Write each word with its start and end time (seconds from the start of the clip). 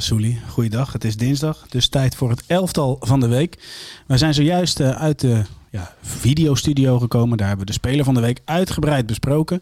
Ja, 0.00 0.06
Soelie, 0.06 0.40
goeiedag. 0.48 0.92
Het 0.92 1.04
is 1.04 1.16
dinsdag, 1.16 1.66
dus 1.68 1.88
tijd 1.88 2.14
voor 2.14 2.30
het 2.30 2.42
elftal 2.46 2.96
van 3.00 3.20
de 3.20 3.28
week. 3.28 3.58
We 4.06 4.16
zijn 4.16 4.34
zojuist 4.34 4.80
uh, 4.80 4.90
uit 4.90 5.20
de 5.20 5.42
ja, 5.70 5.94
videostudio 6.02 6.98
gekomen. 6.98 7.38
Daar 7.38 7.48
hebben 7.48 7.66
we 7.66 7.72
de 7.72 7.78
speler 7.78 8.04
van 8.04 8.14
de 8.14 8.20
week 8.20 8.40
uitgebreid 8.44 9.06
besproken. 9.06 9.60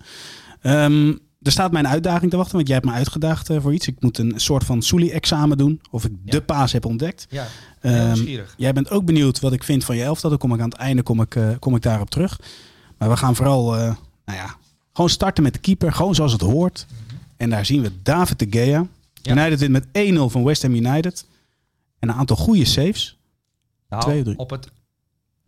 Um, 0.62 1.18
er 1.42 1.52
staat 1.52 1.72
mijn 1.72 1.88
uitdaging 1.88 2.30
te 2.30 2.36
wachten, 2.36 2.54
want 2.54 2.66
jij 2.66 2.76
hebt 2.76 2.88
me 2.88 2.94
uitgedaagd 2.96 3.50
uh, 3.50 3.60
voor 3.60 3.74
iets. 3.74 3.86
Ik 3.86 3.96
moet 4.00 4.18
een 4.18 4.32
soort 4.36 4.64
van 4.64 4.82
Soelie-examen 4.82 5.58
doen, 5.58 5.80
of 5.90 6.04
ik 6.04 6.12
ja. 6.24 6.30
de 6.30 6.42
paas 6.42 6.72
heb 6.72 6.84
ontdekt. 6.84 7.26
Ja, 7.30 7.46
um, 7.82 8.46
Jij 8.56 8.72
bent 8.72 8.90
ook 8.90 9.04
benieuwd 9.04 9.40
wat 9.40 9.52
ik 9.52 9.64
vind 9.64 9.84
van 9.84 9.96
je 9.96 10.02
elftal. 10.02 10.30
Dan 10.30 10.38
kom 10.38 10.54
ik 10.54 10.60
aan 10.60 10.68
het 10.68 10.78
einde 10.78 11.02
kom 11.02 11.20
ik, 11.20 11.34
uh, 11.34 11.48
kom 11.58 11.76
ik 11.76 11.82
daarop 11.82 12.10
terug. 12.10 12.40
Maar 12.98 13.08
we 13.08 13.16
gaan 13.16 13.36
vooral, 13.36 13.70
nou 13.70 13.96
ja, 14.24 14.56
gewoon 14.92 15.10
starten 15.10 15.42
met 15.42 15.52
de 15.52 15.58
keeper, 15.58 15.92
gewoon 15.92 16.14
zoals 16.14 16.32
het 16.32 16.40
hoort. 16.40 16.86
Mm 16.88 16.96
-hmm. 17.08 17.18
En 17.36 17.50
daar 17.50 17.66
zien 17.66 17.82
we 17.82 17.90
David 18.02 18.38
de 18.38 18.46
Gea. 18.50 18.86
United 19.22 19.58
wint 19.58 19.72
met 19.72 19.86
1-0 20.12 20.32
van 20.32 20.44
West 20.44 20.62
Ham 20.62 20.74
United. 20.74 21.26
En 21.98 22.08
een 22.08 22.14
aantal 22.14 22.36
goede 22.36 22.64
saves. 22.64 23.18
Nou, 23.88 24.02
Twee, 24.02 24.22
drie. 24.22 24.38
op 24.38 24.50
het, 24.50 24.70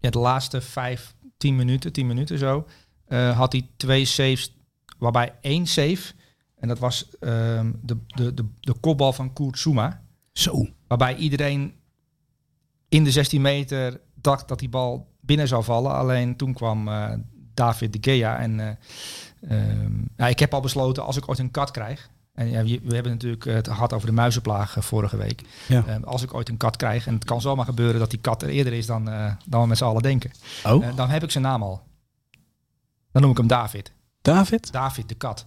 ja, 0.01 0.11
de 0.11 0.19
laatste 0.19 0.61
vijf, 0.61 1.15
tien 1.37 1.57
minuten, 1.57 1.93
tien 1.93 2.07
minuten 2.07 2.39
zo, 2.39 2.67
uh, 3.09 3.37
had 3.37 3.53
hij 3.53 3.69
twee 3.77 4.05
saves, 4.05 4.57
waarbij 4.99 5.35
één 5.41 5.67
save, 5.67 6.13
en 6.57 6.69
dat 6.69 6.79
was 6.79 7.07
uh, 7.21 7.21
de, 7.83 7.97
de, 8.07 8.35
de, 8.35 8.45
de 8.61 8.75
kopbal 8.81 9.13
van 9.13 9.33
Koert 9.33 9.59
Zuma. 9.59 10.03
Zo. 10.33 10.69
Waarbij 10.87 11.17
iedereen 11.17 11.75
in 12.89 13.05
de 13.05 13.11
16 13.11 13.41
meter 13.41 14.01
dacht 14.15 14.49
dat 14.49 14.59
die 14.59 14.69
bal 14.69 15.09
binnen 15.21 15.49
zou 15.49 15.65
vallen. 15.65 15.93
Alleen 15.93 16.37
toen 16.37 16.55
kwam 16.55 16.89
uh, 16.89 17.13
David 17.55 17.93
de 17.93 17.99
Gea 18.01 18.39
en 18.39 18.79
ja, 20.17 20.29
ik 20.29 20.39
heb 20.39 20.55
al 20.55 20.61
besloten, 20.61 21.05
als 21.05 21.17
ik 21.17 21.29
ooit 21.29 21.39
een 21.39 21.51
kat 21.51 21.71
krijg, 21.71 22.11
en 22.33 22.51
ja, 22.51 22.63
we 22.63 22.95
hebben 22.95 23.13
natuurlijk 23.13 23.45
het 23.45 23.69
gehad 23.69 23.93
over 23.93 24.07
de 24.07 24.13
muizenplaag 24.13 24.77
vorige 24.79 25.17
week. 25.17 25.43
Ja. 25.69 25.85
Uh, 25.87 26.05
als 26.05 26.23
ik 26.23 26.35
ooit 26.35 26.49
een 26.49 26.57
kat 26.57 26.77
krijg, 26.77 27.07
en 27.07 27.15
het 27.15 27.25
kan 27.25 27.41
zomaar 27.41 27.65
gebeuren 27.65 28.01
dat 28.01 28.11
die 28.11 28.21
kat 28.21 28.43
er 28.43 28.49
eerder 28.49 28.73
is 28.73 28.87
dan, 28.87 29.09
uh, 29.09 29.33
dan 29.47 29.61
we 29.61 29.67
met 29.67 29.79
z'n 29.79 29.85
allen 29.85 30.03
denken. 30.03 30.31
Oh. 30.65 30.85
Uh, 30.85 30.97
dan 30.97 31.09
heb 31.09 31.23
ik 31.23 31.31
zijn 31.31 31.45
naam 31.45 31.63
al. 31.63 31.83
Dan 33.13 33.23
noem 33.23 33.31
ik 33.31 33.37
hem 33.37 33.47
David. 33.47 33.93
David? 34.23 34.73
David 34.73 35.09
de 35.09 35.15
kat. 35.15 35.47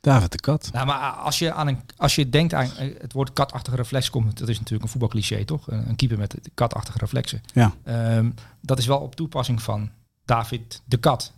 David 0.00 0.32
de 0.32 0.40
kat. 0.40 0.70
Nou, 0.72 0.86
maar 0.86 1.10
als 1.10 1.38
je, 1.38 1.52
aan 1.52 1.66
een, 1.66 1.80
als 1.96 2.14
je 2.14 2.28
denkt 2.28 2.54
aan 2.54 2.68
het 2.76 3.12
woord 3.12 3.32
katachtige 3.32 3.76
reflex 3.76 4.10
komt, 4.10 4.38
dat 4.38 4.48
is 4.48 4.56
natuurlijk 4.56 4.82
een 4.82 4.90
voetbalcliché, 4.90 5.44
toch? 5.44 5.70
Een 5.70 5.96
keeper 5.96 6.18
met 6.18 6.36
katachtige 6.54 6.98
reflexen. 6.98 7.42
Ja. 7.54 7.74
Um, 8.16 8.34
dat 8.60 8.78
is 8.78 8.86
wel 8.86 8.98
op 8.98 9.14
toepassing 9.14 9.62
van 9.62 9.90
David 10.24 10.82
de 10.84 10.96
kat. 10.96 11.32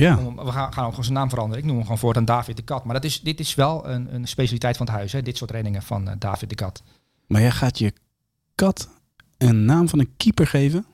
Ja. 0.00 0.32
We 0.34 0.52
gaan, 0.52 0.72
gaan 0.72 0.84
ook 0.84 0.90
gewoon 0.90 1.04
zijn 1.04 1.16
naam 1.16 1.28
veranderen. 1.28 1.58
Ik 1.58 1.64
noem 1.64 1.74
hem 1.74 1.84
gewoon 1.84 1.98
voortaan 1.98 2.24
David 2.24 2.56
de 2.56 2.62
Kat. 2.62 2.84
Maar 2.84 2.94
dat 2.94 3.04
is, 3.04 3.20
dit 3.20 3.40
is 3.40 3.54
wel 3.54 3.88
een, 3.88 4.14
een 4.14 4.28
specialiteit 4.28 4.76
van 4.76 4.86
het 4.86 4.94
huis, 4.94 5.12
hè? 5.12 5.22
dit 5.22 5.36
soort 5.36 5.50
reddingen 5.50 5.82
van 5.82 6.08
uh, 6.08 6.14
David 6.18 6.48
de 6.48 6.54
Kat. 6.54 6.82
Maar 7.26 7.40
jij 7.40 7.50
gaat 7.50 7.78
je 7.78 7.92
kat 8.54 8.88
een 9.38 9.64
naam 9.64 9.88
van 9.88 9.98
een 9.98 10.12
keeper 10.16 10.46
geven? 10.46 10.86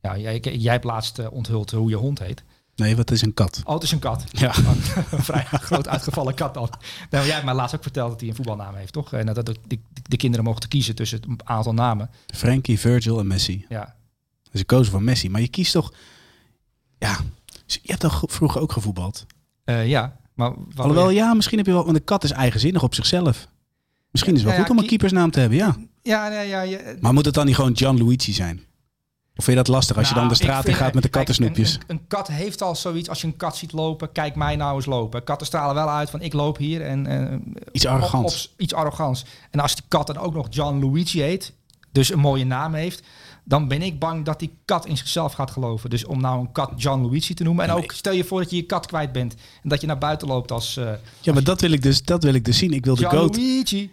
Ja, 0.00 0.16
jij, 0.16 0.38
jij 0.40 0.72
hebt 0.72 0.84
laatst 0.84 1.18
uh, 1.18 1.32
onthuld 1.32 1.70
hoe 1.70 1.88
je 1.88 1.96
hond 1.96 2.18
heet. 2.18 2.44
Nee, 2.76 2.96
wat 2.96 3.10
is 3.10 3.22
een 3.22 3.34
kat? 3.34 3.60
Oh, 3.64 3.74
het 3.74 3.82
is 3.82 3.92
een 3.92 3.98
kat. 3.98 4.24
Ja. 4.30 4.54
een 5.10 5.22
vrij 5.22 5.44
groot 5.44 5.88
uitgevallen 5.88 6.34
kat 6.34 6.54
dan. 6.54 6.70
Nou, 7.10 7.24
jij 7.24 7.32
hebt 7.32 7.44
mij 7.44 7.54
laatst 7.54 7.74
ook 7.74 7.82
verteld 7.82 8.10
dat 8.10 8.20
hij 8.20 8.28
een 8.28 8.34
voetbalnaam 8.34 8.74
heeft, 8.74 8.92
toch? 8.92 9.12
En 9.12 9.26
dat 9.26 9.46
de, 9.46 9.56
de, 9.66 9.78
de 10.02 10.16
kinderen 10.16 10.44
mochten 10.44 10.68
kiezen 10.68 10.94
tussen 10.94 11.20
een 11.28 11.40
aantal 11.44 11.74
namen. 11.74 12.10
Frankie, 12.26 12.78
Virgil 12.78 13.18
en 13.18 13.26
Messi. 13.26 13.66
Ja. 13.68 13.96
Dus 14.50 14.60
ik 14.60 14.66
koos 14.66 14.88
voor 14.88 15.02
Messi. 15.02 15.30
Maar 15.30 15.40
je 15.40 15.48
kiest 15.48 15.72
toch... 15.72 15.92
Ja, 16.98 17.18
je 17.72 17.80
hebt 17.84 18.00
toch 18.00 18.22
vroeger 18.26 18.60
ook 18.60 18.72
gevoetbald? 18.72 19.26
Uh, 19.64 19.88
ja, 19.88 20.16
maar... 20.34 20.52
Alhoewel, 20.76 21.10
ja, 21.10 21.34
misschien 21.34 21.58
heb 21.58 21.66
je 21.66 21.72
wel... 21.72 21.84
Want 21.84 21.96
een 21.96 22.04
kat 22.04 22.24
is 22.24 22.30
eigenzinnig 22.30 22.82
op 22.82 22.94
zichzelf. 22.94 23.48
Misschien 24.10 24.34
is 24.34 24.40
het 24.40 24.48
wel 24.48 24.58
ja, 24.58 24.66
goed 24.66 24.76
om 24.76 24.82
een 24.82 24.88
keepersnaam 24.88 25.30
te 25.30 25.40
hebben, 25.40 25.58
ja. 25.58 25.76
Ja, 26.02 26.28
nee, 26.28 26.48
ja. 26.48 26.60
Je, 26.60 26.96
maar 27.00 27.12
moet 27.12 27.24
het 27.24 27.34
dan 27.34 27.46
niet 27.46 27.54
gewoon 27.54 27.76
Gianluigi 27.76 28.32
zijn? 28.32 28.66
Of 29.36 29.44
vind 29.44 29.56
je 29.56 29.64
dat 29.64 29.74
lastig 29.74 29.96
als 29.96 30.04
nou, 30.04 30.14
je 30.14 30.28
dan 30.28 30.38
de 30.38 30.44
straat 30.44 30.66
in 30.66 30.74
gaat 30.74 30.94
met 30.94 31.02
de 31.02 31.08
kattensnoepjes? 31.08 31.74
Een, 31.74 31.80
een, 31.86 31.96
een, 31.96 32.06
kat 32.06 32.28
heeft 32.28 32.62
al 32.62 32.74
zoiets, 32.74 33.08
als 33.08 33.20
je 33.20 33.26
een 33.26 33.36
kat 33.36 33.56
ziet 33.56 33.72
lopen, 33.72 34.12
kijk 34.12 34.34
mij 34.34 34.56
nou 34.56 34.76
eens 34.76 34.86
lopen. 34.86 35.24
Katten 35.24 35.46
stralen 35.46 35.74
wel 35.74 35.90
uit 35.90 36.10
van 36.10 36.20
ik 36.20 36.32
loop 36.32 36.56
hier. 36.56 36.82
En, 36.82 37.10
uh, 37.10 37.62
iets 37.72 37.86
arrogants. 37.86 38.54
Iets 38.56 38.74
arrogants. 38.74 39.24
En 39.50 39.60
als 39.60 39.74
die 39.74 39.84
kat 39.88 40.06
dan 40.06 40.18
ook 40.18 40.34
nog 40.34 40.46
Gianluigi 40.50 41.20
heet, 41.20 41.52
dus 41.92 42.12
een 42.12 42.18
mooie 42.18 42.44
naam 42.44 42.74
heeft, 42.74 43.02
dan 43.44 43.68
ben 43.68 43.82
ik 43.82 43.98
bang 43.98 44.24
dat 44.24 44.38
die 44.38 44.58
kat 44.64 44.86
in 44.86 44.96
zichzelf 44.96 45.32
gaat 45.32 45.50
geloven. 45.50 45.90
Dus 45.90 46.04
om 46.04 46.20
nou 46.20 46.40
een 46.40 46.52
kat 46.52 46.72
John 46.76 47.02
Luigi 47.02 47.34
te 47.34 47.42
noemen. 47.42 47.64
En 47.64 47.70
ook 47.70 47.92
stel 47.92 48.12
je 48.12 48.24
voor 48.24 48.40
dat 48.40 48.50
je 48.50 48.56
je 48.56 48.62
kat 48.62 48.86
kwijt 48.86 49.12
bent. 49.12 49.34
En 49.62 49.68
dat 49.68 49.80
je 49.80 49.86
naar 49.86 49.98
buiten 49.98 50.28
loopt 50.28 50.52
als... 50.52 50.76
Uh, 50.76 50.90
ja, 51.20 51.32
maar 51.32 51.44
dat 51.44 51.60
wil 51.60 51.72
ik 51.72 51.82
dus, 51.82 52.02
dat 52.02 52.22
wil 52.22 52.34
ik 52.34 52.44
dus 52.44 52.58
zien. 52.58 52.72
Ik 52.72 52.84
wil 52.84 52.94
de 52.94 53.04
goat... 53.04 53.36
Luigi. 53.36 53.90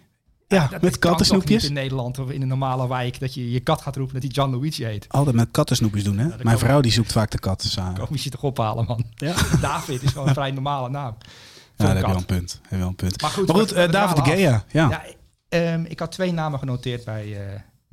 Ja, 0.48 0.68
ja 0.70 0.78
met 0.80 0.98
kattensnoepjes. 0.98 1.64
in 1.64 1.72
Nederland 1.72 2.18
of 2.18 2.30
in 2.30 2.42
een 2.42 2.48
normale 2.48 2.88
wijk 2.88 3.20
dat 3.20 3.34
je 3.34 3.50
je 3.50 3.60
kat 3.60 3.80
gaat 3.82 3.96
roepen 3.96 4.14
dat 4.14 4.22
hij 4.22 4.32
John 4.32 4.50
Luigi 4.50 4.84
heet. 4.84 5.06
Altijd 5.08 5.36
met 5.36 5.48
kattensnoepjes 5.50 6.04
doen, 6.04 6.18
hè? 6.18 6.26
Ja, 6.26 6.36
Mijn 6.42 6.58
vrouw 6.58 6.80
die 6.80 6.92
zoekt 6.92 7.12
vaak 7.12 7.30
de 7.30 7.38
kat 7.38 7.62
samen. 7.62 8.06
Kom 8.06 8.16
je 8.16 8.30
toch 8.30 8.42
ophalen, 8.42 8.84
man. 8.84 9.04
Ja. 9.14 9.34
David 9.60 10.02
is 10.02 10.10
gewoon 10.10 10.28
een 10.28 10.34
vrij 10.34 10.50
normale 10.50 10.88
naam. 10.88 11.16
Ja, 11.76 11.84
dat 11.84 11.86
heb 11.86 11.96
je 11.96 12.06
wel 12.06 12.16
een 12.16 12.26
punt. 12.26 12.60
Heb 12.68 12.78
wel 12.78 12.88
een 12.88 12.94
punt. 12.94 13.20
Maar 13.22 13.30
goed, 13.30 13.46
maar 13.46 13.56
goed 13.56 13.76
uh, 13.76 13.90
David 13.90 14.24
de 14.24 14.30
Gea. 14.30 14.64
Ja. 14.68 15.04
ja 15.48 15.72
um, 15.74 15.84
ik 15.84 15.98
had 15.98 16.12
twee 16.12 16.32
namen 16.32 16.58
genoteerd 16.58 17.04
bij 17.04 17.26
uh, 17.26 17.38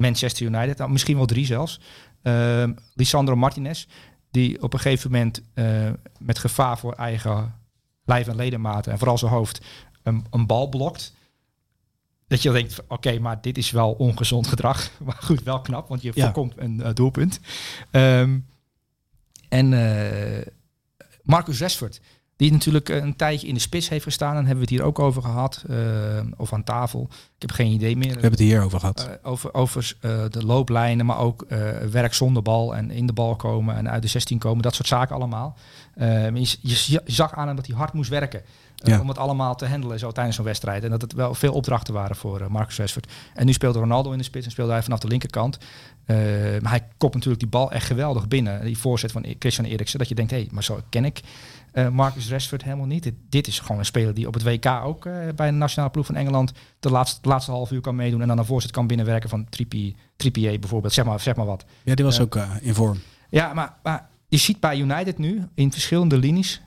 Manchester 0.03 0.45
United. 0.45 0.77
Nou, 0.77 0.91
misschien 0.91 1.17
wel 1.17 1.25
drie 1.25 1.45
zelfs. 1.45 1.79
Uh, 2.23 2.63
Lisandro 2.93 3.35
Martinez, 3.35 3.85
die 4.31 4.61
op 4.61 4.73
een 4.73 4.79
gegeven 4.79 5.11
moment 5.11 5.41
uh, 5.55 5.89
met 6.19 6.39
gevaar 6.39 6.77
voor 6.77 6.93
eigen 6.93 7.55
lijf 8.05 8.27
en 8.27 8.35
ledematen 8.35 8.91
en 8.91 8.97
vooral 8.97 9.17
zijn 9.17 9.31
hoofd 9.31 9.61
een, 10.03 10.25
een 10.29 10.45
bal 10.45 10.69
blokt. 10.69 11.13
Dat 12.27 12.41
je 12.41 12.51
denkt, 12.51 12.81
oké, 12.81 12.93
okay, 12.93 13.17
maar 13.17 13.41
dit 13.41 13.57
is 13.57 13.71
wel 13.71 13.91
ongezond 13.91 14.47
gedrag. 14.47 14.91
Maar 15.05 15.17
goed, 15.19 15.43
wel 15.43 15.61
knap, 15.61 15.87
want 15.87 16.01
je 16.01 16.11
ja. 16.13 16.23
voorkomt 16.23 16.53
een 16.57 16.79
uh, 16.79 16.89
doelpunt. 16.93 17.39
Um, 17.91 18.45
en 19.49 19.71
uh, 19.71 20.45
Marcus 21.23 21.59
Rashford, 21.59 22.01
die 22.43 22.51
natuurlijk 22.51 22.89
een 22.89 23.15
tijdje 23.15 23.47
in 23.47 23.53
de 23.53 23.59
spits 23.59 23.89
heeft 23.89 24.03
gestaan. 24.03 24.29
En 24.29 24.45
hebben 24.45 24.55
we 24.55 24.61
het 24.61 24.69
hier 24.69 24.83
ook 24.83 24.99
over 24.99 25.21
gehad. 25.21 25.63
Uh, 25.69 25.77
of 26.37 26.53
aan 26.53 26.63
tafel. 26.63 27.07
Ik 27.11 27.41
heb 27.41 27.51
geen 27.51 27.71
idee 27.71 27.97
meer. 27.97 28.07
We 28.07 28.11
hebben 28.13 28.31
het 28.31 28.39
hier 28.39 28.63
over 28.63 28.79
gehad. 28.79 29.09
Uh, 29.09 29.31
over 29.31 29.53
over 29.53 29.95
uh, 30.01 30.23
de 30.29 30.45
looplijnen, 30.45 31.05
maar 31.05 31.17
ook 31.17 31.45
werk 31.91 32.13
zonder 32.13 32.41
bal. 32.41 32.75
En 32.75 32.91
in 32.91 33.07
de 33.07 33.13
bal 33.13 33.35
komen 33.35 33.75
en 33.75 33.89
uit 33.89 34.01
de 34.01 34.07
16 34.07 34.37
komen. 34.37 34.63
Dat 34.63 34.75
soort 34.75 34.87
zaken 34.87 35.15
allemaal. 35.15 35.57
Ehm, 35.95 36.35
je, 36.35 36.57
je, 36.61 37.01
zag 37.05 37.33
aan 37.33 37.47
hem 37.47 37.55
dat 37.55 37.67
hij 37.67 37.75
hard 37.75 37.93
moest 37.93 38.09
werken. 38.09 38.41
Ja. 38.75 38.99
Om 38.99 39.07
het 39.07 39.17
allemaal 39.17 39.55
te 39.55 39.67
handelen 39.67 39.99
zo 39.99 40.11
tijdens 40.11 40.35
zo'n 40.35 40.45
wedstrijd. 40.45 40.83
En 40.83 40.89
dat 40.89 41.01
het 41.01 41.13
wel 41.13 41.33
veel 41.33 41.53
opdrachten 41.53 41.93
waren 41.93 42.15
voor 42.15 42.45
Marcus 42.49 42.77
Rashford. 42.77 43.11
En 43.33 43.45
nu 43.45 43.53
speelde 43.53 43.79
Ronaldo 43.79 44.11
in 44.11 44.17
de 44.17 44.23
spits 44.23 44.45
en 44.45 44.51
speelde 44.51 44.71
hij 44.71 44.83
vanaf 44.83 44.99
de 44.99 45.07
linkerkant. 45.07 45.57
maar 46.61 46.69
hij 46.69 46.87
kopt 46.97 47.13
natuurlijk 47.13 47.41
die 47.41 47.49
bal 47.49 47.71
echt 47.71 47.85
geweldig 47.85 48.27
binnen. 48.27 48.65
Die 48.65 48.77
voorzet 48.77 49.11
van 49.11 49.25
Christian 49.39 49.67
Eriksen. 49.67 49.99
Dat 49.99 50.09
je 50.09 50.15
denkt, 50.15 50.31
hé, 50.31 50.37
hey, 50.37 50.47
maar 50.51 50.63
zo 50.63 50.79
ken 50.89 51.05
ik 51.05 51.21
uh, 51.73 51.89
Marcus 51.89 52.29
Rashford 52.29 52.63
helemaal 52.63 52.85
niet. 52.85 53.03
Dit, 53.03 53.13
dit, 53.29 53.47
is 53.47 53.59
gewoon 53.59 53.77
een 53.77 53.85
speler 53.85 54.13
die 54.13 54.27
op 54.27 54.33
het 54.33 54.43
WK 54.43 54.65
ook 54.65 55.05
uh, 55.05 55.13
bij 55.35 55.49
de 55.49 55.57
nationale 55.57 55.91
ploeg 55.91 56.05
van 56.05 56.15
Engeland 56.15 56.51
de 56.79 56.89
laatste, 56.89 57.29
laatste 57.29 57.51
half 57.51 57.71
uur 57.71 57.81
kan 57.81 57.95
meedoen 57.95 58.21
en 58.21 58.27
dan 58.27 58.37
een 58.37 58.45
voorzet 58.45 58.71
kan 58.71 58.87
binnenwerken 58.87 59.29
van 59.29 59.47
Trippier, 60.15 60.59
bijvoorbeeld. 60.59 60.93
Zeg 60.93 61.05
maar, 61.05 61.19
zeg 61.19 61.35
maar 61.35 61.45
wat. 61.45 61.65
Ja, 61.83 61.95
die 61.95 62.05
was 62.05 62.17
uh, 62.17 62.23
ook 62.23 62.35
in 62.61 62.73
vorm. 62.73 62.99
Ja, 63.29 63.53
maar, 63.53 63.73
maar 63.83 64.09
je 64.27 64.37
ziet 64.37 64.59
bij 64.59 64.77
United 64.77 65.17
nu 65.17 65.47
in 65.53 65.71
verschillende 65.71 66.17
linies. 66.17 66.61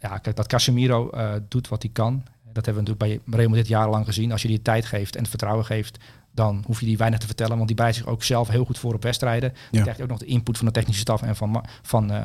Ja, 0.00 0.18
kijk, 0.18 0.36
dat 0.36 0.46
Casemiro 0.46 1.10
doet 1.48 1.68
wat 1.68 1.82
hij 1.82 1.90
kan. 1.92 2.22
Dat 2.52 2.64
hebben 2.66 2.84
we 2.84 2.90
natuurlijk 2.90 3.24
bij 3.26 3.36
Real 3.38 3.48
Madrid 3.48 3.68
jarenlang 3.68 4.04
gezien. 4.04 4.32
Als 4.32 4.42
je 4.42 4.48
die 4.48 4.62
tijd 4.62 4.86
geeft 4.86 5.14
en 5.14 5.20
het 5.20 5.30
vertrouwen 5.30 5.64
geeft, 5.64 5.98
dan 6.38 6.62
hoef 6.66 6.80
je 6.80 6.86
die 6.86 6.96
weinig 6.96 7.18
te 7.18 7.26
vertellen. 7.26 7.56
Want 7.56 7.68
die 7.68 7.76
bijt 7.76 7.94
zich 7.94 8.06
ook 8.06 8.22
zelf 8.22 8.48
heel 8.48 8.64
goed 8.64 8.78
voor 8.78 8.94
op 8.94 9.02
wedstrijden. 9.02 9.50
Dan 9.50 9.60
ja. 9.70 9.80
krijg 9.80 9.96
je 9.96 10.02
ook 10.02 10.08
nog 10.08 10.18
de 10.18 10.26
input 10.26 10.56
van 10.56 10.66
de 10.66 10.72
technische 10.72 11.00
staf 11.00 11.22
en 11.22 11.36
van, 11.36 11.64
van, 11.82 12.12
uh, 12.12 12.24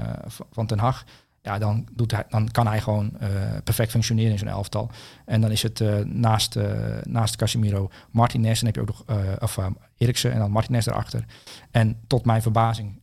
van 0.52 0.66
Ten 0.66 0.80
Hag 0.80 1.04
ja, 1.44 1.58
dan, 1.58 1.88
doet 1.92 2.12
hij, 2.12 2.26
dan 2.30 2.52
kan 2.52 2.68
hij 2.68 2.82
gewoon 2.82 3.12
uh, 3.22 3.28
perfect 3.64 3.92
functioneren 3.92 4.32
in 4.32 4.38
zo'n 4.38 4.48
elftal. 4.48 4.90
En 5.26 5.42
dan 5.42 5.52
is 5.52 5.62
het 5.62 5.80
uh, 5.80 5.98
naast, 6.00 6.56
uh, 6.56 6.72
naast 7.04 7.36
Casemiro 7.36 7.90
Martinez. 8.12 8.60
En 8.60 8.66
heb 8.66 8.76
je 8.76 8.82
ook 8.82 8.88
nog 8.88 9.06
of, 9.40 9.58
Eriksen 9.98 10.32
en 10.32 10.40
dan 10.40 10.52
Martinez 10.52 10.88
erachter. 10.88 11.26
En 11.72 11.98
tot 12.08 12.26
mijn 12.26 12.42
verbazing 12.42 13.02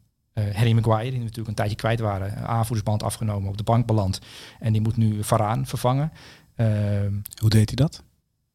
Harry 0.52 0.72
Maguire, 0.72 1.10
die 1.10 1.20
natuurlijk 1.20 1.48
een 1.48 1.54
tijdje 1.54 1.76
kwijt 1.76 2.00
waren. 2.00 2.46
Aanvoersband 2.46 3.02
afgenomen, 3.02 3.48
op 3.48 3.56
de 3.56 3.62
bank 3.62 3.86
beland. 3.86 4.20
En 4.58 4.72
die 4.72 4.82
moet 4.82 4.96
nu 4.96 5.24
Varaan 5.24 5.66
vervangen. 5.66 6.12
Ehm, 6.54 7.12
Hoe 7.40 7.50
deed 7.50 7.68
hij 7.68 7.76
dat? 7.76 8.02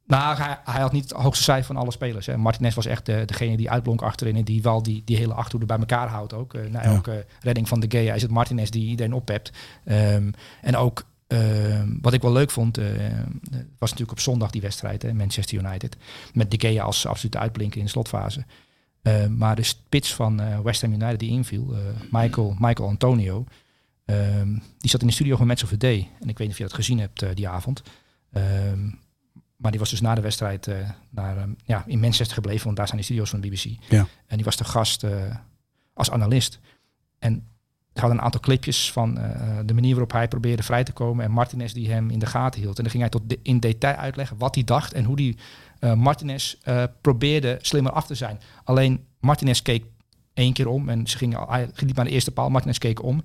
Nou, 0.07 0.37
hij, 0.37 0.59
hij, 0.63 0.81
had 0.81 0.91
niet 0.91 1.03
het 1.03 1.11
hoogste 1.11 1.43
cijfer 1.43 1.65
van 1.65 1.77
alle 1.77 1.91
spelers. 1.91 2.25
Hè. 2.25 2.37
Martinez 2.37 2.75
was 2.75 2.85
echt 2.85 3.05
de, 3.05 3.23
degene 3.25 3.57
die 3.57 3.69
uitblonk 3.69 4.01
achterin 4.01 4.35
en 4.35 4.43
die 4.43 4.61
wel 4.61 4.83
die, 4.83 5.01
die 5.05 5.17
hele 5.17 5.33
achterhoede 5.33 5.65
bij 5.65 5.77
elkaar 5.77 6.07
houdt 6.07 6.33
ook. 6.33 6.53
Uh, 6.53 6.69
na 6.69 6.81
elke 6.81 7.25
redding 7.39 7.67
van 7.67 7.79
de 7.79 7.85
Gea 7.89 8.13
is 8.13 8.21
het 8.21 8.31
Martinez 8.31 8.69
die 8.69 8.87
iedereen 8.87 9.13
oppept. 9.13 9.51
Um, 9.85 10.33
en 10.61 10.75
ook 10.75 11.05
um, 11.27 11.97
wat 12.01 12.13
ik 12.13 12.21
wel 12.21 12.31
leuk 12.31 12.51
vond, 12.51 12.79
uh, 12.79 12.85
was 13.77 13.89
natuurlijk 13.89 14.11
op 14.11 14.19
zondag 14.19 14.49
die 14.49 14.61
wedstrijd, 14.61 15.01
hè, 15.01 15.13
Manchester 15.13 15.57
United. 15.57 15.97
Met 16.33 16.51
de 16.51 16.67
Gea 16.67 16.83
als 16.83 17.05
absolute 17.05 17.39
uitblinker 17.39 17.77
in 17.77 17.85
de 17.85 17.91
slotfase. 17.91 18.45
Uh, 19.03 19.25
maar 19.27 19.55
de 19.55 19.63
spits 19.63 20.13
van 20.13 20.63
West 20.63 20.81
Ham 20.81 20.93
United 20.93 21.19
die 21.19 21.31
inviel, 21.31 21.75
Michael, 22.11 22.55
Michael 22.59 22.89
Antonio, 22.89 23.45
um, 24.05 24.61
die 24.77 24.89
zat 24.89 25.01
in 25.01 25.07
de 25.07 25.13
studio 25.13 25.35
van 25.35 25.47
Match 25.47 25.63
of 25.63 25.69
the 25.69 25.77
Day. 25.77 26.09
En 26.21 26.29
ik 26.29 26.37
weet 26.37 26.47
niet 26.47 26.49
of 26.49 26.57
je 26.57 26.63
dat 26.63 26.73
gezien 26.73 26.99
hebt 26.99 27.35
die 27.35 27.47
avond. 27.47 27.83
Maar 29.55 29.71
die 29.71 29.79
was 29.79 29.89
dus 29.89 30.01
na 30.01 30.15
de 30.15 30.21
wedstrijd 30.21 30.67
eh, 30.67 30.89
naar, 31.09 31.37
ehm, 31.37 31.49
ja, 31.65 31.83
in 31.87 31.99
Manchester 31.99 32.35
gebleven, 32.35 32.65
want 32.65 32.77
daar 32.77 32.87
zijn 32.87 32.99
de 32.99 33.05
studio's 33.05 33.29
van 33.29 33.41
de 33.41 33.47
BBC. 33.47 33.65
Ja. 33.89 34.07
En 34.27 34.35
die 34.35 34.45
was 34.45 34.55
de 34.57 34.63
gast 34.63 35.03
eh, 35.03 35.35
als 35.93 36.11
analist. 36.11 36.59
En 37.19 37.47
ze 37.93 37.99
hadden 37.99 38.17
een 38.19 38.23
aantal 38.25 38.41
clipjes 38.41 38.91
van 38.91 39.17
eh, 39.17 39.57
de 39.65 39.73
manier 39.73 39.91
waarop 39.91 40.11
hij 40.11 40.27
probeerde 40.27 40.63
vrij 40.63 40.83
te 40.83 40.91
komen. 40.91 41.25
En 41.25 41.31
Martinez 41.31 41.71
die 41.73 41.91
hem 41.91 42.09
in 42.09 42.19
de 42.19 42.25
gaten 42.25 42.61
hield. 42.61 42.77
En 42.77 42.81
dan 42.83 42.91
ging 42.91 43.03
hij 43.03 43.11
tot 43.11 43.29
de, 43.29 43.39
in 43.43 43.59
detail 43.59 43.95
uitleggen 43.95 44.37
wat 44.37 44.55
hij 44.55 44.63
dacht 44.63 44.93
en 44.93 45.03
hoe 45.03 45.35
eh, 45.79 45.93
Martinez 45.93 46.55
probeerde 47.01 47.57
slimmer 47.61 47.91
af 47.91 48.05
te 48.07 48.15
zijn. 48.15 48.39
Alleen 48.63 49.05
Martinez 49.19 49.61
keek 49.61 49.85
één 50.33 50.53
keer 50.53 50.67
om 50.67 50.89
en 50.89 51.07
ze 51.07 51.17
gingen, 51.17 51.39
al- 51.39 51.51
hij 51.51 51.69
liep 51.75 51.95
naar 51.95 52.05
de 52.05 52.11
eerste 52.11 52.31
paal. 52.31 52.49
Martinez 52.49 52.77
keek 52.77 53.03
om. 53.03 53.23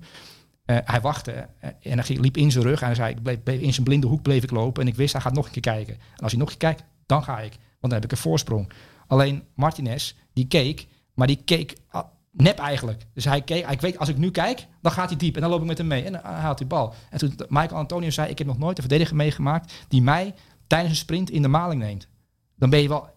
Eh, 0.65 0.77
hij 0.83 1.01
wachtte 1.01 1.31
eh, 1.31 1.69
en 1.81 1.99
hij 1.99 2.17
liep 2.19 2.37
in 2.37 2.51
zijn 2.51 2.63
rug. 2.63 2.79
En 2.79 2.85
hij 2.85 2.95
zei, 2.95 3.15
ik 3.15 3.43
bleef, 3.43 3.59
in 3.59 3.73
zijn 3.73 3.85
blinde 3.85 4.07
hoek 4.07 4.21
bleef 4.21 4.43
ik 4.43 4.51
lopen. 4.51 4.81
En 4.81 4.87
ik 4.87 4.95
wist, 4.95 5.13
hij 5.13 5.21
gaat 5.21 5.33
nog 5.33 5.45
een 5.45 5.51
keer 5.51 5.61
kijken. 5.61 5.93
En 5.93 6.23
als 6.23 6.31
hij 6.31 6.39
nog 6.39 6.51
een 6.51 6.57
keer 6.57 6.69
kijkt, 6.69 6.83
dan 7.05 7.23
ga 7.23 7.39
ik. 7.39 7.51
Want 7.51 7.61
dan 7.79 7.91
heb 7.91 8.03
ik 8.03 8.11
een 8.11 8.17
voorsprong. 8.17 8.71
Alleen 9.07 9.43
Martinez, 9.55 10.13
die 10.33 10.47
keek, 10.47 10.87
maar 11.13 11.27
die 11.27 11.41
keek 11.45 11.77
ah, 11.87 12.05
nep 12.31 12.59
eigenlijk. 12.59 13.05
Dus 13.13 13.25
hij 13.25 13.41
keek, 13.41 13.69
ik 13.69 13.81
weet, 13.81 13.97
als 13.97 14.09
ik 14.09 14.17
nu 14.17 14.31
kijk, 14.31 14.67
dan 14.81 14.91
gaat 14.91 15.09
hij 15.09 15.17
diep. 15.17 15.35
En 15.35 15.41
dan 15.41 15.49
loop 15.49 15.61
ik 15.61 15.67
met 15.67 15.77
hem 15.77 15.87
mee. 15.87 16.03
En 16.03 16.11
dan 16.11 16.21
haalt 16.21 16.59
hij 16.59 16.67
bal. 16.67 16.93
En 17.09 17.17
toen 17.17 17.35
Michael 17.47 17.79
Antonio 17.79 18.09
zei, 18.09 18.29
ik 18.29 18.37
heb 18.37 18.47
nog 18.47 18.57
nooit 18.57 18.77
een 18.77 18.83
verdediger 18.83 19.15
meegemaakt 19.15 19.73
die 19.87 20.01
mij 20.01 20.33
tijdens 20.67 20.91
een 20.91 20.97
sprint 20.97 21.29
in 21.29 21.41
de 21.41 21.47
maling 21.47 21.81
neemt. 21.81 22.07
Dan 22.55 22.69
ben 22.69 22.81
je 22.81 22.87
wel 22.87 23.09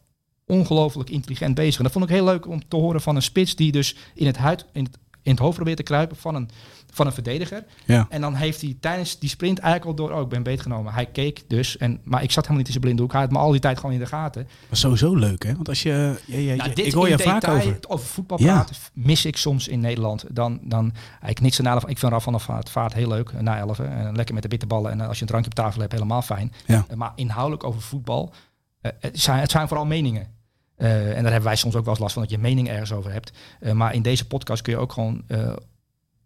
ongelooflijk 0.47 1.11
intelligent 1.11 1.55
bezig. 1.55 1.77
En 1.77 1.83
dat 1.83 1.93
vond 1.93 2.05
ik 2.05 2.11
heel 2.11 2.25
leuk 2.25 2.47
om 2.47 2.69
te 2.69 2.77
horen 2.77 3.01
van 3.01 3.17
een 3.17 3.23
spits 3.23 3.57
die 3.57 3.73
dus 3.73 3.97
in 4.15 4.27
het, 4.27 4.37
huid, 4.37 4.67
in 4.73 4.93
in 5.25 5.31
het 5.31 5.41
hoofd 5.41 5.55
probeert 5.57 5.77
te 5.77 5.83
kruipen 5.83 6.17
van 6.17 6.35
een, 6.35 6.51
van 6.93 7.07
een 7.07 7.13
verdediger. 7.13 7.65
Ja. 7.85 8.07
En 8.09 8.21
dan 8.21 8.35
heeft 8.35 8.61
hij 8.61 8.77
tijdens 8.81 9.19
die 9.19 9.29
sprint 9.29 9.59
eigenlijk 9.59 9.99
al 10.01 10.07
door, 10.07 10.17
oh, 10.17 10.23
ik 10.23 10.29
ben 10.29 10.43
beetgenomen. 10.43 10.93
Hij 10.93 11.07
keek 11.07 11.43
dus, 11.49 11.77
en, 11.77 12.01
maar 12.05 12.23
ik 12.23 12.31
zat 12.31 12.37
helemaal 12.47 12.57
niet 12.57 12.67
in 12.67 12.73
zijn 12.73 12.85
blinde 12.85 13.03
hoek. 13.03 13.13
Hij 13.13 13.21
had 13.21 13.31
me 13.31 13.39
al 13.39 13.51
die 13.51 13.61
tijd 13.61 13.77
gewoon 13.79 13.93
in 13.95 13.99
de 14.01 14.07
gaten. 14.07 14.49
was 14.69 14.81
sowieso 14.81 15.15
leuk, 15.15 15.45
hè? 15.45 15.55
Want 15.55 15.69
als 15.69 15.83
je... 15.83 16.21
je, 16.27 16.45
je- 16.45 16.55
Nou, 16.57 16.69
je- 16.69 16.75
dit 16.75 16.87
ik 16.87 16.93
hoor 16.93 17.09
je 17.09 17.19
vaak 17.19 17.41
detail, 17.41 17.75
over. 17.89 18.07
voetbal 18.07 18.41
Ja. 18.41 18.53
praten 18.55 18.77
mis 18.93 19.25
ik 19.25 19.37
soms 19.37 19.69
in 19.69 19.81
Nederland. 19.81 20.25
Dan, 20.31 20.61
dan 20.63 20.93
ik 21.27 21.41
niks 21.41 21.57
van. 21.57 21.77
Ik 21.89 21.99
vind 21.99 22.13
Raf 22.13 22.23
van 22.23 22.33
der 22.33 22.63
Vaart, 22.71 22.95
heel 22.95 23.09
leuk, 23.09 23.29
eh, 23.31 23.41
na 23.41 23.59
11. 23.59 23.79
En 23.79 24.17
lekker 24.17 24.35
met 24.35 24.43
de 24.43 24.49
bitterballen. 24.49 24.91
En 24.91 25.01
eh, 25.01 25.07
als 25.09 25.17
je 25.17 25.23
een 25.23 25.29
drankje 25.29 25.51
op 25.51 25.57
tafel 25.57 25.81
hebt, 25.81 25.93
helemaal 25.93 26.23
fijn. 26.23 26.53
Ja. 26.67 26.85
Eh, 26.89 26.97
maar 26.97 27.13
inhoudelijk 27.17 27.65
over 27.65 27.81
voetbal, 27.81 28.33
eh, 28.81 28.93
het, 29.01 29.21
zijn, 29.21 29.39
het 29.41 29.51
zijn 29.51 29.69
vooral 29.69 29.87
meningen. 29.87 30.27
Eh, 30.77 31.09
en 31.09 31.23
daar 31.23 31.33
hebben 31.33 31.43
wij 31.43 31.57
soms 31.57 31.75
ook 31.75 31.85
wel 31.85 31.93
eens 31.93 32.03
last 32.03 32.13
van, 32.13 32.23
dat 32.23 32.31
je 32.31 32.39
mening 32.39 32.69
ergens 32.69 32.93
over 32.93 33.13
hebt. 33.13 33.33
Eh, 33.61 33.73
maar 33.73 33.95
in 33.95 34.03
deze 34.03 34.27
podcast 34.27 34.63
kun 34.63 34.73
je 34.73 34.79
ook 34.79 34.93
gewoon 34.93 35.23
eh, 35.27 35.53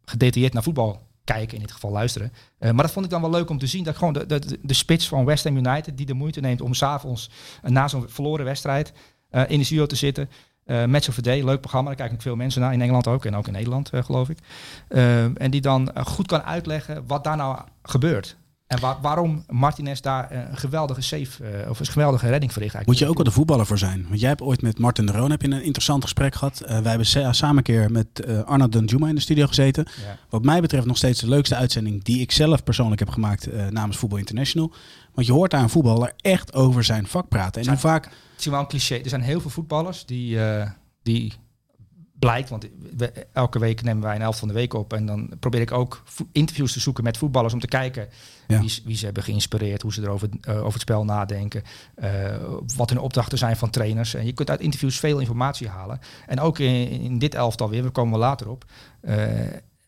gedetailleerd 0.05 0.53
naar 0.53 0.63
voetbal 0.63 1.07
kijken, 1.25 1.55
in 1.55 1.63
dit 1.63 1.73
geval 1.73 1.91
luisteren. 1.91 2.33
Maar 2.59 2.75
dat 2.75 2.91
vond 2.91 3.05
ik 3.05 3.11
dan 3.11 3.21
wel 3.21 3.31
leuk 3.31 3.51
om 3.51 3.59
te 3.59 3.67
zien, 3.67 3.85
dat 3.85 3.97
gewoon 3.97 4.13
de, 4.13 4.27
de, 4.27 4.59
de 4.63 4.75
spits 4.75 5.09
van 5.09 5.25
West 5.25 5.45
Ham 5.45 5.57
United, 5.57 5.97
die 5.97 6.07
de 6.07 6.15
moeite 6.15 6.41
neemt 6.41 6.61
om 6.61 6.75
s'avonds 6.75 7.31
uh, 7.65 7.71
na 7.71 7.89
zo'n 7.89 8.09
verloren 8.09 8.45
wedstrijd 8.45 8.93
in 9.31 9.59
de 9.59 9.65
studio 9.65 9.87
te 9.87 9.97
zitten. 9.97 10.31
Match 10.65 11.09
of 11.09 11.15
the 11.15 11.23
Day, 11.23 11.45
leuk 11.45 11.61
programma, 11.61 11.89
daar 11.89 11.97
kijken 11.97 12.17
ook 12.17 12.23
veel 12.23 12.37
mensen 12.37 12.61
naar, 12.61 12.73
in 12.73 12.81
Engeland 12.81 13.07
ook 13.07 13.25
en 13.25 13.37
ook 13.37 13.47
in 13.47 13.53
Nederland 13.53 13.91
geloof 13.95 14.29
ik. 14.29 14.39
En 15.35 15.51
die 15.51 15.61
dan 15.61 15.91
goed 16.05 16.27
kan 16.27 16.43
uitleggen 16.43 17.07
wat 17.07 17.25
daar 17.25 17.37
nou 17.37 17.59
gebeurt. 17.83 18.37
En 18.69 18.81
waar, 18.81 18.97
waarom 19.03 19.45
Martinez 19.47 20.01
daar 20.01 20.33
een 20.33 20.57
geweldige 20.57 21.01
save 21.01 21.63
uh, 21.63 21.71
of 21.71 21.81
een 21.81 21.87
geweldige 21.87 22.29
redding 22.29 22.53
verricht. 22.53 22.87
Moet 22.87 22.99
je 22.99 23.07
ook 23.07 23.15
wel 23.15 23.25
de 23.25 23.31
voetballer 23.31 23.67
voor 23.67 23.79
zijn. 23.79 24.07
Want 24.09 24.21
jij 24.21 24.29
hebt 24.29 24.43
ooit 24.43 24.63
met 24.63 24.79
Martin 24.79 25.07
de 25.07 25.13
Roon 25.13 25.31
heb 25.31 25.43
je 25.43 25.51
een 25.51 25.63
interessant 25.63 26.03
gesprek 26.03 26.35
gehad. 26.35 26.63
Uh, 26.63 26.69
wij 26.69 26.91
hebben 26.91 27.35
samen 27.35 27.57
een 27.57 27.63
keer 27.63 27.91
met 27.91 28.07
uh, 28.27 28.43
Arnold 28.43 28.73
Danjuma 28.73 29.09
in 29.09 29.15
de 29.15 29.21
studio 29.21 29.47
gezeten. 29.47 29.87
Ja. 30.05 30.19
Wat 30.29 30.45
mij 30.45 30.61
betreft 30.61 30.87
nog 30.87 30.97
steeds 30.97 31.21
de 31.21 31.29
leukste 31.29 31.55
uitzending 31.55 32.05
die 32.05 32.21
ik 32.21 32.33
zelf 32.33 32.65
persoonlijk 32.65 32.99
heb 32.99 33.09
gemaakt 33.11 33.71
namens 33.71 33.97
Voetbal 33.97 34.19
International. 34.19 34.73
Want 35.15 35.27
je 35.27 35.33
hoort 35.33 35.51
daar 35.51 35.63
een 35.63 35.71
voetballer 35.71 36.13
echt 36.17 36.55
over 36.55 36.85
zijn 36.85 37.07
vak 37.07 37.29
praten. 37.29 37.59
En 37.59 37.65
zijn, 37.65 37.79
vaak... 37.79 38.05
Het 38.05 38.13
is 38.39 38.47
wel 38.47 38.61
een 38.61 38.67
cliché. 38.67 38.95
Er 38.95 39.09
zijn 39.09 39.23
heel 39.23 39.41
veel 39.41 39.51
voetballers 39.51 40.07
die, 40.07 40.39
die 41.03 41.33
blijkt, 42.19 42.49
want 42.49 42.67
we, 42.97 43.27
elke 43.33 43.59
week 43.59 43.83
nemen 43.83 44.03
wij 44.03 44.15
een 44.15 44.23
elf 44.23 44.39
van 44.39 44.49
de 44.49 44.55
week 44.55 44.75
op. 44.75 44.93
En 44.93 45.07
dan 45.07 45.31
probeer 45.41 45.61
ik 45.61 45.73
ook 45.73 46.03
interviews 46.33 46.73
te 46.73 46.81
zoeken 46.81 47.05
met 47.05 47.17
voetballers 47.17 47.55
om 47.55 47.61
te 47.61 47.67
kijken 47.67 48.09
ja. 48.47 48.61
wie, 48.61 48.83
wie, 48.85 48.97
ze 48.97 49.05
hebben 49.05 49.23
geïnspireerd, 49.23 49.83
hoe 49.83 49.93
ze 49.93 50.03
erover 50.03 50.29
uh, 50.49 50.57
over 50.57 50.73
het 50.73 50.81
spel 50.81 51.05
nadenken, 51.05 51.63
uh, 51.97 52.37
wat 52.77 52.91
hun 52.91 52.99
opdrachten 52.99 53.39
zijn 53.39 53.57
van 53.57 53.71
trainers. 53.71 54.15
En 54.15 54.27
je 54.27 54.33
kunt 54.33 54.51
uit 54.51 54.61
interviews 54.61 54.99
veel 54.99 55.19
informatie 55.19 55.69
halen. 55.69 56.01
En 56.27 56.41
ook 56.41 56.59
in, 56.59 56.89
in 56.89 57.19
dit 57.19 57.35
elftal 57.35 57.69
weer, 57.69 57.83
we 57.83 57.91
komen 57.91 58.13
we 58.13 58.19
later 58.19 58.49
op. 58.49 58.65
Uh, 59.03 59.17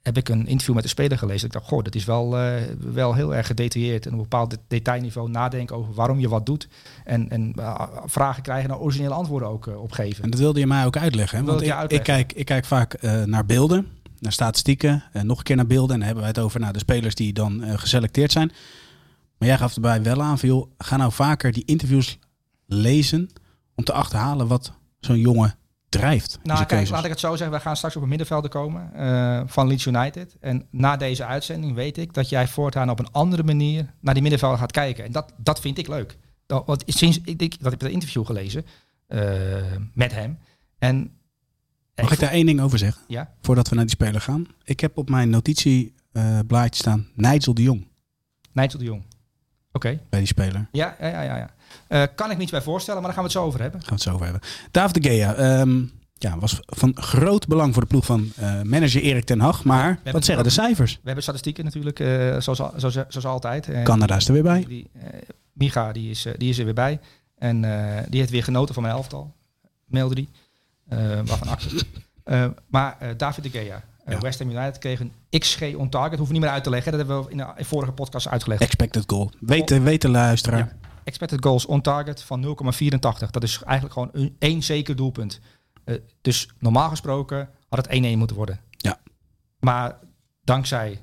heb 0.03 0.17
ik 0.17 0.29
een 0.29 0.47
interview 0.47 0.75
met 0.75 0.83
de 0.83 0.89
speler 0.89 1.19
gelezen. 1.19 1.47
Ik 1.47 1.53
dacht, 1.53 1.67
goh, 1.67 1.85
dat 1.85 1.95
is 1.95 2.05
wel, 2.05 2.39
uh, 2.39 2.55
wel 2.79 3.15
heel 3.15 3.35
erg 3.35 3.47
gedetailleerd. 3.47 4.07
En 4.07 4.13
op 4.13 4.17
een 4.19 4.23
bepaald 4.23 4.57
detailniveau 4.69 5.31
nadenken 5.31 5.77
over 5.77 5.95
waarom 5.95 6.19
je 6.19 6.29
wat 6.29 6.47
doet. 6.47 6.69
En, 7.05 7.31
en 7.31 7.53
uh, 7.59 7.87
vragen 8.05 8.43
krijgen 8.43 8.71
en 8.71 8.77
originele 8.77 9.15
antwoorden 9.15 9.49
ook 9.49 9.67
uh, 9.67 9.83
op 9.83 9.93
geven. 9.93 10.25
En 10.25 10.31
dat 10.31 10.41
wilde 10.41 10.61
je 10.61 10.67
mij 10.67 10.87
ook 10.87 10.97
uitleggen. 10.97 11.39
Hè? 11.39 11.45
Want 11.45 11.63
ik, 11.63 11.71
uitleggen. 11.71 11.97
Ik, 11.97 12.03
kijk, 12.03 12.33
ik 12.33 12.45
kijk 12.45 12.65
vaak 12.65 12.95
eh, 12.95 13.23
naar 13.23 13.47
beelden, 13.47 13.87
naar 14.19 14.33
statistieken. 14.33 15.05
En 15.13 15.27
nog 15.27 15.39
een 15.39 15.45
keer 15.45 15.57
naar 15.57 15.67
beelden. 15.67 15.91
En 15.91 15.97
dan 15.97 16.07
hebben 16.07 16.25
wij 16.25 16.33
het 16.35 16.43
over 16.45 16.61
nou, 16.61 16.73
de 16.73 16.79
spelers 16.79 17.15
die 17.15 17.33
dan 17.33 17.63
eh, 17.63 17.79
geselecteerd 17.79 18.33
zijn. 18.33 18.53
Maar 19.39 19.49
jij 19.49 19.59
gaf 19.59 19.75
erbij 19.75 20.03
wel 20.03 20.23
aan 20.23 20.39
van, 20.39 20.49
joh, 20.49 20.71
ga 20.79 20.97
nou 20.97 21.13
vaker 21.13 21.53
die 21.53 21.65
interviews 21.65 22.19
lezen... 22.67 23.31
om 23.75 23.85
te 23.85 23.93
achterhalen 23.93 24.47
wat 24.47 24.73
zo'n 25.01 25.19
jongen 25.19 25.55
drijft. 25.91 26.39
Nou, 26.43 26.65
kijk, 26.65 26.89
laat 26.89 27.05
ik 27.05 27.11
het 27.11 27.21
zo 27.21 27.37
zeggen. 27.37 27.57
We 27.57 27.63
gaan 27.63 27.77
straks 27.77 27.97
op 27.97 28.03
een 28.03 28.09
middenvelder 28.09 28.51
komen 28.51 28.91
uh, 28.97 29.43
van 29.47 29.67
Leeds 29.67 29.87
United. 29.87 30.37
En 30.41 30.67
na 30.71 30.97
deze 30.97 31.25
uitzending 31.25 31.75
weet 31.75 31.99
ik 31.99 32.15
dat 32.15 32.29
jij 32.29 32.49
voortaan 32.49 32.91
op 32.91 32.99
een 32.99 33.13
andere 33.13 33.43
manier 33.43 33.95
naar 34.01 34.15
die 34.15 34.23
middenvelder 34.23 34.59
gaat 34.59 34.73
kijken. 34.73 35.05
En 35.05 35.13
dat, 35.13 35.33
dat 35.37 35.61
vind 35.61 35.79
ik 35.79 35.89
leuk. 35.89 36.17
Dat, 36.47 36.67
want 36.67 36.83
sinds 36.87 37.21
ik, 37.25 37.43
ik 37.43 37.63
dat 37.63 37.73
heb 37.73 37.83
een 37.83 37.91
interview 37.91 38.27
gelezen 38.27 38.67
uh, 39.09 39.23
met 39.95 40.13
hem. 40.13 40.39
En 40.79 41.13
Mag 42.03 42.13
ik 42.13 42.21
daar 42.21 42.31
één 42.31 42.47
ding 42.47 42.61
over 42.61 42.79
zeggen? 42.79 43.03
Ja. 43.07 43.33
Voordat 43.41 43.69
we 43.69 43.75
naar 43.75 43.85
die 43.85 43.95
speler 43.95 44.21
gaan. 44.21 44.47
Ik 44.65 44.81
heb 44.81 44.99
op 44.99 45.09
mijn 45.09 45.31
notitieblaadje 45.31 46.81
staan 46.81 47.09
Nigel 47.15 47.55
de 47.55 47.63
Jong. 47.63 47.87
Nigel 48.53 48.79
de 48.79 48.85
Jong. 48.85 49.03
Oké. 49.03 49.17
Okay. 49.73 50.01
Bij 50.11 50.19
die 50.19 50.29
speler. 50.29 50.69
Ja, 50.73 50.97
ja, 51.01 51.23
ja. 51.23 51.37
ja. 51.37 51.51
Uh, 51.89 52.03
kan 52.15 52.31
ik 52.31 52.39
niet 52.39 52.51
bij 52.51 52.63
voorstellen, 52.63 53.03
maar 53.03 53.13
daar 53.13 53.21
gaan 53.21 53.29
we 53.29 53.33
het 53.33 53.41
zo 53.41 53.47
over 53.47 53.61
hebben. 53.61 53.81
Gaan 53.81 53.89
we 53.89 53.95
het 53.95 54.05
zo 54.05 54.13
over 54.13 54.25
hebben. 54.25 54.43
David 54.71 55.03
de 55.03 55.11
Gea 55.11 55.61
um, 55.61 55.93
ja, 56.15 56.39
was 56.39 56.61
van 56.67 56.97
groot 56.97 57.47
belang 57.47 57.73
voor 57.73 57.83
de 57.83 57.89
ploeg 57.89 58.05
van 58.05 58.33
uh, 58.41 58.63
manager 58.63 59.03
Erik 59.03 59.25
ten 59.25 59.41
Hag. 59.41 59.65
Maar 59.65 60.01
wat 60.05 60.25
zeggen 60.25 60.45
de 60.45 60.51
cijfers? 60.51 60.93
We 60.93 61.01
hebben 61.05 61.23
statistieken 61.23 61.65
natuurlijk, 61.65 61.99
uh, 61.99 62.09
zoals, 62.39 62.59
zoals, 62.77 62.95
zoals 63.09 63.25
altijd. 63.25 63.69
En 63.69 63.85
Canada 63.85 64.17
is 64.17 64.27
er 64.27 64.33
weer 64.33 64.43
bij. 64.43 64.65
Die, 64.69 64.91
Micha 65.53 65.93
die 65.93 66.11
is, 66.11 66.27
die 66.37 66.49
is 66.49 66.59
er 66.59 66.65
weer 66.65 66.75
bij. 66.75 67.01
En 67.39 67.61
die 68.09 68.21
heeft 68.21 68.31
weer 68.31 68.45
genoten 68.45 68.75
van 68.75 68.83
mijn 68.83 68.95
elftal. 68.95 69.35
Mailde 69.87 70.15
die. 70.15 70.29
waarvan 71.25 71.49
achter. 71.49 71.83
maar 72.67 72.97
David 73.17 73.45
de 73.45 73.51
Gea. 73.51 73.83
Ja. 74.07 74.19
West 74.19 74.39
Ham 74.39 74.51
United 74.51 74.79
kreeg 74.79 75.01
een 75.01 75.13
XG 75.39 75.63
on 75.77 75.89
target. 75.89 76.19
Hoef 76.19 76.31
niet 76.31 76.41
meer 76.41 76.51
uit 76.51 76.65
te 76.65 76.71
leggen. 76.71 76.93
Dat 76.93 77.01
hebben 77.01 77.25
we 77.25 77.31
in 77.31 77.37
de 77.37 77.65
vorige 77.65 77.93
podcast 77.93 78.29
uitgelegd. 78.29 78.63
Expected 78.63 79.05
goal. 79.07 79.31
De 79.41 80.09
luisteraar. 80.09 80.59
Ja. 80.59 80.90
Expected 81.05 81.45
goals 81.45 81.67
on 81.67 81.81
target 81.81 82.23
van 82.23 82.45
0,84. 82.45 83.31
Dat 83.31 83.43
is 83.43 83.63
eigenlijk 83.63 83.93
gewoon 83.93 84.09
een, 84.13 84.37
één 84.39 84.63
zeker 84.63 84.97
doelpunt. 84.97 85.41
Uh, 85.85 85.97
dus 86.21 86.49
normaal 86.59 86.89
gesproken 86.89 87.49
had 87.69 87.87
het 87.87 88.03
1-1 88.05 88.17
moeten 88.17 88.37
worden. 88.37 88.61
Ja. 88.71 89.01
Maar 89.59 89.99
dankzij 90.45 91.03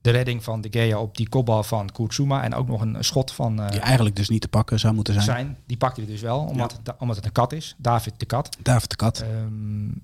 de 0.00 0.10
redding 0.10 0.44
van 0.44 0.60
De 0.60 0.68
Gea 0.70 0.98
op 0.98 1.16
die 1.16 1.28
kopbal 1.28 1.62
van 1.62 1.92
Kurtzuma 1.92 2.42
en 2.42 2.54
ook 2.54 2.66
nog 2.66 2.80
een 2.80 3.04
schot 3.04 3.32
van... 3.32 3.60
Uh, 3.60 3.70
die 3.70 3.80
eigenlijk 3.80 4.16
dus 4.16 4.28
niet 4.28 4.40
te 4.40 4.48
pakken 4.48 4.78
zou 4.78 4.94
moeten 4.94 5.14
zijn. 5.14 5.24
zijn 5.24 5.58
die 5.66 5.76
pakte 5.76 6.00
hij 6.00 6.10
dus 6.10 6.20
wel, 6.20 6.38
omdat, 6.38 6.80
ja. 6.84 6.96
omdat 6.98 7.16
het 7.16 7.24
een 7.24 7.32
kat 7.32 7.52
is. 7.52 7.74
David 7.78 8.14
de 8.16 8.26
Kat. 8.26 8.56
David 8.62 8.90
de 8.90 8.96
Kat. 8.96 9.22
Um, 9.22 10.02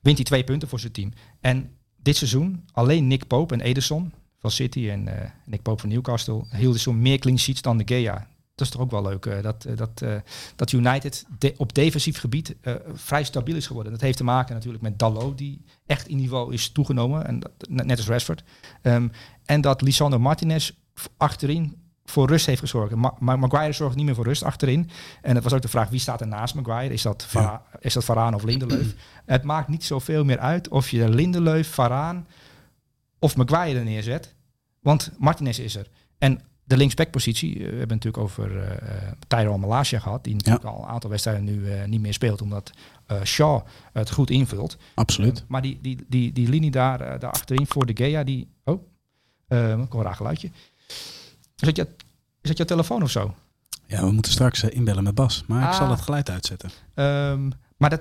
wint 0.00 0.16
hij 0.16 0.24
twee 0.24 0.44
punten 0.44 0.68
voor 0.68 0.80
zijn 0.80 0.92
team. 0.92 1.12
En 1.40 1.70
dit 2.02 2.16
seizoen 2.16 2.64
alleen 2.72 3.06
Nick 3.06 3.26
Pope 3.26 3.54
en 3.54 3.60
Ederson 3.60 4.12
van 4.38 4.50
City 4.50 4.88
en 4.88 5.06
uh, 5.06 5.14
Nick 5.44 5.62
Pope 5.62 5.80
van 5.80 5.88
Newcastle 5.88 6.44
hielden 6.50 6.80
zo'n 6.80 7.02
meer 7.02 7.18
clean 7.18 7.38
sheets 7.38 7.62
dan 7.62 7.76
De 7.76 7.84
Gea. 7.86 8.26
Dat 8.60 8.68
is 8.68 8.74
toch 8.74 8.82
ook 8.82 8.90
wel 8.90 9.02
leuk. 9.02 9.26
Uh, 9.26 9.42
dat, 9.42 9.66
uh, 9.68 9.76
dat, 9.76 10.00
uh, 10.04 10.14
dat 10.56 10.72
United 10.72 11.24
de, 11.38 11.54
op 11.56 11.74
defensief 11.74 12.18
gebied 12.18 12.56
vrij 12.94 13.24
stabiel 13.24 13.56
is 13.56 13.66
geworden. 13.66 13.92
Dat 13.92 14.00
heeft 14.00 14.16
te 14.16 14.24
maken 14.24 14.54
natuurlijk 14.54 14.82
met 14.82 14.98
Dalot, 14.98 15.38
die 15.38 15.64
echt 15.86 16.08
in 16.08 16.16
niveau 16.16 16.52
is 16.52 16.70
toegenomen. 16.70 17.26
En 17.26 17.40
dat, 17.40 17.52
net 17.68 17.96
als 17.96 18.08
Rashford. 18.08 18.42
Um, 18.82 19.10
en 19.44 19.60
dat 19.60 19.82
Lisandro 19.82 20.18
Martinez 20.18 20.70
achterin 21.16 21.76
voor 22.04 22.28
rust 22.28 22.46
heeft 22.46 22.60
gezorgd. 22.60 22.94
Ma 22.94 23.36
Maguire 23.36 23.72
zorgt 23.72 23.96
niet 23.96 24.04
meer 24.04 24.14
voor 24.14 24.24
rust 24.24 24.42
achterin. 24.42 24.90
En 25.22 25.34
het 25.34 25.44
was 25.44 25.52
ook 25.52 25.62
de 25.62 25.68
vraag, 25.68 25.88
wie 25.88 26.00
staat 26.00 26.20
er 26.20 26.26
naast 26.26 26.54
Maguire? 26.54 26.94
Is 26.94 27.02
dat, 27.02 27.26
ja. 27.32 27.62
is 27.78 27.94
dat 27.94 28.04
Varaan 28.04 28.34
of 28.34 28.42
Lindelöf? 28.42 28.94
het 29.26 29.42
maakt 29.42 29.68
niet 29.68 29.84
zoveel 29.84 30.24
meer 30.24 30.38
uit 30.38 30.68
of 30.68 30.90
je 30.90 31.08
Lindelöf, 31.08 31.74
Varaan 31.74 32.26
of 33.18 33.36
Maguire 33.36 33.78
er 33.78 33.84
neerzet. 33.84 34.34
Want 34.80 35.10
Martinez 35.18 35.58
is 35.58 35.76
er. 35.76 35.90
En 36.18 36.40
de 36.70 36.76
linksbackpositie, 36.76 37.54
we 37.58 37.62
hebben 37.64 37.96
natuurlijk 37.96 38.22
over 38.22 38.56
uh, 38.56 38.62
Tyrone 39.28 39.58
Malasia 39.58 39.98
gehad, 39.98 40.24
die 40.24 40.34
natuurlijk 40.34 40.64
ja. 40.64 40.70
al 40.70 40.82
een 40.82 40.88
aantal 40.88 41.10
wedstrijden 41.10 41.44
nu 41.44 41.52
uh, 41.52 41.84
niet 41.84 42.00
meer 42.00 42.12
speelt, 42.12 42.42
omdat 42.42 42.70
uh, 43.12 43.22
Shaw 43.22 43.60
het 43.92 44.10
goed 44.10 44.30
invult. 44.30 44.76
Absoluut. 44.94 45.44
maar 45.48 45.62
die, 45.62 45.78
die, 45.82 45.98
die, 46.08 46.32
die 46.32 46.48
linie 46.48 46.70
daar, 46.70 46.98
daar 47.18 47.30
achterin 47.30 47.66
voor 47.66 47.86
de 47.86 47.96
Gea, 47.96 48.24
die... 48.24 48.48
Oh, 48.64 48.82
ik 49.82 49.92
hoor 49.92 50.06
een 50.06 50.16
geluidje. 50.16 50.50
Is 51.56 51.66
dat, 51.66 51.76
je, 51.76 51.86
is 52.40 52.48
dat 52.48 52.56
jouw 52.56 52.66
telefoon 52.66 53.02
of 53.02 53.10
zo? 53.10 53.34
Ja, 53.86 54.04
we 54.04 54.10
moeten 54.12 54.32
straks 54.32 54.62
eh, 54.62 54.76
inbellen 54.76 55.02
met 55.02 55.14
Bas. 55.14 55.44
Maar 55.46 55.62
ik 55.62 55.68
Ah. 55.68 55.76
zal 55.76 55.90
het 55.90 56.00
geluid 56.00 56.30
uitzetten. 56.30 56.70
Ehm, 56.94 57.50
maar 57.76 57.90
dat, 57.90 58.00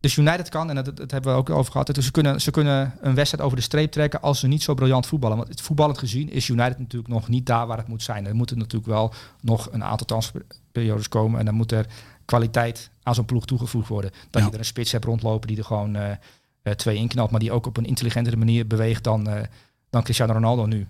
dus 0.00 0.16
United 0.16 0.48
kan, 0.48 0.68
en 0.68 0.74
dat, 0.74 0.96
dat 0.96 1.10
hebben 1.10 1.32
we 1.32 1.38
ook 1.38 1.50
over 1.50 1.72
gehad. 1.72 1.94
Dus 1.94 2.04
ze 2.04 2.10
kunnen, 2.10 2.40
ze 2.40 2.50
kunnen 2.50 2.94
een 3.00 3.14
wedstrijd 3.14 3.44
over 3.44 3.56
de 3.56 3.62
streep 3.62 3.90
trekken 3.92 4.20
als 4.22 4.40
ze 4.40 4.46
niet 4.46 4.62
zo 4.62 4.74
briljant 4.74 5.06
voetballen. 5.06 5.36
Want 5.36 5.48
het 5.48 5.60
voetballend 5.60 5.98
gezien 5.98 6.30
is 6.30 6.48
United 6.48 6.78
natuurlijk 6.78 7.12
nog 7.12 7.28
niet 7.28 7.46
daar 7.46 7.66
waar 7.66 7.78
het 7.78 7.88
moet 7.88 8.02
zijn. 8.02 8.26
Er 8.26 8.34
moeten 8.34 8.58
natuurlijk 8.58 8.90
wel 8.90 9.12
nog 9.40 9.68
een 9.72 9.84
aantal 9.84 10.06
transferperiodes 10.06 11.08
komen. 11.08 11.38
En 11.38 11.44
dan 11.44 11.54
moet 11.54 11.72
er 11.72 11.86
kwaliteit 12.24 12.90
aan 13.02 13.14
zo'n 13.14 13.24
ploeg 13.24 13.44
toegevoegd 13.46 13.88
worden. 13.88 14.10
Dat 14.30 14.40
Ja. 14.42 14.46
je 14.46 14.52
er 14.52 14.58
een 14.58 14.64
spits 14.64 14.92
hebt 14.92 15.04
rondlopen 15.04 15.48
die 15.48 15.56
er 15.58 15.64
gewoon 15.64 15.96
eh, 15.96 16.72
twee 16.72 16.96
inknalt. 16.96 17.30
Maar 17.30 17.40
die 17.40 17.52
ook 17.52 17.66
op 17.66 17.76
een 17.76 17.84
intelligentere 17.84 18.36
manier 18.36 18.66
beweegt 18.66 19.04
dan, 19.04 19.28
eh, 19.28 19.42
dan 19.90 20.02
Cristiano 20.02 20.32
Ronaldo 20.32 20.66
nu 20.66 20.86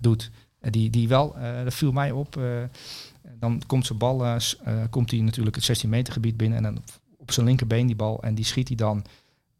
doet. 0.00 0.30
Die, 0.60 0.90
die 0.90 1.08
wel, 1.08 1.36
dat 1.64 1.74
viel 1.74 1.92
mij 1.92 2.10
op. 2.10 2.40
dan 3.38 3.62
komt 3.66 3.86
zijn 3.86 3.98
bal, 3.98 4.38
komt 4.90 5.10
hij 5.10 5.20
natuurlijk 5.20 5.56
het 5.56 5.64
16 5.64 5.88
meter 5.88 6.12
gebied 6.12 6.36
binnen 6.36 6.58
en 6.58 6.62
dan 6.62 6.82
op 7.30 7.36
zijn 7.36 7.46
linkerbeen 7.46 7.86
die 7.86 7.96
bal 7.96 8.22
en 8.22 8.34
die 8.34 8.44
schiet 8.44 8.68
hij 8.68 8.76
dan 8.76 9.04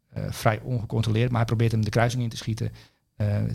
eh, 0.09 0.23
vrij 0.29 0.59
ongecontroleerd, 0.63 1.29
maar 1.29 1.37
hij 1.37 1.45
probeert 1.45 1.71
hem 1.71 1.83
de 1.83 1.89
kruising 1.89 2.23
in 2.23 2.29
te 2.29 2.37
schieten. 2.37 2.71
Eh, 3.15 3.47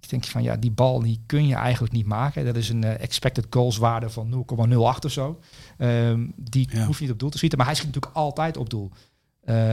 ik 0.00 0.08
denk 0.08 0.24
van 0.24 0.42
ja, 0.42 0.56
die 0.56 0.70
bal 0.70 1.00
die 1.00 1.20
kun 1.26 1.46
je 1.46 1.54
eigenlijk 1.54 1.92
niet 1.92 2.06
maken. 2.06 2.44
Dat 2.44 2.56
is 2.56 2.68
een 2.68 2.84
eh, 2.84 3.00
expected 3.00 3.46
goals 3.50 3.76
waarde 3.76 4.10
van 4.10 4.28
0,08 4.28 5.04
of 5.04 5.10
zo. 5.10 5.40
Ehm, 5.78 6.26
die 6.36 6.68
Ja. 6.72 6.84
hoef 6.86 6.96
je 6.96 7.02
niet 7.04 7.12
op 7.12 7.18
doel 7.18 7.30
te 7.30 7.36
schieten, 7.36 7.58
maar 7.58 7.66
hij 7.66 7.76
schiet 7.76 7.94
natuurlijk 7.94 8.16
altijd 8.16 8.56
op 8.56 8.70
doel. 8.70 8.90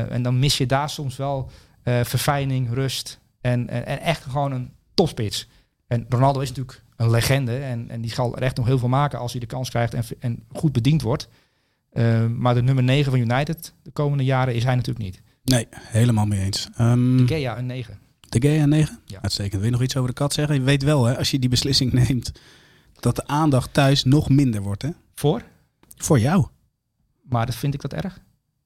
En 0.09 0.21
dan 0.21 0.39
mis 0.39 0.57
je 0.57 0.65
daar 0.65 0.89
soms 0.89 1.15
wel 1.15 1.49
verfijning, 1.83 2.73
rust 2.73 3.19
en, 3.41 3.69
en, 3.69 3.85
en 3.85 3.99
echt 3.99 4.23
gewoon 4.23 4.51
een 4.51 4.71
topspits. 4.93 5.47
En 5.87 6.05
Ronaldo 6.09 6.39
is 6.39 6.47
natuurlijk 6.49 6.83
een 6.95 7.09
legende 7.09 7.57
en, 7.57 7.89
en 7.89 8.01
die 8.01 8.13
zal 8.13 8.35
er 8.35 8.41
echt 8.41 8.57
nog 8.57 8.65
heel 8.65 8.77
veel 8.77 8.87
maken 8.87 9.19
als 9.19 9.31
hij 9.31 9.41
de 9.41 9.47
kans 9.47 9.69
krijgt 9.69 9.93
en, 9.93 10.03
en 10.19 10.43
goed 10.51 10.71
bediend 10.71 11.01
wordt. 11.01 11.29
Eh, 11.95 12.25
maar 12.25 12.53
de 12.53 12.61
nummer 12.61 12.83
9 12.83 13.11
van 13.11 13.19
United 13.19 13.73
de 13.83 13.91
komende 13.91 14.23
jaren 14.23 14.55
is 14.55 14.63
hij 14.63 14.75
natuurlijk 14.75 15.05
niet. 15.05 15.21
Nee, 15.43 15.67
helemaal 15.71 16.25
mee 16.25 16.39
eens. 16.41 16.67
Ehm 16.77 17.17
De 17.17 17.27
Gea 17.27 17.57
een 17.57 17.65
9. 17.65 17.99
de 18.29 18.41
Gea 18.41 18.65
9? 18.65 18.99
Ja. 19.05 19.21
Uitstekend. 19.21 19.53
Wil 19.55 19.63
je 19.63 19.71
nog 19.71 19.81
iets 19.81 19.95
over 19.95 20.09
de 20.09 20.15
kat 20.15 20.33
zeggen? 20.33 20.55
Je 20.55 20.61
weet 20.61 20.83
wel, 20.83 21.05
hè, 21.05 21.17
als 21.17 21.31
je 21.31 21.39
die 21.39 21.49
beslissing 21.49 21.91
neemt, 22.07 22.31
dat 22.99 23.15
de 23.15 23.27
aandacht 23.27 23.73
thuis 23.73 24.03
nog 24.03 24.29
minder 24.29 24.61
wordt. 24.61 24.81
Hè? 24.81 24.89
Voor, 25.15 25.41
Voor 25.97 26.19
jou. 26.19 26.45
maar 27.23 27.45
dat 27.45 27.55
vind 27.55 27.73
ik 27.73 27.81
dat 27.81 27.93
erg. 27.93 28.13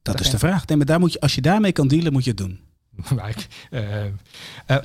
Dat 0.01 0.17
Dat 0.17 0.25
is 0.25 0.31
de 0.31 0.39
vraag. 0.39 0.65
Nee, 0.65 0.77
maar 0.77 0.86
daar 0.86 1.00
moet 1.00 1.13
je, 1.13 1.19
als 1.19 1.36
je 1.36 1.41
daarmee 1.41 1.71
kan 1.71 1.88
dealen, 1.88 2.13
moet 2.13 2.24
je 2.24 2.29
het 2.29 2.39
doen. 2.39 2.59
Eh, 3.69 4.05
eh, 4.05 4.12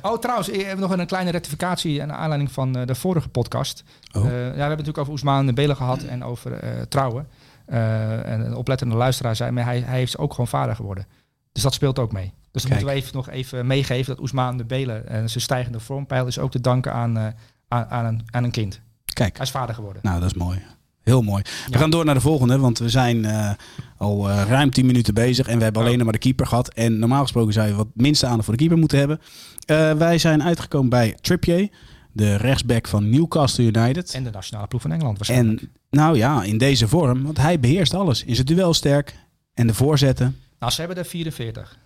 oh, 0.01 0.17
trouwens, 0.19 0.49
ik 0.49 0.65
heb 0.65 0.77
nog 0.77 0.91
een 0.97 1.05
kleine 1.05 1.31
rectificatie 1.31 2.01
aan 2.01 2.11
aanleiding 2.11 2.51
van 2.51 2.77
eh, 2.77 2.85
de 2.85 2.95
vorige 2.95 3.29
podcast. 3.29 3.83
Oh. 4.13 4.25
Eh, 4.25 4.31
ja, 4.31 4.31
we 4.31 4.39
hebben 4.39 4.59
het 4.59 4.69
natuurlijk 4.69 4.97
over 4.97 5.11
Oesmaan 5.11 5.53
Belen 5.53 5.75
gehad 5.75 6.03
en 6.03 6.23
over 6.23 6.53
eh, 6.53 6.81
trouwen. 6.81 7.27
Eh, 7.65 8.31
en 8.31 8.45
een 8.45 8.55
oplettende 8.55 8.95
luisteraar 8.95 9.35
zei, 9.35 9.51
maar 9.51 9.63
hij, 9.63 9.79
hij 9.79 9.97
heeft 9.97 10.17
ook 10.17 10.31
gewoon 10.31 10.47
vader 10.47 10.75
geworden. 10.75 11.05
Dus 11.51 11.63
dat 11.63 11.73
speelt 11.73 11.99
ook 11.99 12.11
mee. 12.11 12.33
Dus 12.51 12.61
Kijk. 12.63 12.73
moeten 12.75 12.93
we 12.95 13.01
even, 13.01 13.15
nog 13.15 13.29
even 13.29 13.67
meegeven 13.67 14.05
dat 14.05 14.19
Oesmaan 14.21 14.57
de 14.57 14.65
Belen 14.65 15.07
en 15.07 15.29
zijn 15.29 15.43
stijgende 15.43 15.79
vormpeil 15.79 16.27
is 16.27 16.39
ook 16.39 16.51
te 16.51 16.61
danken 16.61 16.93
aan, 16.93 17.17
eh, 17.17 17.27
aan, 17.67 17.85
aan, 17.85 18.05
een, 18.05 18.21
aan 18.29 18.43
een 18.43 18.51
kind. 18.51 18.81
Kijk, 19.13 19.35
Hij 19.37 19.45
is 19.45 19.51
vader 19.51 19.75
geworden. 19.75 20.01
nou 20.03 20.19
dat 20.19 20.29
is 20.29 20.37
mooi. 20.37 20.61
Heel 21.01 21.21
mooi. 21.21 21.41
We 21.43 21.71
Ja. 21.71 21.77
gaan 21.79 21.89
door 21.89 22.05
naar 22.05 22.13
de 22.15 22.21
volgende, 22.21 22.57
want 22.59 22.77
we 22.79 22.89
zijn 22.89 23.25
eh, 23.25 23.51
al 23.97 24.29
eh, 24.29 24.41
ruim 24.47 24.69
10 24.71 24.85
minuten 24.85 25.13
bezig 25.13 25.47
en 25.47 25.57
we 25.57 25.63
hebben 25.63 25.81
alleen 25.81 26.03
maar 26.03 26.11
de 26.13 26.17
keeper 26.19 26.47
gehad. 26.47 26.73
En 26.73 26.99
normaal 26.99 27.21
gesproken 27.21 27.53
zou 27.53 27.67
je 27.67 27.73
wat 27.75 27.87
minste 27.93 28.25
aandacht 28.25 28.43
voor 28.43 28.53
de 28.53 28.59
keeper 28.59 28.77
moeten 28.79 28.97
hebben. 28.97 29.19
Eh, 29.65 29.91
wij 29.91 30.17
zijn 30.17 30.43
uitgekomen 30.43 30.89
bij 30.89 31.17
Trippier, 31.21 31.69
de 32.11 32.35
rechtsback 32.35 32.87
van 32.87 33.09
Newcastle 33.09 33.63
United. 33.63 34.13
En 34.13 34.23
de 34.23 34.29
nationale 34.31 34.67
ploeg 34.67 34.81
van 34.81 34.91
Engeland 34.91 35.17
waarschijnlijk. 35.17 35.61
En 35.61 35.71
nou 35.95 36.17
ja, 36.17 36.43
in 36.43 36.57
deze 36.57 36.87
vorm, 36.87 37.23
want 37.23 37.37
hij 37.37 37.59
beheerst 37.59 37.93
alles. 37.93 38.23
In 38.23 38.35
zijn 38.35 38.47
duel 38.47 38.73
sterk 38.73 39.15
en 39.53 39.67
de 39.67 39.73
voorzetten. 39.73 40.39
Nou, 40.59 40.71
ze 40.71 40.79
hebben 40.79 40.97
er 40.97 41.05
44 41.05 41.77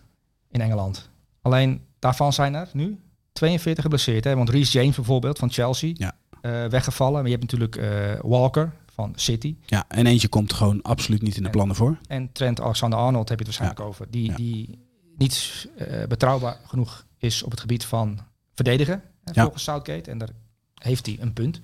in 0.52 0.62
Engeland. 0.62 1.10
Alleen 1.42 1.82
daarvan 2.00 2.34
zijn 2.34 2.54
er 2.54 2.70
nu 2.74 3.00
42 3.34 3.84
geblesseerd. 3.84 4.24
Hè? 4.24 4.36
Want 4.36 4.50
Reece 4.50 4.80
James 4.80 4.96
bijvoorbeeld 4.96 5.38
van 5.40 5.52
Chelsea 5.52 5.92
Ja. 5.98 6.16
eh, 6.42 6.66
weggevallen. 6.66 7.14
Maar 7.22 7.30
je 7.32 7.38
hebt 7.38 7.42
natuurlijk 7.52 7.76
eh, 7.76 8.20
Walker 8.22 8.72
van 8.94 9.14
City. 9.16 9.56
Ja, 9.66 9.86
en 9.88 10.06
eentje 10.08 10.28
komt 10.28 10.54
gewoon 10.54 10.82
absoluut 10.82 11.22
niet 11.22 11.36
in 11.36 11.42
de 11.42 11.46
En- 11.48 11.54
plannen 11.54 11.76
voor. 11.76 11.98
En 12.08 12.32
Trent 12.32 12.62
Alexander-Arnold 12.62 13.30
heb 13.30 13.40
je 13.40 13.46
het 13.46 13.58
waarschijnlijk 13.58 13.90
over. 13.90 14.12
Die, 14.12 14.26
Ja. 14.30 14.36
die 14.36 14.80
niet 15.18 15.68
eh, 15.78 16.04
betrouwbaar 16.08 16.58
genoeg 16.66 17.06
is 17.18 17.44
op 17.44 17.52
het 17.52 17.60
gebied 17.60 17.86
van 17.86 18.20
verdedigen. 18.54 19.02
Hè. 19.24 19.42
Volgens 19.42 19.64
Southgate. 19.64 20.12
En 20.12 20.18
daar 20.18 20.30
heeft 20.74 21.06
hij 21.06 21.18
een 21.20 21.34
punt. 21.34 21.62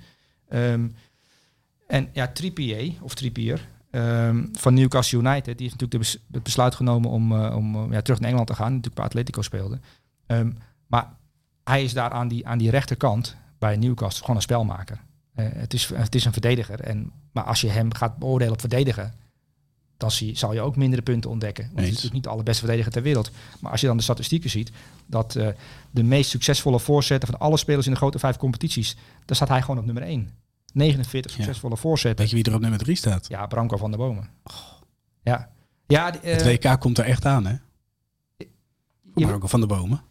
Ehm, 0.49 0.87
en 1.87 2.09
ja, 2.13 2.27
Trippier, 2.27 2.93
of 3.01 3.15
Trippier, 3.15 3.67
ehm, 3.91 4.45
van 4.51 4.73
Newcastle 4.73 5.19
United, 5.19 5.57
die 5.57 5.67
heeft 5.67 5.79
natuurlijk 5.79 6.01
bes- 6.01 6.23
het 6.31 6.43
besluit 6.43 6.75
genomen 6.75 7.09
om, 7.09 7.31
eh, 7.31 7.55
om 7.55 7.75
eh, 7.75 7.91
ja, 7.91 8.01
terug 8.01 8.19
naar 8.19 8.27
Engeland 8.27 8.47
te 8.47 8.55
gaan. 8.55 8.67
Die 8.67 8.75
natuurlijk 8.75 8.95
bij 8.95 9.05
Atletico 9.05 9.41
speelde. 9.41 9.79
Ehm, 10.25 10.51
maar 10.87 11.13
hij 11.63 11.83
is 11.83 11.93
daar 11.93 12.11
aan 12.11 12.27
die, 12.27 12.47
aan 12.47 12.57
die 12.57 12.69
rechterkant 12.69 13.35
bij 13.59 13.75
Newcastle 13.75 14.21
gewoon 14.21 14.35
een 14.35 14.41
spelmaker. 14.41 15.01
Eh, 15.33 15.45
het, 15.49 15.73
is, 15.73 15.89
het 15.93 16.15
is 16.15 16.25
een 16.25 16.31
verdediger. 16.31 16.79
En, 16.79 17.11
maar 17.31 17.43
als 17.43 17.61
je 17.61 17.69
hem 17.69 17.93
gaat 17.93 18.17
beoordelen 18.17 18.53
op 18.53 18.59
verdedigen, 18.59 19.13
dan 19.97 20.11
zie, 20.11 20.37
zal 20.37 20.53
je 20.53 20.61
ook 20.61 20.75
mindere 20.75 21.01
punten 21.01 21.29
ontdekken. 21.29 21.63
Want 21.63 21.75
hij 21.75 21.83
is 21.83 21.89
natuurlijk 21.89 22.15
niet 22.15 22.23
de 22.23 22.29
allerbeste 22.29 22.61
verdediger 22.61 22.91
ter 22.91 23.01
wereld. 23.01 23.31
Maar 23.59 23.71
als 23.71 23.81
je 23.81 23.87
dan 23.87 23.97
de 23.97 24.03
statistieken 24.03 24.49
ziet, 24.49 24.71
dat 25.05 25.31
de 25.91 26.03
meest 26.03 26.29
succesvolle 26.29 26.79
voorzetten 26.79 27.29
van 27.29 27.39
alle 27.39 27.57
spelers 27.57 27.85
in 27.85 27.91
de 27.91 27.97
grote 27.97 28.19
vijf 28.19 28.37
competities, 28.37 28.95
daar 29.25 29.35
staat 29.35 29.47
hij 29.47 29.61
gewoon 29.61 29.79
op 29.79 29.85
nummer 29.85 30.03
1. 30.03 30.29
49 30.75 31.31
Ja. 31.31 31.37
succesvolle 31.43 31.77
voorzetten. 31.77 32.19
Weet 32.19 32.29
je 32.29 32.35
wie 32.35 32.45
er 32.45 32.53
op 32.55 32.61
nummer 32.61 32.79
3 32.79 32.95
staat? 32.95 33.27
Ja, 33.27 33.45
Branco 33.45 33.77
van 33.77 33.89
der 33.91 33.99
Bomen. 33.99 34.29
Ja. 35.23 35.49
Ja, 35.87 36.11
die, 36.11 36.21
eh, 36.21 36.33
Het 36.43 36.63
WK 36.63 36.79
komt 36.79 36.97
er 36.97 37.05
echt 37.05 37.25
aan, 37.25 37.45
hè? 37.45 37.55
je, 39.15 39.25
Maar 39.25 39.33
ook 39.33 39.49
van 39.49 39.59
de 39.59 39.65
bomen. 39.67 40.01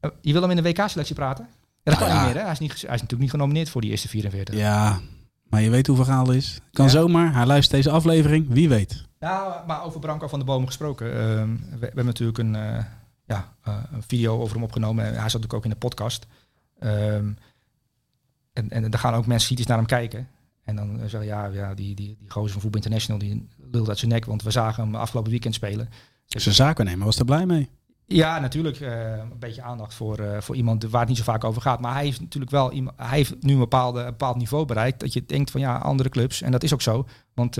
eh, 0.00 0.10
je 0.20 0.32
wil 0.32 0.40
hem 0.42 0.50
in 0.50 0.56
de 0.56 0.62
WK-selectie 0.62 1.14
praten? 1.14 1.48
Ja, 1.50 1.60
dat 1.82 1.94
Nou 1.94 2.06
kan 2.06 2.08
ja. 2.08 2.14
niet 2.16 2.24
meer, 2.26 2.34
hè? 2.36 2.42
Hij 2.42 2.52
is, 2.52 2.58
niet, 2.58 2.70
hij 2.70 2.80
is 2.80 2.86
natuurlijk 2.88 3.20
niet 3.20 3.30
genomineerd 3.30 3.68
voor 3.68 3.80
die 3.80 3.90
eerste 3.90 4.08
44. 4.08 4.54
Ja, 4.54 5.00
maar 5.42 5.60
je 5.60 5.70
weet 5.70 5.86
hoe 5.86 5.96
verhaal 5.96 6.30
is. 6.32 6.60
Kan 6.72 6.84
Ja. 6.84 6.90
zomaar. 6.90 7.34
Hij 7.34 7.46
luistert 7.46 7.76
deze 7.82 7.90
aflevering. 7.90 8.46
Wie 8.48 8.68
weet. 8.68 9.06
Nou, 9.20 9.66
maar 9.66 9.84
over 9.84 10.00
Branco 10.00 10.26
van 10.28 10.38
der 10.38 10.48
Bomen 10.48 10.66
gesproken. 10.66 11.06
ehm, 11.18 11.50
we, 11.70 11.78
we 11.78 11.84
hebben 11.86 12.04
natuurlijk 12.04 12.38
een, 12.38 12.54
eh, 12.56 12.84
ja, 13.26 13.52
een 13.92 14.02
video 14.06 14.40
over 14.40 14.54
hem 14.54 14.64
opgenomen. 14.64 15.04
Hij 15.04 15.12
zat 15.14 15.22
natuurlijk 15.22 15.52
ook 15.54 15.64
in 15.64 15.70
de 15.70 15.76
podcast. 15.76 16.26
Ehm, 16.78 17.32
en, 18.52 18.70
en 18.70 18.90
daar 18.90 19.00
gaan 19.00 19.14
ook 19.14 19.26
mensen 19.26 19.46
kritisch 19.46 19.66
naar 19.66 19.76
hem 19.76 19.86
kijken. 19.86 20.28
En 20.62 20.76
dan 20.76 21.00
eh, 21.00 21.08
zeggen 21.08 21.24
ja, 21.24 21.46
ja 21.46 21.74
die, 21.74 21.94
die, 21.94 22.16
die 22.18 22.30
gozer 22.30 22.52
van 22.52 22.60
Voetbal 22.60 22.80
International, 22.80 23.20
die 23.20 23.48
lult 23.70 23.88
uit 23.88 23.98
zijn 23.98 24.10
nek. 24.10 24.24
Want 24.24 24.42
we 24.42 24.50
zagen 24.50 24.84
hem 24.84 24.94
afgelopen 24.94 25.30
weekend 25.30 25.54
spelen. 25.54 25.88
Zijn 26.26 26.54
zakennemer 26.54 27.04
was 27.04 27.18
er 27.18 27.24
blij 27.24 27.46
mee. 27.46 27.68
Ja, 28.06 28.38
natuurlijk 28.38 28.80
eh, 28.80 29.16
een 29.16 29.38
beetje 29.38 29.62
aandacht 29.62 29.94
voor, 29.94 30.18
eh, 30.18 30.40
voor 30.40 30.56
iemand 30.56 30.84
waar 30.84 31.00
het 31.00 31.08
niet 31.08 31.18
zo 31.18 31.24
vaak 31.24 31.44
over 31.44 31.62
gaat. 31.62 31.80
Maar 31.80 31.92
hij 31.94 32.04
heeft 32.04 32.20
natuurlijk 32.20 32.52
wel 32.52 32.70
hij 32.96 33.16
heeft 33.16 33.42
nu 33.42 33.52
een, 33.52 33.58
bepaalde, 33.58 34.00
een 34.00 34.06
bepaald 34.06 34.36
niveau 34.36 34.64
bereikt. 34.64 35.00
Dat 35.00 35.12
je 35.12 35.24
denkt 35.26 35.50
van 35.50 35.60
ja, 35.60 35.76
andere 35.76 36.08
clubs. 36.08 36.42
En 36.42 36.52
dat 36.52 36.62
is 36.62 36.72
ook 36.72 36.82
zo. 36.82 37.06
Want 37.34 37.58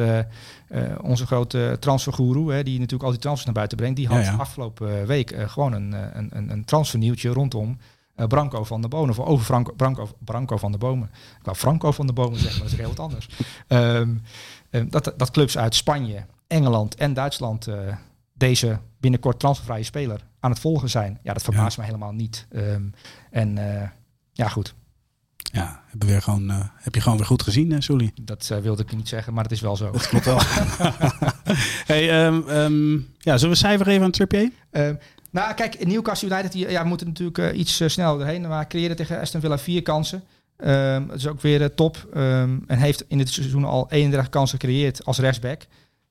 onze 1.03 1.27
grote 1.27 1.77
transfergoeroe, 1.81 2.53
hè, 2.53 2.63
die 2.63 2.75
natuurlijk 2.75 3.03
al 3.03 3.11
die 3.11 3.19
transfers 3.19 3.45
naar 3.45 3.55
buiten 3.55 3.77
brengt, 3.77 3.97
die 3.97 4.07
had 4.07 4.25
Ja, 4.25 4.31
ja. 4.31 4.37
afgelopen 4.37 5.07
week 5.07 5.35
gewoon 5.47 5.73
een, 5.73 5.93
een, 5.93 6.29
een, 6.37 6.51
een 6.51 6.65
transfernieuwtje 6.65 7.29
rondom 7.29 7.79
eh, 8.15 8.27
Branco 8.27 8.65
van 8.65 8.81
der 8.81 8.91
Bomen. 8.91 9.11
Of 9.11 9.19
over 9.19 9.45
Franco, 9.45 9.73
Branco, 9.73 10.09
Branco 10.19 10.57
van 10.57 10.71
der 10.71 10.81
Bomen. 10.81 11.11
Ik 11.39 11.45
wou 11.45 11.57
Franco 11.57 11.93
van 11.93 12.07
der 12.07 12.15
Bomen 12.15 12.39
zeggen, 12.39 12.61
maar 12.61 12.71
dat 12.71 12.73
is 12.73 12.85
heel 12.85 12.89
wat 12.89 13.01
anders. 13.01 13.29
Ehm, 13.67 14.15
eh, 14.71 14.83
dat, 14.89 15.13
dat 15.17 15.31
clubs 15.31 15.59
uit 15.59 15.75
Spanje, 15.75 16.25
Engeland 16.47 16.95
en 16.95 17.15
Duitsland 17.15 17.67
eh, 17.67 17.97
deze 18.33 18.79
binnenkort 19.01 19.41
transfervrije 19.41 19.83
speler 19.83 20.21
aan 20.41 20.51
het 20.51 20.61
volgen 20.61 20.91
zijn. 20.91 21.19
Ja, 21.23 21.33
dat 21.33 21.43
verbaast 21.43 21.79
me 21.79 21.85
helemaal 21.85 22.13
niet. 22.13 22.47
Ehm, 22.51 22.83
en 23.31 23.59
eh, 23.59 23.89
ja, 24.33 24.49
goed. 24.49 24.75
Ja, 25.37 25.83
heb 25.87 26.03
je, 26.03 26.09
weer 26.09 26.23
gewoon, 26.23 26.51
heb 26.75 26.95
je 26.95 27.01
gewoon 27.01 27.19
weer 27.19 27.27
goed 27.27 27.43
gezien, 27.43 27.71
uh, 27.71 27.81
Sully. 27.81 28.13
Dat 28.23 28.49
wilde 28.63 28.83
ik 28.83 28.97
niet 28.97 29.09
zeggen, 29.09 29.35
maar 29.35 29.43
het 29.43 29.53
is 29.53 29.61
wel 29.61 29.77
zo. 29.77 29.91
Dat 29.91 30.09
klopt 30.09 30.25
wel. 30.25 30.41
hey, 31.93 32.25
ehm, 32.25 32.49
ehm, 32.49 32.93
ja, 33.19 33.37
zullen 33.37 33.55
we 33.55 33.55
cijfer 33.55 33.87
geven 33.87 34.05
aan 34.05 34.11
Trippier? 34.11 34.53
Ehm, 35.33 35.45
nou, 35.45 35.55
kijk, 35.55 35.87
Newcastle 35.87 36.29
United, 36.29 36.53
die, 36.53 36.71
ja, 36.71 36.83
we 36.83 36.89
moeten 36.89 37.07
natuurlijk 37.07 37.39
eh, 37.39 37.59
iets 37.59 37.81
eh, 37.81 37.89
sneller 37.89 38.21
erheen. 38.21 38.49
Maar 38.49 38.67
creëerde 38.67 38.95
tegen 38.95 39.21
Aston 39.21 39.41
Villa 39.41 39.59
vier 39.59 39.83
kansen. 39.83 40.23
Ehm 40.57 41.07
dat 41.07 41.17
is 41.17 41.27
ook 41.27 41.41
weer 41.41 41.63
eh, 41.63 41.69
top. 41.69 42.09
Ehm, 42.15 42.59
en 42.67 42.79
heeft 42.79 43.05
in 43.09 43.19
dit 43.19 43.29
seizoen 43.29 43.65
al 43.65 43.91
31 43.91 44.29
kansen 44.29 44.59
gecreëerd 44.59 45.05
als 45.05 45.19
rechtsback. 45.19 45.67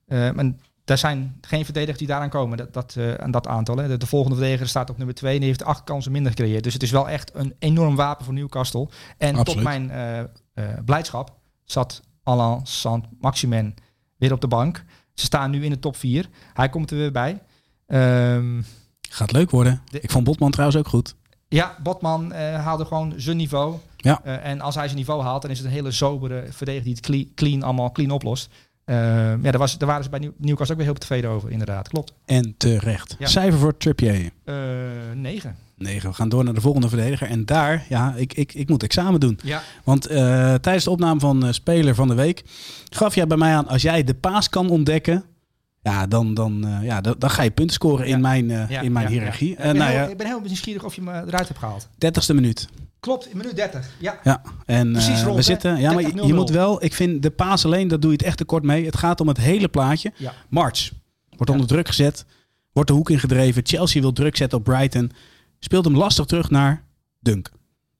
Ehm, 0.08 0.40
en 0.40 0.60
daar 0.84 0.98
zijn 0.98 1.38
geen 1.42 1.64
verdedigers 1.66 1.98
die 1.98 2.08
daaraan 2.08 2.30
komen, 2.30 2.58
dat, 2.58 2.74
dat, 2.74 2.98
aan 3.18 3.32
dat 3.32 3.48
aantal. 3.48 3.78
Hè. 3.78 3.88
De, 3.88 3.98
de 3.98 4.06
volgende 4.06 4.36
verdediger 4.36 4.68
staat 4.68 4.90
op 4.90 4.98
nummer 4.98 5.16
2 5.16 5.34
en 5.34 5.40
die 5.40 5.48
heeft 5.48 5.64
acht 5.64 5.84
kansen 5.84 6.12
minder 6.12 6.32
gecreëerd. 6.32 6.64
Dus 6.64 6.74
het 6.74 6.84
is 6.84 6.92
wel 6.92 7.10
echt 7.10 7.32
een 7.34 7.56
enorm 7.60 7.96
wapen 7.96 8.26
voor 8.26 8.34
Newcastle. 8.34 8.90
En 9.18 9.44
tot 9.44 9.62
mijn 9.62 9.92
blijdschap 10.86 11.34
zat 11.64 12.02
Alain 12.24 12.60
Saint-Maximin 12.64 13.76
weer 14.18 14.34
op 14.34 14.42
de 14.42 14.48
bank. 14.48 14.84
Ze 15.14 15.26
staan 15.26 15.52
nu 15.52 15.64
in 15.64 15.70
de 15.70 15.80
top 15.80 15.96
4. 15.96 16.30
Hij 16.54 16.70
komt 16.70 16.92
er 16.92 16.98
weer 16.98 17.12
bij. 17.12 17.42
Ehm, 17.88 18.62
Gaat 19.14 19.32
leuk 19.32 19.50
worden. 19.50 19.82
De- 19.90 20.00
Ik 20.02 20.12
vond 20.12 20.24
Botman 20.24 20.52
trouwens 20.52 20.80
ook 20.80 20.88
goed. 20.88 21.16
Ja, 21.48 21.76
Botman 21.84 22.34
eh, 22.34 22.64
haalde 22.64 22.86
gewoon 22.86 23.14
zijn 23.18 23.38
niveau. 23.38 23.76
Ja. 23.98 24.22
Eh, 24.24 24.46
en 24.46 24.62
als 24.62 24.76
hij 24.76 24.86
zijn 24.86 24.98
niveau 24.98 25.24
haalt, 25.24 25.42
dan 25.42 25.52
is 25.52 25.58
het 25.58 25.68
een 25.68 25.74
hele 25.74 25.92
sobere 25.92 26.46
verdediger 26.50 26.84
die 26.86 26.94
het 26.96 27.06
clean, 27.06 27.28
clean 27.36 27.64
allemaal 27.64 27.92
clean 27.92 28.12
oplost. 28.12 28.50
Eh, 28.86 28.96
ja, 28.98 29.38
daar, 29.42 29.58
was, 29.58 29.78
daar 29.78 29.88
waren 29.88 30.04
ze 30.04 30.10
bij 30.10 30.20
Nieuw- 30.20 30.34
Newcastle 30.38 30.72
ook 30.76 30.82
weer 30.82 30.90
heel 30.90 31.00
tevreden 31.00 31.30
over, 31.30 31.52
inderdaad. 31.52 31.88
Klopt. 31.88 32.14
En 32.26 32.54
terecht. 32.58 33.16
Ja. 33.20 33.28
Cijfer 33.28 33.60
voor 33.60 33.78
Trippier. 33.78 34.32
Eh 34.44 34.56
negen. 35.16 35.56
9. 35.78 36.10
We 36.10 36.16
gaan 36.16 36.30
door 36.30 36.44
naar 36.44 36.54
de 36.54 36.62
volgende 36.62 36.90
verdediger. 36.90 37.28
En 37.28 37.46
daar, 37.46 37.86
ja, 37.90 38.14
ik, 38.16 38.34
ik, 38.34 38.54
ik 38.54 38.70
moet 38.70 38.84
examen 38.84 39.20
doen. 39.20 39.40
Ja. 39.44 39.62
Want 39.84 40.02
tijdens 40.62 40.84
de 40.84 40.90
opname 40.90 41.20
van 41.20 41.54
Speler 41.54 41.96
van 41.96 42.08
de 42.08 42.14
Week 42.14 42.44
gaf 42.90 43.16
jij 43.16 43.28
bij 43.28 43.38
mij 43.38 43.56
aan, 43.56 43.68
als 43.68 43.82
jij 43.82 44.04
de 44.04 44.14
paas 44.14 44.50
kan 44.50 44.70
ontdekken, 44.70 45.24
ja, 45.82 46.08
dan, 46.08 46.34
dan, 46.34 46.66
eh, 46.68 46.84
ja, 46.84 47.02
dan, 47.02 47.16
dan 47.18 47.30
ga 47.30 47.42
je 47.42 47.52
punten 47.52 47.74
scoren 47.76 48.08
Ja. 48.08 48.16
in 48.16 48.22
mijn, 48.22 48.52
eh, 48.52 48.70
Ja, 48.70 48.82
in 48.82 48.92
mijn 48.92 49.06
ja, 49.06 49.12
hiërarchie. 49.12 49.56
Eh, 49.56 49.66
ik, 49.66 49.72
ben 49.72 49.76
nou 49.82 49.92
heel, 49.92 50.10
ik 50.10 50.18
ben 50.18 50.28
heel 50.28 50.40
nieuwsgierig 50.42 50.84
of 50.84 50.96
je 50.96 51.02
me 51.02 51.12
eruit 51.12 51.48
hebt 51.48 51.60
gehaald. 51.60 51.88
30ste 51.98 52.34
minuut. 52.36 52.68
Klopt, 53.00 53.28
in 53.32 53.38
minuut 53.38 53.56
30. 53.56 53.90
Ja. 54.00 54.20
Ja, 54.24 54.42
en 54.66 54.92
Precies 54.92 55.10
eh, 55.10 55.16
rond, 55.22 55.30
we 55.30 55.36
hè? 55.36 55.42
zitten. 55.42 55.80
Ja, 55.80 55.92
maar 55.94 56.02
je, 56.02 56.12
30-0-0. 56.12 56.26
je 56.28 56.34
moet 56.34 56.50
wel. 56.50 56.84
Ik 56.84 56.94
vind 56.94 57.24
de 57.24 57.30
paas 57.32 57.66
alleen, 57.66 57.88
dat 57.88 58.02
doe 58.02 58.12
je 58.12 58.18
het 58.18 58.26
echt 58.26 58.38
te 58.38 58.46
kort 58.46 58.64
mee. 58.64 58.86
Het 58.86 58.98
gaat 58.98 59.22
om 59.22 59.28
het 59.28 59.38
hele 59.38 59.68
plaatje. 59.68 60.12
March 60.50 60.92
wordt 61.30 61.52
onder 61.52 61.68
druk 61.68 61.88
gezet, 61.88 62.26
wordt 62.74 62.90
de 62.90 62.96
hoek 62.96 63.10
ingedreven. 63.10 63.62
Chelsea 63.66 64.02
wil 64.02 64.12
druk 64.14 64.36
zetten 64.38 64.58
op 64.58 64.64
Brighton, 64.64 65.12
speelt 65.60 65.86
hem 65.86 65.96
lastig 65.98 66.26
terug 66.26 66.50
naar 66.50 66.84
Dunk, 67.20 67.52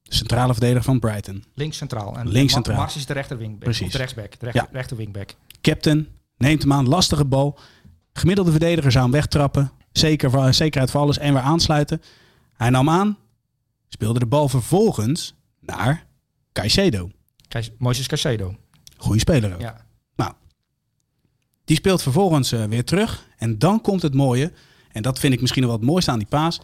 de 0.02 0.14
centrale 0.14 0.52
verdediger 0.52 0.82
van 0.82 0.98
Brighton. 0.98 1.44
Links 1.54 1.76
centraal. 1.76 2.16
En 2.18 2.28
Links 2.28 2.52
centraal. 2.52 2.76
Mars 2.76 2.96
is 2.96 3.06
de 3.06 3.12
rechter 3.12 3.36
wingback. 3.38 3.60
Precies. 3.60 3.92
De 3.92 3.98
rechtsback. 3.98 4.30
De 4.38 4.44
rechter, 4.44 4.62
Ja. 4.62 4.68
rechter 4.72 4.96
wingback. 4.96 5.34
Captain 5.60 6.08
neemt 6.42 6.62
hem 6.62 6.72
aan, 6.72 6.88
lastige 6.88 7.24
bal. 7.24 7.58
Gemiddelde 8.12 8.50
verdediger 8.50 8.92
zou 8.92 9.04
hem 9.04 9.12
wegtrappen. 9.12 9.72
Zeker, 9.92 10.54
zekerheid 10.54 10.90
voor 10.90 11.00
alles 11.00 11.18
en 11.18 11.32
weer 11.32 11.42
aansluiten. 11.42 12.02
Hij 12.52 12.70
nam 12.70 12.88
aan, 12.90 13.18
speelde 13.88 14.18
de 14.18 14.26
bal 14.26 14.48
vervolgens 14.48 15.34
naar 15.60 16.06
Caicedo. 16.52 17.10
Kijk, 17.48 17.70
Moises 17.78 18.06
Caicedo. 18.06 18.56
Goeie 18.96 19.20
speler 19.20 19.54
ook. 19.54 19.60
Ja. 19.60 19.86
Die 21.64 21.76
speelt 21.76 22.02
vervolgens 22.02 22.52
eh, 22.52 22.64
weer 22.64 22.84
terug. 22.84 23.26
En 23.36 23.58
dan 23.58 23.80
komt 23.80 24.02
het 24.02 24.14
mooie. 24.14 24.52
En 24.90 25.02
dat 25.02 25.18
vind 25.18 25.32
ik 25.32 25.40
misschien 25.40 25.64
wel 25.64 25.72
het 25.72 25.82
mooiste 25.82 26.10
aan 26.10 26.18
die 26.18 26.28
paas. 26.28 26.60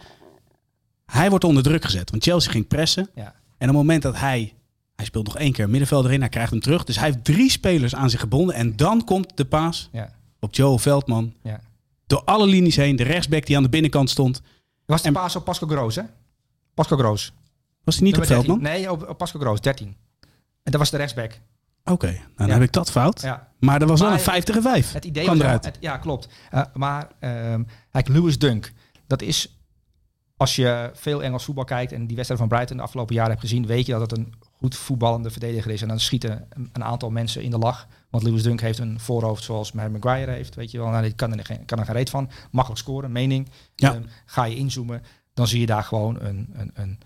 Hij 1.06 1.30
wordt 1.30 1.44
onder 1.44 1.62
druk 1.62 1.85
gezet. 1.85 2.11
Want 2.11 2.23
Chelsea 2.23 2.52
ging 2.52 2.66
pressen. 2.66 3.11
Ja. 3.14 3.25
En 3.25 3.32
op 3.35 3.58
het 3.58 3.73
moment 3.73 4.02
dat 4.02 4.16
hij... 4.16 4.52
Hij 4.99 5.07
speelt 5.07 5.25
nog 5.26 5.37
één 5.38 5.52
keer 5.52 5.69
middenveld 5.71 6.05
erin. 6.05 6.21
Hij 6.21 6.28
krijgt 6.28 6.50
hem 6.50 6.61
terug. 6.61 6.85
Dus 6.85 6.97
hij 6.97 7.05
heeft 7.05 7.25
drie 7.25 7.50
spelers 7.50 7.95
aan 7.95 8.11
zich 8.11 8.21
gebonden. 8.21 8.55
En 8.55 8.76
dan 8.76 9.05
komt 9.05 9.37
de 9.37 9.45
paas 9.45 9.88
Ja. 9.93 10.11
op 10.40 10.55
Joe 10.55 10.78
Veldman. 10.78 11.35
ja. 11.43 11.61
Door 12.07 12.23
alle 12.25 12.47
linies 12.47 12.76
heen. 12.76 12.97
De 12.97 13.02
rechtsback 13.02 13.47
die 13.47 13.57
aan 13.57 13.62
de 13.62 13.69
binnenkant 13.69 14.11
stond. 14.11 14.43
Was 14.87 15.02
de 15.02 15.09
En- 15.09 15.14
paas 15.14 15.37
op 15.37 15.45
Pascal 15.45 15.69
Groos, 15.69 15.95
hè? 15.97 16.02
Pascal 16.75 16.99
Groos. 16.99 17.33
Was 17.85 17.95
hij 17.97 18.05
niet 18.05 18.17
op 18.17 18.21
Nummer 18.21 18.37
Veldman? 18.45 18.62
13. 18.64 18.81
Nee, 18.83 18.93
op, 18.93 19.09
op 19.09 19.19
Pascal 19.19 19.40
Groos, 19.40 19.61
13. 19.61 19.87
En 20.62 20.73
dat 20.73 20.81
was 20.81 20.90
de 20.90 20.97
rechtsback. 20.97 21.40
Oké, 21.85 22.07
nou, 22.07 22.21
dan 22.37 22.47
Ja. 22.47 22.52
heb 22.52 22.62
ik 22.62 22.73
dat 22.73 22.90
fout. 22.90 23.21
Ja. 23.21 23.49
Maar 23.61 23.81
er 23.81 23.87
was 23.87 24.00
wel 24.00 24.12
een 24.12 24.21
50 24.21 24.57
en 24.57 24.62
5. 24.62 24.93
Het 24.93 25.05
idee 25.05 25.25
kwam 25.25 25.40
eruit. 25.40 25.64
het- 25.64 25.76
ja, 25.81 25.97
klopt. 25.97 26.28
Eh, 26.50 26.62
maar 26.75 27.09
ehm 27.21 27.62
kijk, 27.90 28.09
Lewis 28.09 28.38
Dunk, 28.38 28.73
dat 29.07 29.23
is... 29.23 29.52
Als 30.37 30.57
je 30.57 30.90
veel 30.95 31.23
Engels 31.23 31.45
voetbal 31.45 31.64
kijkt 31.64 31.93
en 31.93 32.07
die 32.07 32.14
wedstrijd 32.14 32.40
van 32.40 32.49
Brighton 32.50 32.76
de 32.76 32.83
afgelopen 32.83 33.14
jaren 33.14 33.31
hebt 33.31 33.40
gezien, 33.43 33.67
weet 33.67 33.87
je 33.87 33.93
dat 33.93 34.00
het 34.00 34.19
een 34.19 34.33
goed 34.58 34.76
voetballende 34.76 35.30
verdediger 35.30 35.70
is. 35.70 35.82
En 35.82 35.88
dan 35.88 36.00
schieten 36.00 36.46
een, 36.50 36.70
een 36.72 36.84
aantal 36.84 37.10
mensen 37.10 37.42
in 37.42 37.50
de 37.50 37.58
lach. 37.58 37.86
Want 38.10 38.22
Lewis 38.22 38.42
Dunk 38.42 38.60
heeft 38.60 38.78
een 38.78 39.00
voorhoofd 39.00 39.42
zoals 39.44 39.72
Harry 39.72 39.92
Maguire 39.92 40.30
heeft. 40.30 40.54
Weet 40.54 40.70
je 40.70 40.78
wel, 40.78 40.88
nou, 40.88 41.02
die 41.02 41.12
kan 41.12 41.38
er, 41.38 41.44
geen, 41.44 41.64
kan 41.64 41.78
er 41.78 41.84
geen 41.84 41.94
reet 41.94 42.10
van. 42.10 42.30
Makkelijk 42.50 42.80
scoren, 42.82 43.12
mening. 43.12 43.48
Ja. 43.74 43.94
Ehm, 43.94 44.02
ga 44.26 44.44
je 44.44 44.56
inzoomen, 44.56 45.02
dan 45.34 45.46
zie 45.46 45.60
je 45.60 45.66
daar 45.66 45.82
gewoon 45.84 46.20
een, 46.20 46.48
een, 46.52 46.70
een, 46.74 46.98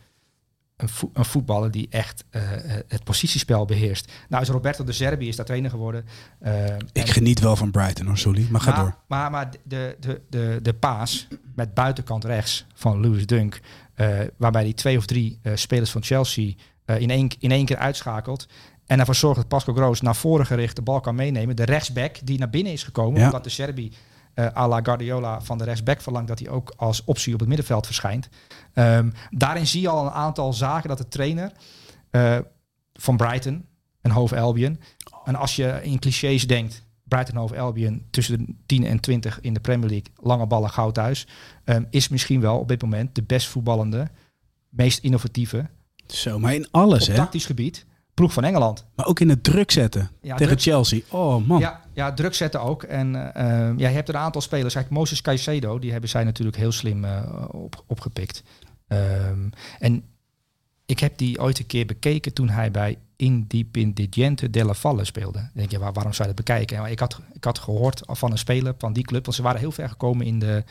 een, 0.77 0.89
vo- 0.89 1.11
een 1.13 1.25
voetballer 1.25 1.71
die 1.71 1.87
echt 1.91 2.25
eh, 2.31 2.43
het 2.89 3.05
positiespel 3.05 3.65
beheerst. 3.65 4.13
Nou 4.29 4.43
is 4.43 4.49
Roberto 4.49 4.85
de 4.85 4.93
Serbi 4.93 5.29
is 5.29 5.37
daar 5.37 5.47
trainer 5.47 5.71
geworden. 5.71 6.05
Ehm, 6.41 6.79
Ik 6.93 7.07
en- 7.07 7.13
geniet 7.13 7.41
wel 7.41 7.57
van 7.57 7.71
Brighton 7.71 8.07
hoor, 8.07 8.19
sorry. 8.19 8.47
Maar 8.51 8.61
ga 8.61 8.71
maar, 8.71 8.81
door. 8.81 8.97
Maar, 9.07 9.31
maar 9.31 9.51
de, 9.65 9.97
de, 10.01 10.21
de, 10.31 10.59
de 10.63 10.75
paas 10.75 11.29
met 11.55 11.75
buitenkant 11.75 12.25
rechts 12.25 12.67
van 12.75 13.01
Lewis 13.01 13.27
Dunk, 13.27 13.61
eh, 13.95 14.19
waarbij 14.37 14.65
die 14.65 14.75
twee 14.75 14.97
of 14.97 15.07
drie 15.07 15.39
eh, 15.43 15.53
spelers 15.57 15.91
van 15.91 16.03
Chelsea 16.03 16.47
eh, 16.49 16.55
in, 17.01 17.11
één, 17.11 17.31
in 17.39 17.51
één 17.51 17.65
keer 17.65 17.77
uitschakelt. 17.77 18.47
En 18.87 18.99
ervoor 18.99 19.15
zorgt 19.15 19.37
dat 19.37 19.49
Pascal 19.49 19.75
Groos 19.75 20.01
naar 20.01 20.17
voren 20.17 20.47
gericht 20.47 20.77
de 20.77 20.83
bal 20.83 21.01
kan 21.01 21.15
meenemen. 21.15 21.57
De 21.57 21.65
rechtsback 21.65 22.27
die 22.27 22.39
naar 22.39 22.51
binnen 22.51 22.73
is 22.73 22.83
gekomen, 22.83 23.21
Ja. 23.21 23.27
omdat 23.27 23.45
de 23.45 23.51
Serbi 23.51 23.93
eh 24.35 24.47
à 24.57 24.69
la 24.69 24.81
Guardiola 24.83 25.41
van 25.41 25.59
de 25.59 25.65
rechtsback 25.65 26.01
verlangt 26.01 26.29
dat 26.29 26.39
hij 26.39 26.49
ook 26.49 26.73
als 26.77 27.05
optie 27.05 27.33
op 27.35 27.39
het 27.41 27.49
middenveld 27.49 27.87
verschijnt. 27.87 28.29
Ehm, 28.75 29.11
daarin 29.31 29.67
zie 29.67 29.81
je 29.81 29.89
al 29.89 30.07
een 30.07 30.13
aantal 30.13 30.53
zaken 30.53 30.89
dat 30.89 30.99
de 30.99 31.09
trainer 31.09 31.53
eh, 32.11 32.39
van 32.93 33.17
Brighton 33.17 33.65
en 34.01 34.11
Hove 34.11 34.41
Albion. 34.41 34.81
En 35.25 35.35
als 35.35 35.57
je 35.57 35.81
in 35.83 35.99
clichés 35.99 36.47
denkt, 36.47 36.87
Brighton 37.05 37.37
Hove 37.37 37.59
Albion 37.59 38.07
tussen 38.11 38.39
de 38.39 38.55
10 38.67 38.85
en 38.85 39.01
20 39.01 39.41
in 39.41 39.55
de 39.55 39.61
Premier 39.61 39.89
League, 39.91 40.13
lange 40.17 40.47
ballen 40.47 40.71
gauw 40.71 40.91
thuis, 40.91 41.27
ehm, 41.65 41.85
is 41.91 42.09
misschien 42.09 42.41
wel 42.41 42.59
op 42.59 42.69
dit 42.69 42.83
moment 42.83 43.15
de 43.15 43.23
best 43.23 43.49
voetballende, 43.49 44.09
meest 44.69 44.99
innovatieve 44.99 45.69
Zo, 46.15 46.39
maar 46.39 46.55
in 46.55 46.67
alles 46.71 47.07
hè. 47.07 47.15
tactisch 47.15 47.47
gebied 47.47 47.87
ploeg 48.15 48.33
van 48.33 48.45
Engeland. 48.45 48.85
Maar 48.95 49.07
ook 49.07 49.21
in 49.21 49.29
het 49.29 49.45
druk 49.45 49.71
zetten 49.71 50.11
Ja, 50.21 50.37
tegen 50.37 50.47
druk- 50.47 50.61
Chelsea. 50.61 51.01
Oh 51.09 51.47
man. 51.47 51.61
Ja, 51.61 51.81
ja, 51.93 52.13
druk 52.13 52.35
zetten 52.35 52.61
ook. 52.61 52.83
En 52.83 53.35
eh, 53.35 53.45
ja, 53.77 53.89
je 53.89 53.95
hebt 53.95 54.09
een 54.09 54.17
aantal 54.17 54.41
spelers. 54.41 54.75
Kijk, 54.75 54.91
Moses 54.91 55.21
Caicedo, 55.23 55.79
die 55.79 55.91
hebben 55.93 56.11
zij 56.11 56.25
natuurlijk 56.25 56.57
heel 56.57 56.73
slim 56.73 57.05
eh, 57.05 57.23
op, 57.49 57.85
opgepikt. 57.87 58.43
Ehm, 58.89 59.49
en 59.79 60.05
ik 60.87 60.99
heb 60.99 61.19
die 61.19 61.41
ooit 61.41 61.59
een 61.59 61.67
keer 61.67 61.87
bekeken 61.87 62.33
toen 62.33 62.49
hij 62.49 62.71
bij 62.71 62.99
Independiente 63.17 64.51
della 64.51 64.75
Valle 64.75 65.05
speelde. 65.05 65.39
Dan 65.39 65.51
denk 65.53 65.71
je, 65.71 65.79
waar, 65.79 65.93
waarom 65.93 66.13
zou 66.13 66.29
je 66.29 66.35
dat 66.35 66.45
bekijken? 66.45 66.91
Ik 66.91 66.99
had, 66.99 67.21
ik 67.33 67.45
had 67.45 67.59
gehoord 67.59 68.01
van 68.07 68.31
een 68.31 68.39
speler 68.39 68.75
van 68.79 68.93
die 68.93 69.05
club, 69.05 69.25
want 69.25 69.37
ze 69.37 69.43
waren 69.43 69.61
heel 69.61 69.73
ver 69.73 69.89
gekomen 69.89 70.27
in 70.27 70.39
de, 70.39 70.65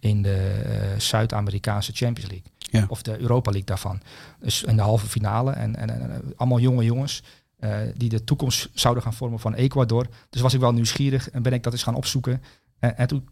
in 0.00 0.22
de 0.22 0.62
eh, 0.64 0.98
Zuid-Amerikaanse 0.98 1.92
Champions 1.94 2.30
League. 2.30 2.52
Ja. 2.70 2.84
Of 2.88 3.02
de 3.02 3.18
Europa 3.20 3.50
League 3.50 3.66
daarvan. 3.68 4.00
Dus 4.40 4.62
in 4.62 4.76
de 4.76 4.82
halve 4.82 5.06
finale. 5.06 5.50
En, 5.52 5.76
en, 5.76 5.90
en 5.90 6.22
allemaal 6.36 6.58
jonge 6.60 6.84
jongens. 6.84 7.22
eh, 7.58 7.78
die 7.94 8.08
de 8.08 8.24
toekomst 8.24 8.68
zouden 8.74 9.02
gaan 9.02 9.14
vormen 9.14 9.38
van 9.38 9.54
Ecuador. 9.54 10.06
Dus 10.30 10.40
was 10.40 10.54
ik 10.54 10.60
wel 10.60 10.72
nieuwsgierig 10.72 11.30
en 11.30 11.42
ben 11.42 11.52
ik 11.52 11.62
dat 11.62 11.72
eens 11.72 11.82
gaan 11.82 11.94
opzoeken. 11.94 12.42
En, 12.78 12.96
en 12.96 13.06
toen 13.08 13.28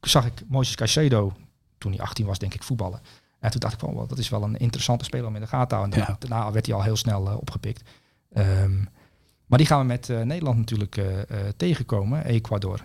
zag 0.00 0.26
ik 0.26 0.32
Moises 0.46 0.74
Caicedo, 0.74 1.32
toen 1.78 1.92
hij 1.92 2.00
18 2.00 2.26
was, 2.26 2.38
denk 2.38 2.54
ik, 2.54 2.62
voetballen. 2.62 3.00
En 3.40 3.50
toen 3.50 3.60
dacht 3.60 3.74
ik 3.74 3.80
van, 3.80 3.94
wel, 3.94 4.06
dat 4.06 4.18
is 4.18 4.28
wel 4.28 4.42
een 4.42 4.56
interessante 4.56 5.04
speler 5.04 5.26
om 5.26 5.34
in 5.34 5.40
de 5.40 5.46
gaten 5.46 5.68
te 5.68 5.74
houden. 5.74 5.98
En 5.98 6.04
Ja. 6.08 6.16
daarna, 6.18 6.52
werd 6.52 6.66
hij 6.66 6.74
al 6.74 6.82
heel 6.82 6.96
snel 6.96 7.28
eh, 7.28 7.36
opgepikt. 7.36 7.90
Ehm, 8.32 8.76
maar 9.46 9.58
die 9.58 9.66
gaan 9.66 9.80
we 9.80 9.84
met 9.86 10.08
eh, 10.10 10.20
Nederland 10.20 10.58
natuurlijk 10.58 11.00
tegenkomen, 11.56 12.24
Ecuador. 12.24 12.80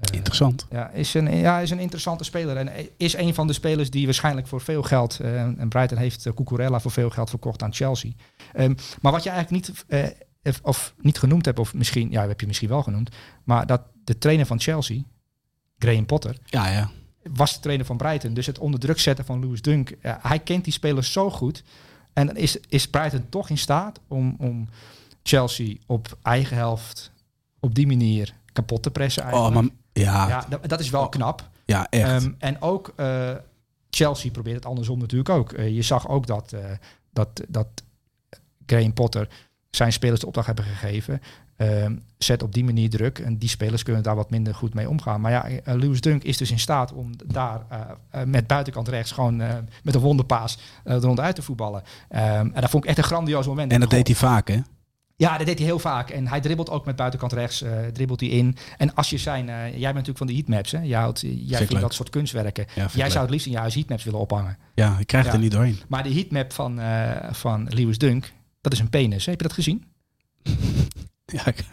Eh, 0.00 0.16
Interessant. 0.16 0.66
ja, 0.70 0.88
is 0.90 1.14
een, 1.14 1.36
ja, 1.36 1.58
is 1.60 1.70
een 1.70 1.78
interessante 1.78 2.24
speler. 2.24 2.56
En 2.56 2.88
is 2.96 3.14
een 3.16 3.34
van 3.34 3.46
de 3.46 3.52
spelers 3.52 3.90
die 3.90 4.04
waarschijnlijk 4.04 4.46
voor 4.46 4.60
veel 4.60 4.82
geld. 4.82 5.20
eh, 5.20 5.40
en 5.42 5.68
Brighton 5.68 5.98
heeft 5.98 6.26
uh, 6.26 6.32
Cucurella 6.34 6.80
voor 6.80 6.90
veel 6.90 7.10
geld 7.10 7.30
verkocht 7.30 7.62
aan 7.62 7.74
Chelsea. 7.74 8.10
Ehm, 8.52 8.74
maar 9.00 9.12
wat 9.12 9.22
je 9.22 9.30
eigenlijk 9.30 9.68
niet, 9.68 9.84
eh, 10.42 10.52
of- 10.62 10.94
niet 11.00 11.18
genoemd 11.18 11.44
hebt, 11.44 11.58
of 11.58 11.74
misschien, 11.74 12.10
ja, 12.10 12.28
heb 12.28 12.40
je 12.40 12.46
misschien 12.46 12.68
wel 12.68 12.82
genoemd. 12.82 13.10
Maar 13.44 13.66
dat 13.66 13.82
de 14.04 14.18
trainer 14.18 14.46
van 14.46 14.60
Chelsea, 14.60 15.00
Graham 15.78 16.06
Potter, 16.06 16.36
Ja, 16.44 16.68
ja. 16.68 16.90
was 17.32 17.54
de 17.54 17.60
trainer 17.60 17.86
van 17.86 17.96
Brighton. 17.96 18.34
Dus 18.34 18.46
het 18.46 18.58
onder 18.58 18.80
druk 18.80 18.98
zetten 18.98 19.24
van 19.24 19.40
Lewis 19.40 19.62
Dunk. 19.62 19.92
hij 20.02 20.38
kent 20.38 20.64
die 20.64 20.72
spelers 20.72 21.12
zo 21.12 21.30
goed. 21.30 21.62
En 22.12 22.26
dan 22.26 22.36
is, 22.36 22.56
is 22.68 22.88
Brighton 22.88 23.26
toch 23.28 23.48
in 23.50 23.58
staat 23.58 24.00
om, 24.08 24.36
om 24.38 24.68
Chelsea 25.22 25.74
op 25.86 26.18
eigen 26.22 26.56
helft 26.56 27.10
op 27.60 27.74
die 27.74 27.86
manier 27.86 28.34
kapot 28.52 28.82
te 28.82 28.90
pressen. 28.90 29.22
Oh, 29.22 29.28
Eigenlijk. 29.28 29.60
maar 29.60 29.70
ja, 30.00 30.12
ja, 30.12 30.28
Ja, 30.28 30.44
dat, 30.48 30.68
dat 30.68 30.80
is 30.80 30.90
wel 30.90 31.08
knap. 31.08 31.48
echt. 31.64 31.88
Ehm, 31.90 32.32
en 32.38 32.62
ook 32.62 32.92
eh, 32.96 33.30
Chelsea 33.90 34.30
probeert 34.30 34.56
het 34.56 34.66
andersom 34.66 34.98
natuurlijk 34.98 35.30
ook. 35.30 35.52
Eh, 35.52 35.74
je 35.74 35.82
zag 35.82 36.08
ook 36.08 36.26
dat, 36.26 36.52
eh, 36.52 36.60
dat, 37.12 37.28
dat 37.48 37.66
Graham 38.66 38.92
Potter 38.92 39.28
zijn 39.70 39.92
spelers 39.92 40.20
de 40.20 40.26
opdracht 40.26 40.46
hebben 40.46 40.64
gegeven. 40.64 41.22
Ehm, 41.56 41.96
zet 42.18 42.42
op 42.42 42.54
die 42.54 42.64
manier 42.64 42.90
druk. 42.90 43.18
En 43.18 43.38
die 43.38 43.48
spelers 43.48 43.82
kunnen 43.82 44.02
daar 44.02 44.16
wat 44.16 44.30
minder 44.30 44.54
goed 44.54 44.74
mee 44.74 44.88
omgaan. 44.88 45.20
Maar 45.20 45.30
ja, 45.30 45.44
Lewis 45.64 46.00
Dunk 46.00 46.22
is 46.22 46.36
dus 46.36 46.50
in 46.50 46.58
staat 46.58 46.92
om 46.92 47.10
daar 47.26 47.66
met 48.26 48.46
buitenkant 48.46 48.88
rechts 48.88 49.12
gewoon 49.12 49.36
met 49.82 49.94
een 49.94 50.00
wonderpaas 50.00 50.58
er 50.84 51.00
ronduit 51.00 51.34
te 51.34 51.42
voetballen. 51.42 51.82
Ehm, 52.08 52.50
en 52.52 52.60
dat 52.60 52.70
vond 52.70 52.84
ik 52.84 52.88
echt 52.88 52.98
een 52.98 53.04
grandioos 53.04 53.46
moment. 53.46 53.72
en 53.72 53.80
dat 53.80 53.90
deed 53.90 54.06
hij 54.06 54.16
vaak, 54.16 54.48
hè? 54.48 54.60
Ja, 55.18 55.36
dat 55.38 55.46
deed 55.46 55.58
hij 55.58 55.66
heel 55.66 55.78
vaak. 55.78 56.10
En 56.10 56.26
hij 56.28 56.40
dribbelt 56.40 56.70
ook 56.70 56.84
met 56.86 56.96
buitenkant 56.96 57.32
rechts, 57.32 57.62
eh 57.62 57.72
dribbelt 57.92 58.20
hij 58.20 58.28
in. 58.28 58.56
En 58.76 58.94
als 58.94 59.10
je 59.10 59.18
zijn, 59.18 59.48
eh, 59.48 59.54
jij 59.64 59.70
bent 59.92 59.94
natuurlijk 59.94 60.18
van 60.18 60.26
de 60.26 60.32
heatmaps, 60.34 60.72
hè? 60.72 60.80
Jij, 60.80 60.98
houdt, 60.98 61.20
jij 61.20 61.56
vindt 61.56 61.72
leuk. 61.72 61.80
dat 61.82 61.94
soort 61.94 62.10
kunstwerken. 62.10 62.66
Ja, 62.74 62.86
jij 62.92 63.02
leuk. 63.02 63.10
zou 63.10 63.22
het 63.22 63.30
liefst 63.30 63.46
in 63.46 63.52
je 63.52 63.58
huis 63.58 63.74
heatmaps 63.74 64.04
willen 64.04 64.20
ophangen. 64.20 64.58
Ja, 64.74 64.98
ik 64.98 65.06
krijg 65.06 65.24
het 65.24 65.32
Ja. 65.32 65.38
er 65.38 65.44
niet 65.44 65.52
doorheen. 65.54 65.78
Maar 65.88 66.02
de 66.02 66.12
heatmap 66.14 66.52
van, 66.52 66.80
eh, 66.80 67.32
van 67.32 67.66
Lewis 67.70 67.98
Dunk, 67.98 68.32
dat 68.60 68.72
is 68.72 68.78
een 68.78 68.90
penis. 68.90 69.26
Heb 69.26 69.40
je 69.40 69.46
dat 69.46 69.56
gezien? 69.56 69.84
Ja, 71.32 71.46
ik- 71.46 71.64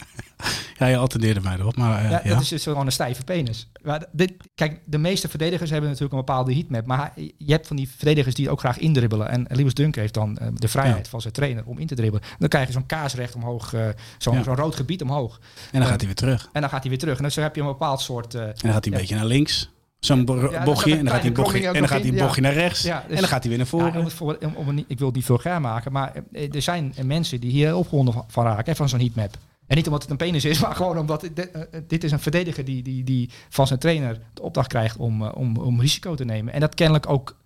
ja, 0.83 0.91
je 0.91 0.97
attendeerde 0.97 1.41
mij 1.41 1.57
erop. 1.57 1.75
Maar, 1.75 2.03
uh, 2.03 2.09
ja, 2.09 2.21
ja, 2.23 2.29
dat 2.29 2.41
is 2.41 2.47
dus 2.47 2.63
gewoon 2.63 2.85
een 2.85 2.91
stijve 2.91 3.23
penis. 3.23 3.69
Maar 3.81 4.05
dit, 4.11 4.33
kijk, 4.55 4.81
de 4.85 4.97
meeste 4.97 5.29
verdedigers 5.29 5.69
hebben 5.69 5.89
natuurlijk 5.89 6.19
een 6.19 6.25
bepaalde 6.25 6.53
heatmap. 6.53 6.85
Maar 6.85 7.13
je 7.15 7.51
hebt 7.51 7.67
van 7.67 7.75
die 7.75 7.89
verdedigers 7.89 8.35
die 8.35 8.49
ook 8.49 8.59
graag 8.59 8.77
indribbelen. 8.77 9.29
En 9.29 9.45
Lewis 9.49 9.73
Dunk 9.73 9.95
heeft 9.95 10.13
dan 10.13 10.37
uh, 10.41 10.47
de 10.53 10.67
vrijheid 10.67 11.03
ja. 11.03 11.09
van 11.09 11.21
zijn 11.21 11.33
trainer 11.33 11.63
om 11.65 11.79
in 11.79 11.87
te 11.87 11.95
dribbelen. 11.95 12.27
Dan 12.39 12.49
krijg 12.49 12.67
je 12.67 12.73
zo'n 12.73 12.85
kaarsrecht 12.85 13.35
omhoog, 13.35 13.73
uh, 13.73 13.85
zo'n 14.17 14.43
zo 14.43 14.53
rood 14.53 14.75
gebied 14.75 15.01
omhoog. 15.01 15.39
En 15.71 15.79
dan 15.79 15.89
gaat 15.89 15.97
hij 15.97 16.05
weer 16.05 16.15
terug. 16.15 16.49
En 16.51 16.61
dan 16.61 16.69
gaat 16.69 16.81
hij 16.81 16.89
weer 16.89 16.99
terug. 16.99 17.17
En 17.17 17.29
dan 17.29 17.43
heb 17.43 17.55
je 17.55 17.61
een 17.61 17.67
bepaald 17.67 18.01
soort... 18.01 18.35
en 18.35 18.53
dan 18.55 18.71
gaat 18.71 18.85
hij 18.85 18.93
een 18.93 18.99
beetje 18.99 19.15
naar 19.15 19.25
links. 19.25 19.71
Zo'n 19.99 20.25
bochtje. 20.25 20.97
En 20.97 21.05
dan 21.05 21.13
gaat 21.13 21.21
hij 21.21 21.29
een 21.29 21.33
bochtje, 21.33 21.67
en 21.67 21.73
dan 21.73 21.87
gaat 21.87 22.01
hij 22.01 22.13
bochtje 22.13 22.41
naar 22.41 22.53
rechts. 22.53 22.81
Ja, 22.81 23.03
dus, 23.07 23.15
en 23.15 23.21
dan 23.21 23.27
gaat 23.27 23.39
hij 23.39 23.49
weer 23.49 23.57
naar 23.57 23.67
voren. 23.67 23.95
om 23.95 24.03
het 24.03 24.13
voor, 24.13 24.37
om, 24.41 24.55
om, 24.55 24.77
ik 24.87 24.97
wil 24.97 25.07
het 25.07 25.15
niet 25.15 25.25
vulgair 25.25 25.61
maken. 25.61 25.91
Maar 25.91 26.13
er 26.31 26.61
zijn 26.61 26.93
mensen 27.03 27.39
die 27.39 27.51
hier 27.51 27.75
opgewonden 27.75 28.23
van 28.27 28.45
raken. 28.45 28.75
Van 28.75 28.89
zo'n 28.89 28.99
heatmap. 28.99 29.37
En 29.73 29.79
niet 29.79 29.87
omdat 29.87 30.01
het 30.01 30.11
een 30.11 30.17
penis 30.17 30.45
is, 30.45 30.59
maar 30.63 30.75
gewoon 30.75 30.97
omdat 30.97 31.21
dit, 31.21 31.49
uh, 31.55 31.61
dit 31.87 32.03
is 32.03 32.11
een 32.11 32.19
verdediger 32.19 32.65
die, 32.65 32.83
die, 32.83 33.03
die 33.03 33.29
van 33.49 33.67
zijn 33.67 33.79
trainer 33.79 34.19
de 34.33 34.41
opdracht 34.41 34.67
krijgt 34.67 34.97
om, 34.97 35.21
uh, 35.21 35.31
om, 35.35 35.57
om 35.57 35.81
risico 35.81 36.15
te 36.15 36.25
nemen. 36.25 36.53
En 36.53 36.59
dat 36.59 36.75
kennelijk 36.75 37.09
ook 37.09 37.41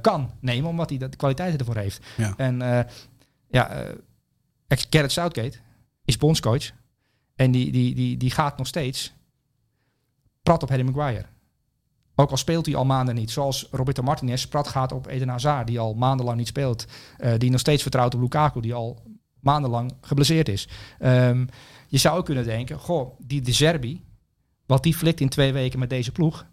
kan 0.00 0.30
nemen, 0.40 0.70
omdat 0.70 0.88
hij 0.88 0.98
de 0.98 1.08
kwaliteiten 1.08 1.58
ervoor 1.58 1.76
heeft. 1.76 2.06
Ja. 2.16 2.34
En 2.36 2.58
ja, 3.48 3.86
Garrett 4.68 5.12
Southgate 5.12 5.58
is 6.04 6.16
bondscoach. 6.16 6.70
En 7.36 7.50
die, 7.50 7.72
die, 7.72 7.94
die, 7.94 8.16
die 8.16 8.30
gaat 8.30 8.58
nog 8.58 8.66
steeds 8.66 9.14
prat 10.42 10.62
op 10.62 10.68
Harry 10.68 10.84
Maguire. 10.84 11.24
Ook 12.14 12.30
al 12.30 12.36
speelt 12.36 12.66
hij 12.66 12.74
al 12.74 12.84
maanden 12.84 13.14
niet. 13.14 13.30
Zoals 13.30 13.68
Roberto 13.70 14.02
Martinez 14.02 14.44
prat 14.44 14.68
gaat 14.68 14.92
op 14.92 15.06
Eden 15.06 15.28
Hazard, 15.28 15.66
die 15.66 15.78
al 15.78 15.94
maandenlang 15.94 16.38
niet 16.38 16.48
speelt. 16.48 16.86
die 17.38 17.50
nog 17.50 17.60
steeds 17.60 17.82
vertrouwt 17.82 18.14
op 18.14 18.20
Lukaku, 18.20 18.60
die 18.60 18.74
al 18.74 19.02
maandenlang 19.44 19.92
geblesseerd 20.00 20.48
is. 20.48 20.68
Um, 21.04 21.48
je 21.88 21.98
zou 21.98 22.18
ook 22.18 22.24
kunnen 22.24 22.44
denken, 22.44 22.78
goh, 22.78 23.18
die 23.18 23.40
De 23.40 23.52
Zerbi, 23.52 24.02
wat 24.66 24.82
die 24.82 24.94
flikt 24.94 25.20
in 25.20 25.28
twee 25.28 25.52
weken 25.52 25.78
met 25.78 25.90
deze 25.90 26.12
ploeg. 26.12 26.46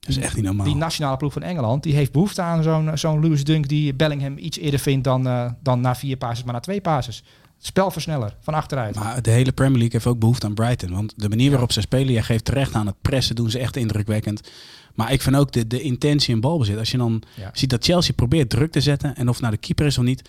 Dat 0.00 0.10
is 0.10 0.18
echt 0.18 0.34
niet 0.36 0.44
normaal. 0.44 0.66
Die 0.66 0.74
nationale 0.74 1.16
ploeg 1.16 1.32
van 1.32 1.42
Engeland, 1.42 1.82
die 1.82 1.94
heeft 1.94 2.12
behoefte 2.12 2.42
aan 2.42 2.62
zo'n 2.62 2.90
zo'n 2.98 3.20
Lewis 3.20 3.44
Dunk 3.44 3.68
die 3.68 3.94
Bellingham 3.94 4.38
iets 4.38 4.58
eerder 4.58 4.80
vindt 4.80 5.04
dan, 5.04 5.26
uh, 5.26 5.50
dan 5.62 5.80
na 5.80 5.94
vier 5.94 6.16
passes, 6.16 6.44
maar 6.44 6.54
na 6.54 6.60
twee 6.60 6.80
passes. 6.80 7.24
Spelversneller, 7.58 8.36
van 8.40 8.54
achteruit. 8.54 8.94
Maar 8.94 9.22
de 9.22 9.30
hele 9.30 9.52
Premier 9.52 9.78
League 9.78 9.92
heeft 9.92 10.06
ook 10.06 10.18
behoefte 10.18 10.46
aan 10.46 10.54
Brighton. 10.54 10.90
Want 10.92 11.12
de 11.16 11.28
manier 11.28 11.50
waarop 11.50 11.72
ze 11.72 11.80
spelen, 11.80 12.12
jij 12.12 12.22
geeft 12.22 12.44
terecht 12.44 12.74
aan 12.74 12.86
het 12.86 13.00
pressen, 13.02 13.34
doen 13.36 13.50
ze 13.50 13.58
echt 13.58 13.76
indrukwekkend. 13.76 14.50
Maar 14.94 15.12
ik 15.12 15.22
vind 15.22 15.36
ook 15.36 15.52
de, 15.52 15.66
de 15.66 15.80
intentie 15.80 16.34
en 16.34 16.40
balbezit. 16.40 16.78
Als 16.78 16.90
je 16.90 16.96
dan 16.96 17.22
Ja. 17.36 17.50
ziet 17.52 17.70
dat 17.70 17.84
Chelsea 17.84 18.14
probeert 18.14 18.50
druk 18.50 18.72
te 18.72 18.80
zetten, 18.80 19.16
en 19.16 19.28
of 19.28 19.40
nou 19.40 19.52
de 19.52 19.58
keeper 19.58 19.86
is 19.86 19.98
of 19.98 20.04
niet, 20.04 20.28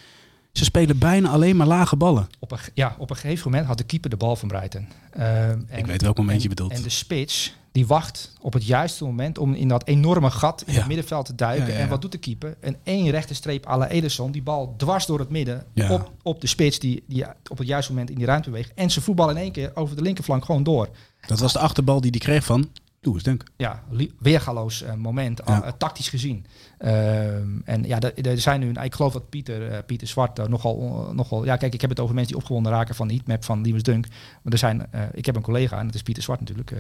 ze 0.54 0.64
spelen 0.64 0.98
bijna 0.98 1.30
alleen 1.30 1.56
maar 1.56 1.68
lage 1.68 1.96
ballen. 1.96 2.28
Op 2.40 2.52
een, 2.52 2.58
ja, 2.74 2.96
op 2.98 3.10
een 3.10 3.16
gegeven 3.16 3.50
moment 3.52 3.68
had 3.68 3.78
de 3.78 3.84
keeper 3.84 4.10
de 4.10 4.18
bal 4.18 4.36
van 4.36 4.48
Brighton. 4.48 4.88
Ehm, 5.12 5.26
en, 5.68 5.78
Ik 5.80 5.86
weet 5.86 6.02
welk 6.02 6.18
moment 6.18 6.42
je 6.42 6.50
bedoelt. 6.50 6.72
En 6.72 6.82
de 6.82 6.90
spits, 6.90 7.56
die 7.72 7.88
wacht 7.88 8.34
op 8.42 8.54
het 8.54 8.66
juiste 8.66 9.04
moment 9.04 9.38
om 9.38 9.54
in 9.54 9.68
dat 9.68 9.88
enorme 9.88 10.32
gat 10.32 10.64
in 10.66 10.74
Ja. 10.74 10.80
het 10.80 10.88
middenveld 10.88 11.26
te 11.26 11.36
duiken. 11.36 11.66
Ja, 11.66 11.72
ja, 11.72 11.78
ja. 11.78 11.84
En 11.84 11.90
wat 11.90 12.02
doet 12.02 12.12
de 12.12 12.18
keeper? 12.18 12.58
Een 12.62 12.78
één 12.84 13.10
rechte 13.10 13.34
streep 13.34 13.68
à 13.68 13.78
la 13.78 13.88
Ederson. 13.88 14.32
Die 14.32 14.42
bal 14.42 14.74
dwars 14.78 15.06
door 15.06 15.20
het 15.20 15.30
midden 15.30 15.66
Ja. 15.74 15.92
op, 15.94 16.12
op 16.22 16.42
de 16.42 16.48
spits 16.48 16.80
die, 16.80 17.04
die 17.08 17.26
op 17.50 17.58
het 17.58 17.68
juiste 17.68 17.92
moment 17.92 18.10
in 18.10 18.16
die 18.18 18.26
ruimte 18.26 18.50
beweegt. 18.50 18.72
En 18.76 18.92
ze 18.92 19.02
voetballen 19.02 19.36
in 19.36 19.42
één 19.42 19.52
keer 19.52 19.72
over 19.74 19.96
de 19.96 20.02
linkerflank 20.02 20.46
gewoon 20.46 20.64
door. 20.64 20.90
Dat 21.28 21.40
was 21.40 21.54
de 21.54 21.60
achterbal 21.60 22.02
die 22.02 22.12
hij 22.12 22.20
kreeg 22.20 22.44
van 22.46 22.70
Lewis 23.02 23.24
Dunk. 23.24 23.44
Ja, 23.58 23.84
li- 23.90 24.12
weergaloos 24.20 24.82
eh, 24.82 24.94
moment, 24.94 25.42
Ja. 25.46 25.56
al, 25.56 25.64
eh, 25.64 25.72
tactisch 25.78 26.10
gezien. 26.10 26.46
Ehm, 26.84 27.48
en 27.66 27.84
ja, 27.84 28.00
er- 28.00 28.40
zijn 28.40 28.60
nu, 28.60 28.72
ik 28.72 28.96
geloof 28.96 29.14
dat 29.14 29.30
Pieter, 29.30 29.68
eh, 29.68 29.78
Pieter 29.86 30.08
Zwart 30.08 30.40
eh, 30.40 30.46
nogal, 30.46 31.06
eh, 31.10 31.16
nogal, 31.16 31.46
ja 31.46 31.56
kijk, 31.58 31.74
ik 31.74 31.82
heb 31.82 31.90
het 31.90 32.00
over 32.00 32.16
mensen 32.16 32.32
die 32.34 32.42
opgewonden 32.42 32.72
raken 32.72 32.96
van 32.96 33.08
de 33.08 33.14
heatmap 33.14 33.44
van 33.44 33.62
Lewis 33.62 33.84
Dunk. 33.84 34.08
Maar 34.42 34.52
er 34.54 34.58
zijn, 34.60 34.90
ik 35.14 35.26
heb 35.26 35.36
een 35.36 35.42
collega, 35.42 35.80
en 35.80 35.86
dat 35.86 35.96
is 35.96 36.02
Pieter 36.04 36.24
Zwart 36.24 36.40
natuurlijk, 36.40 36.74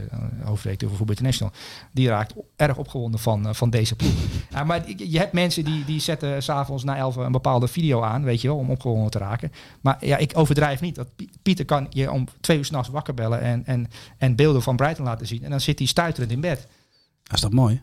hoofdredacteur 0.43 0.89
van 0.89 0.97
Voetbal 0.97 1.15
International, 1.15 1.53
die 1.91 2.07
raakt 2.07 2.33
erg 2.55 2.77
opgewonden 2.77 3.19
van, 3.19 3.55
van 3.55 3.69
deze 3.69 3.95
ploeg. 3.95 4.13
maar 4.65 4.89
je- 4.95 5.17
hebt 5.19 5.33
mensen 5.33 5.63
die, 5.65 5.85
die 5.85 5.99
zetten 5.99 6.43
s'avonds 6.43 6.83
na 6.83 6.97
11 6.97 7.15
een 7.15 7.31
bepaalde 7.31 7.67
video 7.67 8.01
aan, 8.01 8.23
weet 8.23 8.41
je 8.41 8.47
wel, 8.47 8.57
om 8.57 8.69
opgewonden 8.69 9.11
te 9.11 9.17
raken. 9.17 9.51
Maar 9.81 10.05
ja, 10.05 10.17
ik 10.17 10.31
overdrijf 10.35 10.81
niet. 10.81 10.95
Dat 10.95 11.15
Pie- 11.15 11.29
Pieter 11.41 11.65
kan 11.65 11.87
je 11.89 12.11
om 12.11 12.27
twee 12.41 12.57
uur 12.57 12.65
s'nachts 12.65 12.89
wakker 12.89 13.13
bellen 13.13 13.41
en, 13.41 13.65
en, 13.65 13.87
en 14.17 14.35
beelden 14.35 14.61
van 14.61 14.75
Brighton 14.75 15.05
laten 15.05 15.27
zien. 15.27 15.43
En 15.43 15.49
dan 15.49 15.61
zit 15.61 15.77
hij 15.79 15.87
stuiterend 15.87 16.31
in 16.31 16.41
bed. 16.41 16.67
Dat 17.23 17.33
is 17.33 17.39
toch 17.41 17.51
mooi? 17.51 17.81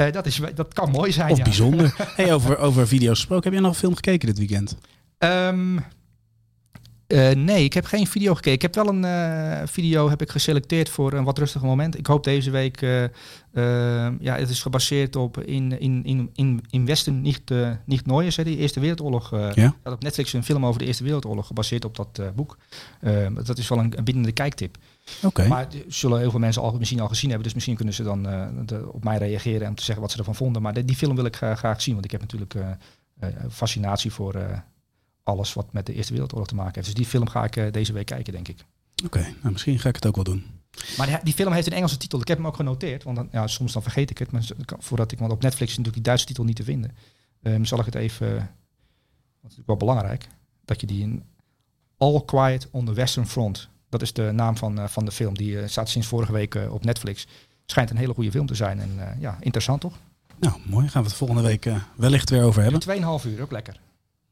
Eh, 0.00 0.12
dat, 0.12 0.26
is, 0.26 0.40
dat 0.54 0.72
kan 0.72 0.90
mooi 0.90 1.12
zijn. 1.12 1.30
Of 1.30 1.36
ja. 1.36 1.44
bijzonder. 1.44 1.94
hey, 2.16 2.34
over, 2.34 2.58
over 2.58 2.88
video's 2.88 3.18
gesproken. 3.18 3.44
Heb 3.44 3.52
jij 3.52 3.62
nog 3.62 3.72
een 3.72 3.78
film 3.78 3.94
gekeken 3.94 4.26
dit 4.26 4.38
weekend? 4.38 4.76
Ehm, 5.18 5.78
eh, 7.06 7.30
nee, 7.30 7.64
ik 7.64 7.72
heb 7.72 7.84
geen 7.84 8.06
video 8.06 8.34
gekeken. 8.34 8.52
Ik 8.52 8.62
heb 8.62 8.74
wel 8.74 8.88
een 8.88 9.04
eh, 9.04 9.66
video 9.66 10.08
heb 10.08 10.22
ik 10.22 10.30
geselecteerd 10.30 10.88
voor 10.88 11.12
een 11.12 11.24
wat 11.24 11.38
rustiger 11.38 11.68
moment. 11.68 11.98
Ik 11.98 12.06
hoop 12.06 12.24
deze 12.24 12.50
week. 12.50 12.80
ja, 14.20 14.36
het 14.36 14.50
is 14.50 14.62
gebaseerd 14.62 15.16
op 15.16 15.40
in, 15.40 15.80
in, 15.80 16.04
in, 16.04 16.30
in, 16.34 16.64
in 16.70 16.86
Westen 16.86 17.20
niet, 17.20 17.42
niet 17.84 18.02
hè, 18.36 18.44
die 18.44 18.56
Eerste 18.56 18.80
Wereldoorlog. 18.80 19.30
Ja? 19.54 19.74
had 19.82 19.92
op 19.92 20.02
Netflix 20.02 20.32
een 20.32 20.44
film 20.44 20.66
over 20.66 20.80
de 20.80 20.86
Eerste 20.86 21.04
Wereldoorlog 21.04 21.46
gebaseerd 21.46 21.84
op 21.84 21.96
dat 21.96 22.34
boek. 22.34 22.58
Eh, 23.00 23.26
dat 23.44 23.58
is 23.58 23.68
wel 23.68 23.78
een, 23.78 23.92
een 24.04 24.32
kijktip. 24.32 24.76
Oké. 25.22 25.48
Maar 25.48 25.66
zullen 25.88 26.18
heel 26.18 26.30
veel 26.30 26.40
mensen 26.40 26.62
al, 26.62 26.72
misschien 26.78 27.00
al 27.00 27.08
gezien 27.08 27.28
hebben. 27.28 27.44
Dus 27.46 27.54
misschien 27.54 27.76
kunnen 27.76 27.94
ze 27.94 28.02
dan 28.02 28.28
eh, 28.28 28.48
de- 28.66 28.92
op 28.92 29.04
mij 29.04 29.18
reageren 29.18 29.68
om 29.68 29.74
te 29.74 29.82
zeggen 29.84 30.02
wat 30.02 30.12
ze 30.12 30.18
ervan 30.18 30.34
vonden. 30.34 30.62
Maar 30.62 30.72
de- 30.74 30.84
die 30.84 30.96
film 30.96 31.16
wil 31.16 31.24
ik 31.24 31.36
graag, 31.36 31.58
graag 31.58 31.82
zien. 31.82 31.92
Want 31.94 32.04
ik 32.04 32.10
heb 32.10 32.20
natuurlijk 32.20 32.54
eh, 32.54 32.70
eh, 33.18 33.28
fascinatie 33.50 34.12
voor 34.12 34.62
alles 35.22 35.52
wat 35.52 35.72
met 35.72 35.86
de 35.86 35.94
Eerste 35.94 36.12
Wereldoorlog 36.12 36.48
te 36.48 36.54
maken 36.54 36.74
heeft. 36.74 36.86
Dus 36.86 36.94
die 36.94 37.06
film 37.06 37.28
ga 37.28 37.44
ik 37.44 37.72
deze 37.72 37.92
week 37.92 38.06
kijken, 38.06 38.32
denk 38.32 38.48
ik. 38.48 38.64
Oké, 39.04 39.18
nou, 39.40 39.52
misschien 39.52 39.78
ga 39.78 39.88
ik 39.88 39.94
het 39.94 40.06
ook 40.06 40.14
wel 40.14 40.24
doen. 40.24 40.44
Maar 40.96 41.06
die, 41.06 41.16
die 41.22 41.34
film 41.34 41.52
heeft 41.52 41.66
een 41.66 41.72
Engelse 41.72 41.96
titel. 41.96 42.20
Ik 42.20 42.28
heb 42.28 42.36
hem 42.36 42.46
ook 42.46 42.56
genoteerd. 42.56 43.02
Want 43.02 43.16
dan, 43.16 43.28
ja, 43.32 43.46
soms 43.46 43.72
dan 43.72 43.82
vergeet 43.82 44.10
ik 44.10 44.18
het. 44.18 44.30
Maar 44.30 44.42
voordat 44.78 45.12
ik, 45.12 45.18
want 45.18 45.32
op 45.32 45.42
Netflix 45.42 45.70
is 45.70 45.76
natuurlijk 45.76 45.94
die 45.94 46.02
Duitse 46.04 46.26
titel 46.26 46.44
niet 46.44 46.56
te 46.56 46.64
vinden. 46.64 46.96
Ehm, 47.42 47.64
zal 47.64 47.78
ik 47.78 47.84
het 47.84 47.94
even... 47.94 48.26
eh, 48.26 48.34
dat 48.34 48.42
is 49.50 49.56
natuurlijk 49.56 49.66
wel 49.66 49.76
belangrijk. 49.76 50.28
Dat 50.64 50.80
je 50.80 50.86
die 50.86 51.02
in 51.02 51.22
All 51.96 52.22
Quiet 52.24 52.68
on 52.70 52.84
the 52.84 52.92
Western 52.92 53.26
Front. 53.26 53.68
Dat 53.90 54.02
is 54.02 54.12
de 54.12 54.30
naam 54.32 54.56
van, 54.56 54.78
eh, 54.78 54.88
van 54.88 55.04
de 55.04 55.10
film. 55.12 55.34
Die 55.36 55.60
eh, 55.60 55.68
staat 55.68 55.88
sinds 55.88 56.06
vorige 56.06 56.32
week 56.32 56.54
eh, 56.54 56.72
op 56.72 56.84
Netflix. 56.84 57.26
Schijnt 57.66 57.90
een 57.90 57.96
hele 57.96 58.14
goede 58.14 58.30
film 58.30 58.46
te 58.46 58.54
zijn. 58.54 58.80
En 58.80 59.16
ja, 59.18 59.36
interessant 59.40 59.80
toch? 59.80 59.94
Nou, 60.40 60.54
mooi. 60.64 60.88
Gaan 60.88 61.02
we 61.02 61.08
het 61.08 61.16
volgende 61.16 61.42
week 61.42 61.66
wellicht 61.96 62.30
weer 62.30 62.42
over 62.42 62.62
hebben. 62.62 62.80
2,5 63.20 63.26
uur, 63.26 63.42
ook 63.42 63.50
lekker. 63.50 63.80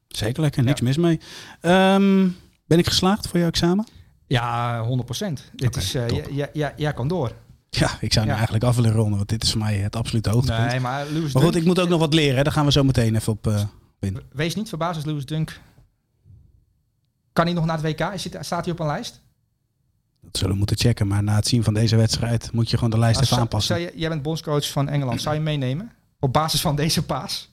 Zeker 0.07 0.41
lekker, 0.41 0.63
niks 0.63 0.81
mis 0.81 0.97
mee. 0.97 1.19
Ehm, 1.61 2.27
ben 2.65 2.77
ik 2.79 2.87
geslaagd 2.87 3.27
voor 3.27 3.39
jouw 3.39 3.47
examen? 3.47 3.87
Ja, 4.27 4.81
100 4.83 5.05
procent. 5.05 5.51
Dit 5.55 5.67
Oké, 5.67 5.79
is, 5.79 5.95
eh, 5.95 6.05
top. 6.05 6.17
ja, 6.17 6.25
ja, 6.31 6.49
ja, 6.53 6.73
jij 6.75 6.93
kan 6.93 7.07
door. 7.07 7.31
Ja, 7.69 7.97
ik 8.01 8.13
zou 8.13 8.21
nu 8.25 8.31
Ja. 8.31 8.37
eigenlijk 8.37 8.65
af 8.65 8.75
willen 8.75 8.91
ronden, 8.91 9.17
want 9.17 9.29
dit 9.29 9.43
is 9.43 9.51
voor 9.51 9.59
mij 9.61 9.77
het 9.77 9.95
absolute 9.95 10.29
hoogtepunt. 10.29 10.67
Nee, 10.71 10.79
maar 10.79 11.05
Lewis 11.05 11.33
maar 11.33 11.43
goed, 11.43 11.51
Dunk, 11.51 11.55
ik 11.63 11.69
moet 11.69 11.79
ook 11.79 11.89
nog 11.89 11.99
wat 11.99 12.13
leren. 12.13 12.37
hè. 12.37 12.43
Daar 12.43 12.53
gaan 12.53 12.65
we 12.65 12.71
zo 12.71 12.83
meteen 12.83 13.15
even 13.15 13.33
op. 13.33 13.47
eh, 13.47 13.63
wees 14.31 14.55
niet 14.55 14.69
verbaasd 14.69 14.95
als 14.95 15.05
Lewis 15.05 15.25
Dunk... 15.25 15.59
Kan 17.33 17.45
hij 17.45 17.53
nog 17.53 17.65
naar 17.65 17.81
het 17.81 17.85
WK? 17.99 18.13
Is 18.13 18.29
hij- 18.29 18.43
staat 18.43 18.63
hij 18.65 18.73
op 18.73 18.79
een 18.79 18.85
lijst? 18.87 19.21
Dat 20.21 20.37
zullen 20.37 20.51
we 20.51 20.57
moeten 20.57 20.77
checken. 20.77 21.07
Maar 21.07 21.23
na 21.23 21.35
het 21.35 21.47
zien 21.47 21.63
van 21.63 21.73
deze 21.73 21.95
wedstrijd 21.95 22.51
moet 22.51 22.69
je 22.69 22.75
gewoon 22.75 22.91
de 22.91 22.99
lijst 22.99 23.21
even 23.21 23.37
aanpassen. 23.37 23.75
zou 23.75 23.87
je- 23.91 23.99
jij 23.99 24.09
bent 24.09 24.21
bondscoach 24.21 24.69
van 24.71 24.89
Engeland. 24.89 25.21
Zou 25.21 25.35
je 25.35 25.41
meenemen? 25.41 25.91
Op 26.19 26.33
basis 26.33 26.61
van 26.61 26.75
deze 26.75 27.05
paas? 27.05 27.51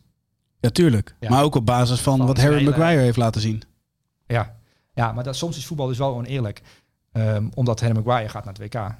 Ja, 0.60 0.70
tuurlijk. 0.70 1.14
Ja. 1.20 1.30
Maar 1.30 1.42
ook 1.42 1.54
op 1.54 1.66
basis 1.66 2.00
van, 2.00 2.16
Van 2.16 2.26
wat 2.26 2.40
Harry 2.40 2.64
Maguire 2.68 3.02
heeft 3.02 3.16
laten 3.16 3.40
zien. 3.40 3.62
Ja. 4.26 4.54
Ja, 4.94 5.12
maar 5.12 5.24
dat, 5.24 5.36
soms 5.36 5.56
is 5.56 5.66
voetbal 5.66 5.86
dus 5.86 5.98
wel 5.98 6.14
oneerlijk. 6.14 6.62
Ehm, 7.12 7.48
omdat 7.54 7.80
Harry 7.80 7.96
Maguire 7.96 8.28
gaat 8.28 8.44
naar 8.44 8.54
het 8.54 8.62
WK. 8.62 8.94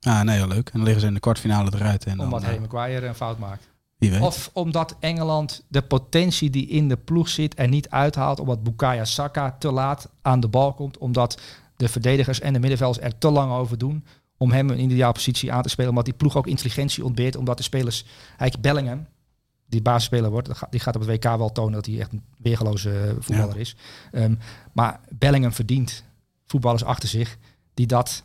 Ah, 0.00 0.20
nee, 0.20 0.36
heel 0.36 0.46
leuk. 0.48 0.66
En 0.66 0.72
dan 0.72 0.82
liggen 0.82 1.00
ze 1.00 1.06
in 1.06 1.14
de 1.14 1.20
kwartfinale 1.20 1.70
eruit. 1.74 2.04
En 2.04 2.20
Omdat 2.20 2.40
eh, 2.40 2.46
Harry 2.46 2.60
Maguire 2.60 3.06
een 3.06 3.14
fout 3.14 3.38
maakt. 3.38 3.68
wie 3.98 4.10
weet. 4.10 4.20
Of 4.20 4.50
omdat 4.52 4.96
Engeland 5.00 5.64
de 5.68 5.82
potentie 5.82 6.50
die 6.50 6.66
in 6.66 6.88
de 6.88 6.96
ploeg 6.96 7.28
zit 7.28 7.58
er 7.58 7.68
niet 7.68 7.90
uithaalt. 7.90 8.40
Omdat 8.40 8.62
Bukayo 8.62 9.04
Saka 9.04 9.56
te 9.58 9.70
laat 9.70 10.08
aan 10.22 10.40
de 10.40 10.48
bal 10.48 10.72
komt. 10.74 10.98
Omdat 10.98 11.40
de 11.80 11.88
verdedigers 11.88 12.40
en 12.40 12.52
de 12.52 12.58
middenvelders 12.58 13.04
er 13.04 13.18
te 13.18 13.30
lang 13.30 13.52
over 13.52 13.78
doen. 13.78 14.04
Om 14.36 14.50
hem 14.52 14.70
een 14.70 14.80
ideale 14.80 15.12
positie 15.12 15.52
aan 15.52 15.62
te 15.62 15.68
spelen. 15.68 15.90
Omdat 15.90 16.04
die 16.04 16.14
ploeg 16.14 16.36
ook 16.36 16.46
intelligentie 16.46 17.04
ontbeert. 17.04 17.36
Omdat 17.36 17.56
de 17.56 17.62
spelers... 17.62 18.04
Eigenlijk 18.28 18.60
Bellingham, 18.62 19.06
die 19.66 19.82
basisspeler 19.82 20.30
wordt. 20.30 20.48
Die 20.70 20.80
gaat 20.80 20.94
op 20.96 21.06
het 21.06 21.10
WK 21.10 21.22
wel 21.36 21.52
tonen 21.52 21.72
dat 21.72 21.86
hij 21.86 22.00
echt 22.00 22.12
een 22.12 22.22
weergeloze 22.38 22.90
eh, 23.00 23.12
voetballer 23.18 23.56
is. 23.56 23.76
Ehm, 24.12 24.34
maar 24.72 25.00
Bellingham 25.08 25.52
verdient 25.52 26.04
voetballers 26.46 26.84
achter 26.84 27.08
zich. 27.08 27.36
Die 27.74 27.86
dat 27.86 28.24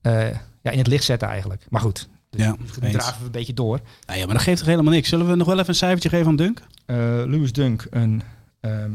eh, 0.00 0.30
ja, 0.62 0.70
in 0.70 0.78
het 0.78 0.86
licht 0.86 1.04
zetten 1.04 1.28
eigenlijk. 1.28 1.66
Maar 1.68 1.80
goed, 1.80 2.08
Ja, 2.30 2.56
die 2.74 2.82
eens. 2.82 2.92
draven 2.92 3.18
we 3.18 3.24
een 3.26 3.30
beetje 3.30 3.54
door. 3.54 3.80
Nou 4.06 4.18
ja, 4.18 4.24
maar 4.24 4.34
dat 4.34 4.44
geeft 4.44 4.58
toch 4.58 4.66
helemaal 4.68 4.92
niks. 4.92 5.08
Zullen 5.08 5.28
we 5.28 5.34
nog 5.34 5.46
wel 5.46 5.56
even 5.56 5.68
een 5.68 5.74
cijfertje 5.74 6.08
geven 6.08 6.26
aan 6.26 6.36
Dunk? 6.36 6.62
Eh, 6.86 6.96
Lewis 7.26 7.52
Dunk, 7.52 7.86
een, 7.90 8.22
ehm, 8.60 8.90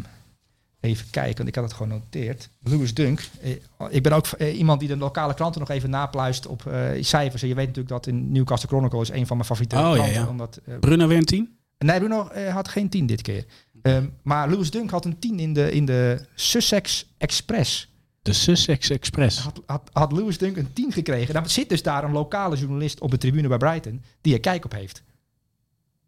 even 0.83 1.09
kijken, 1.09 1.35
want 1.37 1.47
ik 1.49 1.55
had 1.55 1.63
het 1.63 1.73
gewoon 1.73 1.91
genoteerd. 1.91 2.49
Lewis 2.63 2.93
Dunk, 2.93 3.21
eh, 3.41 3.51
ik 3.89 4.03
ben 4.03 4.11
ook 4.11 4.25
eh, 4.27 4.57
iemand 4.57 4.79
die 4.79 4.89
de 4.89 4.97
lokale 4.97 5.33
kranten 5.33 5.59
nog 5.59 5.69
even 5.69 5.89
napluist 5.89 6.47
op 6.47 6.65
eh, 6.65 6.89
cijfers. 7.03 7.41
En 7.41 7.47
je 7.47 7.55
weet 7.55 7.67
natuurlijk 7.67 7.93
dat 7.93 8.07
in 8.07 8.31
Newcastle 8.31 8.67
Chronicle 8.69 9.01
is 9.01 9.09
een 9.09 9.27
van 9.27 9.35
mijn 9.37 9.47
favoriete 9.47 9.75
Oh, 9.75 9.81
ja, 9.81 9.93
kranten. 9.93 10.13
ja. 10.13 10.27
Omdat, 10.27 10.59
eh, 10.65 10.79
Bruno 10.79 11.07
weer 11.07 11.17
een 11.17 11.25
10? 11.25 11.57
nee, 11.77 11.99
Bruno 11.99 12.29
had 12.49 12.67
geen 12.67 12.89
10 12.89 13.05
dit 13.05 13.21
keer. 13.21 13.45
Ehm, 13.81 14.05
maar 14.21 14.49
Lewis 14.49 14.71
Dunk 14.71 14.89
had 14.89 15.05
een 15.05 15.19
10 15.19 15.39
in 15.39 15.53
de, 15.53 15.71
in 15.71 15.85
de 15.85 16.25
Sussex 16.35 17.13
Express. 17.17 17.91
De 18.21 18.33
Sussex 18.33 18.89
Express. 18.89 19.39
Had, 19.39 19.61
had, 19.65 19.89
had 19.93 20.11
Lewis 20.11 20.37
Dunk 20.37 20.57
een 20.57 20.73
10 20.73 20.91
gekregen. 20.91 21.33
Dan 21.33 21.49
zit 21.49 21.69
dus 21.69 21.83
daar 21.83 22.03
een 22.03 22.11
lokale 22.11 22.55
journalist 22.55 22.99
op 22.99 23.11
de 23.11 23.17
tribune 23.17 23.47
bij 23.47 23.57
Brighton 23.57 24.01
die 24.21 24.33
er 24.33 24.39
kijk 24.39 24.65
op 24.65 24.71
heeft. 24.73 25.03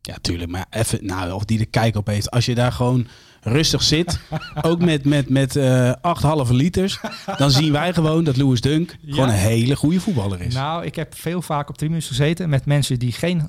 Ja, 0.06 0.15
tuurlijk. 0.22 0.52
Maar 0.52 0.65
even, 0.70 1.06
nou, 1.06 1.32
of 1.32 1.46
die 1.46 1.58
de 1.58 1.65
kijk 1.65 1.96
op 1.96 2.08
heeft. 2.08 2.32
Als 2.32 2.46
je 2.46 2.56
daar 2.56 2.72
gewoon 2.72 3.08
rustig 3.41 3.84
zit, 3.84 4.20
ook 4.62 4.80
met, 4.82 5.06
met, 5.06 5.30
met 5.30 5.56
eh 5.56 5.91
acht 6.02 6.24
halve 6.24 6.54
liters, 6.54 7.00
dan 7.38 7.52
zien 7.52 7.72
wij 7.72 7.94
gewoon 7.94 8.24
dat 8.24 8.38
Louis 8.38 8.62
Dunk 8.62 8.98
gewoon 9.06 9.28
een 9.30 9.36
hele 9.36 9.76
goede 9.76 10.00
voetballer 10.00 10.41
is. 10.41 10.54
Nou, 10.54 10.86
ik 10.86 10.96
heb 10.96 11.15
veel 11.15 11.41
vaak 11.41 11.70
op 11.70 11.78
tribunes 11.78 12.08
gezeten 12.08 12.50
met 12.50 12.65
mensen 12.65 13.00
die 13.00 13.12
geen 13.12 13.41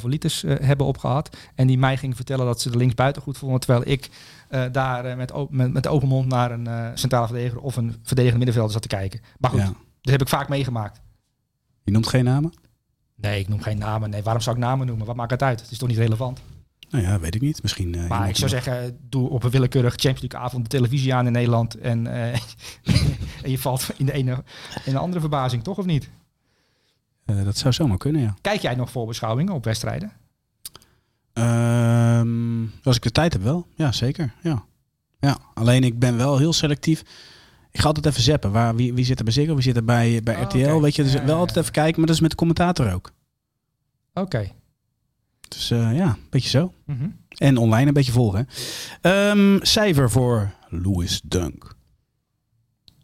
8,5 0.00 0.04
liters 0.04 0.44
eh, 0.44 0.56
hebben 0.60 0.86
opgehad. 0.86 1.36
En 1.54 1.66
die 1.66 1.78
mij 1.78 1.96
gingen 1.96 2.16
vertellen 2.16 2.46
dat 2.46 2.60
ze 2.60 2.70
de 2.70 2.76
linksbuiten 2.78 3.22
goed 3.22 3.38
vonden. 3.38 3.60
Terwijl 3.60 3.82
ik 3.86 4.10
eh, 4.48 4.62
daar 4.72 5.04
eh, 5.04 5.16
met, 5.16 5.32
met, 5.50 5.72
met 5.72 5.86
open 5.86 6.08
mond 6.08 6.26
naar 6.28 6.50
een 6.50 6.66
eh, 6.66 6.88
centrale 6.94 7.26
verdediger 7.26 7.60
of 7.60 7.76
een 7.76 7.88
verdedigende 8.02 8.36
middenvelder 8.44 8.72
zat 8.72 8.82
te 8.82 8.96
kijken. 8.96 9.20
Maar 9.38 9.50
goed, 9.50 9.60
Ja. 9.60 9.72
dat 10.00 10.12
heb 10.12 10.20
ik 10.22 10.28
vaak 10.28 10.48
meegemaakt. 10.48 11.00
Je 11.84 11.92
noemt 11.92 12.08
geen 12.08 12.24
namen? 12.24 12.52
Nee, 13.16 13.40
ik 13.40 13.48
noem 13.48 13.60
geen 13.62 13.78
namen. 13.78 14.10
Nee, 14.10 14.22
waarom 14.22 14.42
zou 14.42 14.56
ik 14.56 14.62
namen 14.62 14.86
noemen? 14.86 15.06
Wat 15.06 15.16
maakt 15.16 15.30
het 15.30 15.42
uit? 15.42 15.60
Het 15.60 15.70
is 15.70 15.78
toch 15.78 15.88
niet 15.88 15.98
relevant? 15.98 16.40
Nou 16.90 17.04
ja, 17.06 17.20
weet 17.20 17.34
ik 17.34 17.40
niet. 17.40 17.62
Misschien. 17.62 17.94
eh, 17.94 18.08
Maar 18.08 18.28
ik 18.28 18.36
zou 18.36 18.50
zeggen, 18.50 18.98
doe 19.08 19.28
op 19.28 19.42
een 19.44 19.50
willekeurig 19.50 19.92
Champions 19.94 20.20
League 20.20 20.40
avond 20.48 20.62
de 20.62 20.76
televisie 20.76 21.14
aan 21.14 21.26
in 21.26 21.32
Nederland. 21.32 21.74
En, 21.78 22.06
eh, 22.06 22.32
en 23.44 23.50
je 23.50 23.58
valt 23.58 23.86
in 23.96 24.06
de 24.06 24.12
ene 24.12 24.44
in 24.84 24.92
de 24.92 24.98
andere 24.98 25.20
verbazing, 25.20 25.62
toch 25.64 25.78
of 25.78 25.84
niet? 25.84 26.10
eh, 27.24 27.44
dat 27.44 27.56
zou 27.56 27.74
zomaar 27.74 27.96
kunnen, 27.98 28.22
ja. 28.22 28.34
Kijk 28.40 28.60
jij 28.60 28.74
nog 28.74 28.90
voorbeschouwingen 28.90 29.52
op 29.54 29.64
wedstrijden? 29.64 30.12
Ehm, 31.32 32.62
als 32.82 32.96
ik 32.96 33.02
de 33.02 33.10
tijd 33.10 33.32
heb 33.32 33.42
wel. 33.42 33.66
Ja, 33.74 33.92
zeker. 33.92 34.34
Ja. 34.42 34.64
ja. 35.20 35.38
Alleen 35.54 35.84
ik 35.84 35.98
ben 35.98 36.16
wel 36.16 36.38
heel 36.38 36.52
selectief. 36.52 37.02
Ik 37.74 37.80
ga 37.80 37.86
altijd 37.86 38.06
even 38.06 38.22
zappen. 38.22 38.50
Waar, 38.52 38.76
wie, 38.76 38.94
wie 38.94 39.04
zit 39.04 39.18
er 39.18 39.24
bij 39.24 39.32
Ziggo? 39.32 39.54
Wie 39.54 39.62
zit 39.62 39.76
er 39.76 39.84
bij, 39.84 40.20
bij 40.22 40.36
Oh, 40.36 40.42
RTL? 40.42 40.80
Weet 40.80 40.96
je, 40.96 41.02
dus 41.02 41.12
Ja, 41.12 41.24
wel 41.24 41.38
altijd 41.38 41.58
even 41.58 41.72
kijken. 41.72 41.96
Maar 41.96 42.06
dat 42.06 42.14
is 42.14 42.20
met 42.20 42.30
de 42.30 42.36
commentator 42.36 42.92
ook. 42.92 43.12
Oké. 44.14 44.52
Dus 45.48 45.70
eh, 45.70 45.96
ja, 45.96 46.06
een 46.06 46.26
beetje 46.30 46.48
zo. 46.48 46.72
Mhm. 46.86 47.08
En 47.28 47.56
online 47.56 47.86
een 47.86 47.92
beetje 47.92 48.12
volgen. 48.12 48.48
Ehm, 49.00 49.58
cijfer 49.60 50.10
voor 50.10 50.54
Louis 50.68 51.20
Dunk. 51.24 51.74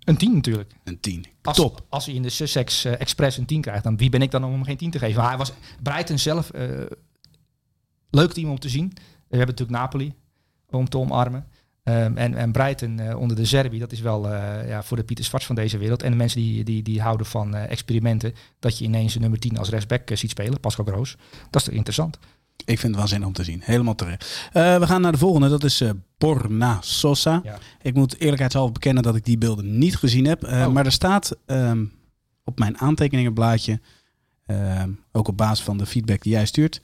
Een 0.04 0.16
10 0.16 0.34
natuurlijk. 0.34 0.72
Een 0.84 1.00
10. 1.00 1.24
Als, 1.42 1.56
Top. 1.56 1.86
Als 1.88 2.06
hij 2.06 2.14
in 2.14 2.22
de 2.22 2.30
Sussex 2.30 2.84
eh, 2.84 3.00
Express 3.00 3.36
een 3.36 3.46
10 3.46 3.60
krijgt, 3.60 3.84
dan 3.84 3.96
wie 3.96 4.10
ben 4.10 4.22
ik 4.22 4.30
dan 4.30 4.44
om 4.44 4.52
hem 4.52 4.64
geen 4.64 4.76
10 4.76 4.90
te 4.90 4.98
geven? 4.98 5.20
Maar 5.20 5.28
hij 5.28 5.38
was 5.38 5.52
Brighton 5.82 6.18
zelf 6.18 6.50
eh, 6.50 6.68
leuk 8.10 8.32
team 8.32 8.50
om 8.50 8.58
te 8.58 8.68
zien. 8.68 8.88
We 9.28 9.36
hebben 9.36 9.56
natuurlijk 9.56 9.78
Napoli 9.78 10.14
om 10.70 10.88
te 10.88 10.98
omarmen. 10.98 11.46
Ehm, 11.82 12.16
en, 12.16 12.34
en 12.34 12.52
Brighton 12.52 12.98
eh, 12.98 13.18
onder 13.18 13.36
de 13.36 13.44
Zerbi, 13.44 13.78
dat 13.78 13.92
is 13.92 14.00
wel 14.00 14.28
eh, 14.28 14.68
ja, 14.68 14.82
voor 14.82 14.96
de 14.96 15.02
Pieter 15.02 15.24
Zwarts 15.24 15.46
van 15.46 15.54
deze 15.54 15.78
wereld. 15.78 16.02
En 16.02 16.10
de 16.10 16.16
mensen 16.16 16.40
die, 16.40 16.64
die, 16.64 16.82
die 16.82 17.00
houden 17.00 17.26
van 17.26 17.54
eh, 17.54 17.70
experimenten, 17.70 18.34
dat 18.58 18.78
je 18.78 18.84
ineens 18.84 19.14
een 19.14 19.20
nummer 19.20 19.38
10 19.38 19.58
als 19.58 19.68
rechtsback 19.68 20.10
ziet 20.12 20.30
spelen, 20.30 20.60
Pascal 20.60 20.84
Groos. 20.84 21.16
Dat 21.50 21.60
is 21.60 21.64
toch 21.64 21.74
interessant. 21.74 22.18
Ik 22.64 22.78
vind 22.78 22.92
het 22.92 22.96
waanzinnig 22.96 23.28
om 23.28 23.34
te 23.34 23.44
zien. 23.44 23.60
Helemaal 23.64 23.94
terecht. 23.94 24.50
We 24.52 24.86
gaan 24.86 25.00
naar 25.00 25.12
de 25.12 25.18
volgende. 25.18 25.48
Dat 25.48 25.64
is 25.64 25.82
Borna 26.18 26.78
Sosa. 26.80 27.40
Ja. 27.44 27.58
Ik 27.82 27.94
moet 27.94 28.18
eerlijkheidshalve 28.18 28.72
bekennen 28.72 29.02
dat 29.02 29.16
ik 29.16 29.24
die 29.24 29.38
beelden 29.38 29.78
niet 29.78 29.96
gezien 29.96 30.24
heb. 30.24 30.44
Oh. 30.44 30.66
Maar 30.66 30.84
er 30.84 30.92
staat 30.92 31.36
ehm, 31.46 31.84
op 32.44 32.58
mijn 32.58 32.78
aantekeningenblaadje, 32.78 33.80
ehm, 34.46 34.90
ook 35.12 35.28
op 35.28 35.36
basis 35.36 35.64
van 35.64 35.78
de 35.78 35.86
feedback 35.86 36.22
die 36.22 36.32
jij 36.32 36.46
stuurt, 36.46 36.80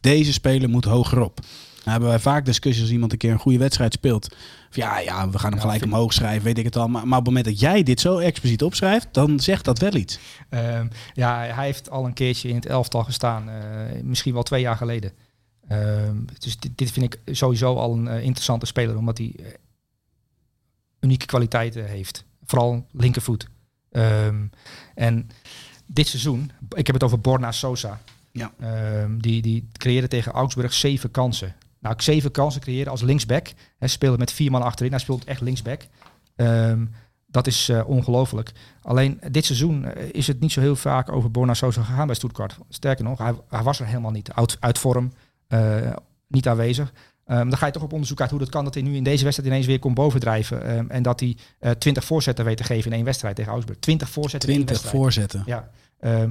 deze 0.00 0.32
speler 0.32 0.68
moet 0.68 0.84
hogerop. 0.84 1.40
Hebben 1.84 2.08
wij 2.08 2.18
vaak 2.18 2.44
discussies 2.44 2.82
als 2.82 2.90
iemand 2.90 3.12
een 3.12 3.18
keer 3.18 3.32
een 3.32 3.38
goede 3.38 3.58
wedstrijd 3.58 3.92
speelt. 3.92 4.28
Van, 4.70 4.82
ja, 4.82 4.98
ja, 4.98 5.30
we 5.30 5.38
gaan 5.38 5.50
hem 5.50 5.60
gelijk 5.60 5.84
omhoog 5.84 6.12
schrijven, 6.12 6.44
weet 6.44 6.58
ik 6.58 6.64
het 6.64 6.76
al. 6.76 6.88
Maar, 6.88 7.08
maar 7.08 7.18
op 7.18 7.24
het 7.24 7.34
moment 7.34 7.44
dat 7.44 7.60
jij 7.60 7.82
dit 7.82 8.00
zo 8.00 8.18
expliciet 8.18 8.62
opschrijft, 8.62 9.08
dan 9.12 9.40
zegt 9.40 9.64
dat 9.64 9.78
wel 9.78 9.94
iets. 9.94 10.18
Ehm, 10.48 10.86
ja, 11.12 11.38
hij 11.38 11.64
heeft 11.64 11.90
al 11.90 12.04
een 12.04 12.12
keertje 12.12 12.48
in 12.48 12.54
het 12.54 12.66
elftal 12.66 13.04
gestaan. 13.04 13.48
eh, 13.48 14.02
misschien 14.02 14.32
wel 14.32 14.42
twee 14.42 14.60
jaar 14.60 14.76
geleden. 14.76 15.12
Ehm, 15.68 16.16
dus 16.38 16.58
dit, 16.58 16.78
dit 16.78 16.90
vind 16.90 17.14
ik 17.14 17.36
sowieso 17.36 17.76
al 17.76 17.92
een 17.92 18.08
eh, 18.08 18.22
interessante 18.22 18.66
speler. 18.66 18.96
Omdat 18.96 19.18
hij 19.18 19.34
eh, 19.38 19.46
unieke 21.00 21.26
kwaliteiten 21.26 21.86
heeft. 21.86 22.24
Vooral 22.44 22.86
linkervoet. 22.90 23.48
Ehm, 23.90 24.44
en 24.94 25.30
dit 25.86 26.06
seizoen, 26.08 26.50
ik 26.74 26.86
heb 26.86 26.94
het 26.94 27.04
over 27.04 27.20
Borna 27.20 27.52
Sosa. 27.52 28.00
Ja. 28.32 28.52
Die, 29.18 29.42
die 29.42 29.68
creëerde 29.72 30.08
tegen 30.08 30.32
Augsburg 30.32 30.72
zeven 30.72 31.10
kansen. 31.10 31.54
Nou, 31.82 31.94
zeven 31.98 32.30
kansen 32.30 32.60
creëren 32.60 32.90
als 32.90 33.02
linksback. 33.02 33.46
Hij 33.78 33.88
speelde 33.88 34.18
met 34.18 34.32
vier 34.32 34.50
man 34.50 34.62
achterin. 34.62 34.90
Hij 34.90 35.00
speelt 35.00 35.24
echt 35.24 35.40
linksback. 35.40 35.86
Ehm, 36.36 36.84
dat 37.26 37.46
is 37.46 37.68
eh, 37.68 37.88
ongelooflijk. 37.88 38.52
Alleen 38.82 39.20
dit 39.30 39.44
seizoen 39.44 39.84
eh, 39.84 40.08
is 40.12 40.26
het 40.26 40.40
niet 40.40 40.52
zo 40.52 40.60
heel 40.60 40.76
vaak 40.76 41.12
over 41.12 41.30
Borna 41.30 41.54
Sosa 41.54 41.82
gegaan 41.82 42.06
bij 42.06 42.16
Stuttgart. 42.16 42.56
Sterker 42.68 43.04
nog, 43.04 43.18
hij, 43.18 43.34
hij 43.48 43.62
was 43.62 43.80
er 43.80 43.86
helemaal 43.86 44.10
niet. 44.10 44.32
Uit, 44.32 44.56
uit 44.60 44.78
vorm, 44.78 45.12
eh, 45.48 45.76
niet 46.28 46.48
aanwezig. 46.48 46.92
Ehm, 47.24 47.48
dan 47.48 47.58
ga 47.58 47.66
je 47.66 47.72
toch 47.72 47.82
op 47.82 47.92
onderzoek 47.92 48.20
uit 48.20 48.30
hoe 48.30 48.38
dat 48.38 48.48
kan 48.48 48.64
dat 48.64 48.74
hij 48.74 48.82
nu 48.82 48.96
in 48.96 49.04
deze 49.04 49.24
wedstrijd 49.24 49.50
ineens 49.50 49.66
weer 49.66 49.78
komt 49.78 49.94
bovendrijven. 49.94 50.64
Ehm, 50.64 50.86
en 50.88 51.02
dat 51.02 51.20
hij 51.20 51.36
eh 51.58 51.70
20 51.70 52.04
voorzetten 52.04 52.44
weet 52.44 52.56
te 52.56 52.64
geven 52.64 52.90
in 52.90 52.96
één 52.96 53.04
wedstrijd 53.04 53.36
tegen 53.36 53.52
Augsburg. 53.52 53.78
20 53.78 54.08
voorzetten 54.10 54.48
in 54.48 54.54
één 54.56 54.64
20 54.66 54.92
wedstrijd. 54.92 55.04
voorzetten. 55.04 55.42
Ja, 55.46 55.70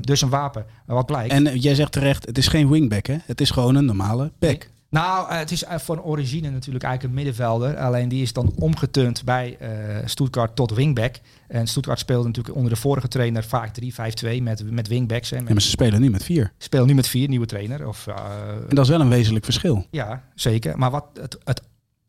dus 0.01 0.21
een 0.21 0.29
wapen. 0.29 0.65
Wat 0.85 1.05
blijkt. 1.05 1.33
En 1.33 1.59
jij 1.59 1.75
zegt 1.75 1.91
terecht, 1.91 2.25
het 2.25 2.37
is 2.37 2.47
geen 2.47 2.69
wingback 2.69 3.05
hè? 3.05 3.17
Het 3.25 3.41
is 3.41 3.51
gewoon 3.51 3.75
een 3.75 3.85
normale 3.85 4.31
back. 4.39 4.69
Nou, 4.91 5.29
eh, 5.29 5.37
het 5.37 5.51
is 5.51 5.63
eh, 5.63 5.77
van 5.77 6.01
origine 6.01 6.49
natuurlijk 6.49 6.83
eigenlijk 6.83 7.13
een 7.13 7.23
middenvelder. 7.23 7.77
Alleen 7.77 8.09
die 8.09 8.21
is 8.21 8.33
dan 8.33 8.53
omgeturnd 8.55 9.23
bij 9.23 9.57
eh 9.59 9.69
Stuttgart 10.05 10.55
tot 10.55 10.73
wingback. 10.73 11.15
En 11.47 11.67
Stuttgart 11.67 11.99
speelde 11.99 12.27
natuurlijk 12.27 12.55
onder 12.55 12.71
de 12.71 12.79
vorige 12.79 13.07
trainer 13.07 13.43
vaak 13.43 13.73
3-5-2 13.81 14.41
met, 14.41 14.71
met 14.71 14.87
wingbacks. 14.87 15.29
Hè, 15.29 15.35
Ja, 15.35 15.41
met, 15.41 15.53
maar 15.53 15.61
ze 15.61 15.69
spelen 15.69 16.01
nu 16.01 16.09
met 16.09 16.23
vier. 16.23 16.53
Speel 16.57 16.85
nu 16.85 16.93
met 16.93 17.07
vier, 17.07 17.27
nieuwe 17.27 17.45
trainer. 17.45 17.87
Of, 17.87 18.07
En 18.07 18.75
dat 18.75 18.83
is 18.83 18.89
wel 18.89 19.01
een 19.01 19.09
wezenlijk 19.09 19.45
verschil. 19.45 19.85
ja, 19.91 20.23
zeker. 20.35 20.77
Maar 20.77 20.91
wat 20.91 21.05
het, 21.13 21.37
het 21.43 21.61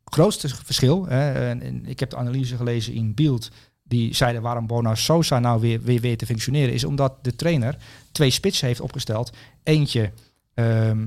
grootste 0.04 0.48
verschil, 0.48 1.06
hè, 1.06 1.48
en, 1.48 1.62
en 1.62 1.86
ik 1.86 2.00
heb 2.00 2.10
de 2.10 2.16
analyse 2.16 2.56
gelezen 2.56 2.92
in 2.94 3.14
Beeld, 3.14 3.50
die 3.82 4.14
zeiden 4.14 4.42
waarom 4.42 4.66
Bona 4.66 4.94
Sosa 4.94 5.38
nou 5.38 5.60
weer, 5.60 5.80
weer, 5.82 6.00
weer 6.00 6.16
te 6.16 6.26
functioneren, 6.26 6.74
is 6.74 6.84
omdat 6.84 7.24
de 7.24 7.36
trainer 7.36 7.76
twee 8.12 8.30
spitsen 8.30 8.66
heeft 8.66 8.80
opgesteld. 8.80 9.32
Eentje, 9.62 10.10
ehm, 10.54 11.00
ja, 11.00 11.06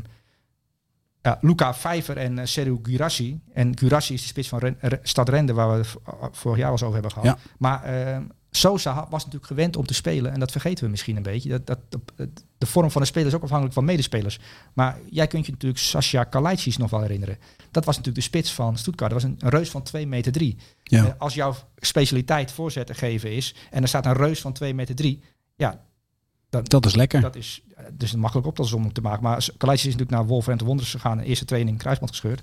Luca 1.42 1.74
Vijver 1.74 2.18
en 2.18 2.38
uh, 2.38 2.46
Seru 2.46 2.80
Gurassi. 2.84 3.40
En 3.54 3.78
Gurassi 3.78 4.14
is 4.14 4.22
de 4.22 4.28
spits 4.28 4.48
van 4.48 4.60
Ren, 4.60 4.78
Stad 5.04 5.30
Rende, 5.30 5.54
waar 5.54 5.70
we 5.72 5.78
het 5.78 5.88
v- 5.88 5.96
vorig 6.32 6.58
jaar 6.58 6.66
al 6.68 6.72
eens 6.72 6.82
over 6.82 6.94
hebben 6.94 7.12
gehad. 7.12 7.28
Ja. 7.28 7.38
Maar 7.58 7.84
ehm, 7.84 8.24
Sosa 8.52 8.94
was 9.10 9.24
natuurlijk 9.24 9.46
gewend 9.46 9.76
om 9.78 9.86
te 9.86 9.94
spelen. 9.94 10.32
En 10.32 10.40
dat 10.40 10.52
vergeten 10.52 10.84
we 10.84 10.90
misschien 10.90 11.16
een 11.16 11.24
beetje. 11.24 11.50
Dat, 11.50 11.68
dat, 11.68 11.80
dat- 12.16 12.28
de 12.58 12.66
vorm 12.66 12.92
van 12.92 13.02
een 13.02 13.08
speler 13.08 13.28
is 13.28 13.34
ook 13.34 13.42
afhankelijk 13.44 13.76
van 13.76 13.86
medespelers. 13.86 14.40
Maar 14.74 14.98
jij 15.10 15.28
kunt 15.28 15.46
je 15.46 15.52
natuurlijk 15.52 15.82
Sascha 15.82 16.24
Kalaitis 16.24 16.78
nog 16.78 16.90
wel 16.90 17.02
herinneren. 17.02 17.38
Dat 17.72 17.86
was 17.86 17.98
natuurlijk 17.98 18.24
de 18.24 18.30
spits 18.32 18.54
van 18.54 18.78
Stuttgart. 18.78 19.12
Dat 19.12 19.22
was 19.22 19.32
een, 19.32 19.38
een 19.40 19.50
reus 19.50 19.70
van 19.70 19.84
2 19.84 20.08
meter 20.08 20.32
3. 20.32 20.58
Ja. 20.84 21.16
als 21.18 21.34
jouw 21.34 21.56
specialiteit 21.78 22.52
voorzetten 22.52 22.96
geven 22.96 23.32
is... 23.32 23.56
en 23.72 23.82
er 23.82 23.88
staat 23.88 24.06
een 24.06 24.14
reus 24.14 24.42
van 24.42 24.54
2 24.54 24.74
meter 24.74 24.96
3... 24.96 25.22
ja, 25.56 25.82
Dat 26.63 26.86
is 26.86 26.96
lekker. 26.96 27.22
dat 27.22 27.36
is 27.36 27.62
eh, 27.76 27.86
dus 27.94 28.13
een 28.13 28.20
makkelijk 28.20 28.48
optelsom 28.48 28.86
om 28.86 28.94
te 28.94 29.02
maken. 29.02 29.24
Maar 29.24 29.48
Kalaitis 29.58 29.86
is 29.86 29.91
natuurlijk 29.91 30.18
naar 30.18 30.28
Wolverhampton 30.28 30.68
Wanderers 30.68 30.94
gegaan. 30.94 31.20
Eerste 31.20 31.46
training, 31.46 31.78
kruisband 31.78 32.12
gescheurd. 32.12 32.41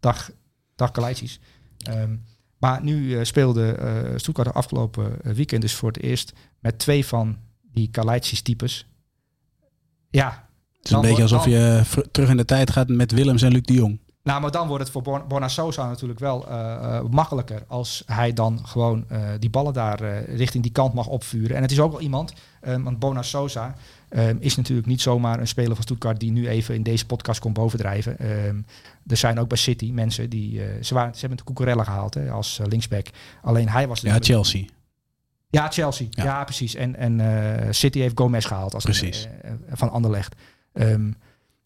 Dag, 0.00 0.30
dag 0.74 0.90
Kalaitis. 0.90 1.40
Ehm, 1.78 2.16
maar 2.58 2.82
nu 2.82 3.18
eh, 3.18 3.24
speelde 3.24 3.72
eh 3.72 4.16
Stuttgart 4.16 4.48
de 4.48 4.54
afgelopen 4.54 5.22
eh, 5.22 5.32
weekend 5.32 5.62
dus 5.62 5.74
voor 5.74 5.88
het 5.88 6.02
eerst... 6.02 6.32
met 6.58 6.78
twee 6.78 7.06
van 7.06 7.38
die 7.72 7.90
Kalaitis-types. 7.90 8.86
Ja, 10.10 10.48
Het 10.76 10.86
is 10.86 10.90
een 10.90 11.00
beetje 11.00 11.22
alsof 11.22 11.44
je 11.44 11.82
terug 12.10 12.28
in 12.28 12.36
de 12.36 12.44
tijd 12.44 12.70
gaat 12.70 12.88
met 12.88 13.12
Willems 13.12 13.42
en 13.42 13.52
Luc 13.52 13.62
de 13.62 13.72
Jong. 13.72 14.00
Nou, 14.22 14.40
maar 14.40 14.50
dan 14.50 14.68
wordt 14.68 14.82
het 14.82 14.92
voor 14.92 15.02
Born- 15.02 15.28
Borna 15.28 15.48
Sosa 15.48 15.88
natuurlijk 15.88 16.18
wel 16.20 16.48
eh, 16.48 16.74
eh, 16.96 17.04
makkelijker 17.04 17.62
als 17.66 18.02
hij 18.06 18.32
dan 18.32 18.66
gewoon 18.66 19.04
eh, 19.08 19.28
die 19.38 19.50
ballen 19.50 19.72
daar 19.72 20.24
richting 20.24 20.62
die 20.62 20.72
kant 20.72 20.94
mag 20.94 21.06
opvuren. 21.06 21.56
En 21.56 21.62
het 21.62 21.70
is 21.70 21.80
ook 21.80 21.90
wel 21.92 22.00
iemand, 22.00 22.32
want 22.60 22.98
Bona 22.98 23.22
Sosa 23.22 23.74
eh, 24.08 24.28
is 24.38 24.56
natuurlijk 24.56 24.86
niet 24.86 25.00
zomaar 25.00 25.40
een 25.40 25.48
speler 25.48 25.74
van 25.74 25.82
Stuttgart 25.82 26.20
die 26.20 26.32
nu 26.32 26.48
even 26.48 26.74
in 26.74 26.82
deze 26.82 27.06
podcast 27.06 27.40
komt 27.40 27.54
bovendrijven. 27.54 28.18
Er 29.06 29.16
zijn 29.16 29.38
ook 29.38 29.48
bij 29.48 29.58
City 29.58 29.90
mensen 29.92 30.30
die, 30.30 30.60
ze, 30.80 30.94
waren, 30.94 31.14
ze 31.14 31.20
hebben 31.20 31.38
de 31.38 31.44
Cucurella 31.44 31.84
gehaald 31.84 32.14
hè, 32.14 32.30
als 32.30 32.60
linksback. 32.64 33.06
Alleen 33.42 33.68
hij 33.68 33.88
was... 33.88 34.00
Ja, 34.00 34.16
Chelsea. 34.20 34.64
Ja, 35.50 35.68
Chelsea. 35.70 36.06
Ja. 36.10 36.24
Ja, 36.24 36.44
precies. 36.44 36.74
En, 36.74 36.96
en 36.96 37.74
City 37.74 37.98
heeft 37.98 38.18
Gomez 38.18 38.46
gehaald 38.46 38.74
als 38.74 38.84
Precies. 38.84 39.28
van 39.70 39.90
Anderlecht. 39.90 40.34
Ehm, 40.72 41.12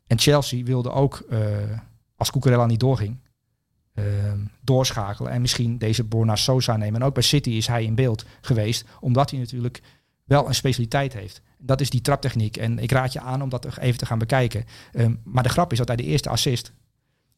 en 0.06 0.18
Chelsea 0.18 0.64
wilde 0.64 0.90
ook, 0.90 1.24
als 2.16 2.30
Cucurella 2.30 2.66
niet 2.66 2.80
doorging, 2.80 3.18
ehm, 3.94 4.38
doorschakelen 4.60 5.32
en 5.32 5.40
misschien 5.40 5.78
deze 5.78 6.04
Borna 6.04 6.36
Sosa 6.36 6.76
nemen. 6.76 7.00
En 7.00 7.06
ook 7.06 7.14
bij 7.14 7.22
City 7.22 7.50
is 7.50 7.66
hij 7.66 7.84
in 7.84 7.94
beeld 7.94 8.24
geweest, 8.40 8.84
omdat 9.00 9.30
hij 9.30 9.38
natuurlijk 9.38 9.82
wel 10.24 10.46
een 10.48 10.54
specialiteit 10.54 11.12
heeft. 11.12 11.40
Dat 11.58 11.80
is 11.80 11.90
die 11.90 12.00
traptechniek. 12.00 12.56
En 12.56 12.78
ik 12.78 12.92
raad 12.92 13.12
je 13.12 13.20
aan 13.20 13.42
om 13.42 13.48
dat 13.48 13.76
even 13.78 13.98
te 13.98 14.06
gaan 14.06 14.18
bekijken. 14.18 14.64
Ehm, 14.92 15.14
maar 15.24 15.42
de 15.42 15.48
grap 15.48 15.72
is 15.72 15.78
dat 15.78 15.88
hij 15.88 15.96
de 15.96 16.02
eerste 16.02 16.28
assist, 16.28 16.72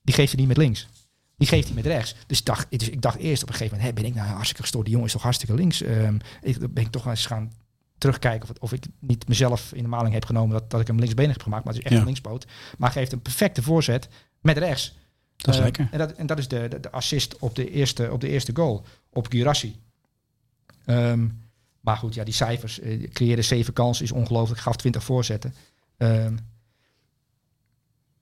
die 0.02 0.14
geeft 0.14 0.30
hij 0.32 0.38
niet 0.40 0.48
met 0.48 0.56
links. 0.56 0.88
Die 1.36 1.48
geeft 1.48 1.66
hij 1.66 1.74
met 1.74 1.86
rechts. 1.86 2.14
Dus 2.26 2.38
ik 2.38 2.44
dacht, 2.44 2.66
dus 2.78 2.88
ik 2.88 3.00
dacht 3.02 3.18
eerst 3.18 3.42
op 3.42 3.48
een 3.48 3.54
gegeven 3.54 3.76
moment, 3.76 3.96
hé, 3.96 4.02
ben 4.02 4.10
ik 4.12 4.16
nou 4.18 4.28
hartstikke 4.28 4.62
gestoord? 4.62 4.84
Die 4.84 4.92
jongen 4.92 5.06
is 5.08 5.14
toch 5.14 5.22
hartstikke 5.22 5.54
links? 5.54 5.82
Ehm 5.82 6.16
ik 6.42 6.58
ben 6.74 6.84
ik 6.84 6.90
toch 6.90 7.06
eens 7.06 7.26
gaan 7.26 7.52
terugkijken 7.98 8.42
of, 8.42 8.48
het- 8.48 8.58
of 8.58 8.72
ik 8.72 8.84
niet 9.00 9.28
mezelf 9.28 9.72
in 9.72 9.82
de 9.82 9.88
maling 9.88 10.14
heb 10.14 10.24
genomen 10.24 10.52
dat, 10.58 10.70
dat 10.70 10.80
ik 10.80 10.86
hem 10.86 10.98
linksbenig 10.98 11.32
heb 11.32 11.42
gemaakt. 11.42 11.64
Maar 11.64 11.72
het 11.74 11.82
is 11.82 11.88
echt 11.88 11.94
Ja. 11.94 12.00
een 12.00 12.06
linkspoot. 12.12 12.46
Maar 12.78 12.90
geeft 12.90 13.12
een 13.12 13.22
perfecte 13.22 13.62
voorzet 13.62 14.08
met 14.46 14.58
rechts. 14.58 14.94
Dat 15.36 15.48
is 15.48 15.54
Ehm, 15.54 15.62
lekker. 15.64 15.88
En 15.90 15.98
dat, 15.98 16.12
en 16.12 16.26
dat 16.26 16.38
is 16.38 16.48
de, 16.48 16.68
de, 16.68 16.80
de 16.80 16.90
assist 16.90 17.38
op 17.38 17.54
de, 17.54 17.70
eerste, 17.70 18.12
op 18.12 18.20
de 18.20 18.28
eerste 18.28 18.50
goal. 18.54 18.84
Op 19.12 19.26
Girassi. 19.30 19.76
Ehm, 20.84 21.26
maar 21.80 21.96
goed, 21.96 22.14
ja, 22.14 22.24
die 22.24 22.34
cijfers. 22.34 22.80
eh, 22.80 23.10
creëerde 23.10 23.42
zeven 23.42 23.72
kansen, 23.72 24.04
is 24.04 24.12
ongelooflijk. 24.12 24.60
Gaf 24.60 24.76
20 24.76 25.04
voorzetten. 25.04 25.54
Ehm, 25.96 26.36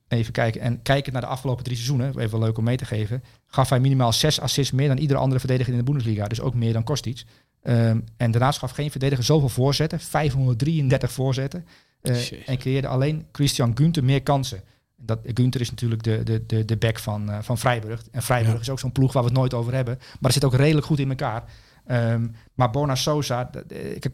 even 0.09 0.33
kijken. 0.33 0.61
En 0.61 0.83
kijken 0.83 1.13
naar 1.13 1.23
de 1.23 1.29
afgelopen 1.29 1.65
drie 1.65 1.77
seizoenen, 1.77 2.19
even 2.19 2.39
leuk 2.39 2.59
om 2.59 2.65
mee 2.65 2.77
te 2.77 2.85
geven. 2.85 3.25
Gaf 3.47 3.69
hij 3.69 3.81
minimaal 3.81 4.13
zes 4.13 4.41
assists 4.41 4.73
meer 4.73 4.89
dan 4.89 4.99
iedere 4.99 5.19
andere 5.19 5.41
verdediger 5.41 5.73
in 5.73 5.79
de 5.79 5.85
Bundesliga. 5.85 6.27
Dus 6.27 6.41
ook 6.41 6.55
meer 6.55 6.73
dan 6.73 6.85
Kostic. 6.85 7.23
Ehm, 7.63 8.01
en 8.17 8.31
daarnaast 8.31 8.59
gaf 8.59 8.71
geen 8.71 8.91
verdediger 8.91 9.25
zoveel 9.25 9.49
voorzetten. 9.49 10.01
533 10.01 11.13
voorzetten. 11.13 11.67
Eh, 12.01 12.49
en 12.49 12.59
creëerde 12.59 12.87
alleen 12.89 13.27
Christian 13.33 13.77
Günther 13.77 14.05
meer 14.05 14.23
kansen. 14.23 14.63
Dat, 15.05 15.19
Günther 15.35 15.61
is 15.61 15.71
natuurlijk 15.71 16.03
de, 16.03 16.23
de, 16.23 16.47
de, 16.47 16.64
de 16.64 16.77
back 16.77 16.99
van, 16.99 17.31
eh, 17.31 17.38
van 17.43 17.59
Freiburg. 17.59 18.03
En 18.11 18.23
Freiburg 18.23 18.55
Ja. 18.55 18.61
is 18.61 18.71
ook 18.71 18.79
zo'n 18.79 18.93
ploeg 18.93 19.12
waar 19.12 19.23
we 19.23 19.29
het 19.29 19.38
nooit 19.38 19.55
over 19.55 19.75
hebben. 19.75 19.97
Maar 19.99 20.19
het 20.21 20.33
zit 20.33 20.45
ook 20.45 20.55
redelijk 20.55 20.87
goed 20.87 20.99
in 20.99 21.09
elkaar. 21.09 21.45
Ehm, 21.87 22.29
maar 22.55 22.71
Bona 22.71 22.95
Sosa, 22.95 23.51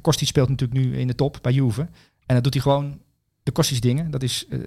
Kostic 0.01 0.27
speelt 0.29 0.49
natuurlijk 0.49 0.81
nu 0.81 0.99
in 0.99 1.07
de 1.07 1.15
top 1.15 1.39
bij 1.43 1.53
Juve. 1.53 1.81
En 2.27 2.35
dat 2.35 2.43
doet 2.45 2.53
hij 2.55 2.63
gewoon 2.63 2.99
de 3.43 3.51
Kostic 3.53 3.81
dingen. 3.83 4.11
Dat 4.11 4.23
is 4.23 4.47
eh, 4.49 4.59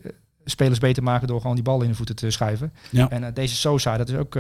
spelers 0.46 0.80
beter 0.80 1.04
maken 1.04 1.28
door 1.28 1.42
gewoon 1.42 1.56
die 1.56 1.64
bal 1.64 1.82
in 1.82 1.90
de 1.90 1.96
voeten 1.96 2.16
te 2.16 2.30
schuiven. 2.30 2.74
Ja. 2.90 3.10
En 3.10 3.24
eh, 3.24 3.34
deze 3.34 3.56
Sosa, 3.56 3.98
dat 3.98 4.10
is 4.10 4.16
ook 4.16 4.38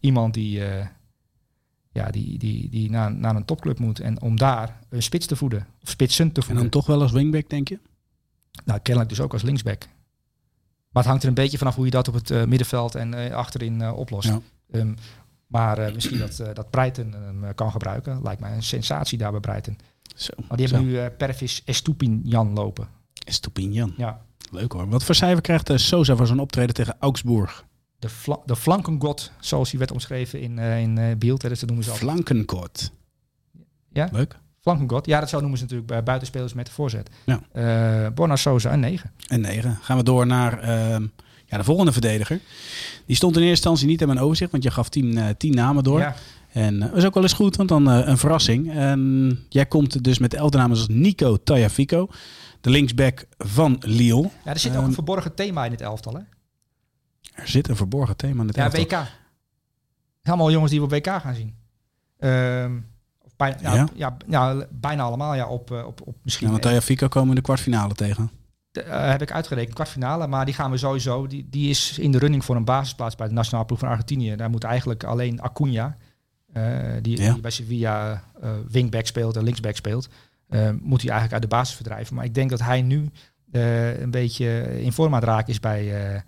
iemand 0.00 0.34
die, 0.34 0.60
ja, 1.92 2.10
die, 2.10 2.38
die, 2.38 2.68
die 2.70 2.90
naar, 2.90 3.14
naar 3.14 3.36
een 3.36 3.44
topclub 3.44 3.78
moet. 3.78 4.00
En 4.00 4.20
om 4.22 4.36
daar 4.36 4.78
een 4.88 5.02
spits 5.02 5.26
te 5.26 5.36
voeden, 5.36 5.66
of 5.82 5.88
spitsen 5.90 6.32
te 6.32 6.40
En 6.40 6.46
voeden. 6.46 6.62
dan 6.62 6.72
toch 6.72 6.86
wel 6.86 7.00
als 7.02 7.12
wingback, 7.12 7.48
denk 7.50 7.68
je? 7.68 7.78
Nou, 8.64 8.80
kennelijk 8.80 9.10
dus 9.10 9.20
ook 9.20 9.32
als 9.32 9.42
linksback. 9.42 9.86
Maar 10.98 11.06
het 11.06 11.16
hangt 11.16 11.22
er 11.22 11.36
een 11.36 11.44
beetje 11.44 11.58
vanaf 11.58 11.74
hoe 11.74 11.84
je 11.84 11.90
dat 11.90 12.08
op 12.08 12.14
het 12.14 12.30
eh, 12.30 12.44
middenveld 12.44 12.94
en 12.94 13.14
eh, 13.14 13.34
achterin 13.34 13.82
eh, 13.82 13.96
oplost. 13.96 14.28
Ja. 14.28 14.40
Ehm, 14.70 14.94
maar 15.46 15.92
misschien 15.94 16.18
dat, 16.18 16.42
dat 16.54 16.70
Breiten 16.70 17.12
hem 17.12 17.54
kan 17.54 17.70
gebruiken. 17.70 18.22
Lijkt 18.22 18.40
mij 18.40 18.52
een 18.52 18.62
sensatie 18.62 19.18
daar 19.18 19.30
bij 19.30 19.40
Breiten. 19.40 19.78
Zo. 20.16 20.32
Maar 20.48 20.56
die 20.56 20.66
hebben 20.66 20.90
Zo. 20.90 21.00
nu 21.00 21.10
Pervis 21.10 21.62
Estupinian 21.64 22.52
lopen. 22.52 22.88
Stupinian. 23.12 23.94
Ja. 23.96 24.20
Leuk 24.50 24.72
hoor. 24.72 24.88
Wat 24.88 25.04
voor 25.04 25.14
cijfer 25.14 25.42
krijgt 25.42 25.70
Sosa 25.74 26.16
voor 26.16 26.26
zijn 26.26 26.38
optreden 26.38 26.74
tegen 26.74 26.96
Augsburg? 26.98 27.64
De, 27.98 28.08
fla 28.08 28.38
de 28.46 28.56
flankengod, 28.56 29.32
zoals 29.40 29.70
hij 29.70 29.78
werd 29.78 29.90
omschreven 29.90 30.40
in, 30.40 30.58
in 30.58 31.18
Beeld. 31.18 31.42
Hè, 31.42 31.48
dus 31.48 31.58
dat 31.58 31.68
noemen 31.68 31.84
ze 31.86 31.90
altijd. 31.90 32.10
Flankenkort. 32.10 32.92
Ja? 33.92 34.08
Leuk. 34.12 34.38
Flankengod, 34.68 35.06
ja, 35.06 35.20
dat 35.20 35.28
zo 35.28 35.38
noemen 35.40 35.58
ze 35.58 35.62
natuurlijk 35.64 35.90
bij 35.90 36.02
buitenspelers 36.02 36.52
met 36.54 36.66
de 36.66 36.72
voorzet. 36.72 37.10
Ja. 37.26 37.40
Eh 37.52 38.12
Borna 38.14 38.36
Sosa, 38.36 38.72
een 38.72 38.80
9. 38.80 39.12
En 39.28 39.40
9. 39.40 39.78
Gaan 39.82 39.96
we 39.96 40.02
door 40.02 40.26
naar 40.26 40.58
ehm, 40.60 41.06
ja, 41.46 41.56
de 41.56 41.64
volgende 41.64 41.92
verdediger. 41.92 42.40
Die 43.06 43.16
stond 43.16 43.34
in 43.36 43.42
eerste 43.42 43.54
instantie 43.54 43.86
niet 43.86 44.00
in 44.00 44.06
mijn 44.06 44.18
overzicht, 44.20 44.50
want 44.50 44.62
je 44.62 44.70
gaf 44.70 44.88
10 44.88 45.18
eh, 45.18 45.28
10 45.38 45.54
namen 45.54 45.84
door. 45.84 45.98
Ja, 46.00 46.14
En 46.52 46.82
eh, 46.82 46.88
dat 46.88 46.96
is 46.96 47.04
ook 47.04 47.14
wel 47.14 47.22
eens 47.22 47.32
goed, 47.32 47.56
want 47.56 47.68
dan 47.68 47.90
eh, 47.90 48.06
een 48.06 48.18
verrassing. 48.18 48.72
En 48.72 49.38
jij 49.48 49.66
komt 49.66 50.04
dus 50.04 50.18
met 50.18 50.34
elfde 50.34 50.58
namen 50.58 50.76
als 50.76 50.88
Nico 50.88 51.36
Tagliafico, 51.36 52.08
de 52.60 52.70
linksback 52.70 53.26
van 53.38 53.76
Lille. 53.80 54.30
ja, 54.44 54.52
er 54.52 54.58
zit 54.58 54.70
ook 54.70 54.76
Ehm, 54.76 54.86
een 54.86 54.92
verborgen 54.94 55.34
thema 55.34 55.64
in 55.64 55.70
het 55.70 55.80
elftal. 55.80 56.14
Hè? 56.14 56.20
Er 57.42 57.48
zit 57.48 57.68
een 57.68 57.76
verborgen 57.76 58.16
thema 58.16 58.40
in 58.40 58.46
het 58.46 58.56
Ja, 58.56 58.62
elftal. 58.64 58.82
WK. 58.82 59.06
Allemaal 60.22 60.50
jongens 60.50 60.70
die 60.70 60.80
we 60.80 60.86
op 60.86 60.92
WK 60.92 61.06
gaan 61.06 61.34
zien. 61.34 61.54
Ehm, 62.18 62.72
bijna, 63.38 63.56
ja, 63.60 63.74
Ja? 63.74 63.86
ja? 63.94 64.16
Ja, 64.28 64.66
bijna 64.70 65.02
allemaal. 65.02 65.34
Ja, 65.34 65.46
op, 65.46 65.70
eh, 65.72 65.86
op, 65.86 66.00
op 66.04 66.16
misschien 66.22 66.44
Ja, 66.46 66.52
want 66.52 66.64
Tagliafico 66.64 67.08
komen 67.08 67.22
we 67.28 67.34
in 67.34 67.40
de 67.40 67.46
kwartfinale 67.46 67.94
tegen. 67.94 68.30
eh, 68.72 69.10
heb 69.10 69.22
ik 69.22 69.32
uitgerekend, 69.32 69.74
kwartfinale. 69.74 70.26
Maar 70.26 70.44
die 70.44 70.54
gaan 70.54 70.70
we 70.70 70.76
sowieso. 70.76 71.26
Die, 71.26 71.46
die 71.50 71.70
is 71.70 71.98
in 71.98 72.12
de 72.12 72.18
running 72.18 72.44
voor 72.44 72.56
een 72.56 72.64
basisplaats 72.64 73.14
bij 73.16 73.28
de 73.28 73.34
nationale 73.34 73.66
ploeg 73.66 73.78
van 73.78 73.88
Argentinië. 73.88 74.36
Daar 74.36 74.50
moet 74.50 74.64
eigenlijk 74.64 75.04
alleen 75.04 75.40
Acuna, 75.42 75.96
eh, 76.52 76.62
die, 77.02 77.22
Ja. 77.22 77.32
die 77.32 77.40
bij 77.40 77.50
Sevilla 77.50 78.22
eh, 78.42 78.50
wingback 78.70 79.06
speelt 79.06 79.36
en 79.36 79.42
linksback 79.44 79.76
speelt, 79.76 80.08
eh, 80.48 80.60
moet 80.80 81.00
hij 81.02 81.10
eigenlijk 81.10 81.32
uit 81.32 81.42
de 81.50 81.56
basis 81.56 81.74
verdrijven. 81.74 82.14
Maar 82.14 82.24
ik 82.24 82.34
denk 82.34 82.50
dat 82.50 82.60
hij 82.60 82.82
nu 82.82 83.10
eh, 83.52 84.00
een 84.00 84.10
beetje 84.10 84.80
in 84.82 84.92
vorm 84.92 85.14
aan 85.14 85.20
het 85.20 85.28
raken 85.28 85.48
is 85.48 85.60
bij, 85.60 86.12
eh 86.14 86.20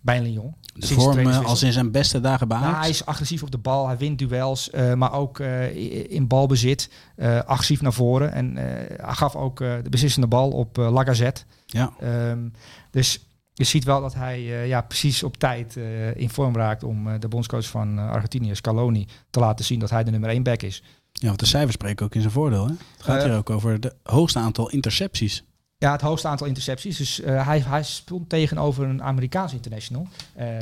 bij 0.00 0.22
Lyon. 0.22 0.54
De 0.74 0.86
Sinds 0.86 1.04
vorm 1.04 1.18
eh, 1.18 1.44
als 1.44 1.62
in 1.62 1.72
zijn 1.72 1.90
beste 1.90 2.20
dagen 2.20 2.48
bij 2.48 2.58
Nou, 2.58 2.76
hij 2.76 2.88
is 2.88 3.06
agressief 3.06 3.42
op 3.42 3.50
de 3.50 3.58
bal, 3.58 3.86
hij 3.86 3.96
wint 3.96 4.18
duels, 4.18 4.70
eh, 4.70 4.94
maar 4.94 5.12
ook 5.12 5.38
eh, 5.38 6.10
in 6.10 6.26
balbezit, 6.26 6.90
eh, 7.16 7.38
agressief 7.38 7.80
naar 7.80 7.92
voren. 7.92 8.32
En 8.32 8.56
hij 8.56 9.14
gaf 9.14 9.36
ook 9.36 9.58
de 9.58 9.90
beslissende 9.90 10.26
bal 10.26 10.50
op 10.50 10.76
Lacazette. 10.76 11.42
Ja, 11.66 11.92
Ehm, 12.00 12.48
dus 12.90 13.24
je 13.52 13.64
ziet 13.64 13.84
wel 13.84 14.00
dat 14.00 14.14
hij 14.14 14.66
ja, 14.66 14.80
precies 14.80 15.22
op 15.22 15.36
tijd 15.36 15.76
in 16.14 16.30
vorm 16.30 16.54
raakt 16.54 16.84
om 16.84 17.20
de 17.20 17.28
bondscoach 17.28 17.66
van 17.66 17.98
Argentinië, 17.98 18.54
Scaloni, 18.54 19.06
te 19.30 19.40
laten 19.40 19.64
zien 19.64 19.78
dat 19.78 19.90
hij 19.90 20.04
de 20.04 20.10
nummer 20.10 20.30
1 20.30 20.42
back 20.42 20.62
is. 20.62 20.82
ja, 21.12 21.26
want 21.26 21.38
de 21.38 21.46
cijfers 21.46 21.74
spreken 21.74 22.04
ook 22.04 22.14
in 22.14 22.20
zijn 22.20 22.32
voordeel. 22.32 22.66
Hè? 22.66 22.72
Het 22.72 23.02
gaat 23.02 23.22
hier 23.22 23.36
ook 23.36 23.50
over 23.50 23.72
het 23.72 23.94
hoogste 24.02 24.38
aantal 24.38 24.70
intercepties. 24.70 25.44
Ja, 25.80 25.92
het 25.92 26.00
hoogste 26.00 26.28
aantal 26.28 26.46
intercepties. 26.46 26.96
Dus 26.96 27.20
eh, 27.20 27.46
hij, 27.46 27.60
hij 27.60 27.82
speelt 27.82 28.28
tegenover 28.28 28.84
een 28.84 29.02
Amerikaans 29.02 29.52
international, 29.52 30.06
eh, 30.34 30.56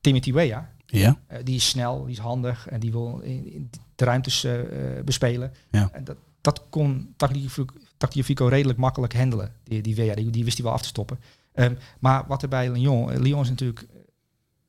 Timothy 0.00 0.32
Weah. 0.32 0.62
Ja, 0.86 1.18
Eh, 1.26 1.38
die 1.44 1.54
is 1.56 1.68
snel, 1.68 2.02
die 2.04 2.12
is 2.12 2.18
handig 2.18 2.68
en 2.68 2.80
die 2.80 2.90
wil 2.92 3.20
in, 3.22 3.52
in 3.52 3.70
de 3.94 4.04
ruimtes 4.04 4.46
bespelen. 5.04 5.52
Ja. 5.70 5.88
En 5.92 6.04
dat, 6.04 6.16
dat 6.40 6.62
kon 6.70 7.14
Tagliafico- 7.96 8.46
redelijk 8.46 8.78
makkelijk 8.78 9.14
handelen. 9.14 9.52
Die, 9.64 9.82
die 9.82 9.94
Wea, 9.94 10.14
die, 10.14 10.30
die 10.30 10.44
wist 10.44 10.56
hij 10.56 10.64
wel 10.66 10.74
af 10.74 10.82
te 10.82 10.88
stoppen. 10.88 11.18
Ehm, 11.52 11.74
maar 11.98 12.24
wat 12.28 12.42
er 12.42 12.48
bij 12.48 12.70
Lyon... 12.70 13.18
Lyon 13.20 13.40
is 13.42 13.48
natuurlijk 13.48 13.86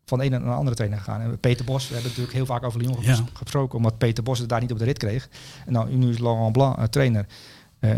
van 0.05 0.17
de 0.17 0.23
ene 0.23 0.37
naar 0.39 0.47
de 0.49 0.53
andere 0.55 0.75
trainer 0.75 0.99
gegaan. 0.99 1.21
En 1.21 1.39
Peter 1.39 1.65
Bos, 1.65 1.83
we 1.87 1.93
hebben 1.93 2.09
natuurlijk 2.11 2.35
heel 2.37 2.45
vaak 2.45 2.63
over 2.63 2.79
Lyon 2.81 2.95
Ja. 3.01 3.13
ges- 3.15 3.21
gesproken... 3.33 3.77
omdat 3.77 3.97
Peter 3.97 4.23
Bos 4.23 4.39
het 4.39 4.49
daar 4.49 4.61
niet 4.61 4.71
op 4.71 4.77
de 4.79 4.83
rit 4.85 4.97
kreeg. 4.97 5.29
En 5.65 5.73
nou, 5.73 5.95
nu 5.95 6.09
is 6.09 6.19
Laurent 6.19 6.51
Blanc 6.51 6.87
trainer. 6.91 7.25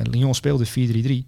Lyon 0.04 0.36
speelde 0.36 0.68
4-3-3. 1.24 1.28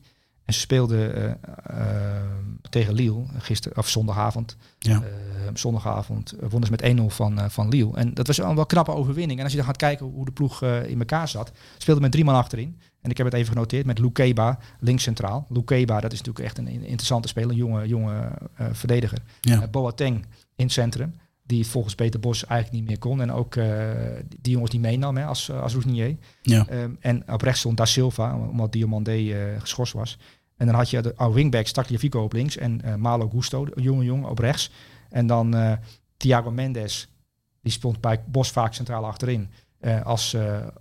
En 0.49 0.55
ze 0.55 0.59
speelden 0.61 1.15
eh, 1.15 1.31
eh, 1.63 2.23
tegen 2.69 2.93
Lille 2.93 3.23
gisteren, 3.37 3.77
of 3.77 3.89
zondagavond. 3.89 4.57
ja. 4.79 5.01
Eh, 5.01 5.07
zondagavond 5.53 6.33
wonnen 6.39 6.63
ze 6.65 6.71
met 6.71 6.81
1-0 6.81 7.15
van, 7.15 7.51
van 7.51 7.69
Lille. 7.69 7.91
En 7.95 8.13
dat 8.13 8.27
was 8.27 8.37
een 8.37 8.55
wel 8.55 8.65
knappe 8.65 8.91
overwinning. 8.91 9.37
En 9.37 9.43
als 9.43 9.51
je 9.53 9.57
dan 9.57 9.67
gaat 9.67 9.77
kijken 9.77 10.05
hoe 10.05 10.25
de 10.25 10.31
ploeg 10.31 10.61
in 10.63 10.99
elkaar 10.99 11.27
zat, 11.27 11.51
speelde 11.77 12.01
met 12.01 12.11
drie 12.11 12.23
man 12.23 12.35
achterin. 12.35 12.79
En 13.01 13.09
ik 13.09 13.17
heb 13.17 13.25
het 13.25 13.35
even 13.35 13.51
genoteerd 13.53 13.85
met 13.85 13.99
Lukeba 13.99 14.59
links 14.79 15.03
centraal. 15.03 15.45
Lukeba, 15.49 15.99
dat 15.99 16.11
is 16.11 16.17
natuurlijk 16.17 16.45
echt 16.45 16.57
een 16.57 16.67
in- 16.67 16.83
interessante 16.85 17.27
speler, 17.27 17.49
een 17.49 17.55
jonge, 17.55 17.87
jonge 17.87 18.31
verdediger. 18.71 19.17
ja. 19.41 19.67
Boateng 19.67 20.25
in 20.55 20.63
het 20.65 20.71
centrum, 20.73 21.15
die 21.43 21.67
volgens 21.67 21.95
Peter 21.95 22.19
Bos 22.19 22.45
eigenlijk 22.45 22.79
niet 22.79 22.89
meer 22.89 22.99
kon. 22.99 23.21
En 23.21 23.31
ook 23.31 23.53
die 24.41 24.51
jongens 24.53 24.71
die 24.71 24.79
meenam 24.79 25.17
hè, 25.17 25.25
als, 25.25 25.51
als 25.51 25.73
Rousnier. 25.73 26.17
ja. 26.41 26.67
Ehm, 26.67 26.91
en 26.99 27.31
op 27.31 27.41
rechts 27.41 27.59
stond 27.59 27.77
Da 27.77 27.85
Silva, 27.85 28.35
omdat 28.37 28.71
Diomandé 28.71 29.55
geschorst 29.59 29.93
was. 29.93 30.17
En 30.59 30.65
dan 30.65 30.75
had 30.75 30.89
je 30.89 31.01
de 31.01 31.15
oude 31.15 31.35
wingbacks 31.35 31.71
Tagliafico 31.71 32.23
op 32.23 32.33
links 32.33 32.57
en 32.57 32.81
eh, 32.81 32.95
Malo 32.95 33.29
Gusto, 33.29 33.67
een 33.73 33.83
jonge 33.83 34.03
jongen, 34.03 34.29
op 34.29 34.39
rechts. 34.39 34.71
En 35.09 35.27
dan 35.27 35.55
eh, 35.55 35.71
Thiago 36.17 36.51
Mendes, 36.51 37.09
die 37.61 37.71
stond 37.71 38.01
bij 38.01 38.23
Bos 38.27 38.51
vaak 38.51 38.73
centraal 38.73 39.05
achterin. 39.05 39.49
eh, 39.79 40.05
als, 40.05 40.35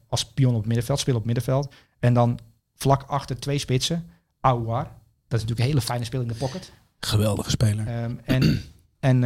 als 0.09 0.25
pion 0.25 0.51
op 0.51 0.59
het 0.59 0.67
middenveld, 0.67 0.99
speel 0.99 1.15
op 1.15 1.25
het 1.25 1.35
middenveld. 1.35 1.75
En 1.99 2.15
dan 2.15 2.39
vlak 2.75 3.03
achter 3.03 3.41
twee 3.41 3.59
spitsen, 3.59 4.11
Aouar. 4.41 4.85
Dat 5.29 5.41
is 5.41 5.47
natuurlijk 5.47 5.61
een 5.61 5.67
hele 5.67 5.81
fijne 5.81 6.05
speler 6.05 6.27
in 6.27 6.33
de 6.33 6.39
pocket. 6.39 6.73
Geweldige 7.01 7.51
speler. 7.51 7.87
Ehm, 7.87 8.15
en 8.25 8.63
en 9.01 9.21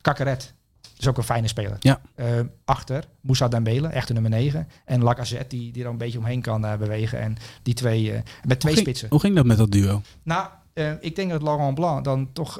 Kakeret 0.00 0.54
is 1.02 1.08
ook 1.08 1.16
een 1.16 1.22
fijne 1.22 1.48
speler. 1.48 1.76
Ja. 1.80 2.00
Ehm, 2.14 2.46
achter 2.64 3.04
Moussa 3.20 3.48
Dembele, 3.48 3.88
echte 3.88 4.12
nummer 4.12 4.30
9. 4.30 4.68
En 4.84 5.02
Lacazette, 5.02 5.56
die, 5.56 5.72
die 5.72 5.84
er 5.84 5.90
een 5.90 5.96
beetje 5.98 6.18
omheen 6.18 6.40
kan 6.40 6.64
eh, 6.66 6.76
bewegen. 6.76 7.20
En 7.20 7.36
die 7.62 7.74
twee, 7.74 8.12
eh, 8.12 8.20
met 8.46 8.60
twee 8.60 8.72
ging- 8.74 8.86
spitsen. 8.86 9.08
Hoe 9.10 9.20
ging 9.20 9.36
dat 9.36 9.44
met 9.46 9.56
dat 9.56 9.70
duo? 9.70 10.02
Nou, 10.22 10.46
ik 11.00 11.16
denk 11.16 11.30
dat 11.30 11.42
Laurent 11.42 11.74
Blanc 11.74 12.04
dan 12.04 12.32
toch, 12.32 12.58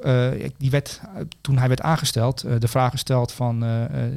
die 0.58 0.70
werd, 0.70 1.00
toen 1.40 1.58
hij 1.58 1.68
werd 1.68 1.80
aangesteld, 1.80 2.40
de 2.60 2.68
vraag 2.68 2.90
gesteld 2.90 3.32
van 3.32 3.56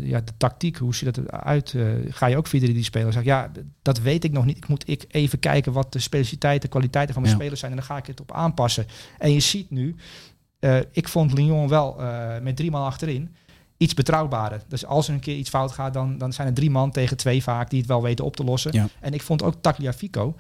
ja, 0.02 0.22
de 0.22 0.32
tactiek, 0.38 0.78
hoe 0.78 0.96
ziet 0.96 1.16
dat 1.16 1.26
eruit? 1.26 1.76
Ga 2.10 2.26
je 2.26 2.38
ook 2.38 2.48
4-3 2.48 2.80
spelen? 2.80 3.14
Zeg, 3.14 3.24
ja, 3.24 3.52
dat 3.82 4.00
weet 4.00 4.24
ik 4.24 4.32
nog 4.32 4.46
niet. 4.46 4.58
Ik 4.58 4.68
moet 4.68 4.90
ik 4.90 5.06
even 5.08 5.40
kijken 5.40 5.72
wat 5.72 5.94
de 5.94 6.00
specialiteiten, 6.00 6.62
de 6.62 6.68
kwaliteiten 6.68 7.14
van 7.14 7.24
mijn 7.24 7.34
Ja. 7.36 7.40
spelers 7.40 7.60
zijn 7.60 7.72
en 7.72 7.78
dan 7.78 7.88
ga 7.88 7.98
ik 7.98 8.06
het 8.06 8.22
op 8.22 8.32
aanpassen. 8.32 8.86
En 9.18 9.32
je 9.34 9.40
ziet 9.40 9.70
nu, 9.70 9.96
ik 10.92 11.08
vond 11.08 11.34
Lyon 11.34 11.68
wel 11.68 11.98
met 12.42 12.56
drie 12.56 12.72
man 12.72 12.86
achterin 12.86 13.36
iets 13.78 13.94
betrouwbaarder. 13.94 14.64
Dus 14.68 14.86
als 14.86 15.08
er 15.08 15.14
een 15.14 15.20
keer 15.20 15.36
iets 15.36 15.50
fout 15.50 15.72
gaat, 15.72 15.94
dan, 15.94 16.18
dan 16.18 16.34
zijn 16.34 16.48
er 16.48 16.54
drie 16.54 16.70
man 16.70 16.92
tegen 16.92 17.18
twee 17.18 17.44
vaak 17.44 17.70
die 17.70 17.80
het 17.80 17.88
wel 17.88 18.02
weten 18.02 18.26
op 18.26 18.36
te 18.36 18.44
lossen. 18.44 18.74
Ja. 18.74 18.88
En 19.00 19.14
ik 19.14 19.22
vond 19.22 19.44
ook 19.44 19.56
Tagliafico 19.62 20.36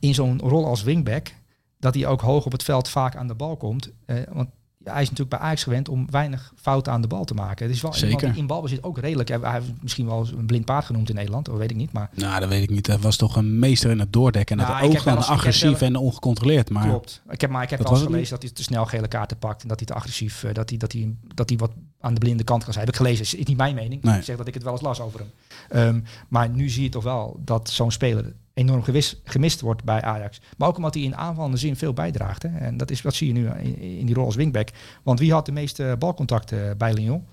in 0.00 0.14
zo'n 0.14 0.40
rol 0.40 0.66
als 0.66 0.82
wingback, 0.82 1.32
dat 1.78 1.94
hij 1.94 2.06
ook 2.06 2.20
hoog 2.20 2.44
op 2.46 2.52
het 2.52 2.62
veld 2.62 2.88
vaak 2.88 3.16
aan 3.16 3.26
de 3.26 3.34
bal 3.34 3.56
komt. 3.56 3.90
Eh, 4.06 4.16
want 4.32 4.48
ja, 4.84 4.92
hij 4.92 5.02
is 5.02 5.10
natuurlijk 5.10 5.36
bij 5.36 5.38
Ajax 5.38 5.62
gewend 5.62 5.88
om 5.88 6.06
weinig 6.10 6.52
fouten 6.56 6.92
aan 6.92 7.00
de 7.00 7.06
bal 7.06 7.24
te 7.24 7.34
maken. 7.34 7.66
Het 7.66 7.74
is 7.74 7.82
wel 7.82 7.92
Zeker. 7.92 8.08
iemand 8.08 8.32
die 8.32 8.42
in 8.42 8.46
balbezit 8.46 8.82
ook 8.82 8.98
redelijk. 8.98 9.28
Hij 9.28 9.52
heeft 9.52 9.72
misschien 9.80 10.06
wel 10.06 10.18
eens 10.18 10.30
een 10.30 10.46
blind 10.46 10.64
paard 10.64 10.84
genoemd 10.84 11.08
in 11.08 11.14
Nederland, 11.14 11.46
dat 11.46 11.56
weet 11.56 11.70
ik 11.70 11.76
niet. 11.76 11.92
Maar 11.92 12.10
Nou, 12.14 12.40
dat 12.40 12.48
weet 12.48 12.62
ik 12.62 12.70
niet. 12.70 12.86
Hij 12.86 12.98
was 12.98 13.16
toch 13.16 13.36
een 13.36 13.58
meester 13.58 13.90
in 13.90 13.98
het 13.98 14.12
doordekken. 14.12 14.58
En 14.58 14.66
Nou, 14.66 14.76
het 14.76 14.96
oog 14.96 15.04
wel 15.04 15.14
dan 15.14 15.24
agressief 15.24 15.80
en 15.80 15.96
ongecontroleerd. 15.96 16.70
Maar 16.70 16.88
klopt. 16.88 17.22
Ik 17.28 17.40
heb, 17.40 17.50
maar 17.50 17.62
ik 17.62 17.70
heb 17.70 17.78
Dat 17.78 17.88
wel 17.88 17.98
eens 17.98 18.06
gelezen 18.06 18.30
dat 18.30 18.42
hij 18.42 18.52
te 18.52 18.62
snel 18.62 18.84
gele 18.84 19.08
kaarten 19.08 19.38
pakt 19.38 19.62
en 19.62 19.68
dat 19.68 19.78
hij 19.78 19.86
te 19.86 19.94
agressief, 19.94 20.44
eh, 20.44 20.54
dat 20.54 20.68
hij, 20.68 20.78
dat 20.78 20.92
hij, 20.92 21.14
dat 21.34 21.48
hij 21.48 21.58
wat 21.58 21.70
aan 22.00 22.14
de 22.14 22.20
blinde 22.20 22.44
kant 22.44 22.64
kan 22.64 22.72
zijn. 22.72 22.84
Heb 22.84 22.94
ik 22.94 23.00
gelezen. 23.00 23.38
Is 23.38 23.46
niet 23.46 23.56
mijn 23.56 23.74
mening. 23.74 24.02
Nee. 24.02 24.18
Ik 24.18 24.24
zeg 24.24 24.36
dat 24.36 24.46
ik 24.46 24.54
het 24.54 24.62
wel 24.62 24.72
eens 24.72 24.82
las 24.82 25.00
over 25.00 25.20
hem. 25.20 25.30
Ehm, 25.68 26.00
maar 26.28 26.48
nu 26.48 26.68
zie 26.68 26.82
je 26.82 26.88
toch 26.88 27.02
wel 27.02 27.40
dat 27.44 27.70
zo'n 27.70 27.90
speler 27.90 28.32
enorm 28.54 28.82
gewis, 28.82 29.20
gemist 29.24 29.60
wordt 29.60 29.84
bij 29.84 30.02
Ajax. 30.02 30.40
Maar 30.56 30.68
ook 30.68 30.76
omdat 30.76 30.94
hij 30.94 31.02
in 31.02 31.16
aanvallende 31.16 31.56
zin 31.56 31.76
veel 31.76 31.92
bijdraagt. 31.92 32.42
Hè. 32.42 32.48
En 32.58 32.76
dat, 32.76 32.90
is, 32.90 33.00
dat 33.02 33.14
zie 33.14 33.26
je 33.26 33.32
nu 33.32 33.48
in, 33.48 33.78
in 33.78 34.06
die 34.06 34.14
rol 34.14 34.24
als 34.24 34.34
wingback. 34.36 34.68
Want 35.02 35.18
wie 35.18 35.32
had 35.32 35.46
de 35.46 35.52
meeste 35.52 35.96
balcontacten 35.98 36.78
bij 36.78 36.92
Lyon? 36.94 37.26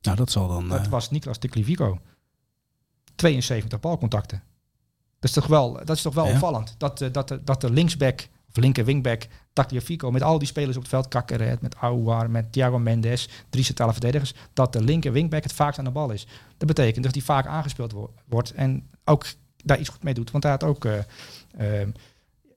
nou, 0.00 0.16
dat 0.16 0.30
zal 0.30 0.48
dan... 0.48 0.68
Dat 0.68 0.84
eh, 0.84 0.90
was 0.90 1.10
Niklas 1.10 1.38
de 1.38 1.48
Clivico. 1.48 1.98
72 3.14 3.80
balcontacten. 3.80 4.42
Dat 5.18 5.30
is 5.30 5.32
toch 5.32 5.46
wel, 5.46 5.72
dat 5.72 5.96
is 5.96 6.02
toch 6.02 6.14
wel 6.14 6.26
Ja. 6.26 6.32
opvallend. 6.32 6.74
Dat, 6.78 7.00
eh, 7.00 7.12
dat, 7.12 7.28
de, 7.28 7.44
dat 7.44 7.60
de 7.60 7.70
linksback, 7.70 8.28
of 8.48 8.56
linker 8.56 8.84
wingback, 8.84 9.26
Tagliafico, 9.52 10.10
met 10.10 10.22
al 10.22 10.38
die 10.38 10.48
spelers 10.48 10.76
op 10.76 10.82
het 10.82 10.90
veld, 10.90 11.08
Kakeret, 11.08 11.60
met 11.60 11.76
Aouar, 11.76 12.30
met 12.30 12.52
Thiago 12.52 12.78
Mendes, 12.78 13.28
drie 13.50 13.64
centrale 13.64 13.92
verdedigers, 13.92 14.34
dat 14.52 14.72
de 14.72 14.82
linker 14.82 15.12
wingback 15.12 15.42
het 15.42 15.52
vaakst 15.52 15.78
aan 15.78 15.84
de 15.84 15.90
bal 15.90 16.10
is. 16.10 16.26
Dat 16.56 16.68
betekent 16.68 17.04
dat 17.04 17.14
hij 17.14 17.22
vaak 17.22 17.46
aangespeeld 17.46 17.92
wo- 17.92 18.12
wordt 18.28 18.52
en 18.52 18.90
ook 19.04 19.26
daar 19.68 19.78
iets 19.78 19.88
goed 19.88 20.02
mee 20.02 20.14
doet. 20.14 20.30
Want 20.30 20.42
hij 20.42 20.52
had 20.52 20.64
ook 20.64 20.84
eh, 20.84 20.98
eh, 21.56 21.88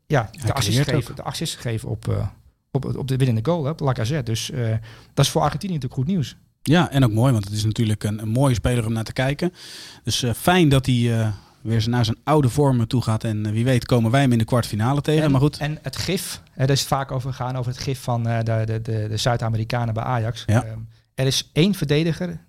ja, 0.08 0.30
de, 0.46 0.54
assist 0.54 0.78
gegeven, 0.78 1.16
de 1.16 1.24
assist 1.24 1.56
gegeven 1.56 1.90
op, 1.90 2.08
eh, 2.08 2.28
op, 2.72 2.86
op 2.98 3.08
de 3.08 3.18
winnende 3.18 3.52
goal, 3.52 3.70
op 3.70 3.80
Lacazette. 3.80 4.32
Dus 4.32 4.52
dat 5.14 5.26
is 5.26 5.32
voor 5.32 5.42
Argentinië 5.42 5.74
natuurlijk 5.74 6.02
goed 6.02 6.10
nieuws. 6.10 6.36
Ja, 6.62 6.92
en 6.92 7.04
ook 7.04 7.12
mooi, 7.12 7.32
want 7.32 7.44
het 7.44 7.54
is 7.54 7.64
natuurlijk 7.64 8.04
een, 8.04 8.22
een 8.22 8.30
mooie 8.30 8.54
speler 8.54 8.86
om 8.86 8.94
naar 8.94 9.04
te 9.04 9.14
kijken. 9.14 9.54
Dus 10.04 10.26
fijn 10.36 10.70
dat 10.70 10.86
hij 10.86 11.34
weer 11.62 11.90
naar 11.90 12.06
zijn 12.06 12.18
oude 12.24 12.50
vormen 12.50 12.88
toe 12.88 13.02
gaat. 13.02 13.24
En 13.24 13.52
wie 13.52 13.64
weet 13.64 13.86
komen 13.86 14.12
wij 14.12 14.22
hem 14.22 14.32
in 14.32 14.38
de 14.38 14.46
kwartfinale 14.46 15.02
tegen. 15.02 15.24
En, 15.24 15.32
maar 15.32 15.42
goed, 15.42 15.58
En 15.58 15.80
het 15.82 15.96
gif, 15.98 16.42
daar 16.56 16.70
is 16.70 16.80
het 16.80 16.88
vaak 16.88 17.12
over 17.12 17.30
gegaan, 17.30 17.56
over 17.56 17.72
het 17.72 17.82
gif 17.82 18.02
van 18.02 18.24
de, 18.24 18.42
de, 18.44 18.80
de, 18.82 19.08
de 19.10 19.18
Zuid-Amerikanen 19.18 19.94
bij 19.94 20.04
Ajax. 20.04 20.44
Ja. 20.46 20.64
Ehm, 20.64 20.80
er 21.14 21.26
is 21.26 21.50
één 21.54 21.74
verdediger 21.74 22.40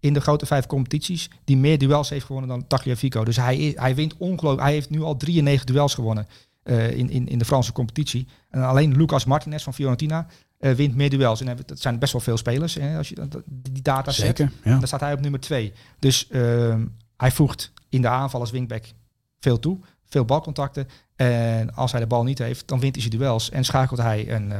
in 0.00 0.12
de 0.12 0.20
grote 0.20 0.46
vijf 0.46 0.66
competities 0.66 1.30
die 1.44 1.56
meer 1.56 1.78
duels 1.78 2.08
heeft 2.08 2.24
gewonnen 2.26 2.50
dan 2.50 2.66
Tagliafico. 2.66 3.24
Dus 3.24 3.36
hij, 3.36 3.72
hij 3.76 3.94
wint 3.94 4.16
ongelooflijk. 4.16 4.62
Hij 4.62 4.72
heeft 4.72 4.90
nu 4.90 5.02
al 5.02 5.16
93 5.16 5.64
duels 5.74 5.94
gewonnen 5.94 6.26
eh, 6.62 6.90
in, 6.90 7.10
in, 7.10 7.28
in 7.28 7.38
de 7.38 7.44
Franse 7.44 7.72
competitie. 7.72 8.28
En 8.50 8.62
alleen 8.62 8.96
Lucas 8.96 9.24
Martinez 9.24 9.62
van 9.64 9.74
Fiorentina 9.74 10.26
eh, 10.58 10.72
wint 10.72 10.94
meer 10.94 11.10
duels. 11.10 11.40
En 11.40 11.58
dat 11.66 11.80
zijn 11.80 11.98
best 11.98 12.12
wel 12.12 12.20
veel 12.20 12.36
spelers 12.36 12.74
hè, 12.74 12.96
als 12.96 13.08
je 13.08 13.14
dat- 13.14 13.42
die 13.46 13.82
data 13.82 14.10
zet. 14.10 14.26
zeker. 14.26 14.52
Ja. 14.64 14.78
Dan 14.78 14.86
staat 14.86 15.00
hij 15.00 15.12
op 15.12 15.20
nummer 15.20 15.40
twee. 15.40 15.72
Dus 15.98 16.28
ehm, 16.28 16.86
hij 17.16 17.30
voegt 17.30 17.72
in 17.88 18.02
de 18.02 18.08
aanval 18.08 18.40
als 18.40 18.50
wingback 18.50 18.84
veel 19.40 19.58
toe. 19.58 19.78
Veel 20.10 20.24
balcontacten. 20.24 20.88
En 21.16 21.74
als 21.74 21.90
hij 21.92 22.00
de 22.00 22.06
bal 22.06 22.24
niet 22.24 22.38
heeft, 22.38 22.68
dan 22.68 22.80
wint 22.80 22.94
hij 22.94 23.04
zijn 23.04 23.16
duels. 23.18 23.50
En 23.50 23.64
schakelt 23.64 24.00
hij 24.00 24.32
een, 24.32 24.52
eh, 24.52 24.58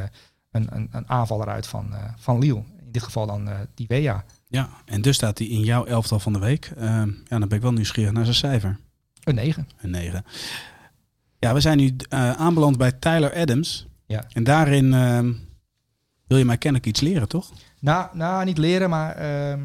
een, 0.50 0.66
een, 0.76 0.88
een 0.92 1.08
aanvaller 1.08 1.48
uit 1.48 1.66
van, 1.66 1.94
van 2.16 2.38
Lille. 2.38 2.62
In 2.80 2.92
dit 2.92 3.02
geval 3.02 3.26
dan 3.26 3.48
die 3.74 3.86
Wea. 3.86 4.24
Ja, 4.48 4.68
en 4.84 5.02
dus 5.02 5.16
staat 5.16 5.38
hij 5.38 5.46
in 5.46 5.60
jouw 5.60 5.84
elftal 5.84 6.20
van 6.20 6.32
de 6.32 6.38
week. 6.38 6.72
Ehm, 6.76 7.08
ja, 7.08 7.38
dan 7.38 7.48
ben 7.48 7.56
ik 7.56 7.62
wel 7.62 7.72
nieuwsgierig 7.72 8.12
naar 8.12 8.24
zijn 8.24 8.36
cijfer. 8.36 8.78
Een 9.24 9.34
9. 9.34 9.68
Een 9.80 9.90
9. 9.90 10.24
Ja, 11.38 11.54
we 11.54 11.60
zijn 11.60 11.78
nu 11.78 11.96
eh, 12.08 12.30
aanbeland 12.32 12.76
bij 12.76 12.92
Tyler 12.92 13.34
Adams. 13.34 13.86
Ja. 14.06 14.24
En 14.32 14.44
daarin 14.44 14.94
ehm, 14.94 15.32
wil 16.26 16.38
je 16.38 16.44
mij 16.44 16.58
kennelijk 16.58 16.88
iets 16.88 17.00
leren, 17.00 17.28
toch? 17.28 17.50
Nou, 17.80 18.16
nou, 18.16 18.44
niet 18.44 18.58
leren, 18.58 18.90
maar 18.90 19.14
ehm, 19.16 19.62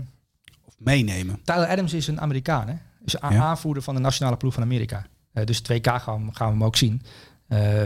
Of 0.66 0.74
meenemen. 0.78 1.40
Tyler 1.44 1.68
Adams 1.68 1.94
is 1.94 2.08
een 2.08 2.22
Amerikaan. 2.22 2.68
Hè? 2.68 2.74
Is 3.06 3.16
een 3.22 3.32
Ja. 3.34 3.42
aanvoerder 3.44 3.84
van 3.84 3.96
de 3.96 4.02
nationale 4.02 4.38
ploeg 4.38 4.54
van 4.54 4.64
Amerika. 4.64 5.06
Eh, 5.34 5.46
dus 5.46 5.60
2K 5.62 5.88
gaan, 6.02 6.26
we- 6.26 6.36
gaan 6.36 6.48
we 6.48 6.54
hem 6.54 6.64
ook 6.64 6.76
zien. 6.76 7.02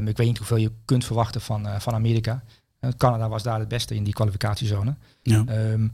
Ik 0.07 0.17
weet 0.17 0.27
niet 0.27 0.37
hoeveel 0.37 0.57
je 0.57 0.71
kunt 0.85 1.05
verwachten 1.05 1.41
van, 1.41 1.67
eh, 1.67 1.79
van 1.79 1.93
Amerika. 1.93 2.43
Eh, 2.87 2.93
Canada 2.97 3.29
was 3.29 3.43
daar 3.43 3.59
het 3.59 3.67
beste 3.67 3.95
in 3.95 4.03
die 4.03 4.13
kwalificatiezone. 4.13 4.95
Ja. 5.21 5.43
Ehm, 5.47 5.87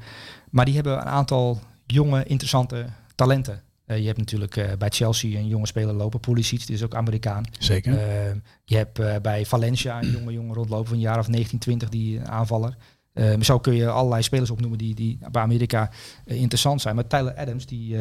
maar 0.49 0.65
die 0.65 0.75
hebben 0.75 0.93
een 0.93 1.03
aantal 1.03 1.59
jonge, 1.85 2.23
interessante 2.23 2.85
talenten. 3.15 3.61
Eh, 3.85 3.97
je 3.99 4.05
hebt 4.05 4.17
natuurlijk 4.17 4.57
eh, 4.57 4.71
bij 4.77 4.89
Chelsea 4.89 5.39
een 5.39 5.47
jonge 5.47 5.67
speler 5.67 5.93
lopen, 5.93 6.19
Pulisic, 6.19 6.65
die 6.65 6.75
is 6.75 6.83
ook 6.83 6.95
Amerikaan. 6.95 7.43
Zeker. 7.59 7.97
Ehm, 7.97 8.37
je 8.63 8.75
hebt 8.75 9.21
bij 9.21 9.45
Valencia 9.45 10.01
een 10.01 10.11
jonge 10.11 10.31
jongen 10.31 10.55
rondlopen 10.55 10.87
van 10.87 10.95
een 10.95 11.01
jaar 11.01 11.19
of 11.19 11.27
19, 11.27 11.59
20, 11.59 11.89
die 11.89 12.21
aanvaller. 12.21 12.77
Ehm, 13.13 13.41
zo 13.41 13.59
kun 13.59 13.75
je 13.75 13.89
allerlei 13.89 14.23
spelers 14.23 14.49
opnoemen 14.49 14.77
die, 14.77 14.95
die 14.95 15.17
bij 15.31 15.41
Amerika 15.41 15.91
interessant 16.25 16.81
zijn. 16.81 16.95
Maar 16.95 17.07
Tyler 17.07 17.35
Adams, 17.35 17.65
die 17.65 17.97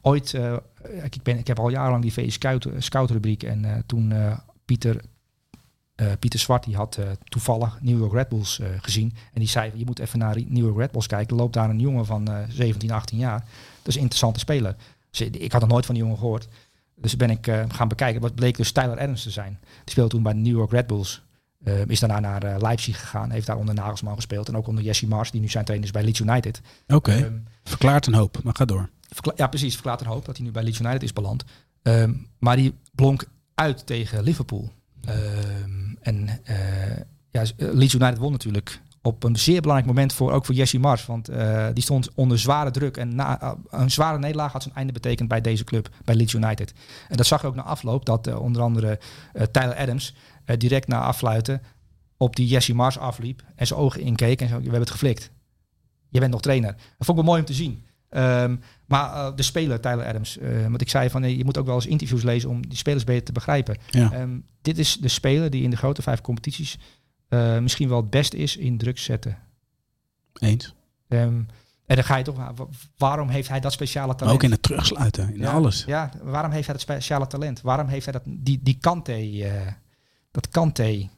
ooit, 0.00 0.34
ik, 1.02 1.22
ben, 1.22 1.38
ik 1.38 1.46
heb 1.46 1.58
al 1.58 1.68
jarenlang 1.68 2.02
die 2.02 2.12
VS 2.12 2.34
Scout, 2.34 2.68
Scout 2.78 3.10
rubriek 3.10 3.42
en 3.42 3.82
toen 3.86 4.12
Pieter, 4.64 5.00
eh, 5.94 6.06
Pieter 6.18 6.38
Zwart, 6.40 6.64
die 6.64 6.76
had 6.76 6.96
eh, 6.96 7.06
toevallig 7.24 7.78
New 7.80 7.98
York 7.98 8.12
Red 8.12 8.28
Bulls 8.28 8.58
eh, 8.58 8.68
gezien. 8.80 9.12
En 9.32 9.40
die 9.40 9.48
zei, 9.48 9.72
je 9.74 9.84
moet 9.84 9.98
even 9.98 10.18
naar 10.18 10.36
New 10.36 10.64
York 10.64 10.76
Red 10.76 10.90
Bulls 10.90 11.06
kijken. 11.06 11.28
Er 11.36 11.42
loopt 11.42 11.52
daar 11.54 11.70
een 11.70 11.80
jongen 11.80 12.06
van 12.06 12.28
eh 12.28 12.38
17, 12.48 12.90
18 12.90 13.18
jaar. 13.18 13.38
Dat 13.38 13.88
is 13.88 13.94
een 13.94 14.00
interessante 14.00 14.38
speler. 14.40 14.76
Dus 15.10 15.20
ik 15.20 15.52
had 15.52 15.60
nog 15.60 15.70
nooit 15.70 15.86
van 15.86 15.94
die 15.94 16.04
jongen 16.04 16.18
gehoord. 16.18 16.48
Dus 16.96 17.16
ben 17.16 17.30
ik 17.30 17.52
gaan 17.68 17.88
bekijken. 17.88 18.20
Wat 18.20 18.34
bleek 18.34 18.56
dus 18.56 18.72
Tyler 18.72 18.98
Adams 18.98 19.22
te 19.22 19.30
zijn. 19.30 19.58
Die 19.60 19.90
speelde 19.90 20.10
toen 20.10 20.22
bij 20.22 20.32
de 20.32 20.38
New 20.38 20.56
York 20.56 20.70
Red 20.70 20.86
Bulls. 20.86 21.22
Is 21.86 22.00
daarna 22.00 22.20
naar 22.20 22.60
Leipzig 22.60 23.00
gegaan. 23.00 23.30
Heeft 23.30 23.46
daar 23.46 23.56
onder 23.56 23.74
Nagelsman 23.74 24.14
gespeeld. 24.14 24.48
En 24.48 24.56
ook 24.56 24.66
onder 24.66 24.84
Jesse 24.84 25.06
Mars, 25.06 25.30
die 25.30 25.40
nu 25.40 25.48
zijn 25.48 25.64
trainer 25.64 25.88
is 25.88 25.94
bij 25.94 26.04
Leeds 26.04 26.20
United. 26.20 26.60
Oké, 26.86 27.12
Ehm, 27.12 27.32
verklaart 27.64 28.06
een 28.06 28.14
hoop. 28.14 28.40
Maar 28.42 28.54
ga 28.56 28.64
door. 28.64 28.90
ja, 29.36 29.46
precies. 29.46 29.72
Verklaart 29.74 30.00
een 30.00 30.06
hoop 30.06 30.24
dat 30.24 30.36
hij 30.36 30.46
nu 30.46 30.52
bij 30.52 30.62
Leeds 30.62 30.78
United 30.80 31.02
is 31.02 31.12
beland. 31.12 31.44
Ehm, 31.82 32.12
maar 32.38 32.56
die 32.56 32.74
blonk 32.94 33.24
uit 33.54 33.86
tegen 33.86 34.22
Liverpool. 34.22 34.70
Ehm, 35.04 35.83
en 36.04 36.28
eh, 36.44 36.56
ja, 37.30 37.42
eh, 37.42 37.48
Leeds 37.56 37.94
United 37.94 38.18
won 38.18 38.32
natuurlijk 38.32 38.80
op 39.02 39.24
een 39.24 39.36
zeer 39.36 39.60
belangrijk 39.60 39.88
moment 39.88 40.12
voor 40.12 40.32
ook 40.32 40.44
voor 40.44 40.54
Jesse 40.54 40.78
Mars. 40.78 41.06
Want 41.06 41.28
eh, 41.28 41.66
die 41.72 41.82
stond 41.82 42.14
onder 42.14 42.38
zware 42.38 42.70
druk. 42.70 42.96
En 42.96 43.14
na, 43.14 43.56
een 43.70 43.90
zware 43.90 44.18
nederlaag 44.18 44.52
had 44.52 44.62
zijn 44.62 44.74
einde 44.74 44.92
betekend 44.92 45.28
bij 45.28 45.40
deze 45.40 45.64
club, 45.64 45.88
bij 46.04 46.14
Leeds 46.14 46.32
United. 46.32 46.72
En 47.08 47.16
dat 47.16 47.26
zag 47.26 47.40
je 47.40 47.46
ook 47.46 47.54
na 47.54 47.62
afloop, 47.62 48.04
dat 48.04 48.34
onder 48.34 48.62
andere 48.62 48.98
Tyler 49.50 49.76
Adams 49.76 50.14
direct 50.58 50.88
na 50.88 51.00
afluiten 51.00 51.62
op 52.16 52.36
die 52.36 52.46
Jesse 52.46 52.74
Mars 52.74 52.98
afliep 52.98 53.42
en 53.56 53.66
zijn 53.66 53.80
ogen 53.80 54.00
inkeek 54.00 54.40
en 54.40 54.48
zo, 54.48 54.56
we 54.56 54.62
hebben 54.62 54.80
het 54.80 54.90
geflikt. 54.90 55.30
Je 56.08 56.20
bent 56.20 56.32
nog 56.32 56.40
trainer. 56.40 56.72
Dat 56.72 57.06
vond 57.06 57.18
ik 57.18 57.24
wel 57.24 57.24
mooi 57.24 57.40
om 57.40 57.46
te 57.46 57.54
zien. 57.54 57.84
Ehm, 58.14 58.56
maar 58.86 59.12
eh, 59.14 59.36
de 59.36 59.42
speler, 59.42 59.80
Tyler 59.80 60.06
Adams, 60.06 60.38
eh 60.38 60.62
want 60.62 60.80
ik 60.80 60.88
zei 60.88 61.10
van 61.10 61.36
je 61.36 61.44
moet 61.44 61.58
ook 61.58 61.66
wel 61.66 61.74
eens 61.74 61.86
interviews 61.86 62.22
lezen 62.22 62.48
om 62.50 62.68
die 62.68 62.78
spelers 62.78 63.04
beter 63.04 63.24
te 63.24 63.32
begrijpen. 63.32 63.76
Ja. 63.90 64.12
Ehm, 64.12 64.38
dit 64.62 64.78
is 64.78 64.96
de 64.96 65.08
speler 65.08 65.50
die 65.50 65.62
in 65.62 65.70
de 65.70 65.76
grote 65.76 66.02
vijf 66.02 66.20
competities 66.20 66.78
eh, 67.28 67.58
misschien 67.58 67.88
wel 67.88 68.00
het 68.00 68.10
beste 68.10 68.36
is 68.36 68.56
in 68.56 68.78
druk 68.78 68.98
zetten. 68.98 69.38
Eens. 70.40 70.74
Ehm, 71.08 71.42
en 71.86 71.96
dan 71.96 72.04
ga 72.04 72.16
je 72.16 72.24
toch, 72.24 72.36
wa- 72.36 72.54
wa- 72.54 72.66
waarom 72.96 73.28
heeft 73.28 73.48
hij 73.48 73.60
dat 73.60 73.72
speciale 73.72 74.06
Maar 74.06 74.16
talent? 74.16 74.36
ook 74.36 74.42
in 74.42 74.50
het 74.50 74.62
terugsluiten. 74.62 75.34
In 75.34 75.40
ja, 75.40 75.52
alles. 75.52 75.84
Ja, 75.86 76.10
waarom 76.22 76.50
heeft 76.50 76.64
hij 76.64 76.74
dat 76.74 76.82
speciale 76.82 77.26
talent? 77.26 77.60
Waarom 77.60 77.86
heeft 77.88 78.04
hij 78.04 78.12
dat, 78.12 78.22
die, 78.26 78.60
die 78.62 78.78
Kante, 78.80 79.42
dat 80.30 80.48
Kante 80.48 81.08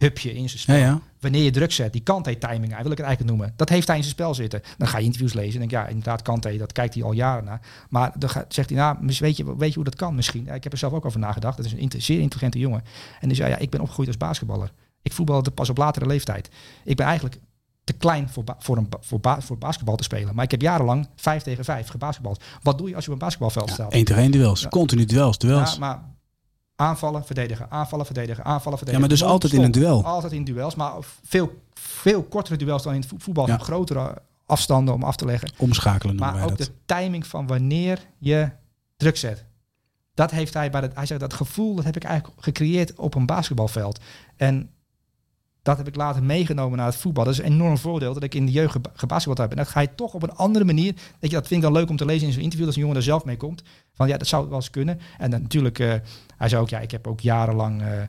hupje 0.00 0.34
in 0.34 0.48
zijn 0.48 0.60
spel? 0.60 0.76
Ja, 0.76 0.84
ja. 0.84 1.00
Wanneer 1.20 1.42
je 1.42 1.50
druk 1.50 1.72
zet, 1.72 1.92
die 1.92 2.02
Kante 2.02 2.38
timing, 2.38 2.76
wil 2.82 2.90
ik 2.90 2.98
het 2.98 3.06
eigenlijk 3.06 3.36
noemen. 3.36 3.52
Dat 3.56 3.68
heeft 3.68 3.86
hij 3.86 3.96
in 3.96 4.02
zijn 4.02 4.14
spel 4.14 4.34
zitten. 4.34 4.60
Dan 4.78 4.88
ga 4.88 4.98
je 4.98 5.04
interviews 5.04 5.32
lezen 5.32 5.52
en 5.52 5.58
denk 5.68 5.70
ja, 5.70 5.86
inderdaad 5.86 6.22
Kante, 6.22 6.56
dat 6.56 6.72
kijkt 6.72 6.94
hij 6.94 7.02
al 7.02 7.12
jaren 7.12 7.44
naar. 7.44 7.60
Maar 7.88 8.12
dan 8.18 8.30
gaat, 8.30 8.54
zegt 8.54 8.68
hij, 8.70 8.78
nou, 8.78 8.96
weet 9.18 9.36
je, 9.36 9.56
weet 9.56 9.68
je 9.68 9.74
hoe 9.74 9.84
dat 9.84 9.96
kan 9.96 10.14
misschien? 10.14 10.44
Ja, 10.44 10.54
ik 10.54 10.62
heb 10.62 10.72
er 10.72 10.78
zelf 10.78 10.92
ook 10.92 11.04
over 11.04 11.20
nagedacht. 11.20 11.56
Dat 11.56 11.66
is 11.66 11.72
een 11.72 11.78
inte- 11.78 12.00
zeer 12.00 12.20
intelligente 12.20 12.58
jongen. 12.58 12.82
En 13.20 13.28
die 13.28 13.36
zei, 13.36 13.50
ja, 13.50 13.56
ik 13.56 13.70
ben 13.70 13.80
opgegroeid 13.80 14.08
als 14.08 14.16
basketballer. 14.16 14.72
Ik 15.02 15.12
voetbalde 15.12 15.50
pas 15.50 15.68
op 15.70 15.76
latere 15.76 16.06
leeftijd. 16.06 16.50
Ik 16.84 16.96
ben 16.96 17.06
eigenlijk 17.06 17.38
te 17.84 17.92
klein 17.92 18.28
voor, 18.28 18.44
voor, 18.58 18.76
een, 18.76 18.88
voor, 19.00 19.20
ba- 19.20 19.40
voor 19.40 19.58
basketbal 19.58 19.96
te 19.96 20.02
spelen. 20.04 20.34
Maar 20.34 20.44
ik 20.44 20.50
heb 20.50 20.62
jarenlang 20.62 21.08
vijf 21.16 21.42
tegen 21.42 21.64
vijf 21.64 21.88
gebasketbald. 21.88 22.42
Wat 22.62 22.78
doe 22.78 22.88
je 22.88 22.94
als 22.94 23.04
je 23.04 23.10
op 23.10 23.16
een 23.16 23.22
basketbalveld 23.22 23.70
staat? 23.70 23.92
één 23.92 24.04
tegen 24.04 24.22
één 24.22 24.30
duels. 24.30 24.60
Ja. 24.60 24.68
Continu 24.68 25.04
duels. 25.04 25.38
Duels. 25.38 25.72
Ja, 25.72 25.78
maar 25.78 26.02
aanvallen, 26.80 27.24
verdedigen, 27.24 27.70
aanvallen, 27.70 28.06
verdedigen, 28.06 28.44
aanvallen, 28.44 28.78
verdedigen. 28.78 28.92
Ja, 28.92 28.98
maar 28.98 29.08
dus 29.08 29.22
altijd 29.32 29.52
in 29.52 29.62
een 29.62 29.70
duel. 29.70 30.04
Altijd 30.04 30.32
in 30.32 30.44
duels, 30.44 30.74
maar 30.74 30.92
veel, 31.24 31.62
veel 31.74 32.22
kortere 32.22 32.56
duels 32.56 32.82
dan 32.82 32.94
in 32.94 33.00
het 33.00 33.08
vo- 33.08 33.16
voetbal. 33.18 33.46
Ja. 33.46 33.58
Grotere 33.58 34.14
afstanden 34.46 34.94
om 34.94 35.02
af 35.02 35.16
te 35.16 35.24
leggen. 35.24 35.50
Omschakelen 35.56 36.16
Maar 36.16 36.34
wij 36.34 36.42
ook 36.42 36.48
dat. 36.48 36.58
de 36.58 36.72
timing 36.84 37.26
van 37.26 37.46
wanneer 37.46 38.06
je 38.18 38.50
druk 38.96 39.16
zet. 39.16 39.44
Dat 40.14 40.30
heeft 40.30 40.54
hij 40.54 40.70
bij 40.70 40.80
het. 40.80 40.94
Hij 40.94 41.06
zegt 41.06 41.20
dat 41.20 41.34
gevoel 41.34 41.74
dat 41.74 41.84
heb 41.84 41.96
ik 41.96 42.04
eigenlijk 42.04 42.42
gecreëerd 42.42 42.94
op 42.98 43.14
een 43.14 43.26
basketbalveld. 43.26 44.00
En 44.36 44.70
dat 45.62 45.76
heb 45.76 45.86
ik 45.88 45.96
later 45.96 46.22
meegenomen 46.22 46.76
naar 46.78 46.86
het 46.86 46.96
voetbal. 46.96 47.24
Dat 47.24 47.32
is 47.32 47.38
een 47.38 47.44
enorm 47.52 47.78
voordeel 47.78 48.14
dat 48.14 48.22
ik 48.22 48.34
in 48.34 48.46
de 48.46 48.52
jeugd 48.52 48.72
geba- 48.72 48.90
gebasketbald 48.94 49.38
heb. 49.38 49.50
En 49.50 49.56
dat 49.64 49.72
ga 49.72 49.80
je 49.80 49.94
toch 49.94 50.14
op 50.14 50.22
een 50.22 50.34
andere 50.34 50.64
manier. 50.64 50.92
Weet 50.94 51.30
je, 51.30 51.36
dat 51.36 51.46
vind 51.46 51.62
ik 51.62 51.68
dan 51.70 51.76
leuk 51.78 51.90
om 51.90 51.96
te 51.96 52.04
lezen 52.04 52.26
in 52.26 52.32
zo'n 52.32 52.42
interview. 52.42 52.66
Dat 52.66 52.74
een 52.76 52.80
jongen 52.82 52.96
er 52.96 53.02
zelf 53.02 53.24
mee 53.24 53.36
komt. 53.36 53.62
Van 53.92 54.08
ja, 54.08 54.16
dat 54.16 54.26
zou 54.26 54.46
wel 54.46 54.54
eens 54.56 54.70
kunnen. 54.70 55.00
En 55.18 55.30
dan 55.30 55.42
natuurlijk, 55.42 55.78
eh, 55.78 55.92
hij 56.36 56.48
zei 56.48 56.62
ook, 56.62 56.68
ja, 56.68 56.78
ik 56.78 56.90
heb 56.90 57.06
ook 57.06 57.20
jarenlang. 57.20 57.82
eh, 57.82 58.02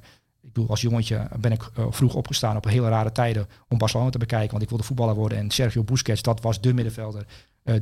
ik 0.44 0.54
bedoel, 0.54 0.70
als 0.70 0.82
jongetje 0.82 1.28
ben 1.40 1.52
ik 1.52 1.70
uh, 1.80 1.86
vroeg 1.90 2.14
opgestaan 2.14 2.56
op 2.58 2.66
hele 2.66 2.90
rare 2.90 3.12
tijden 3.12 3.48
om 3.68 3.78
Barcelona 3.78 4.10
te 4.10 4.18
bekijken. 4.18 4.52
Want 4.52 4.64
ik 4.64 4.70
wilde 4.70 4.84
voetballer 4.84 5.16
worden. 5.16 5.38
En 5.38 5.52
Sergio 5.52 5.84
Busquets, 5.84 6.22
dat 6.22 6.42
was 6.42 6.62
de 6.62 6.74
middenvelder. 6.74 7.26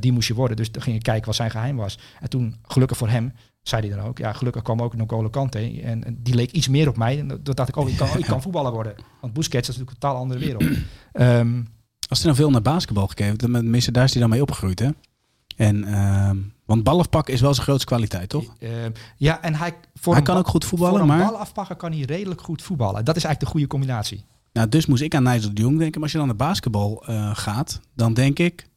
Die 0.00 0.12
moest 0.12 0.28
je 0.28 0.34
worden. 0.34 0.56
Dus 0.56 0.72
dan 0.72 0.82
ging 0.82 0.96
ik 0.96 1.02
kijken 1.02 1.26
wat 1.26 1.34
zijn 1.34 1.50
geheim 1.50 1.76
was. 1.76 1.98
En 2.20 2.28
toen, 2.28 2.56
gelukkig 2.62 2.96
voor 2.96 3.08
hem, 3.08 3.32
zei 3.62 3.88
hij 3.88 3.96
dan 3.96 4.06
ook. 4.06 4.18
Ja, 4.18 4.32
gelukkig 4.32 4.62
kwam 4.62 4.82
ook 4.82 4.96
N'Golo 4.96 5.28
Kante. 5.28 5.80
En, 5.82 6.04
en 6.04 6.18
die 6.22 6.34
leek 6.34 6.50
iets 6.50 6.68
meer 6.68 6.88
op 6.88 6.96
mij. 6.96 7.18
En 7.18 7.28
dat 7.42 7.56
dacht 7.56 7.68
ik, 7.68 7.76
oh, 7.76 7.88
ik 7.88 7.96
kan, 7.96 8.18
ik 8.18 8.24
kan 8.24 8.42
voetballer 8.46 8.72
worden. 8.72 8.94
Want 9.20 9.32
Busquets 9.32 9.68
is 9.68 9.76
natuurlijk 9.76 9.90
een 9.90 10.08
totaal 10.08 10.20
andere 10.22 10.40
wereld. 10.40 10.62
um, 11.12 11.68
Als 12.10 12.18
er 12.18 12.26
dan 12.26 12.34
veel 12.34 12.50
naar 12.50 12.62
basketbal 12.62 13.06
gekeken, 13.06 13.36
tenminste 13.36 13.92
daar 13.92 14.04
is 14.04 14.12
hij 14.12 14.20
dan 14.20 14.30
mee 14.30 14.42
opgegroeid, 14.42 14.78
hè? 14.78 14.88
En, 15.56 15.76
uh, 15.76 16.30
want 16.64 16.82
bal 16.82 16.98
afpakken 16.98 17.34
is 17.34 17.40
wel 17.40 17.54
zijn 17.54 17.66
grootste 17.66 17.86
kwaliteit, 17.86 18.28
toch? 18.28 18.54
Uh, 18.58 18.70
ja, 19.16 19.42
en 19.42 19.54
hij, 19.54 19.74
voor 19.94 20.12
hij 20.12 20.22
kan 20.22 20.36
ook 20.36 20.48
goed 20.48 20.64
voetballen, 20.64 20.98
voor 20.98 21.06
maar... 21.06 21.24
bal 21.24 21.38
afpakken 21.38 21.76
kan 21.76 21.92
hij 21.92 22.00
redelijk 22.00 22.40
goed 22.40 22.62
voetballen. 22.62 23.04
Dat 23.04 23.16
is 23.16 23.24
eigenlijk 23.24 23.40
de 23.40 23.46
goede 23.46 23.66
combinatie. 23.66 24.24
Nou, 24.52 24.68
dus 24.68 24.86
moest 24.86 25.02
ik 25.02 25.14
aan 25.14 25.22
Nigel 25.22 25.54
de 25.54 25.60
Jong 25.60 25.78
denken. 25.78 25.94
Maar 25.94 26.02
als 26.02 26.12
je 26.12 26.18
dan 26.18 26.26
naar 26.26 26.36
basketbal 26.36 27.04
uh, 27.08 27.30
gaat, 27.34 27.80
dan 27.94 28.14
denk 28.14 28.38
ik... 28.38 28.68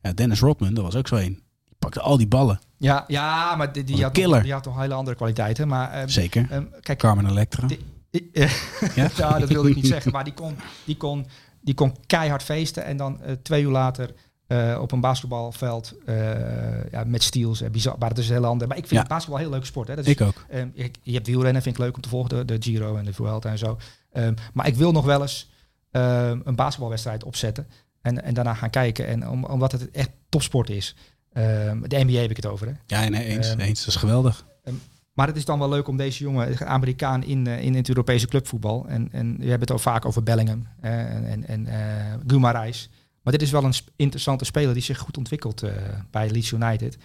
Ja, 0.00 0.12
Dennis 0.12 0.40
Rodman, 0.40 0.74
dat 0.74 0.84
was 0.84 0.96
ook 0.96 1.08
zo 1.08 1.16
één. 1.16 1.41
Pakte 1.82 2.00
al 2.00 2.16
die 2.16 2.26
ballen. 2.26 2.60
Ja, 2.78 3.04
ja 3.06 3.56
maar 3.56 3.72
die, 3.72 3.84
die, 3.84 4.02
had, 4.02 4.12
killer. 4.12 4.34
Toch, 4.34 4.42
die 4.42 4.52
had 4.52 4.62
toch 4.62 4.80
hele 4.80 4.94
andere 4.94 5.16
kwaliteiten. 5.16 5.68
Maar, 5.68 6.02
um, 6.02 6.08
Zeker. 6.08 6.48
Um, 6.52 6.70
kijk, 6.80 6.98
Carmen 6.98 7.26
Electra. 7.26 7.66
Die, 7.66 7.80
ja? 8.94 9.10
ja? 9.16 9.38
dat 9.38 9.48
wilde 9.48 9.68
ik 9.68 9.74
niet 9.74 9.86
zeggen. 9.86 10.12
Maar 10.16 10.24
die 10.24 10.34
kon, 10.34 10.56
die 10.84 10.96
kon, 10.96 11.26
die 11.60 11.74
kon 11.74 11.96
keihard 12.06 12.42
feesten. 12.42 12.84
En 12.84 12.96
dan 12.96 13.20
uh, 13.26 13.32
twee 13.42 13.62
uur 13.62 13.70
later 13.70 14.14
uh, 14.48 14.78
op 14.80 14.92
een 14.92 15.00
basketbalveld 15.00 15.94
uh, 16.06 16.90
ja, 16.90 17.04
met 17.04 17.22
steals. 17.22 17.62
Bizar, 17.70 17.96
maar 17.98 18.08
dat 18.08 18.18
is 18.18 18.28
een 18.28 18.34
hele 18.34 18.46
andere. 18.46 18.68
Maar 18.68 18.78
ik 18.78 18.86
vind 18.86 19.00
ja. 19.00 19.06
basketbal 19.06 19.36
een 19.36 19.42
heel 19.42 19.52
leuke 19.52 19.66
sport. 19.66 19.88
Hè. 19.88 19.94
Dat 19.96 20.06
is, 20.06 20.10
ik 20.10 20.20
ook. 20.20 20.46
Um, 20.54 20.72
je, 20.74 20.90
je, 21.02 21.12
hebt 21.12 21.26
wielrennen, 21.26 21.62
vind 21.62 21.76
ik 21.76 21.82
leuk 21.82 21.94
om 21.94 22.02
te 22.02 22.08
volgen. 22.08 22.28
De, 22.28 22.44
de 22.44 22.56
Giro 22.60 22.96
en 22.96 23.04
de 23.04 23.12
Vuelta 23.12 23.50
en 23.50 23.58
zo. 23.58 23.78
Um, 24.12 24.34
maar 24.52 24.66
ik 24.66 24.74
wil 24.74 24.92
nog 24.92 25.04
wel 25.04 25.20
eens 25.20 25.50
um, 25.90 26.42
een 26.44 26.54
basketbalwedstrijd 26.54 27.24
opzetten. 27.24 27.66
En, 28.02 28.22
en 28.22 28.34
daarna 28.34 28.54
gaan 28.54 28.70
kijken. 28.70 29.06
En 29.06 29.28
om, 29.28 29.44
omdat 29.44 29.72
het 29.72 29.90
echt 29.90 30.10
topsport 30.28 30.70
is. 30.70 30.96
De 31.32 32.04
NBA 32.04 32.20
heb 32.20 32.30
ik 32.30 32.36
het 32.36 32.46
over. 32.46 32.66
Hè. 32.66 32.72
Ja, 32.86 33.08
nee, 33.08 33.24
eens. 33.24 33.54
eens. 33.56 33.78
Dat 33.78 33.88
is 33.88 33.96
geweldig. 33.96 34.44
Maar 35.12 35.26
het 35.26 35.36
is 35.36 35.44
dan 35.44 35.58
wel 35.58 35.68
leuk 35.68 35.88
om 35.88 35.96
deze 35.96 36.22
jongen, 36.22 36.66
Amerikaan 36.66 37.22
in, 37.22 37.46
in 37.46 37.74
het 37.74 37.88
Europese 37.88 38.26
clubvoetbal. 38.26 38.86
En, 38.88 39.08
en 39.12 39.36
we 39.36 39.42
hebben 39.42 39.60
het 39.60 39.70
ook 39.70 39.80
vaak 39.80 40.04
over 40.04 40.22
Bellingham 40.22 40.66
en, 40.80 41.26
en, 41.26 41.46
en 41.46 41.66
uh, 41.66 41.74
Gumarais. 42.26 42.90
Maar 43.22 43.32
dit 43.32 43.42
is 43.42 43.50
wel 43.50 43.64
een 43.64 43.74
interessante 43.96 44.44
speler 44.44 44.74
die 44.74 44.82
zich 44.82 44.98
goed 44.98 45.16
ontwikkelt 45.16 45.62
uh, 45.62 45.72
bij 46.10 46.30
Leeds 46.30 46.50
United. 46.50 46.98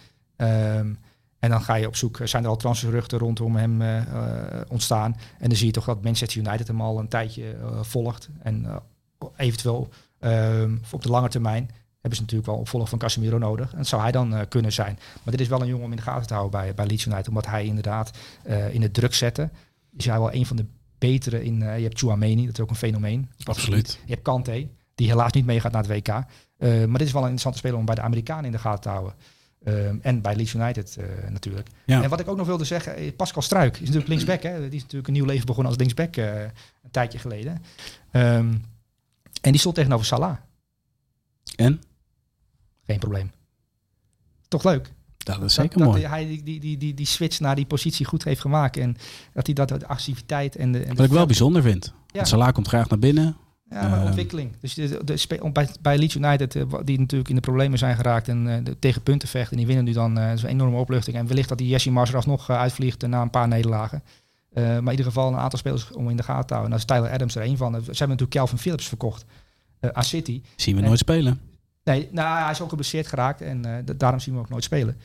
En 1.39 1.49
dan 1.49 1.61
ga 1.61 1.75
je 1.75 1.87
op 1.87 1.95
zoek, 1.95 2.19
zijn 2.23 2.43
er 2.43 2.49
al 2.49 2.55
transferruchten 2.55 3.19
rondom 3.19 3.55
hem 3.55 3.81
ontstaan. 4.67 5.15
En 5.39 5.47
dan 5.47 5.57
zie 5.57 5.65
je 5.65 5.73
toch 5.73 5.85
dat 5.85 6.03
Manchester 6.03 6.41
United 6.41 6.67
hem 6.67 6.81
al 6.81 6.99
een 6.99 7.07
tijdje 7.07 7.55
volgt. 7.81 8.29
En 8.41 8.81
eventueel 9.35 9.89
op 10.91 11.03
de 11.03 11.09
lange 11.09 11.29
termijn 11.29 11.69
hebben 12.07 12.17
ze 12.17 12.21
natuurlijk 12.21 12.49
wel 12.49 12.59
opvolger 12.59 12.89
van 12.89 12.99
Casemiro 12.99 13.37
nodig. 13.37 13.71
En 13.71 13.77
dat 13.77 13.87
zou 13.87 14.01
hij 14.01 14.11
dan 14.11 14.47
kunnen 14.47 14.73
zijn. 14.73 14.99
Maar 15.23 15.31
dit 15.31 15.41
is 15.41 15.47
wel 15.47 15.61
een 15.61 15.67
jongen 15.67 15.85
om 15.85 15.91
in 15.91 15.97
de 15.97 16.03
gaten 16.03 16.27
te 16.27 16.33
houden 16.33 16.59
bij, 16.59 16.73
bij 16.73 16.85
Leeds 16.85 17.05
United. 17.05 17.27
Omdat 17.27 17.45
hij 17.45 17.65
inderdaad 17.65 18.11
in 18.71 18.81
het 18.81 18.93
druk 18.93 19.13
zetten 19.13 19.51
is 19.97 20.05
hij 20.05 20.19
wel 20.19 20.33
een 20.33 20.45
van 20.45 20.55
de 20.55 20.65
betere 20.97 21.43
in... 21.43 21.59
je 21.59 21.63
hebt 21.63 21.99
Chouameni, 21.99 22.45
dat 22.45 22.53
is 22.53 22.63
ook 22.63 22.69
een 22.69 22.75
fenomeen. 22.75 23.29
Absoluut. 23.43 23.99
Je 24.05 24.11
hebt 24.11 24.23
Kante, 24.23 24.67
die 24.95 25.07
helaas 25.07 25.31
niet 25.31 25.45
meegaat 25.45 25.71
naar 25.71 25.83
het 25.83 25.91
WK. 25.91 26.07
Maar 26.07 26.97
dit 26.97 27.07
is 27.07 27.11
wel 27.11 27.21
een 27.21 27.29
interessante 27.29 27.57
speler 27.57 27.77
om 27.77 27.85
bij 27.85 27.95
de 27.95 28.01
Amerikanen 28.01 28.45
in 28.45 28.51
de 28.51 28.57
gaten 28.57 28.81
te 28.81 28.89
houden. 28.89 29.13
Um, 29.67 29.99
en 30.01 30.21
bij 30.21 30.35
Leeds 30.35 30.53
United 30.53 30.97
uh, 30.99 31.29
natuurlijk. 31.29 31.67
Ja. 31.85 32.03
En 32.03 32.09
wat 32.09 32.19
ik 32.19 32.27
ook 32.27 32.37
nog 32.37 32.47
wilde 32.47 32.63
zeggen, 32.63 33.15
Pascal 33.15 33.41
Struik 33.41 33.73
is 33.73 33.79
natuurlijk 33.79 34.07
linksback. 34.07 34.41
Hè? 34.41 34.59
Die 34.59 34.75
is 34.75 34.81
natuurlijk 34.81 35.07
een 35.07 35.13
nieuw 35.13 35.25
leven 35.25 35.45
begonnen 35.45 35.71
als 35.71 35.81
linksback 35.81 36.17
uh, 36.17 36.41
een 36.41 36.91
tijdje 36.91 37.19
geleden. 37.19 37.63
Um, 38.11 38.65
en 39.41 39.51
die 39.51 39.59
stond 39.59 39.75
tegenover 39.75 40.05
Salah. 40.05 40.37
En? 41.55 41.81
Geen 42.87 42.99
probleem. 42.99 43.31
Toch 44.47 44.63
leuk? 44.63 44.93
Dat 45.17 45.41
is 45.41 45.53
zeker 45.53 45.77
dat, 45.77 45.87
mooi. 45.87 46.01
Dat 46.01 46.11
hij 46.11 46.25
die, 46.25 46.43
die, 46.43 46.59
die, 46.59 46.77
die, 46.77 46.93
die 46.93 47.05
switch 47.05 47.39
naar 47.39 47.55
die 47.55 47.65
positie 47.65 48.05
goed 48.05 48.23
heeft 48.23 48.41
gemaakt. 48.41 48.77
En 48.77 48.97
dat 49.33 49.45
hij 49.45 49.55
dat 49.55 49.69
de 49.69 49.87
activiteit 49.87 50.55
en 50.55 50.71
de... 50.71 50.83
En 50.83 50.95
wat 50.95 51.05
ik 51.05 51.11
wel 51.11 51.25
bijzonder 51.25 51.61
vind. 51.61 51.93
Ja. 52.07 52.23
Salah 52.23 52.53
komt 52.53 52.67
graag 52.67 52.89
naar 52.89 52.99
binnen. 52.99 53.37
Ja, 53.69 53.87
maar 53.87 54.05
ontwikkeling. 54.05 54.51
Dus 54.61 54.73
de, 54.73 54.99
de, 55.03 55.49
bij, 55.53 55.69
bij 55.81 55.97
Leeds 55.97 56.15
United, 56.15 56.55
uh, 56.55 56.63
die 56.83 56.99
natuurlijk 56.99 57.29
in 57.29 57.35
de 57.35 57.41
problemen 57.41 57.77
zijn 57.77 57.95
geraakt 57.95 58.27
en 58.27 58.45
uh, 58.45 58.55
de, 58.63 58.79
tegen 58.79 59.01
punten 59.01 59.27
vechten. 59.27 59.51
En 59.51 59.57
die 59.57 59.65
winnen 59.65 59.85
nu 59.85 59.91
dan 59.91 60.17
uh, 60.19 60.31
een 60.31 60.45
enorme 60.45 60.77
opluchting. 60.77 61.17
En 61.17 61.27
wellicht 61.27 61.49
dat 61.49 61.57
die 61.57 61.67
Jesse 61.67 61.91
Mars 61.91 62.09
er 62.09 62.15
alsnog 62.15 62.49
uitvliegt 62.49 63.07
na 63.07 63.21
een 63.21 63.29
paar 63.29 63.47
nederlagen. 63.47 64.03
maar 64.53 64.77
in 64.77 64.89
ieder 64.89 65.05
geval 65.05 65.27
een 65.27 65.37
aantal 65.37 65.59
spelers 65.59 65.91
om 65.91 66.09
in 66.09 66.17
de 66.17 66.23
gaten 66.23 66.47
te 66.47 66.53
houden. 66.53 66.77
Nou 66.77 66.87
is 66.87 66.95
Tyler 66.95 67.11
Adams 67.11 67.35
er 67.35 67.43
een 67.43 67.57
van. 67.57 67.71
Ze 67.71 67.77
hebben 67.77 67.97
natuurlijk 67.97 68.31
Calvin 68.31 68.57
Phillips 68.57 68.87
verkocht 68.87 69.25
aan 69.91 70.03
City. 70.03 70.41
Zien 70.55 70.75
we 70.75 70.81
en, 70.81 70.87
nooit 70.87 70.99
spelen. 70.99 71.39
Nee, 71.87 72.09
nou, 72.11 72.41
hij 72.41 72.51
is 72.51 72.61
ook 72.61 72.69
geblesseerd 72.69 73.07
geraakt 73.07 73.41
en 73.41 73.85
daarom 73.97 74.19
zien 74.19 74.33
we 74.33 74.39
ook 74.39 74.49
nooit 74.49 74.63
spelen. 74.63 74.97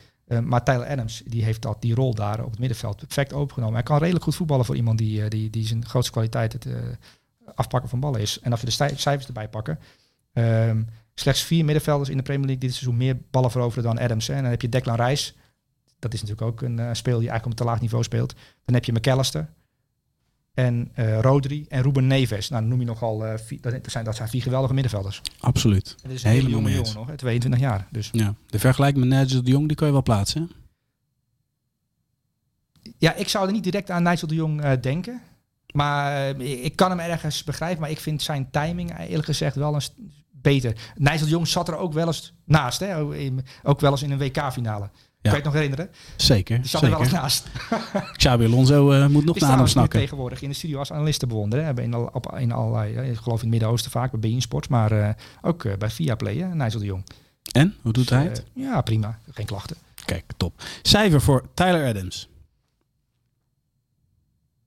maar 0.43 0.63
Tyler 0.63 0.87
Adams, 0.87 1.21
die 1.25 1.43
heeft 1.43 1.61
dat, 1.61 1.81
die 1.81 1.95
rol 1.95 2.13
daar 2.13 2.43
op 2.43 2.49
het 2.49 2.59
middenveld 2.59 2.97
perfect 2.97 3.33
opgenomen. 3.33 3.73
Hij 3.73 3.83
kan 3.83 3.97
redelijk 3.97 4.23
goed 4.23 4.35
voetballen 4.35 4.65
voor 4.65 4.75
iemand 4.75 4.97
die, 4.97 5.29
die, 5.29 5.49
die 5.49 5.67
zijn 5.67 5.85
grootste 5.85 6.11
kwaliteit 6.11 6.53
het, 6.53 6.67
afpakken 7.55 7.89
van 7.89 7.99
ballen 7.99 8.21
is. 8.21 8.39
En 8.39 8.51
als 8.51 8.61
we 8.61 8.65
de 8.65 8.95
cijfers 8.95 9.27
erbij 9.27 9.49
pakken, 9.49 9.79
um, 10.33 10.87
slechts 11.15 11.41
vier 11.41 11.65
middenvelders 11.65 12.09
in 12.09 12.17
de 12.17 12.23
Premier 12.23 12.45
League 12.45 12.67
dit 12.67 12.73
seizoen 12.73 12.97
meer 12.97 13.17
ballen 13.31 13.51
veroveren 13.51 13.83
dan 13.83 13.99
Adams. 13.99 14.29
En 14.29 14.41
dan 14.41 14.51
heb 14.51 14.61
je 14.61 14.69
Declan 14.69 14.95
Rice, 14.95 15.33
dat 15.99 16.13
is 16.13 16.21
natuurlijk 16.21 16.47
ook 16.47 16.61
een 16.61 16.95
speel 16.95 17.19
die 17.19 17.29
eigenlijk 17.29 17.45
op 17.45 17.51
een 17.51 17.55
te 17.55 17.63
laag 17.63 17.81
niveau 17.81 18.03
speelt. 18.03 18.33
Dan 18.65 18.75
heb 18.75 18.85
je 18.85 18.91
McAllister 18.91 19.49
en 20.53 20.91
uh, 20.95 21.19
Rodri 21.19 21.65
en 21.69 21.81
Ruben 21.81 22.07
Neves. 22.07 22.49
Nou, 22.49 22.61
dan 22.61 22.69
noem 22.69 22.79
je 22.79 22.85
nogal, 22.85 23.25
uh, 23.25 23.33
vier, 23.37 23.61
dat, 23.61 23.73
zijn, 23.85 24.05
dat 24.05 24.15
zijn 24.15 24.29
vier 24.29 24.41
geweldige 24.41 24.73
middenvelders. 24.73 25.21
Absoluut. 25.39 25.95
Dit 26.01 26.11
is 26.11 26.23
een 26.23 26.31
hele 26.31 26.49
jonge 26.49 26.71
jongen 26.71 26.93
nog, 26.93 27.07
hè, 27.07 27.17
22 27.17 27.61
jaar. 27.61 27.87
Dus. 27.91 28.09
Ja, 28.11 28.35
de 28.45 28.59
vergelijking 28.59 29.05
met 29.05 29.19
Nigel 29.19 29.43
de 29.43 29.51
Jong, 29.51 29.67
die 29.67 29.77
kan 29.77 29.87
je 29.87 29.93
wel 29.93 30.03
plaatsen. 30.03 30.51
Ja, 32.97 33.13
ik 33.13 33.27
zou 33.29 33.47
er 33.47 33.53
niet 33.53 33.63
direct 33.63 33.89
aan 33.89 34.03
Nigel 34.03 34.27
de 34.27 34.35
Jong 34.35 34.63
uh, 34.63 34.71
denken. 34.81 35.21
Maar 35.73 36.39
ik 36.39 36.75
kan 36.75 36.89
hem 36.89 36.99
ergens 36.99 37.43
begrijpen, 37.43 37.81
maar 37.81 37.89
ik 37.89 37.99
vind 37.99 38.21
zijn 38.21 38.51
timing 38.51 38.99
eerlijk 38.99 39.25
gezegd 39.25 39.55
wel 39.55 39.73
eens 39.73 39.93
beter. 40.31 40.75
Nigel 40.95 41.27
Jong 41.27 41.47
zat 41.47 41.67
er 41.67 41.77
ook 41.77 41.93
wel 41.93 42.07
eens 42.07 42.33
naast, 42.45 42.79
hè? 42.79 42.99
ook 43.63 43.79
wel 43.79 43.91
eens 43.91 44.03
in 44.03 44.11
een 44.11 44.17
WK-finale. 44.17 44.89
Kan 45.23 45.31
je 45.31 45.37
het 45.37 45.45
nog 45.45 45.53
herinneren? 45.53 45.89
Zeker. 46.15 46.61
Die 46.61 46.69
zat 46.69 46.81
zeker. 46.81 46.99
er 46.99 47.03
wel 47.03 47.21
naast. 47.21 47.47
Xabi 48.17 48.45
Alonso 48.45 48.91
uh, 48.91 49.07
moet 49.07 49.25
nog 49.25 49.39
naar 49.39 49.57
hem 49.57 49.67
snakken. 49.67 49.99
tegenwoordig 49.99 50.41
in 50.41 50.49
de 50.49 50.55
studio 50.55 50.79
als 50.79 50.91
analisten 50.91 51.27
bewonderen. 51.27 51.65
Hebben 51.65 51.83
in, 51.83 51.93
al, 51.93 52.09
op, 52.13 52.35
in 52.37 52.51
allerlei, 52.51 53.09
ik 53.09 53.17
geloof 53.17 53.37
in 53.37 53.41
het 53.41 53.49
Midden-Oosten 53.49 53.91
vaak, 53.91 54.11
bij 54.11 54.19
BeIN 54.19 54.41
Sports, 54.41 54.67
maar 54.67 54.91
uh, 54.91 55.09
ook 55.41 55.63
uh, 55.63 55.73
bij 55.77 55.89
Viaplay, 55.89 56.37
hè, 56.37 56.55
Nigel 56.55 56.79
de 56.79 56.85
Jong. 56.85 57.03
En? 57.51 57.75
Hoe 57.81 57.93
doet 57.93 58.09
hij 58.09 58.23
het? 58.23 58.43
ja, 58.53 58.81
prima. 58.81 59.19
Geen 59.31 59.45
klachten. 59.45 59.77
Kijk, 60.05 60.23
top. 60.37 60.63
Cijfer 60.81 61.21
voor 61.21 61.45
Tyler 61.53 61.87
Adams. 61.87 62.29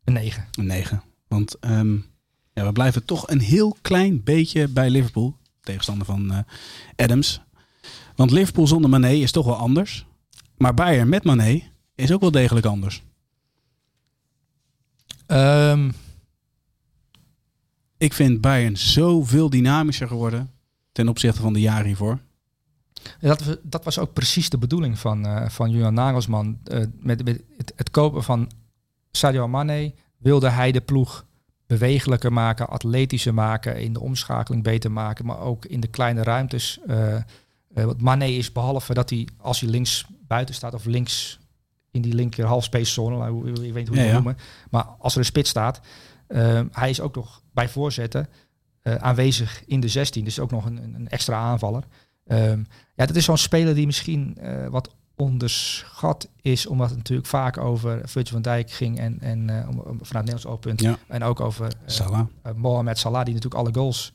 Een 0.05 0.13
9. 0.13 0.47
Een 0.53 0.67
9. 0.67 1.03
Want 1.29 1.57
um, 1.61 2.07
ja, 2.53 2.65
we 2.65 2.73
blijven 2.73 3.05
toch 3.05 3.29
een 3.29 3.41
heel 3.41 3.77
klein 3.83 4.23
beetje 4.23 4.69
bij 4.69 4.91
Liverpool. 4.91 5.37
Tegenstander 5.61 6.07
van 6.07 6.45
Adams. 6.97 7.41
Want 8.15 8.31
Liverpool 8.31 8.67
zonder 8.67 8.91
Mané 8.91 9.13
is 9.13 9.33
toch 9.33 9.47
wel 9.47 9.57
anders. 9.57 10.07
Maar 10.57 10.75
Bayern 10.75 11.09
met 11.09 11.25
Mané 11.25 11.63
is 11.95 12.13
ook 12.13 12.21
wel 12.21 12.31
degelijk 12.31 12.67
anders. 12.67 13.03
Um. 15.27 15.93
Ik 17.99 18.13
vind 18.13 18.41
Bayern 18.41 18.77
zoveel 18.77 19.51
dynamischer 19.51 20.09
geworden 20.09 20.51
ten 20.93 21.09
opzichte 21.09 21.41
van 21.41 21.53
de 21.53 21.61
jaren 21.61 21.87
hiervoor. 21.87 22.19
Dat, 23.21 23.59
dat 23.63 23.85
was 23.85 23.99
ook 23.99 24.13
precies 24.13 24.51
de 24.51 24.59
bedoeling 24.59 24.99
van, 24.99 25.27
uh, 25.27 25.49
van 25.49 25.71
Julian 25.71 25.95
Nagelsman. 25.95 26.59
Uh, 26.65 26.79
met, 26.99 27.25
met 27.25 27.43
het, 27.57 27.73
het, 27.77 27.91
kopen 27.91 28.23
van 28.23 28.51
Sadio 29.11 29.49
Mane 29.49 29.95
wilde 30.17 30.49
hij 30.49 30.73
de 30.73 30.81
ploeg 30.81 31.27
bewegelijker 31.67 32.33
maken, 32.33 32.69
atletischer 32.69 33.35
maken, 33.35 33.81
in 33.81 33.93
de 33.93 34.01
omschakeling 34.01 34.63
beter 34.63 34.93
maken, 34.93 35.27
maar 35.27 35.39
ook 35.39 35.65
in 35.65 35.81
de 35.81 35.89
kleine 35.89 36.23
ruimtes. 36.23 36.79
Uh, 36.87 37.17
uh, 37.77 37.85
wat 37.85 38.01
Mane 38.01 38.35
is, 38.37 38.53
behalve 38.53 38.95
dat 38.95 39.11
hij 39.11 39.29
als 39.37 39.61
hij 39.61 39.71
links 39.71 40.07
buiten 40.27 40.55
staat 40.55 40.75
of 40.75 40.85
links 40.85 41.39
in 41.91 42.03
die 42.03 42.15
linker 42.15 42.45
halfspace 42.45 42.93
zone, 42.93 43.27
ik 43.27 43.73
weet 43.73 43.89
hoe 43.89 43.97
je 43.97 44.03
het 44.03 44.09
ja, 44.09 44.13
noemen, 44.13 44.37
maar 44.71 44.85
als 44.85 45.13
er 45.13 45.19
een 45.19 45.25
spits 45.25 45.51
staat, 45.51 45.81
uh, 46.29 46.61
hij 46.71 46.91
is 46.91 47.01
ook 47.01 47.15
nog 47.15 47.43
bij 47.53 47.69
voorzetten 47.69 48.29
aanwezig 48.99 49.63
in 49.65 49.81
de 49.81 49.89
16, 49.89 50.25
dus 50.25 50.39
ook 50.39 50.51
nog 50.51 50.65
een, 50.65 50.95
een 50.95 51.09
extra 51.09 51.37
aanvaller. 51.37 51.85
Um, 52.27 52.67
ja, 52.95 53.07
dat 53.07 53.17
is 53.17 53.25
zo'n 53.25 53.37
speler 53.37 53.75
die 53.75 53.87
misschien 53.87 54.39
wat 54.71 54.95
onderschat 55.17 56.29
is, 56.41 56.67
omdat 56.67 56.89
het 56.89 56.97
natuurlijk 56.99 57.29
vaak 57.29 57.59
over 57.59 58.01
Virgil 58.09 58.33
van 58.33 58.43
Dijk 58.43 58.71
ging 58.71 58.99
en, 58.99 59.21
en 59.21 59.49
uh, 59.49 59.69
vanuit 59.85 60.13
Nederlands 60.13 60.47
oogpunt. 60.47 60.81
Ja. 60.81 60.99
En 61.09 61.23
ook 61.23 61.41
over 61.41 61.65
uh, 61.65 61.71
Salah. 61.87 62.27
Mohamed 62.55 62.99
Salah, 62.99 63.25
die 63.25 63.35
natuurlijk 63.35 63.63
alle 63.63 63.75
goals 63.75 64.13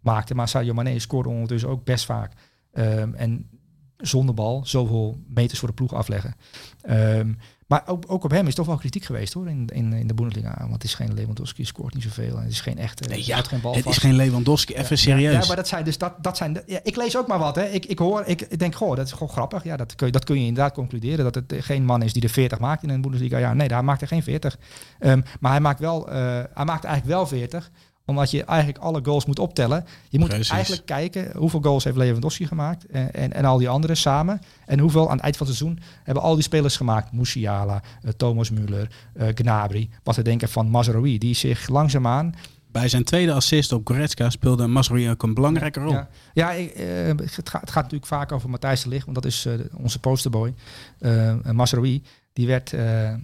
maakte. 0.00 0.34
Maar 0.34 0.48
Sadio 0.48 0.74
Mane 0.74 0.98
scoorde 0.98 1.28
ondertussen 1.28 1.68
ook 1.68 1.84
best 1.84 2.04
vaak. 2.04 2.32
Um, 2.78 3.14
en 3.14 3.48
zonder 3.96 4.34
bal 4.34 4.62
zoveel 4.64 5.18
meters 5.28 5.58
voor 5.58 5.68
de 5.68 5.74
ploeg 5.74 5.94
afleggen. 5.94 6.34
Ehm, 6.80 7.32
maar 7.66 7.82
ook, 7.86 8.04
ook 8.06 8.24
op 8.24 8.30
hem 8.30 8.46
is 8.46 8.54
toch 8.54 8.66
wel 8.66 8.76
kritiek 8.76 9.04
geweest 9.04 9.32
hoor 9.32 9.48
in, 9.48 9.66
in, 9.72 9.92
in 9.92 10.06
de 10.06 10.14
Bundesliga. 10.14 10.56
Want 10.58 10.72
het 10.72 10.84
is 10.84 10.94
geen 10.94 11.14
Lewandowski, 11.14 11.64
scoort 11.64 11.94
niet 11.94 12.02
zoveel. 12.02 12.36
En 12.36 12.42
het 12.42 12.52
is 12.52 12.60
geen 12.60 12.78
echte. 12.78 13.08
Nee, 13.08 13.26
ja, 13.26 13.42
geen 13.42 13.60
bal 13.60 13.74
het 13.74 13.82
vast. 13.82 13.96
is 13.96 14.02
geen 14.02 14.14
Lewandowski, 14.14 14.74
even 14.74 14.96
Ja, 14.96 14.96
serieus. 14.96 15.32
Ja, 15.32 15.46
maar 15.46 15.56
dat 15.56 15.68
zijn 15.68 15.84
dus 15.84 15.98
dat, 15.98 16.12
dat 16.22 16.36
zijn. 16.36 16.62
ja, 16.66 16.80
ik 16.82 16.96
lees 16.96 17.16
ook 17.16 17.26
maar 17.26 17.38
wat. 17.38 17.54
Hè. 17.54 17.64
Ik, 17.64 17.86
ik 17.86 17.98
hoor, 17.98 18.24
ik, 18.26 18.40
ik 18.40 18.58
denk, 18.58 18.74
goh, 18.74 18.96
dat 18.96 19.06
is 19.06 19.12
gewoon 19.12 19.28
grappig. 19.28 19.64
Ja, 19.64 19.76
dat 19.76 19.94
kun 19.94 20.06
je, 20.06 20.12
dat 20.12 20.24
kun 20.24 20.40
je 20.40 20.46
inderdaad 20.46 20.72
concluderen 20.72 21.24
dat 21.24 21.34
het 21.34 21.52
eh, 21.52 21.62
geen 21.62 21.84
man 21.84 22.02
is 22.02 22.12
die 22.12 22.22
de 22.22 22.28
40 22.28 22.58
maakt 22.58 22.82
in 22.82 22.90
een 22.90 23.00
Bundesliga. 23.00 23.38
Ja, 23.38 23.54
nee, 23.54 23.68
hij 23.68 23.82
maakt 23.82 24.00
er 24.00 24.08
geen 24.08 24.22
40. 24.22 24.58
Ehm, 24.98 25.20
maar 25.40 25.50
hij 25.50 25.60
maakt 25.60 25.80
wel, 25.80 26.08
eh, 26.08 26.14
hij 26.54 26.64
maakt 26.64 26.84
eigenlijk 26.84 27.16
wel 27.16 27.26
40 27.26 27.70
omdat 28.06 28.30
je 28.30 28.44
eigenlijk 28.44 28.78
alle 28.78 29.00
goals 29.04 29.26
moet 29.26 29.38
optellen. 29.38 29.84
Je 30.08 30.18
moet 30.18 30.28
Precies. 30.28 30.50
eigenlijk 30.50 30.86
kijken 30.86 31.30
hoeveel 31.36 31.60
goals 31.62 31.84
heeft 31.84 31.96
Lewandowski 31.96 32.46
gemaakt 32.46 32.86
en, 32.86 33.14
en, 33.14 33.32
en 33.32 33.44
al 33.44 33.58
die 33.58 33.68
anderen 33.68 33.96
samen. 33.96 34.40
En 34.66 34.78
hoeveel 34.78 35.06
aan 35.06 35.16
het 35.16 35.24
eind 35.24 35.36
van 35.36 35.46
het 35.46 35.56
seizoen 35.56 35.80
hebben 36.02 36.22
al 36.22 36.34
die 36.34 36.42
spelers 36.42 36.76
gemaakt. 36.76 37.12
Musiala, 37.12 37.82
eh, 38.02 38.10
Thomas 38.10 38.50
Müller, 38.50 38.86
eh, 39.12 39.28
Gnabry. 39.34 39.88
Wat 40.02 40.16
we 40.16 40.22
denken 40.22 40.48
van 40.48 40.68
Mazraoui, 40.70 41.18
die 41.18 41.34
zich 41.34 41.68
langzaamaan 41.68 42.34
Bij 42.72 42.88
zijn 42.88 43.04
tweede 43.04 43.32
assist 43.32 43.72
op 43.72 43.88
Goretzka 43.88 44.30
speelde 44.30 44.66
Masrui 44.66 45.10
ook 45.10 45.22
een 45.22 45.34
belangrijke 45.34 45.80
rol. 45.80 45.92
ja, 45.92 46.08
ja 46.32 46.52
ik, 46.52 46.70
eh, 46.70 46.86
het, 47.06 47.48
gaat, 47.48 47.60
het 47.60 47.70
gaat 47.70 47.82
natuurlijk 47.82 48.06
vaak 48.06 48.32
over 48.32 48.50
Matthijs 48.50 48.82
de 48.82 48.88
Ligt, 48.88 49.04
want 49.04 49.16
dat 49.16 49.24
is 49.24 49.46
eh, 49.46 49.52
onze 49.76 49.98
posterboy. 49.98 50.54
Eh 50.98 51.34
Masraoui, 51.52 52.02
die 52.32 52.46
werd 52.46 52.72
eh, 52.72 53.14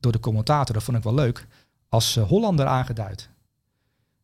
door 0.00 0.12
de 0.12 0.20
commentator, 0.20 0.74
dat 0.74 0.84
vond 0.84 0.96
ik 0.96 1.02
wel 1.02 1.14
leuk, 1.14 1.46
als 1.88 2.16
eh, 2.16 2.24
Hollander 2.24 2.66
aangeduid. 2.66 3.28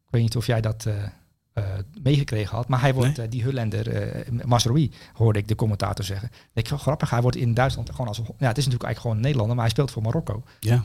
Ik 0.08 0.14
weet 0.14 0.22
niet 0.22 0.36
of 0.36 0.46
jij 0.46 0.60
dat 0.60 0.86
eh, 0.86 1.04
eh, 1.52 1.64
meegekregen 2.02 2.56
had, 2.56 2.68
maar 2.68 2.80
hij 2.80 2.94
wordt, 2.94 3.18
eh, 3.18 3.30
die 3.30 3.44
Hollander, 3.44 3.88
eh 3.90 4.44
Masraoui, 4.44 4.92
hoorde 5.12 5.38
ik 5.38 5.48
de 5.48 5.54
commentator 5.54 6.04
zeggen. 6.04 6.28
Ik 6.28 6.68
denk, 6.68 6.80
grappig, 6.80 7.10
hij 7.10 7.20
wordt 7.20 7.36
in 7.36 7.54
Duitsland 7.54 7.90
gewoon 7.90 8.06
als, 8.06 8.16
ja, 8.16 8.24
het 8.24 8.58
is 8.58 8.64
natuurlijk 8.66 8.82
eigenlijk 8.82 9.00
gewoon 9.00 9.16
een 9.16 9.22
Nederlander, 9.22 9.54
maar 9.54 9.64
hij 9.64 9.74
speelt 9.74 9.90
voor 9.90 10.02
Marokko. 10.02 10.42
Ja, 10.60 10.84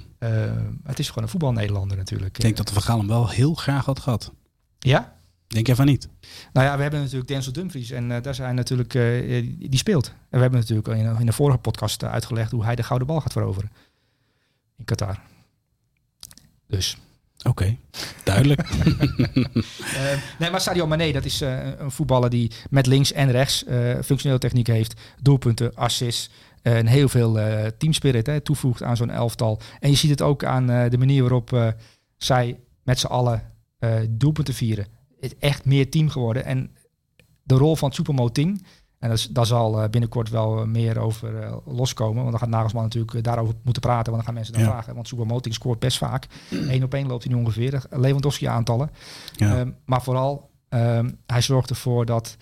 het 0.84 1.00
is 1.00 1.08
gewoon 1.08 1.24
een 1.24 1.30
voetbal-Nederlander 1.30 1.98
natuurlijk. 1.98 2.36
ik 2.36 2.42
denk 2.42 2.58
dat 2.58 2.68
de 2.68 2.74
Van 2.74 2.82
Gaal 2.82 2.98
hem 2.98 3.08
wel 3.08 3.30
heel 3.30 3.54
graag 3.54 3.86
had 3.86 4.00
gehad. 4.00 4.32
Ja? 4.80 5.16
Denk 5.48 5.68
jij 5.68 5.76
van 5.76 5.86
niet? 5.86 6.10
Nou 6.54 6.68
ja, 6.68 6.76
we 6.76 6.82
hebben 6.82 7.00
natuurlijk 7.00 7.28
Denzel 7.28 7.54
Dumfries 7.54 7.92
en 7.92 8.22
daar 8.22 8.36
zijn 8.36 8.56
natuurlijk, 8.56 8.92
die 8.92 9.78
speelt. 9.78 10.08
En 10.08 10.16
we 10.30 10.40
hebben 10.40 10.60
natuurlijk 10.60 10.88
in, 10.88 11.20
in 11.20 11.26
de 11.26 11.34
vorige 11.34 11.58
podcast 11.58 12.04
uitgelegd 12.04 12.52
hoe 12.52 12.64
hij 12.64 12.76
de 12.76 12.84
gouden 12.84 13.08
bal 13.08 13.22
gaat 13.22 13.32
veroveren 13.32 13.72
in 14.78 14.86
Qatar. 14.86 15.20
Dus. 16.68 16.98
Oké, 17.44 17.78
duidelijk. 18.24 18.62
Eh, 19.94 20.20
nee, 20.40 20.50
maar 20.52 20.62
Sadio 20.62 20.88
Mane, 20.88 21.12
dat 21.12 21.26
is 21.26 21.42
eh, 21.42 21.68
een 21.78 21.92
voetballer 21.92 22.30
die 22.30 22.52
met 22.70 22.86
links 22.86 23.12
en 23.12 23.32
rechts 23.32 23.64
eh, 23.66 24.00
functionele 24.04 24.40
techniek 24.40 24.68
heeft, 24.68 25.02
doelpunten, 25.22 25.76
assists. 25.76 26.30
eh, 26.62 26.78
en 26.78 26.88
heel 26.88 27.10
veel 27.10 27.40
eh 27.40 27.72
teamspirit 27.78 28.26
hè, 28.28 28.42
toevoegt 28.42 28.84
aan 28.84 28.98
zo'n 28.98 29.10
elftal. 29.10 29.60
En 29.80 29.90
je 29.90 29.96
ziet 29.96 30.10
het 30.10 30.22
ook 30.22 30.44
aan 30.44 30.70
eh, 30.70 30.90
de 30.90 30.98
manier 30.98 31.22
waarop 31.22 31.54
eh, 31.54 31.68
zij 32.18 32.60
met 32.84 33.00
z'n 33.00 33.06
allen 33.08 33.52
eh, 33.80 33.96
doelpunten 34.10 34.54
vieren. 34.54 34.86
Het 35.20 35.32
is 35.32 35.38
echt 35.40 35.66
meer 35.66 35.90
team 35.90 36.10
geworden. 36.10 36.46
En 36.46 36.72
de 37.44 37.56
rol 37.56 37.76
van 37.76 37.94
Choupo-Moting, 37.94 38.66
en 39.04 39.10
dat 39.10 39.18
is- 39.18 39.28
daar 39.28 39.46
zal 39.46 39.82
eh, 39.82 39.90
binnenkort 39.90 40.30
wel 40.30 40.60
eh, 40.60 40.66
meer 40.66 40.98
over 41.00 41.42
eh, 41.42 41.56
loskomen. 41.66 42.18
Want 42.18 42.30
dan 42.32 42.40
gaat 42.40 42.50
Nagelsman 42.50 42.84
natuurlijk 42.84 43.24
daarover 43.24 43.54
moeten 43.64 43.82
praten. 43.82 44.12
Want 44.14 44.16
dan 44.16 44.24
gaan 44.26 44.34
mensen 44.34 44.54
dan 44.54 44.62
Ja. 44.64 44.70
vragen. 44.70 44.96
Want 44.96 45.08
Choupo-Moting 45.08 45.54
scoort 45.56 45.80
best 45.80 45.98
vaak. 45.98 46.28
Eén 46.50 46.84
op 46.84 46.94
één 46.94 47.08
loopt 47.08 47.24
hij 47.24 47.34
nu 47.34 47.40
ongeveer. 47.40 47.84
Lewandowski 47.90 48.46
aantallen. 48.46 48.90
Ja. 49.36 49.58
Ehm, 49.58 49.72
maar 49.86 50.02
vooral, 50.02 50.50
ehm, 50.70 51.12
hij 51.26 51.42
zorgt 51.42 51.70
ervoor 51.70 52.06
dat, 52.06 52.38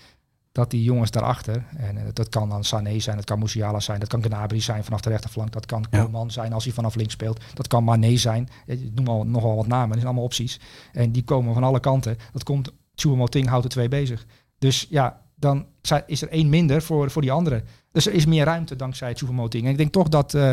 dat 0.52 0.70
die 0.70 0.82
jongens 0.82 1.10
daarachter, 1.10 1.64
en 1.76 1.98
dat 2.12 2.28
kan 2.28 2.48
dan 2.48 2.64
Sané 2.64 2.98
zijn, 2.98 3.16
dat 3.16 3.24
kan 3.24 3.38
Musiala 3.38 3.80
zijn, 3.80 4.00
dat 4.00 4.08
kan 4.08 4.22
Gnabry 4.22 4.60
zijn 4.60 4.84
vanaf 4.84 5.00
de 5.00 5.10
rechterflank, 5.10 5.52
dat 5.52 5.66
kan 5.66 5.86
Ja. 5.90 6.02
Koeman 6.02 6.30
zijn 6.30 6.52
als 6.52 6.64
hij 6.64 6.72
vanaf 6.72 6.94
links 6.94 7.12
speelt, 7.12 7.40
dat 7.54 7.66
kan 7.66 7.84
Mané 7.84 8.16
zijn, 8.16 8.48
ik 8.66 8.90
noem 8.94 9.08
al 9.08 9.24
nogal 9.26 9.56
wat 9.56 9.66
namen, 9.66 9.86
dat 9.88 9.94
zijn 9.96 10.06
allemaal 10.06 10.24
opties. 10.24 10.60
En 10.92 11.12
die 11.12 11.24
komen 11.24 11.54
van 11.54 11.64
alle 11.64 11.80
kanten. 11.80 12.16
Dat 12.32 12.42
komt, 12.42 12.72
Choupo-Moting 12.94 13.48
houdt 13.48 13.64
er 13.64 13.70
twee 13.70 13.88
bezig. 13.88 14.26
Dus 14.58 14.86
ja, 14.90 15.20
dan 15.42 15.66
is 16.06 16.22
er 16.22 16.28
één 16.28 16.48
minder 16.48 16.82
voor, 16.82 17.10
voor 17.10 17.22
die 17.22 17.32
andere. 17.32 17.62
Dus 17.92 18.06
er 18.06 18.12
is 18.12 18.26
meer 18.26 18.44
ruimte 18.44 18.76
dankzij 18.76 19.14
Choupo-Moting. 19.14 19.64
En 19.64 19.70
ik 19.70 19.76
denk 19.76 19.92
toch 19.92 20.08
dat, 20.08 20.34
eh, 20.34 20.52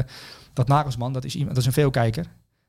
dat 0.54 0.68
Nagelsman, 0.68 1.14
dat 1.14 1.26
is, 1.26 1.34
iemand, 1.34 1.50
dat 1.50 1.60
is 1.62 1.66
een 1.68 1.74
veelkijker, 1.82 2.26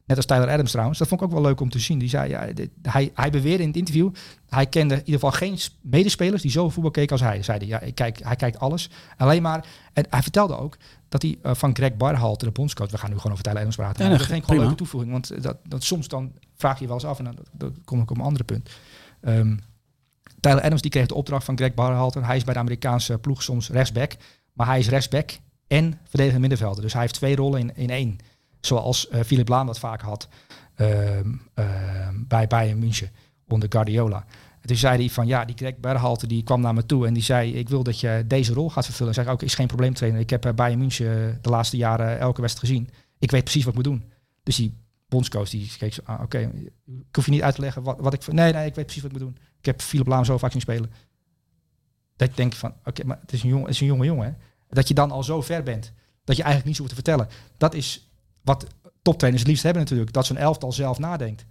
Net 0.07 0.19
als 0.19 0.29
Tyler 0.29 0.51
Adams 0.51 0.71
trouwens. 0.71 0.99
Dat 0.99 1.09
vond 1.09 1.21
ik 1.21 1.27
ook 1.27 1.33
wel 1.33 1.43
leuk 1.43 1.61
om 1.61 1.71
te 1.71 1.79
zien. 1.79 1.99
Die 1.99 2.09
zei, 2.09 2.29
ja, 2.31 2.47
dit- 2.47 2.71
hij, 2.83 3.11
hij 3.15 3.31
beweerde 3.31 3.63
in 3.63 3.69
het 3.69 3.77
interview, 3.77 4.11
hij 4.49 4.67
kende 4.67 4.95
in 4.95 5.01
ieder 5.01 5.15
geval 5.15 5.31
geen 5.33 5.59
medespelers 5.81 6.43
die 6.43 6.51
zoveel 6.51 6.71
voetbal 6.71 6.91
keken 6.91 7.13
als 7.13 7.21
hij. 7.21 7.43
Zei 7.43 7.59
hij, 7.59 7.67
ja, 7.67 7.81
ik 7.81 7.95
kijk, 7.95 8.21
hij 8.23 8.37
kijkt 8.37 8.59
alles. 8.59 8.91
Alleen 9.17 9.43
maar, 9.43 9.67
en 9.93 10.07
hij 10.11 10.23
vertelde 10.23 10.57
ook 10.57 10.77
dat 11.09 11.23
hij 11.23 11.39
eh, 11.43 11.55
van 11.55 11.75
Greg 11.75 11.97
Barhalter, 11.97 12.47
de 12.47 12.53
bondscoach, 12.53 12.91
we 12.91 12.99
gaan 12.99 13.11
nu 13.11 13.17
gewoon 13.17 13.33
over 13.33 13.45
Tyler 13.45 13.59
Adams 13.59 13.77
praten. 13.77 14.05
Ja, 14.05 14.11
dat 14.11 14.19
dat 14.19 14.27
vind 14.27 14.39
ik 14.39 14.45
gewoon 14.45 14.63
een 14.63 14.69
prima. 14.69 14.87
leuke 14.91 15.09
toevoeging. 15.09 15.13
Want 15.13 15.43
dat, 15.43 15.57
dat 15.69 15.83
soms 15.83 16.09
dan 16.09 16.33
vraag 16.57 16.75
je 16.75 16.81
je 16.81 16.87
wel 16.87 16.97
eens 16.97 17.07
af 17.07 17.19
en 17.19 17.25
dan, 17.25 17.37
dan 17.53 17.75
kom 17.85 18.01
ik 18.01 18.11
op 18.11 18.17
een 18.19 18.25
ander 18.25 18.45
punt. 18.45 18.71
Ehm, 19.21 19.57
Tyler 20.41 20.63
Adams 20.63 20.83
die 20.83 20.91
kreeg 20.91 21.07
de 21.07 21.15
opdracht 21.15 21.45
van 21.45 21.57
Greg 21.57 21.75
Barhalter. 21.75 22.27
Hij 22.27 22.37
is 22.37 22.45
bij 22.45 22.55
de 22.55 22.61
Amerikaanse 22.61 23.19
ploeg 23.19 23.43
soms 23.43 23.69
rechtsback. 23.69 24.13
Maar 24.53 24.67
hij 24.67 24.79
is 24.79 24.89
rechtsback 24.89 25.31
en 25.67 25.99
verdedigende 26.03 26.41
middenvelder. 26.41 26.83
Dus 26.83 26.93
hij 26.93 27.03
heeft 27.03 27.15
twee 27.15 27.37
rollen 27.37 27.61
in, 27.61 27.77
in 27.77 27.91
één. 27.91 28.19
Zoals 28.61 29.09
eh 29.09 29.21
Philip 29.21 29.49
Laam 29.49 29.67
dat 29.67 29.79
vaak 29.79 30.01
had 30.01 30.29
ehm, 30.75 31.33
ehm, 31.55 32.15
bij 32.17 32.47
Bayern 32.47 32.79
München 32.79 33.11
onder 33.49 33.69
Guardiola. 33.73 34.25
En 34.61 34.69
toen 34.69 34.77
zei 34.77 34.99
hij 34.99 35.09
van 35.09 35.27
ja, 35.27 35.45
die 35.45 35.57
Greg 35.57 35.77
Berhalter 35.77 36.29
die 36.29 36.43
kwam 36.43 36.61
naar 36.61 36.75
me 36.75 36.87
toe 36.87 37.07
en 37.07 37.15
die 37.15 37.23
zei 37.23 37.55
ik 37.55 37.69
wil 37.69 37.83
dat 37.83 38.01
je 38.01 38.25
deze 38.27 38.53
rol 38.53 38.71
gaat 38.71 38.85
vervullen. 38.85 39.15
Ik 39.15 39.29
ook 39.29 39.43
is 39.43 39.55
geen 39.55 39.67
probleem 39.67 39.95
trainer. 39.95 40.21
Ik 40.21 40.31
heb 40.31 40.41
bij 40.41 40.55
Bayern 40.55 40.79
München 40.79 41.39
de 41.43 41.51
laatste 41.51 41.77
jaren 41.77 42.19
elke 42.19 42.41
wedstrijd 42.41 42.73
gezien. 42.73 42.91
Ik 43.19 43.31
weet 43.31 43.45
precies 43.45 43.65
wat 43.65 43.75
ik 43.77 43.85
moet 43.85 43.93
doen. 43.93 44.11
Dus 44.43 44.57
die 44.57 44.77
bondscoach 45.11 45.51
die 45.51 45.73
keek 45.79 45.95
zo, 45.95 46.01
ah, 46.05 46.23
oké, 46.23 46.39
ik 46.87 47.17
hoef 47.17 47.25
je 47.25 47.31
niet 47.31 47.43
uit 47.43 47.55
te 47.55 47.61
leggen 47.61 47.83
wat, 47.83 48.01
wat 48.01 48.13
ik... 48.13 48.33
Nee, 48.33 48.53
nee, 48.53 48.67
ik 48.67 48.75
weet 48.75 48.85
precies 48.85 49.03
wat 49.03 49.13
ik 49.13 49.19
moet 49.19 49.27
doen. 49.27 49.39
Ik 49.59 49.65
heb 49.65 49.83
Philip 49.83 50.07
Laam 50.07 50.25
zo 50.25 50.39
vaak 50.39 50.53
zien 50.53 50.61
spelen. 50.61 50.91
Dat 52.17 52.29
ik 52.29 52.37
denk 52.37 52.55
van, 52.55 52.75
oké, 52.85 53.05
maar 53.05 53.19
het 53.21 53.33
is, 53.33 53.43
een 53.43 53.49
jong, 53.49 53.63
het 53.63 53.75
is 53.75 53.81
een 53.81 53.87
jonge 53.87 54.05
jongen. 54.05 54.27
Hè? 54.27 54.33
Dat 54.69 54.89
je 54.89 54.95
dan 54.95 55.11
al 55.11 55.23
zo 55.23 55.43
ver 55.43 55.63
bent, 55.63 55.93
dat 56.25 56.37
je 56.37 56.43
eigenlijk 56.43 56.65
niets 56.65 56.79
hoeft 56.79 56.91
te 56.91 56.95
vertellen. 56.95 57.29
Dat 57.57 57.75
is 57.75 58.11
wat 58.43 58.67
toptrainers 59.03 59.43
het 59.43 59.51
liefst 59.51 59.65
hebben 59.65 59.83
natuurlijk. 59.83 60.13
Dat 60.13 60.27
zo'n 60.27 60.37
elftal 60.37 60.73
zelf 60.73 60.99
nadenkt. 60.99 61.45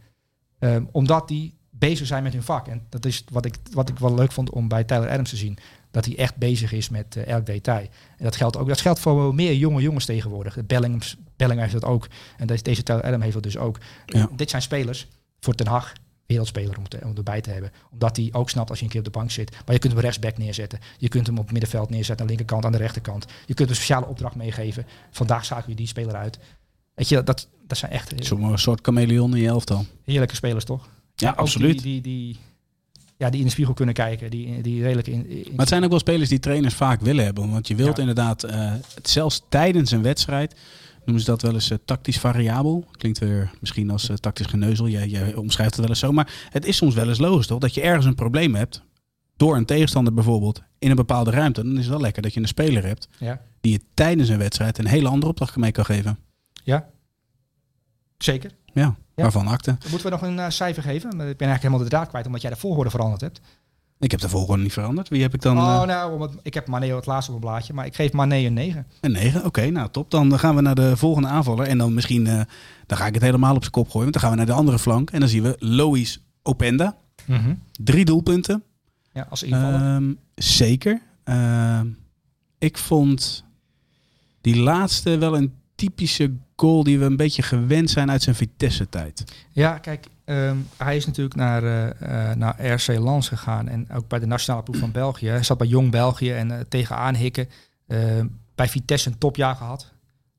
Ehm, 0.59 0.85
omdat 0.91 1.27
die 1.27 1.57
bezig 1.69 2.07
zijn 2.07 2.23
met 2.23 2.33
hun 2.33 2.43
vak. 2.43 2.67
En 2.67 2.85
dat 2.89 3.05
is 3.05 3.23
wat 3.31 3.45
ik, 3.45 3.55
wat 3.71 3.89
ik 3.89 3.99
wel 3.99 4.13
leuk 4.13 4.31
vond 4.31 4.49
om 4.49 4.67
bij 4.67 4.83
Tyler 4.83 5.09
Adams 5.09 5.29
te 5.29 5.35
zien. 5.35 5.57
Dat 5.91 6.05
hij 6.05 6.17
echt 6.17 6.35
bezig 6.35 6.71
is 6.71 6.89
met 6.89 7.15
eh, 7.15 7.27
elk 7.27 7.45
detail. 7.45 7.87
En 8.17 8.23
dat 8.23 8.35
geldt 8.35 8.57
ook. 8.57 8.67
Dat 8.67 8.81
geldt 8.81 8.99
voor 8.99 9.35
meer 9.35 9.53
jonge 9.53 9.81
jongens 9.81 10.05
tegenwoordig. 10.05 10.65
Bellingham, 10.65 11.01
Bellingham 11.39 11.67
heeft 11.69 11.81
dat 11.81 11.91
ook. 11.91 12.07
En 12.37 12.47
deze, 12.47 12.63
deze 12.63 12.83
Tyler 12.83 13.03
Adams 13.03 13.21
heeft 13.21 13.33
dat 13.33 13.43
dus 13.43 13.57
ook. 13.57 13.77
Ja. 14.05 14.29
Dit 14.35 14.49
zijn 14.49 14.61
spelers 14.61 15.07
voor 15.39 15.53
Ten 15.55 15.67
Hag. 15.67 15.93
Wereldspeler 16.25 16.77
om, 16.77 16.87
te, 16.87 16.99
om 17.03 17.13
erbij 17.15 17.41
te 17.41 17.49
hebben. 17.49 17.71
Omdat 17.91 18.15
hij 18.17 18.29
ook 18.31 18.49
snapt 18.49 18.69
als 18.69 18.79
je 18.79 18.85
een 18.85 18.91
keer 18.91 18.99
op 18.99 19.05
de 19.05 19.11
bank 19.11 19.31
zit. 19.31 19.51
Maar 19.65 19.73
je 19.73 19.79
kunt 19.79 19.93
hem 19.93 20.01
rechtsback 20.01 20.37
neerzetten. 20.37 20.79
Je 20.97 21.07
kunt 21.07 21.27
hem 21.27 21.37
op 21.37 21.43
het 21.43 21.51
middenveld 21.51 21.89
neerzetten. 21.89 22.19
Aan 22.19 22.31
de 22.31 22.37
linkerkant, 22.37 22.65
aan 22.65 22.71
de 22.71 22.77
rechterkant. 22.77 23.25
Je 23.45 23.53
kunt 23.53 23.69
een 23.69 23.75
speciale 23.75 24.05
opdracht 24.07 24.35
meegeven. 24.35 24.85
Vandaag 25.11 25.45
zagen 25.45 25.69
we 25.69 25.75
die 25.75 25.87
speler 25.87 26.15
uit. 26.15 26.39
Weet 26.93 27.09
je, 27.09 27.23
dat, 27.23 27.47
dat 27.67 27.77
zijn 27.77 27.91
echt 27.91 28.13
Zo'n 28.17 28.57
soort 28.57 28.79
chameleon 28.83 29.35
in 29.35 29.41
je 29.41 29.47
elftal. 29.47 29.85
heerlijke 30.05 30.35
spelers, 30.35 30.65
toch? 30.65 30.87
Ja, 31.15 31.29
absoluut. 31.31 31.81
Die, 31.81 32.01
die, 32.01 32.25
die, 32.25 32.37
ja, 33.17 33.29
die 33.29 33.39
in 33.39 33.45
de 33.45 33.51
spiegel 33.51 33.73
kunnen 33.73 33.95
kijken. 33.95 34.29
Die, 34.29 34.61
die 34.61 34.81
redelijk 34.83 35.07
in, 35.07 35.29
in- 35.29 35.43
Maar 35.49 35.59
het 35.59 35.67
zijn 35.69 35.83
ook 35.83 35.89
wel 35.89 35.99
spelers 35.99 36.29
die 36.29 36.39
trainers 36.39 36.73
vaak 36.73 37.01
willen 37.01 37.25
hebben. 37.25 37.51
Want 37.51 37.67
je 37.67 37.75
wilt 37.75 37.95
Ja. 37.95 38.01
inderdaad, 38.01 38.43
eh, 38.43 38.73
het 38.95 39.09
zelfs 39.09 39.41
tijdens 39.49 39.91
een 39.91 40.01
wedstrijd, 40.01 40.55
noemen 41.09 41.25
ze 41.25 41.31
dat 41.31 41.41
wel 41.41 41.53
eens 41.53 41.69
eh, 41.71 41.77
tactisch 41.85 42.19
variabel. 42.19 42.85
Klinkt 42.91 43.19
weer 43.19 43.51
misschien 43.59 43.89
als 43.89 44.09
eh, 44.09 44.15
tactisch 44.15 44.45
geneuzel. 44.45 44.87
Jij, 44.87 45.07
jij 45.07 45.35
omschrijft 45.35 45.71
het 45.71 45.79
wel 45.81 45.89
eens 45.89 45.99
zo. 45.99 46.11
Maar 46.11 46.33
het 46.49 46.65
is 46.65 46.77
soms 46.77 46.95
wel 46.95 47.07
eens 47.07 47.19
logisch 47.19 47.47
toch? 47.47 47.59
Dat 47.59 47.73
je 47.73 47.81
ergens 47.81 48.05
een 48.05 48.15
probleem 48.15 48.55
hebt. 48.55 48.83
Door 49.37 49.55
een 49.55 49.65
tegenstander 49.65 50.13
bijvoorbeeld 50.13 50.61
in 50.79 50.89
een 50.89 50.95
bepaalde 50.95 51.31
ruimte. 51.31 51.63
Dan 51.63 51.71
is 51.71 51.79
het 51.79 51.87
wel 51.89 51.99
lekker 52.01 52.21
dat 52.21 52.33
je 52.33 52.39
een 52.39 52.47
speler 52.47 52.85
hebt 52.85 53.07
ja. 53.19 53.41
die 53.61 53.71
je 53.71 53.81
tijdens 53.93 54.29
een 54.29 54.37
wedstrijd 54.37 54.77
een 54.77 54.87
hele 54.87 55.07
andere 55.07 55.31
opdracht 55.31 55.55
mee 55.55 55.71
kan 55.71 55.85
geven. 55.85 56.19
ja, 56.63 56.89
zeker. 58.17 58.51
Ja, 58.73 58.81
Ja. 59.15 59.23
waarvan 59.23 59.47
akte. 59.47 59.77
Moeten 59.89 60.03
we 60.03 60.09
nog 60.09 60.21
een 60.21 60.39
eh, 60.39 60.49
cijfer 60.49 60.83
geven? 60.83 61.09
Ik 61.09 61.15
ben 61.15 61.25
eigenlijk 61.25 61.61
helemaal 61.61 61.83
de 61.83 61.89
draad 61.89 62.07
kwijt, 62.07 62.25
omdat 62.25 62.41
jij 62.41 62.49
de 62.49 62.55
volgorde 62.55 62.89
veranderd 62.89 63.21
hebt. 63.21 63.41
Ik 63.99 64.11
heb 64.11 64.19
de 64.19 64.29
volgorde 64.29 64.63
niet 64.63 64.73
veranderd. 64.73 65.09
Wie 65.09 65.21
heb 65.21 65.33
ik 65.33 65.41
dan? 65.41 65.57
oh, 65.57 65.81
eh, 65.81 65.87
nou, 65.87 66.13
omdat, 66.13 66.31
ik 66.41 66.53
heb 66.53 66.67
Mane 66.67 66.95
het 66.95 67.05
laatste 67.05 67.31
op 67.31 67.37
een 67.37 67.43
blaadje, 67.43 67.73
maar 67.73 67.85
ik 67.85 67.95
geef 67.95 68.11
Mane 68.11 68.35
een 68.35 68.53
9. 68.53 68.87
Een 69.01 69.11
9, 69.11 69.45
oké, 69.45 69.69
nou 69.69 69.89
top. 69.91 70.11
Dan 70.11 70.39
gaan 70.39 70.55
we 70.55 70.61
naar 70.61 70.75
de 70.75 70.97
volgende 70.97 71.27
aanvaller. 71.27 71.67
En 71.67 71.77
dan 71.77 71.93
misschien, 71.93 72.27
eh, 72.27 72.41
dan 72.85 72.97
ga 72.97 73.05
ik 73.05 73.13
het 73.13 73.23
helemaal 73.23 73.55
op 73.55 73.61
zijn 73.61 73.71
kop 73.71 73.89
gooien. 73.89 74.01
Want 74.01 74.13
dan 74.13 74.21
gaan 74.21 74.31
we 74.31 74.37
naar 74.37 74.45
de 74.45 74.61
andere 74.61 74.79
flank. 74.79 75.09
En 75.09 75.19
dan 75.19 75.29
zien 75.29 75.43
we 75.43 75.55
Lois 75.59 76.21
Openda. 76.43 76.97
Drie 77.71 78.05
doelpunten. 78.05 78.63
Ja, 79.13 79.27
als 79.29 79.43
invaller. 79.43 79.95
Ehm, 79.95 80.13
zeker. 80.35 81.01
Ehm, 81.23 81.87
ik 82.57 82.77
vond 82.77 83.43
die 84.41 84.57
laatste 84.57 85.17
wel 85.17 85.37
een 85.37 85.53
typische 85.75 86.31
goal 86.55 86.83
die 86.83 86.99
we 86.99 87.05
een 87.05 87.17
beetje 87.17 87.41
gewend 87.41 87.89
zijn 87.89 88.11
uit 88.11 88.21
zijn 88.21 88.35
Vitesse-tijd. 88.35 89.23
Ja, 89.51 89.77
kijk, 89.77 90.05
ehm, 90.29 90.57
hij 90.77 90.95
is 90.95 91.05
natuurlijk 91.05 91.35
naar, 91.35 91.63
eh, 91.63 92.29
eh, 92.29 92.37
naar 92.37 92.65
RC 92.65 92.87
Lens 92.87 93.27
gegaan 93.27 93.67
en 93.67 93.91
ook 93.91 94.07
bij 94.07 94.19
de 94.19 94.25
nationale 94.25 94.63
ploeg 94.63 94.77
van 94.77 94.91
België. 94.91 95.27
Hij 95.27 95.43
zat 95.43 95.57
bij 95.57 95.67
Jong 95.67 95.91
België 95.91 96.31
en 96.31 96.51
eh, 96.51 96.59
tegenaan 96.69 97.15
hikken. 97.15 97.49
Uh, 97.87 98.21
bij 98.55 98.69
Vitesse 98.69 99.09
een 99.09 99.17
topjaar 99.17 99.55
gehad. 99.55 99.93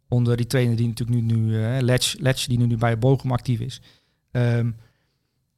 Onder 0.09 0.36
die 0.36 0.47
trainer 0.47 0.76
die 0.76 0.86
natuurlijk 0.86 1.20
nu, 1.24 1.34
nu 1.34 1.59
Letch, 1.82 2.14
Letch, 2.18 2.47
die 2.47 2.59
nu 2.59 2.76
bij 2.76 2.99
Bochum 2.99 3.32
actief 3.32 3.61
is. 3.61 3.80
Um, 4.30 4.76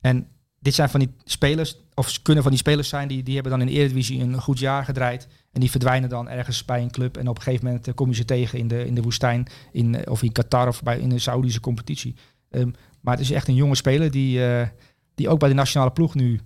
en 0.00 0.26
dit 0.58 0.74
zijn 0.74 0.88
van 0.88 1.00
die 1.00 1.12
spelers, 1.24 1.76
of 1.94 2.22
kunnen 2.22 2.42
van 2.42 2.52
die 2.52 2.60
spelers 2.60 2.88
zijn, 2.88 3.08
die, 3.08 3.22
die 3.22 3.34
hebben 3.34 3.52
dan 3.52 3.60
in 3.60 3.66
de 3.66 3.72
Eredivisie 3.72 4.20
een 4.20 4.40
goed 4.40 4.58
jaar 4.58 4.84
gedraaid. 4.84 5.28
En 5.52 5.60
die 5.60 5.70
verdwijnen 5.70 6.08
dan 6.08 6.28
ergens 6.28 6.64
bij 6.64 6.82
een 6.82 6.90
club. 6.90 7.16
En 7.16 7.28
op 7.28 7.36
een 7.36 7.42
gegeven 7.42 7.66
moment 7.66 7.94
kom 7.94 8.08
je 8.08 8.14
ze 8.14 8.24
tegen 8.24 8.58
in 8.58 8.68
de, 8.68 8.86
in 8.86 8.94
de 8.94 9.02
woestijn, 9.02 9.46
in, 9.72 10.08
of 10.08 10.22
in 10.22 10.32
Qatar 10.32 10.68
of 10.68 10.82
bij, 10.82 10.98
in 10.98 11.08
de 11.08 11.18
Saoedische 11.18 11.60
competitie. 11.60 12.14
Maar 13.02 13.14
het 13.16 13.22
is 13.22 13.30
echt 13.30 13.48
een 13.48 13.54
jonge 13.54 13.74
speler 13.74 14.10
die, 14.10 14.38
uh, 14.38 14.66
die 15.14 15.28
ook 15.28 15.38
bij 15.38 15.48
de 15.48 15.54
nationale 15.54 15.90
ploeg 15.90 16.14
nu 16.14 16.40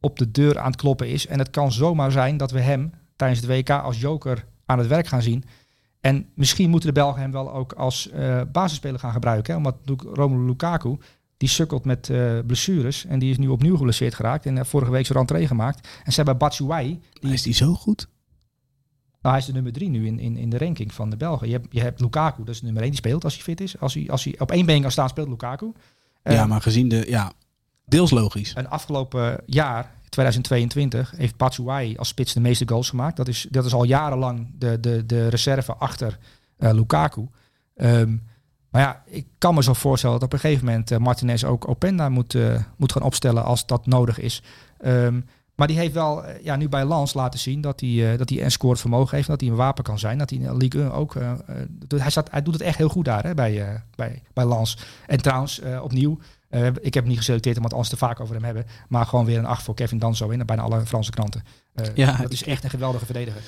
op 0.00 0.18
de 0.18 0.30
deur 0.30 0.58
aan 0.58 0.70
het 0.70 0.80
kloppen 0.80 1.08
is. 1.08 1.26
En 1.26 1.38
het 1.38 1.50
kan 1.50 1.72
zomaar 1.72 2.12
zijn 2.12 2.36
dat 2.36 2.50
we 2.50 2.60
hem 2.60 2.92
tijdens 3.16 3.40
het 3.40 3.50
WK 3.50 3.70
als 3.70 4.00
joker 4.00 4.46
aan 4.66 4.78
het 4.78 4.86
werk 4.86 5.06
gaan 5.06 5.22
zien. 5.22 5.44
En 6.00 6.26
misschien 6.34 6.70
moeten 6.70 6.88
de 6.88 7.00
Belgen 7.00 7.20
hem 7.20 7.32
wel 7.32 7.52
ook 7.52 7.72
als 7.72 8.10
uh, 8.14 8.40
basisspeler 8.52 8.98
gaan 8.98 9.12
gebruiken. 9.12 9.52
Hè? 9.52 9.58
Omdat 9.58 9.76
Romelu 10.12 10.46
Lukaku, 10.46 10.96
die 11.36 11.48
sukkelt 11.48 11.84
met 11.84 12.08
uh, 12.08 12.38
blessures. 12.46 13.06
En 13.06 13.18
die 13.18 13.30
is 13.30 13.38
nu 13.38 13.48
opnieuw 13.48 13.76
geblesseerd 13.76 14.14
geraakt. 14.14 14.46
En 14.46 14.66
vorige 14.66 14.90
week 14.90 15.06
zijn 15.06 15.18
rentree 15.18 15.46
gemaakt. 15.46 15.88
En 16.04 16.12
ze 16.12 16.16
hebben 16.16 16.38
Batshuayi. 16.38 17.00
Die 17.12 17.32
is 17.32 17.42
die 17.42 17.54
zo 17.54 17.74
goed? 17.74 18.08
Nou, 19.20 19.34
hij 19.34 19.38
is 19.38 19.46
de 19.46 19.52
nummer 19.52 19.72
drie 19.72 19.88
nu 19.88 20.06
in, 20.06 20.18
in, 20.18 20.36
in 20.36 20.50
de 20.50 20.58
ranking 20.58 20.94
van 20.94 21.10
de 21.10 21.16
Belgen. 21.16 21.46
Je 21.46 21.52
hebt, 21.52 21.66
je 21.70 21.80
hebt 21.80 22.00
Lukaku, 22.00 22.44
dat 22.44 22.54
is 22.54 22.58
de 22.58 22.64
nummer 22.64 22.82
één, 22.82 22.90
die 22.90 23.00
speelt 23.00 23.24
als 23.24 23.34
hij 23.34 23.42
fit 23.42 23.60
is. 23.60 23.78
Als 23.78 23.94
hij, 23.94 24.08
als 24.10 24.24
hij 24.24 24.34
op 24.38 24.50
één 24.50 24.66
been 24.66 24.82
kan 24.82 24.90
staan, 24.90 25.08
speelt 25.08 25.28
Lukaku. 25.28 25.72
ja, 26.22 26.46
maar 26.46 26.60
gezien 26.60 26.88
de... 26.88 27.04
Ja, 27.08 27.32
deels 27.84 28.10
logisch. 28.10 28.52
En 28.52 28.70
afgelopen 28.70 29.40
jaar 29.46 29.94
2022 30.08 31.12
heeft 31.16 31.36
Batshuayi 31.36 31.96
als 31.96 32.08
spits 32.08 32.32
de 32.32 32.40
meeste 32.40 32.68
goals 32.68 32.88
gemaakt. 32.88 33.16
Dat 33.16 33.28
is, 33.28 33.46
dat 33.50 33.64
is 33.64 33.72
al 33.72 33.84
jarenlang 33.84 34.50
de, 34.58 34.80
de, 34.80 35.06
de 35.06 35.28
reserve 35.28 35.74
achter 35.74 36.18
uh, 36.58 36.72
Lukaku. 36.72 37.28
Um, 37.76 38.28
maar 38.70 38.82
ja, 38.82 39.02
ik 39.06 39.26
kan 39.38 39.54
me 39.54 39.62
zo 39.62 39.72
voorstellen 39.72 40.18
dat 40.18 40.24
op 40.24 40.32
een 40.32 40.38
gegeven 40.38 40.64
moment 40.64 40.90
uh, 40.90 40.98
Martinez 40.98 41.44
ook 41.44 41.68
Openda 41.68 42.08
moet, 42.08 42.34
uh, 42.34 42.62
moet 42.76 42.92
gaan 42.92 43.02
opstellen 43.02 43.44
als 43.44 43.66
dat 43.66 43.86
nodig 43.86 44.18
is. 44.18 44.42
Um, 44.84 45.24
maar 45.60 45.68
die 45.68 45.78
heeft 45.78 45.94
wel 45.94 46.24
ja, 46.42 46.56
nu 46.56 46.68
bij 46.68 46.84
Lans 46.84 47.14
laten 47.14 47.40
zien 47.40 47.60
dat 47.60 47.80
hij, 47.80 48.16
dat 48.16 48.28
hij 48.28 48.44
een 48.44 48.50
scoort 48.50 48.80
vermogen 48.80 49.16
heeft. 49.16 49.28
Dat 49.28 49.40
hij 49.40 49.50
een 49.50 49.56
wapen 49.56 49.84
kan 49.84 49.98
zijn. 49.98 50.18
Dat 50.18 50.30
hij 50.30 50.38
in 50.38 50.44
de 50.44 50.56
Ligue 50.56 50.82
1 50.82 50.92
ook... 50.92 51.14
hij, 51.96 52.10
staat, 52.10 52.30
hij 52.30 52.42
doet 52.42 52.54
het 52.54 52.62
echt 52.62 52.78
heel 52.78 52.88
goed 52.88 53.04
daar 53.04 53.22
hè, 53.22 53.34
bij, 53.34 53.82
bij, 53.94 54.22
bij 54.32 54.44
Lans. 54.44 54.78
En 55.06 55.22
trouwens, 55.22 55.60
opnieuw, 55.82 56.18
ik 56.80 56.94
heb 56.94 56.94
hem 56.94 57.06
niet 57.06 57.16
geselecteerd 57.16 57.56
omdat 57.56 57.72
we 57.72 57.78
het 57.78 57.88
te 57.88 57.96
vaak 57.96 58.20
over 58.20 58.34
hem 58.34 58.44
hebben. 58.44 58.66
Maar 58.88 59.06
gewoon 59.06 59.24
weer 59.24 59.38
een 59.38 59.46
8 59.46 59.62
voor 59.62 59.74
Kevin 59.74 59.98
Danzo 59.98 60.28
in 60.28 60.46
bijna 60.46 60.62
alle 60.62 60.86
Franse 60.86 61.10
kranten. 61.10 61.42
Ja, 61.94 62.16
dat 62.16 62.32
is 62.32 62.44
echt 62.44 62.64
een 62.64 62.70
geweldige 62.70 63.04
verdediger. 63.04 63.42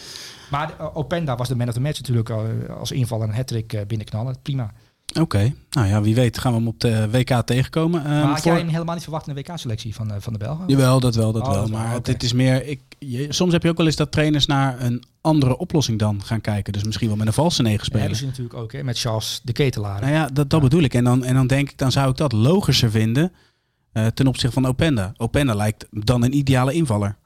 Maar 0.51 0.95
Openda 0.95 1.37
was 1.37 1.49
de 1.49 1.57
man 1.57 1.69
of 1.69 1.75
the 1.75 1.81
match 1.81 1.99
natuurlijk 1.99 2.31
als 2.79 2.93
invaller 2.93 3.29
een 3.29 3.35
hat-trick 3.35 3.85
binnenknallen. 3.87 4.43
Prima. 4.43 4.73
Oké, 5.21 5.55
nou 5.71 5.89
ja, 5.89 6.03
wie 6.03 6.15
weet 6.15 6.39
gaan 6.39 6.53
we 6.53 6.59
hem 6.59 6.69
op 6.69 6.81
de 6.81 7.11
WK 7.11 7.43
tegenkomen. 7.45 8.03
Maar 8.03 8.23
um, 8.23 8.29
had 8.29 8.41
voor... 8.41 8.51
jij 8.51 8.61
hem 8.61 8.69
helemaal 8.69 8.95
niet 8.95 9.03
verwacht 9.03 9.29
in 9.29 9.35
de 9.35 9.41
WK-selectie 9.41 9.95
van, 9.95 10.13
van 10.19 10.33
de 10.33 10.39
Belgen? 10.39 10.65
Jawel, 10.67 11.01
dat 11.01 11.15
wel, 11.15 11.33
dat 11.33 11.43
oh, 11.43 11.53
wel. 11.53 11.67
maar 11.69 11.87
okay. 11.87 12.01
dit 12.01 12.23
is 12.23 12.33
meer, 12.33 12.67
ik, 12.67 12.81
je, 12.99 13.27
soms 13.33 13.53
heb 13.53 13.63
je 13.63 13.69
ook 13.69 13.77
wel 13.77 13.87
eens 13.87 13.97
dat 13.97 14.13
trainers 14.13 14.47
naar 14.47 14.81
een 14.81 15.03
andere 15.21 15.57
oplossing 15.57 15.99
dan 15.99 16.23
gaan 16.25 16.41
kijken. 16.41 16.73
Dus 16.73 16.85
misschien 16.85 17.09
wel 17.09 17.17
met 17.17 17.27
een 17.27 17.33
valse 17.33 17.63
negen 17.63 17.85
spelen. 17.85 18.09
Dat 18.09 18.19
hebben 18.19 18.35
ze 18.35 18.43
natuurlijk 18.43 18.65
ook, 18.65 18.73
hè, 18.73 18.85
met 18.85 18.99
Charles 18.99 19.41
de 19.45 19.53
Ketelaar. 19.53 20.01
Nou 20.01 20.13
ja, 20.13 20.27
dat, 20.27 20.51
dat 20.51 20.61
ja. 20.61 20.69
bedoel 20.69 20.83
ik. 20.83 20.95
En 20.95 21.05
dan, 21.05 21.25
en 21.25 21.35
dan 21.35 21.47
denk 21.47 21.71
ik, 21.71 21.79
dan 21.79 21.93
zou 21.93 22.11
ik 22.11 22.17
dat 22.17 22.33
logischer 22.33 22.91
vinden 22.91 23.33
uh, 23.93 24.07
ten 24.07 24.27
opzichte 24.27 24.61
van 24.61 24.67
Openda. 24.67 25.13
Openda 25.17 25.55
lijkt 25.55 25.87
dan 25.91 26.23
een 26.23 26.37
ideale 26.37 26.73
invaller. 26.73 27.17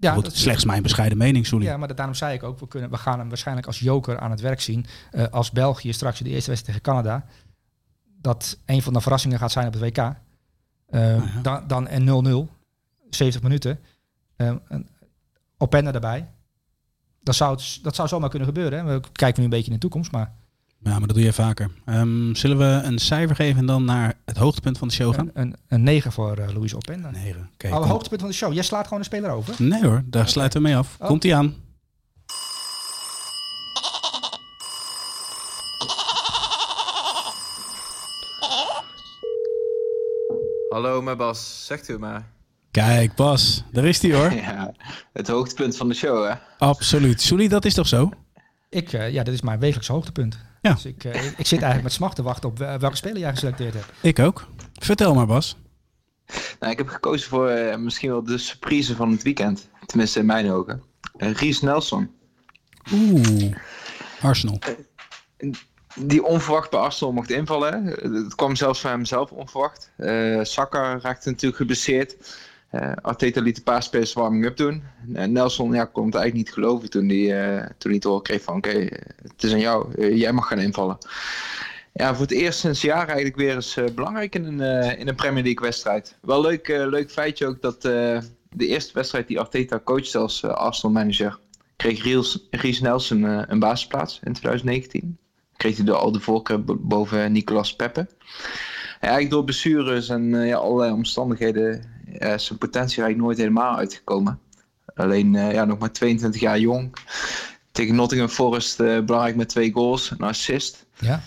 Ja, 0.00 0.14
dat 0.14 0.32
is 0.32 0.40
slechts 0.40 0.64
mijn 0.64 0.82
bescheiden 0.82 1.18
mening, 1.18 1.46
sorry. 1.46 1.64
Ja, 1.64 1.76
maar 1.76 1.94
daarom 1.94 2.14
zei 2.14 2.34
ik 2.34 2.42
ook, 2.42 2.58
we, 2.58 2.68
kunnen, 2.68 2.90
we 2.90 2.96
gaan 2.96 3.18
hem 3.18 3.28
waarschijnlijk 3.28 3.66
als 3.66 3.78
joker 3.78 4.18
aan 4.18 4.30
het 4.30 4.40
werk 4.40 4.60
zien. 4.60 4.86
Uh, 5.12 5.26
als 5.26 5.50
België 5.50 5.92
straks 5.92 6.18
de 6.18 6.28
eerste 6.28 6.50
wedstrijd 6.50 6.82
tegen 6.82 6.94
Canada, 6.94 7.26
dat 8.20 8.58
een 8.66 8.82
van 8.82 8.92
de 8.92 9.00
verrassingen 9.00 9.38
gaat 9.38 9.52
zijn 9.52 9.66
op 9.66 9.72
het 9.72 9.82
WK. 9.82 9.98
Uh, 9.98 10.10
oh 10.10 11.34
ja. 11.34 11.40
Dan, 11.42 11.66
dan 11.66 11.86
en 11.88 12.48
0-0, 12.48 12.50
70 13.10 13.42
minuten. 13.42 13.80
Uh, 14.36 14.54
Openda 15.56 15.92
erbij. 15.92 16.28
Dat 17.20 17.34
zou, 17.34 17.56
het, 17.56 17.78
dat 17.82 17.94
zou 17.94 18.08
zomaar 18.08 18.28
kunnen 18.28 18.48
gebeuren. 18.48 18.78
Hè. 18.78 18.84
We 18.84 19.00
kijken 19.12 19.38
nu 19.38 19.44
een 19.44 19.50
beetje 19.50 19.70
in 19.70 19.72
de 19.72 19.78
toekomst, 19.80 20.12
maar... 20.12 20.34
Ja, 20.80 20.98
maar 20.98 21.06
dat 21.06 21.16
doe 21.16 21.24
je 21.24 21.32
vaker. 21.32 21.70
Um, 21.86 22.34
zullen 22.34 22.58
we 22.58 22.86
een 22.86 22.98
cijfer 22.98 23.36
geven 23.36 23.58
en 23.58 23.66
dan 23.66 23.84
naar 23.84 24.14
het 24.24 24.36
hoogtepunt 24.36 24.78
van 24.78 24.88
de 24.88 24.94
show 24.94 25.14
gaan? 25.14 25.30
Een, 25.34 25.42
een, 25.42 25.56
een 25.68 25.82
9 25.82 26.12
voor 26.12 26.38
uh, 26.38 26.48
Louis 26.52 26.74
Openda. 26.74 27.10
9. 27.10 27.50
Okay, 27.52 27.70
Alle 27.70 27.86
hoogtepunt 27.86 28.20
van 28.20 28.30
de 28.30 28.36
show. 28.36 28.52
Jij 28.52 28.62
slaat 28.62 28.84
gewoon 28.84 28.98
een 28.98 29.04
speler 29.04 29.30
over? 29.30 29.54
Nee 29.58 29.82
hoor, 29.82 30.02
daar 30.06 30.20
okay. 30.20 30.32
sluiten 30.32 30.62
we 30.62 30.68
mee 30.68 30.76
af. 30.76 30.96
Oh. 31.00 31.06
Komt 31.06 31.22
hij 31.22 31.34
aan. 31.34 31.54
Hallo, 40.68 41.02
mijn 41.02 41.16
Bas. 41.16 41.66
Zegt 41.66 41.88
u 41.88 41.98
maar. 41.98 42.26
Kijk, 42.70 43.14
Bas, 43.14 43.64
daar 43.72 43.84
is 43.84 44.02
hij 44.02 44.14
hoor. 44.14 44.32
Ja, 44.48 44.74
het 45.12 45.28
hoogtepunt 45.28 45.76
van 45.76 45.88
de 45.88 45.94
show, 45.94 46.28
hè? 46.28 46.34
Absoluut. 46.58 47.20
Sully, 47.20 47.48
dat 47.48 47.64
is 47.64 47.74
toch 47.74 47.88
zo? 47.88 48.10
Ik, 48.68 48.92
uh, 48.92 49.10
ja, 49.10 49.22
dat 49.22 49.34
is 49.34 49.40
mijn 49.40 49.58
wekelijkse 49.58 49.92
hoogtepunt. 49.92 50.38
Ja. 50.60 50.72
Dus 50.72 50.84
ik, 50.84 51.04
uh, 51.04 51.14
ik, 51.14 51.38
ik, 51.38 51.46
zit 51.46 51.58
eigenlijk 51.58 51.82
met 51.82 51.92
smacht 51.92 52.16
te 52.16 52.22
wachten 52.22 52.48
op 52.48 52.58
welke 52.58 52.96
speler 52.96 53.18
jij 53.18 53.30
geselecteerd 53.30 53.74
hebt. 53.74 53.86
Ik 54.00 54.18
ook. 54.18 54.46
Vertel 54.74 55.14
maar, 55.14 55.26
Bas. 55.26 55.56
Nou, 56.60 56.72
ik 56.72 56.78
heb 56.78 56.88
gekozen 56.88 57.28
voor 57.28 57.50
uh, 57.50 57.76
misschien 57.76 58.10
wel 58.10 58.24
de 58.24 58.38
surprise 58.38 58.96
van 58.96 59.10
het 59.10 59.22
weekend. 59.22 59.68
Tenminste, 59.86 60.18
in 60.18 60.26
mijn 60.26 60.50
ogen. 60.50 60.82
Ries 61.16 61.60
Nelson. 61.60 62.10
Oeh, 62.92 63.54
Arsenal. 64.20 64.58
die 65.94 66.24
onverwacht 66.24 66.70
bij 66.70 66.80
Arsenal 66.80 67.12
mocht 67.12 67.30
invallen. 67.30 67.84
Het 67.84 68.34
kwam 68.34 68.56
zelfs 68.56 68.80
van 68.80 68.90
hemzelf 68.90 69.30
onverwacht. 69.30 69.90
Saka 70.42 70.98
raakte 70.98 71.28
natuurlijk 71.28 71.56
geblesseerd. 71.56 72.16
Uh, 72.72 72.92
Arteta 73.02 73.40
liet 73.40 73.56
een 73.56 73.62
paar 73.62 73.82
spelers 73.82 74.12
warming-up 74.12 74.56
doen. 74.56 74.82
Uh, 75.12 75.24
Nelson 75.24 75.72
ja, 75.72 75.84
kon 75.84 76.06
het 76.06 76.14
eigenlijk 76.14 76.46
niet 76.46 76.54
geloven 76.54 76.90
toen 76.90 77.08
hij, 77.08 77.58
uh, 77.58 77.66
toen 77.78 77.90
hij 77.90 78.20
kreeg 78.22 78.42
van 78.42 78.56
oké, 78.56 78.88
het 79.22 79.42
is 79.42 79.52
aan 79.52 79.60
jou, 79.60 80.06
jij 80.14 80.32
mag 80.32 80.48
gaan 80.48 80.58
invallen. 80.58 80.98
Ja, 81.92 82.14
voor 82.14 82.22
het 82.22 82.34
eerst 82.34 82.58
sinds 82.58 82.80
jaar 82.80 83.06
eigenlijk 83.06 83.36
weer 83.36 83.54
eens 83.54 83.78
belangrijk 83.94 84.34
in 84.34 84.44
een, 84.44 84.98
in 84.98 85.08
een 85.08 85.14
Premier 85.14 85.42
League 85.42 85.62
wedstrijd. 85.62 86.18
Wel 86.20 86.40
leuk, 86.40 86.68
leuk 86.68 87.10
feitje 87.10 87.46
ook 87.46 87.62
dat 87.62 87.82
de 87.82 88.22
eerste 88.66 88.92
wedstrijd 88.94 89.28
die 89.28 89.40
Arteta 89.40 89.80
coachte 89.84 90.18
als 90.18 90.44
Arsenal 90.44 90.92
manager, 90.92 91.38
kreeg 91.76 92.02
Ries, 92.02 92.46
Ries 92.50 92.80
Nelson 92.80 93.22
een 93.22 93.58
basisplaats 93.58 94.20
in 94.24 94.32
2019. 94.32 95.18
Kreeg 95.56 95.76
hij 95.76 95.84
door 95.84 95.96
al 95.96 96.12
de 96.12 96.20
voorkeur 96.20 96.64
boven 96.64 97.32
Nicolas 97.32 97.76
Peppe. 97.76 98.06
Eigenlijk 99.00 99.32
door 99.32 99.44
blessures 99.44 100.08
en 100.08 100.46
ja, 100.46 100.56
allerlei 100.56 100.92
omstandigheden 100.92 101.97
zijn 102.18 102.58
potentie 102.58 103.02
eigenlijk 103.02 103.18
nooit 103.18 103.38
helemaal 103.38 103.76
uitgekomen. 103.76 104.38
Alleen 104.94 105.34
uh, 105.34 105.52
ja, 105.52 105.64
nog 105.64 105.78
maar 105.78 105.92
22 105.92 106.40
jaar 106.40 106.58
jong. 106.58 106.96
Tegen 107.72 107.94
Nottingham 107.94 108.28
Forest 108.28 108.80
uh, 108.80 109.00
belangrijk 109.00 109.36
met 109.36 109.48
twee 109.48 109.72
goals, 109.72 110.10
een 110.10 110.20
assist. 110.20 110.86
Ja. 110.98 111.20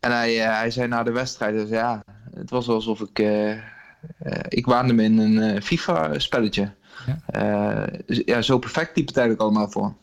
En 0.00 0.12
hij, 0.12 0.34
hij 0.34 0.70
zei 0.70 0.88
na 0.88 1.02
de 1.02 1.12
wedstrijd, 1.12 1.54
dus, 1.54 1.68
ja, 1.68 2.04
het 2.34 2.50
was 2.50 2.68
alsof 2.68 3.00
ik... 3.00 3.18
ik 4.48 4.66
waande 4.66 4.92
me 4.92 5.02
in 5.02 5.18
een 5.18 5.62
FIFA-spelletje. 5.62 6.72
Ja. 7.06 7.88
Ja, 8.06 8.42
zo 8.42 8.58
perfect 8.58 8.96
liep 8.96 9.06
het 9.06 9.16
eigenlijk 9.16 9.40
allemaal 9.48 9.70
voor. 9.70 9.94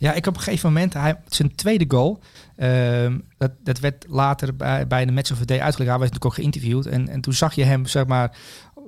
Ja, 0.00 0.12
ik 0.12 0.26
op 0.26 0.36
een 0.36 0.42
gegeven 0.42 0.72
moment, 0.72 0.94
hij, 0.94 1.20
zijn 1.28 1.54
tweede 1.54 1.84
goal, 1.88 2.20
uh, 2.56 3.14
dat, 3.38 3.50
dat 3.62 3.78
werd 3.78 4.04
later 4.08 4.56
bij, 4.56 4.86
bij 4.86 5.04
de 5.04 5.12
Match 5.12 5.32
of 5.32 5.38
the 5.38 5.44
Day 5.44 5.60
uitgelegd. 5.60 5.90
Hij 5.90 6.00
werd 6.00 6.12
natuurlijk 6.12 6.24
ook 6.24 6.34
geïnterviewd. 6.34 6.86
En, 6.86 7.08
en 7.08 7.20
toen 7.20 7.32
zag 7.32 7.54
je 7.54 7.64
hem, 7.64 7.86
zeg 7.86 8.06
maar, 8.06 8.36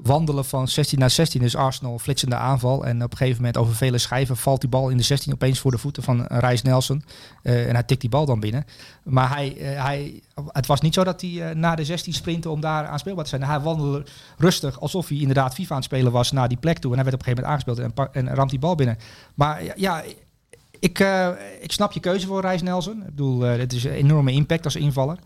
wandelen 0.02 0.44
van 0.44 0.68
16 0.68 0.98
naar 0.98 1.10
16. 1.10 1.40
Dus 1.40 1.56
Arsenal 1.56 1.98
flitsende 1.98 2.36
aanval. 2.36 2.86
En 2.86 3.02
op 3.02 3.10
een 3.10 3.16
gegeven 3.16 3.36
moment 3.36 3.56
over 3.56 3.74
vele 3.74 3.98
schijven 3.98 4.36
valt 4.36 4.60
die 4.60 4.70
bal 4.70 4.88
in 4.88 4.96
de 4.96 5.02
16 5.02 5.32
opeens 5.32 5.58
voor 5.58 5.70
de 5.70 5.78
voeten 5.78 6.02
van 6.02 6.26
Reis 6.26 6.62
Nelson. 6.62 7.02
Uh, 7.42 7.68
en 7.68 7.74
hij 7.74 7.82
tikt 7.82 8.00
die 8.00 8.10
bal 8.10 8.26
dan 8.26 8.40
binnen. 8.40 8.64
Maar 9.02 9.34
hij, 9.34 9.56
uh, 9.56 9.84
hij, 9.84 10.20
het 10.48 10.66
was 10.66 10.80
niet 10.80 10.94
zo 10.94 11.04
dat 11.04 11.20
hij 11.20 11.54
naar 11.54 11.76
de 11.76 11.84
16 11.84 12.12
sprintte 12.12 12.50
om 12.50 12.60
daar 12.60 12.86
aanspeelbaar 12.86 13.24
te 13.24 13.30
zijn. 13.30 13.42
Hij 13.42 13.60
wandelde 13.60 14.04
rustig 14.38 14.80
alsof 14.80 15.08
hij 15.08 15.18
inderdaad 15.18 15.54
FIFA 15.54 15.70
aan 15.70 15.76
het 15.76 15.84
spelen 15.84 16.12
was 16.12 16.32
naar 16.32 16.48
die 16.48 16.58
plek 16.58 16.78
toe. 16.78 16.90
En 16.90 16.98
hij 16.98 17.10
werd 17.10 17.20
op 17.20 17.26
een 17.26 17.34
gegeven 17.34 17.50
moment 17.50 17.74
aangespeeld 17.76 18.12
en, 18.12 18.28
en 18.28 18.34
ramt 18.34 18.50
die 18.50 18.58
bal 18.58 18.74
binnen. 18.74 18.98
Maar 19.34 19.62
ja, 19.76 20.02
ik, 20.78 21.06
ik 21.60 21.72
snap 21.72 21.92
je 21.92 22.00
keuze 22.00 22.26
voor 22.26 22.40
Reis 22.40 22.62
Nelson. 22.62 22.98
Ik 22.98 23.04
bedoel, 23.06 23.40
het 23.40 23.72
is 23.72 23.84
een 23.84 23.92
enorme 23.92 24.32
impact 24.32 24.64
als 24.64 24.76
invaller. 24.76 25.18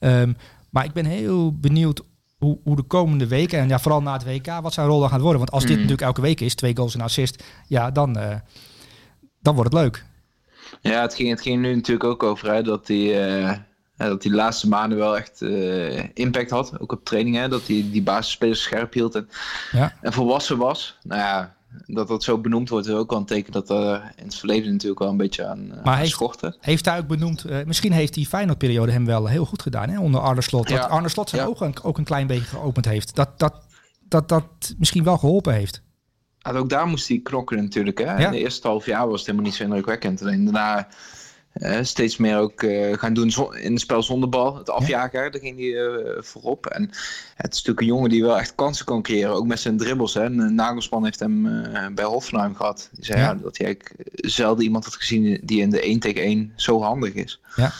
Um, 0.00 0.36
maar 0.70 0.84
ik 0.84 0.92
ben 0.92 1.04
heel 1.04 1.52
benieuwd 1.58 2.02
hoe, 2.44 2.58
hoe 2.64 2.76
de 2.76 2.82
komende 2.82 3.26
weken, 3.26 3.58
en 3.58 3.68
ja, 3.68 3.78
vooral 3.78 4.02
na 4.02 4.12
het 4.12 4.24
WK, 4.24 4.60
wat 4.62 4.72
zijn 4.72 4.86
rol 4.86 5.00
dan 5.00 5.08
gaat 5.08 5.20
worden. 5.20 5.38
Want 5.38 5.50
als 5.50 5.62
dit 5.62 5.72
mm. 5.72 5.76
natuurlijk 5.76 6.06
elke 6.06 6.20
week 6.20 6.40
is, 6.40 6.54
twee 6.54 6.76
goals 6.76 6.94
en 6.94 7.00
assist, 7.00 7.44
ja, 7.68 7.90
dan, 7.90 8.18
uh, 8.18 8.34
dan 9.40 9.54
wordt 9.54 9.72
het 9.72 9.82
leuk. 9.82 10.04
Ja, 10.80 11.02
het 11.02 11.14
ging, 11.14 11.30
het 11.30 11.40
ging 11.40 11.62
nu 11.62 11.74
natuurlijk 11.74 12.04
ook 12.04 12.22
over 12.22 12.52
hè, 12.52 12.62
dat 12.62 12.86
die, 12.86 13.28
uh, 13.28 13.52
dat 13.96 14.22
die 14.22 14.32
laatste 14.32 14.68
maanden 14.68 14.98
wel 14.98 15.16
echt 15.16 15.42
uh, 15.42 16.02
impact 16.14 16.50
had, 16.50 16.80
ook 16.80 16.92
op 16.92 17.04
trainingen. 17.04 17.50
Dat 17.50 17.66
hij 17.66 17.86
die 17.90 18.02
basisspelers 18.02 18.62
scherp 18.62 18.92
hield 18.92 19.14
en, 19.14 19.28
ja. 19.72 19.94
en 20.00 20.12
volwassen 20.12 20.58
was. 20.58 20.98
Nou 21.02 21.20
ja, 21.20 21.56
dat 21.86 22.08
dat 22.08 22.22
zo 22.22 22.38
benoemd 22.38 22.68
wordt, 22.68 22.86
is 22.86 22.92
ook 22.92 23.10
wel 23.10 23.18
een 23.18 23.24
teken 23.24 23.52
dat 23.52 23.70
er 23.70 24.12
in 24.16 24.24
het 24.24 24.34
verleden 24.34 24.72
natuurlijk 24.72 25.00
wel 25.00 25.08
een 25.10 25.16
beetje 25.16 25.46
aan, 25.46 25.58
uh, 25.58 25.84
maar 25.84 25.98
heeft, 25.98 26.10
schortte. 26.10 26.56
Heeft 26.60 26.84
hij 26.84 26.98
ook 26.98 27.06
benoemd, 27.06 27.46
uh, 27.46 27.64
misschien 27.64 27.92
heeft 27.92 28.14
die 28.14 28.26
Feyenoord-periode 28.26 28.92
hem 28.92 29.04
wel 29.04 29.26
heel 29.26 29.44
goed 29.44 29.62
gedaan 29.62 29.88
hè, 29.88 29.98
onder 30.00 30.20
Arne 30.20 30.42
Slot. 30.42 30.68
Dat 30.68 30.78
Ja. 30.78 30.84
Arne 30.84 31.08
Slot 31.08 31.28
zijn 31.28 31.42
Ja. 31.42 31.48
ogen 31.48 31.82
ook 31.82 31.98
een 31.98 32.04
klein 32.04 32.26
beetje 32.26 32.44
geopend 32.44 32.84
heeft. 32.84 33.14
Dat 33.14 33.38
dat, 33.38 33.62
dat, 34.08 34.28
dat 34.28 34.44
misschien 34.78 35.04
wel 35.04 35.18
geholpen 35.18 35.54
heeft. 35.54 35.82
Ja, 36.38 36.52
ook 36.52 36.68
daar 36.68 36.86
moest 36.86 37.08
hij 37.08 37.20
knokken 37.22 37.56
natuurlijk. 37.56 37.98
Hè? 37.98 38.04
Ja. 38.04 38.16
In 38.18 38.30
de 38.30 38.38
eerste 38.38 38.66
half 38.68 38.86
jaar 38.86 39.06
was 39.08 39.16
het 39.16 39.26
helemaal 39.26 39.46
niet 39.46 39.56
zo 39.56 39.62
indrukwekkend. 39.62 40.22
Alleen 40.22 40.44
daarna 40.44 40.78
eh, 40.78 40.84
steeds 41.82 42.16
meer 42.16 42.38
ook 42.38 42.62
eh, 42.62 42.98
gaan 42.98 43.14
doen 43.14 43.32
in 43.54 43.72
het 43.72 43.80
spel 43.80 44.02
zonder 44.02 44.28
bal. 44.28 44.56
Het 44.56 44.70
afjagen, 44.70 45.32
daar 45.32 45.40
ging 45.40 45.58
hij 45.58 45.86
eh, 45.86 46.22
voorop. 46.22 46.66
En 46.66 46.82
het 47.34 47.52
is 47.52 47.58
natuurlijk 47.58 47.80
een 47.80 47.86
jongen 47.86 48.10
die 48.10 48.22
wel 48.22 48.38
echt 48.38 48.54
kansen 48.54 48.84
kan 48.84 49.02
creëren. 49.02 49.34
Ook 49.34 49.46
met 49.46 49.60
zijn 49.60 49.76
dribbles. 49.76 50.14
Hè? 50.14 50.22
En, 50.24 50.40
eh, 50.40 50.50
Nagelsman 50.50 51.04
heeft 51.04 51.20
hem 51.20 51.46
eh, 51.46 51.86
bij 51.94 52.04
Hoffenheim 52.04 52.54
gehad. 52.54 52.88
Die 52.92 53.04
zei 53.04 53.20
Ja. 53.20 53.24
ja. 53.24 53.34
dat 53.34 53.58
hij 53.58 53.78
zelden 54.14 54.64
iemand 54.64 54.84
had 54.84 54.94
gezien 54.94 55.40
die 55.44 55.60
in 55.60 55.70
de 55.70 55.80
1 55.80 56.00
tegen 56.00 56.22
1 56.22 56.52
zo 56.56 56.82
handig 56.82 57.12
is. 57.12 57.40
Ja. 57.56 57.72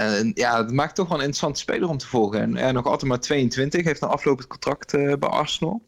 En 0.00 0.30
ja, 0.34 0.58
het 0.58 0.72
maakt 0.72 0.94
toch 0.94 1.08
wel 1.08 1.18
een 1.18 1.24
interessante 1.24 1.60
speler 1.60 1.88
om 1.88 1.98
te 1.98 2.06
volgen. 2.06 2.40
En 2.40 2.56
eh, 2.56 2.72
nog 2.72 2.84
altijd 2.84 3.10
maar 3.10 3.20
22, 3.20 3.84
heeft 3.84 4.02
een 4.02 4.08
aflopend 4.08 4.48
contract 4.48 4.94
eh, 4.94 5.14
bij 5.18 5.28
Arsenal. 5.28 5.82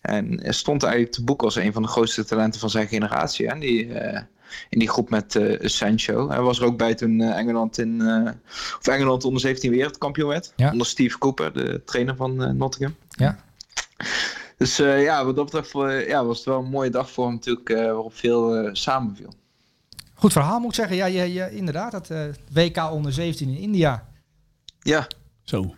En 0.00 0.54
stond 0.54 0.82
eigenlijk 0.82 1.12
te 1.12 1.24
boek 1.24 1.42
als 1.42 1.56
een 1.56 1.72
van 1.72 1.82
de 1.82 1.88
grootste 1.88 2.24
talenten 2.24 2.60
van 2.60 2.70
zijn 2.70 2.88
generatie. 2.88 3.46
Hè? 3.48 3.58
Die, 3.58 3.92
eh, 3.92 4.22
in 4.68 4.78
die 4.78 4.88
groep 4.88 5.10
met 5.10 5.36
eh, 5.36 5.68
Sancho. 5.68 6.28
Hij 6.28 6.40
was 6.40 6.58
er 6.58 6.64
ook 6.64 6.78
bij 6.78 6.94
toen 6.94 7.20
eh, 7.20 7.38
Engeland, 7.38 7.78
in, 7.78 8.00
eh, 8.00 8.32
of 8.78 8.86
Engeland 8.86 9.24
onder 9.24 9.40
17 9.40 9.70
wereldkampioen 9.70 10.28
werd. 10.28 10.52
Ja. 10.56 10.70
Onder 10.70 10.86
Steve 10.86 11.18
Cooper, 11.18 11.52
de 11.52 11.82
trainer 11.84 12.16
van 12.16 12.42
eh, 12.42 12.50
Nottingham. 12.50 12.96
Ja. 13.08 13.44
Dus 14.56 14.78
eh, 14.78 15.02
ja, 15.02 15.24
wat 15.24 15.36
dat 15.36 15.44
betreft 15.44 16.06
ja, 16.08 16.24
was 16.24 16.36
het 16.36 16.46
wel 16.46 16.58
een 16.58 16.70
mooie 16.70 16.90
dag 16.90 17.10
voor 17.10 17.24
hem 17.24 17.34
natuurlijk, 17.34 17.70
eh, 17.70 17.76
waarop 17.84 18.14
veel 18.14 18.54
eh, 18.56 18.68
samenviel. 18.72 19.32
Goed 20.14 20.32
verhaal 20.32 20.58
moet 20.58 20.68
ik 20.68 20.74
zeggen. 20.74 20.96
Ja, 20.96 21.06
ja, 21.06 21.22
ja 21.22 21.46
inderdaad. 21.46 21.92
Dat 21.92 22.10
eh, 22.10 22.24
WK 22.52 22.90
onder 22.92 23.12
17 23.12 23.48
in 23.48 23.56
India. 23.56 24.08
Ja, 24.80 25.06
Zo. 25.42 25.74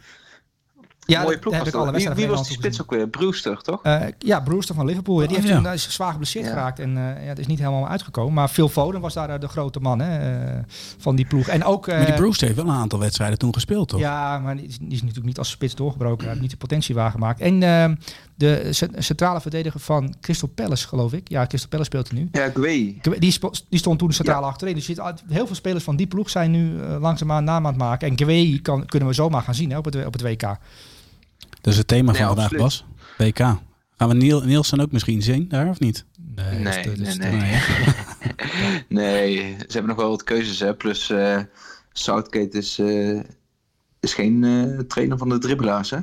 Ja, 1.14 1.22
mooie 1.22 1.38
ploeg 1.38 1.52
heb 1.54 1.62
was 1.64 1.72
ik 1.72 1.80
alle. 1.80 1.92
Wie, 1.92 2.08
wie 2.10 2.26
was 2.26 2.46
die 2.48 2.56
spits 2.56 2.80
ook 2.82 2.90
weer? 2.90 3.08
Brewster, 3.08 3.62
toch? 3.62 3.82
Eh, 3.82 4.00
ja, 4.18 4.40
Brewster 4.40 4.74
van 4.74 4.86
Liverpool. 4.86 5.20
Ja, 5.20 5.26
die 5.26 5.28
Oh, 5.30 5.36
heeft 5.36 5.48
ja. 5.48 5.54
toen 5.54 5.64
daar 5.64 5.74
is 5.74 5.90
zwaar 5.92 6.10
geblesseerd 6.10 6.44
Ja. 6.44 6.50
geraakt. 6.50 6.78
En 6.78 6.96
eh, 6.96 7.22
ja, 7.22 7.28
het 7.28 7.38
is 7.38 7.46
niet 7.46 7.58
helemaal 7.58 7.88
uitgekomen. 7.88 8.32
Maar 8.34 8.48
Phil 8.48 8.68
Foden 8.68 9.00
was 9.00 9.14
daar 9.14 9.30
eh, 9.30 9.40
de 9.40 9.48
grote 9.48 9.80
man 9.80 9.98
hè, 10.00 10.44
eh, 10.46 10.58
van 10.98 11.16
die 11.16 11.26
ploeg. 11.26 11.46
En 11.46 11.64
ook... 11.64 11.86
Maar 11.86 12.04
die 12.06 12.14
Bruce 12.14 12.44
heeft 12.44 12.56
wel 12.56 12.66
een 12.68 12.74
aantal 12.74 12.98
wedstrijden 12.98 13.38
toen 13.38 13.54
gespeeld, 13.54 13.88
toch? 13.88 14.00
Ja, 14.00 14.38
maar 14.38 14.56
die 14.56 14.66
is, 14.66 14.78
die 14.78 14.88
is 14.92 15.00
natuurlijk 15.00 15.26
niet 15.26 15.38
als 15.38 15.50
spits 15.50 15.74
doorgebroken. 15.74 16.18
Hij 16.18 16.28
heeft 16.28 16.40
niet 16.40 16.50
de 16.50 16.56
potentie 16.56 16.94
waargemaakt. 16.94 17.40
En 17.40 17.62
ehm, 17.62 17.94
de 18.34 18.68
cent- 18.70 18.94
centrale 19.04 19.40
verdediger 19.40 19.80
van 19.80 20.14
Crystal 20.20 20.48
Palace, 20.48 20.88
geloof 20.88 21.12
ik. 21.12 21.28
Ja, 21.28 21.46
Crystal 21.46 21.68
Palace 21.70 21.88
speelt 21.90 22.08
er 22.08 22.14
nu. 22.14 22.28
Ja, 22.32 22.50
Gwee. 22.54 23.00
Die, 23.18 23.78
stond 23.78 23.98
toen 23.98 24.12
centraal 24.12 24.44
achterin. 24.44 24.74
Dus 24.74 24.86
je 24.86 24.92
ziet, 24.92 25.00
al- 25.02 25.12
heel 25.28 25.46
veel 25.46 25.56
spelers 25.56 25.84
van 25.84 25.96
die 25.96 26.06
ploeg 26.06 26.30
zijn 26.30 26.50
nu 26.50 26.72
langzaamaan 27.00 27.44
naam 27.44 27.66
aan 27.66 27.72
het 27.72 27.82
maken. 27.82 28.08
En 28.08 28.16
Gwee 28.16 28.58
kan, 28.62 28.86
kunnen 28.86 29.08
we 29.08 29.14
zomaar 29.14 29.42
gaan 29.42 29.54
zien 29.54 29.70
hè, 29.70 29.78
op, 29.78 29.84
het, 29.84 30.06
op 30.06 30.12
het 30.12 30.22
WK. 30.22 30.56
Dat 31.68 31.76
is 31.76 31.82
het 31.82 31.92
thema 31.92 32.14
van 32.14 32.26
vandaag, 32.26 32.44
absoluut. 32.44 32.62
Bas. 32.62 32.84
WK. 33.18 33.38
Gaan 33.96 34.08
we 34.08 34.14
Niel, 34.14 34.42
Nielsen 34.42 34.80
ook 34.80 34.92
misschien 34.92 35.22
zien 35.22 35.48
daar, 35.48 35.68
of 35.68 35.80
niet? 35.80 36.04
Nee, 36.34 36.58
Nee, 36.58 36.96
nee, 36.96 37.30
nee. 37.30 37.60
Nee, 38.88 39.36
ze 39.58 39.72
hebben 39.72 39.86
nog 39.86 39.96
wel 39.96 40.08
wat 40.08 40.24
keuzes. 40.24 40.60
Hè. 40.60 40.74
Plus 40.74 41.10
eh, 41.10 41.40
Southgate 41.92 42.58
is, 42.58 42.78
eh, 42.78 43.20
is 44.00 44.14
geen 44.14 44.44
eh, 44.44 44.78
trainer 44.78 45.18
van 45.18 45.28
de 45.28 45.38
dribbelaars. 45.38 45.90
Hè? 45.90 45.98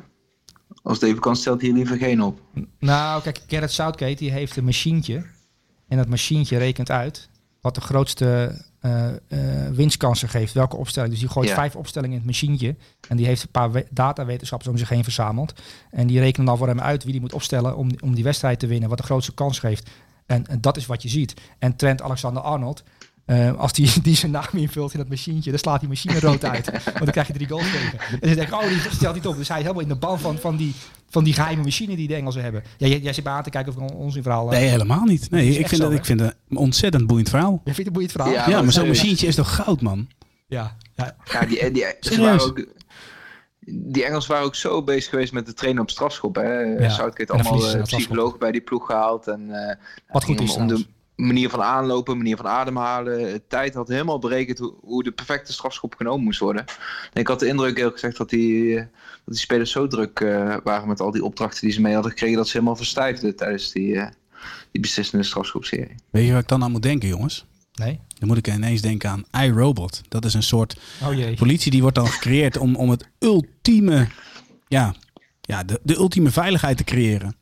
Als 0.82 1.00
het 1.00 1.08
even 1.08 1.20
kan, 1.20 1.36
stelt 1.36 1.60
hij 1.60 1.72
liever 1.72 1.96
geen 1.96 2.22
op. 2.22 2.40
Nou, 2.78 3.22
kijk, 3.22 3.40
Gerrit 3.46 3.72
Southgate 3.72 4.14
die 4.14 4.30
heeft 4.30 4.56
een 4.56 4.64
machientje. 4.64 5.26
En 5.88 5.96
dat 5.96 6.08
machientje 6.08 6.58
rekent 6.58 6.90
uit 6.90 7.28
wat 7.60 7.74
de 7.74 7.80
grootste 7.80 8.62
eh, 9.28 9.38
winstkansen 9.72 10.28
geeft. 10.28 10.52
Welke 10.52 10.76
opstelling. 10.76 11.10
Dus 11.12 11.20
die 11.20 11.28
gooit 11.30 11.48
Ja. 11.48 11.54
vijf 11.54 11.76
opstellingen 11.76 12.16
in 12.16 12.22
het 12.22 12.30
machientje. 12.30 12.76
En 13.08 13.16
die 13.16 13.26
heeft 13.26 13.42
een 13.42 13.50
paar 13.50 13.72
we- 13.72 13.86
datawetenschappers 13.90 14.70
om 14.70 14.76
zich 14.78 14.88
heen 14.88 15.04
verzameld. 15.04 15.52
En 15.90 16.06
die 16.06 16.18
rekenen 16.20 16.46
dan 16.46 16.56
voor 16.58 16.66
hem 16.66 16.80
uit 16.80 17.02
wie 17.02 17.12
die 17.12 17.20
moet 17.20 17.32
opstellen 17.32 17.76
om, 17.76 17.90
om 18.02 18.14
die 18.14 18.24
wedstrijd 18.24 18.58
te 18.58 18.66
winnen. 18.66 18.88
Wat 18.88 18.98
de 18.98 19.04
grootste 19.04 19.34
kans 19.34 19.58
geeft. 19.58 19.90
En, 20.26 20.46
en 20.46 20.60
dat 20.60 20.76
is 20.76 20.86
wat 20.86 21.02
je 21.02 21.08
ziet. 21.08 21.34
En 21.58 21.76
Trent 21.76 22.02
Alexander-Arnold, 22.02 22.82
eh, 23.26 23.54
als 23.58 23.72
die, 23.72 23.90
die 24.02 24.16
zijn 24.16 24.30
naam 24.30 24.44
invult 24.52 24.92
in 24.92 24.98
dat 24.98 25.08
machientje, 25.08 25.50
dan 25.50 25.58
slaat 25.58 25.80
die 25.80 25.88
machine 25.88 26.20
rood 26.20 26.44
uit. 26.44 26.70
Want 26.84 26.98
dan 26.98 27.10
krijg 27.10 27.26
je 27.26 27.32
drie 27.32 27.48
goals 27.48 27.70
tegen. 27.70 27.98
En 27.98 28.18
dan 28.20 28.34
denk 28.34 28.48
ik, 28.48 28.54
oh, 28.54 28.68
die 28.68 28.80
stelt 28.90 29.14
niet 29.14 29.26
op. 29.26 29.36
Dus 29.36 29.48
hij 29.48 29.56
is 29.56 29.62
helemaal 29.62 29.82
in 29.82 29.88
de 29.88 29.96
ban 29.96 30.20
van, 30.20 30.38
van, 30.38 30.56
die, 30.56 30.74
van 31.10 31.24
die 31.24 31.32
geheime 31.32 31.62
machine 31.62 31.96
die 31.96 32.08
de 32.08 32.14
Engelsen 32.14 32.42
hebben. 32.42 32.62
Ja, 32.76 32.86
jij, 32.86 32.98
jij 32.98 33.12
zit 33.12 33.24
bij 33.24 33.32
aan 33.32 33.42
te 33.42 33.50
kijken 33.50 33.76
of 33.76 33.82
ik 33.82 33.94
ons 33.96 34.16
in 34.16 34.22
verhaal... 34.22 34.52
eh, 34.52 34.58
Nee, 34.58 34.68
helemaal 34.68 35.04
niet. 35.04 35.30
Nee, 35.30 35.48
ik 35.48 35.68
vind, 35.68 35.70
zo, 35.70 35.76
dat, 35.76 35.90
hè? 35.90 35.96
ik 35.98 36.04
vind 36.04 36.20
het 36.20 36.36
een 36.48 36.56
ontzettend 36.56 37.06
boeiend 37.06 37.28
verhaal. 37.28 37.60
Jij 37.64 37.74
vindt 37.74 37.78
het 37.78 37.86
een 37.86 37.92
boeiend 37.92 38.12
verhaal? 38.12 38.30
Ja. 38.32 38.38
Ja. 38.38 38.48
Ja, 38.50 38.56
Ja, 38.56 38.62
maar 38.62 38.72
zo'n 38.72 38.86
machientje 38.86 39.26
is 39.26 39.34
toch 39.34 39.54
goud, 39.54 39.80
man? 39.80 40.08
ja. 40.46 40.76
Ja, 40.94 41.44
die, 41.46 41.70
die, 41.70 42.18
waren 42.18 42.40
ook, 42.40 42.66
die 43.68 44.04
Engels 44.04 44.26
waren 44.26 44.44
ook 44.44 44.54
zo 44.54 44.82
bezig 44.82 45.10
geweest 45.10 45.32
met 45.32 45.46
de 45.46 45.54
trainen 45.54 45.82
op 45.82 45.90
strafschop. 45.90 46.34
Hè? 46.34 46.60
Ja, 46.60 46.88
Southgate 46.88 47.32
allemaal 47.32 47.74
eh, 47.74 47.82
psychologen 47.82 48.38
bij 48.38 48.52
die 48.52 48.60
ploeg 48.60 48.86
gehaald. 48.86 49.26
En, 49.26 49.68
eh, 49.68 49.76
Wat 50.08 50.24
goed 50.24 50.40
is 50.40 50.54
om, 50.54 50.60
om 50.62 50.66
de 50.68 50.74
trouwens. 50.74 50.95
Manier 51.16 51.50
van 51.50 51.62
aanlopen, 51.62 52.16
manier 52.16 52.36
van 52.36 52.46
ademhalen. 52.46 53.18
De 53.18 53.42
tijd 53.48 53.74
had 53.74 53.88
helemaal 53.88 54.18
berekend 54.18 54.58
hoe, 54.58 54.74
hoe 54.80 55.02
de 55.02 55.12
perfecte 55.12 55.52
strafschop 55.52 55.94
genomen 55.94 56.24
moest 56.24 56.40
worden. 56.40 56.64
En 57.12 57.20
ik 57.20 57.26
had 57.26 57.40
de 57.40 57.46
indruk 57.46 57.76
eerlijk 57.76 57.94
gezegd 57.94 58.16
dat 58.16 58.30
die, 58.30 58.76
eh, 58.76 58.84
dat 59.24 59.34
die 59.34 59.36
spelers 59.36 59.70
zo 59.70 59.86
druk 59.86 60.20
eh, 60.20 60.56
waren 60.64 60.88
met 60.88 61.00
al 61.00 61.10
die 61.10 61.24
opdrachten 61.24 61.60
die 61.60 61.72
ze 61.72 61.80
mee 61.80 61.94
hadden 61.94 62.10
gekregen. 62.10 62.36
Dat 62.36 62.46
ze 62.46 62.52
helemaal 62.52 62.76
verstijfden 62.76 63.36
tijdens 63.36 63.72
die, 63.72 63.96
eh, 63.96 64.10
die 64.70 64.80
beslissende 64.80 65.24
strafschopserie. 65.24 65.94
Weet 66.10 66.26
je 66.26 66.32
wat 66.32 66.42
ik 66.42 66.48
dan 66.48 66.62
aan 66.62 66.70
moet 66.70 66.82
denken, 66.82 67.08
jongens? 67.08 67.46
Nee? 67.74 68.00
Dan 68.18 68.28
moet 68.28 68.36
ik 68.36 68.48
ineens 68.48 68.80
denken 68.80 69.10
aan 69.10 69.44
iRobot. 69.44 70.02
Dat 70.08 70.24
is 70.24 70.34
een 70.34 70.42
soort 70.42 70.76
Oh 71.04 71.14
jee. 71.14 71.34
politie 71.34 71.70
die 71.70 71.80
wordt 71.80 71.96
dan 71.96 72.06
gecreëerd 72.06 72.56
om, 72.56 72.76
om 72.76 72.90
het 72.90 73.08
ultieme, 73.18 74.08
ja, 74.68 74.94
ja 75.40 75.64
de, 75.64 75.80
de 75.82 75.96
ultieme 75.96 76.30
veiligheid 76.30 76.76
te 76.76 76.84
creëren. 76.84 77.36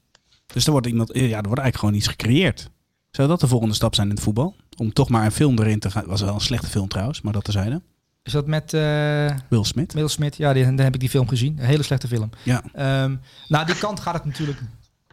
Dus 0.46 0.66
er 0.66 0.72
wordt, 0.72 0.86
iemand, 0.86 1.10
ja, 1.12 1.20
er 1.20 1.28
wordt 1.28 1.42
eigenlijk 1.42 1.76
gewoon 1.76 1.94
iets 1.94 2.06
gecreëerd. 2.06 2.70
Zou 3.14 3.28
dat 3.28 3.40
de 3.40 3.48
volgende 3.48 3.74
stap 3.74 3.94
zijn 3.94 4.08
in 4.08 4.14
het 4.14 4.22
voetbal? 4.22 4.54
Om 4.76 4.92
toch 4.92 5.08
maar 5.08 5.24
een 5.24 5.32
film 5.32 5.58
erin 5.58 5.78
te 5.78 5.90
gaan. 5.90 6.06
was 6.06 6.20
wel 6.20 6.34
een 6.34 6.40
slechte 6.40 6.66
film 6.66 6.88
trouwens, 6.88 7.20
maar 7.20 7.32
dat 7.32 7.44
terzijde. 7.44 7.82
Is 8.22 8.32
dat 8.32 8.46
met 8.46 8.74
eh 8.74 9.30
Will 9.48 9.64
Smith. 9.64 9.92
Will 9.92 10.08
Smith? 10.08 10.36
Ja, 10.36 10.52
die, 10.52 10.64
dan 10.64 10.78
heb 10.78 10.94
ik 10.94 11.00
die 11.00 11.08
film 11.10 11.28
gezien. 11.28 11.58
Een 11.58 11.64
hele 11.64 11.82
slechte 11.82 12.08
film. 12.08 12.30
Ja. 12.42 12.62
Ehm, 12.72 13.16
nou, 13.48 13.66
die 13.66 13.78
kant 13.78 14.00
gaat 14.00 14.14
het 14.14 14.24
natuurlijk. 14.24 14.60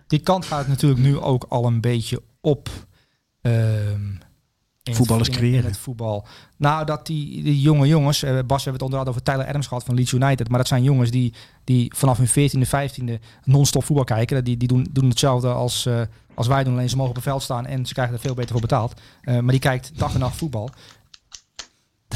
Die 0.08 0.20
kant 0.20 0.46
gaat 0.46 0.60
het 0.60 0.68
natuurlijk 0.68 1.02
nu 1.02 1.18
ook 1.20 1.46
al 1.50 1.66
een 1.66 1.82
beetje 1.82 2.22
op. 2.42 2.70
in 4.84 4.96
Voetballers 4.96 5.28
het, 5.28 5.38
in, 5.38 5.44
in 5.44 5.50
creëren. 5.50 5.70
het 5.70 5.78
voetbal. 5.80 6.26
Nou, 6.58 6.86
dat 6.86 7.06
die, 7.06 7.44
die 7.44 7.62
jonge 7.62 7.88
jongens. 7.88 8.24
eh, 8.24 8.32
Bas, 8.32 8.64
we 8.64 8.70
hebben 8.70 8.74
het 8.74 8.82
onder 8.82 9.00
andere 9.00 9.10
over 9.10 9.24
Tyler 9.24 9.48
Adams 9.48 9.68
gehad 9.68 9.84
van 9.84 9.96
Leeds 9.96 10.12
United. 10.12 10.50
Maar 10.50 10.58
dat 10.58 10.68
zijn 10.68 10.84
jongens 10.84 11.12
die, 11.12 11.34
die 11.64 11.92
vanaf 11.96 12.18
hun 12.18 12.50
14e, 12.50 12.68
15e 12.70 13.24
non-stop 13.44 13.84
voetbal 13.84 14.06
kijken. 14.06 14.44
Die, 14.44 14.58
die 14.58 14.68
doen, 14.68 14.88
doen 14.92 15.10
hetzelfde 15.10 15.48
als, 15.48 15.86
eh, 15.86 16.02
als 16.34 16.48
wij 16.48 16.64
doen. 16.64 16.74
Alleen 16.74 16.90
ze 16.90 16.96
mogen 16.96 17.10
op 17.10 17.16
het 17.16 17.26
veld 17.26 17.44
staan 17.44 17.66
en 17.66 17.86
ze 17.86 17.94
krijgen 17.94 18.14
er 18.16 18.22
veel 18.22 18.34
beter 18.34 18.52
voor 18.52 18.62
betaald. 18.62 19.02
Eh, 19.22 19.34
maar 19.40 19.52
die 19.52 19.60
kijkt 19.60 19.92
dag 20.00 20.14
en 20.14 20.20
nacht 20.20 20.38
voetbal. 20.38 20.70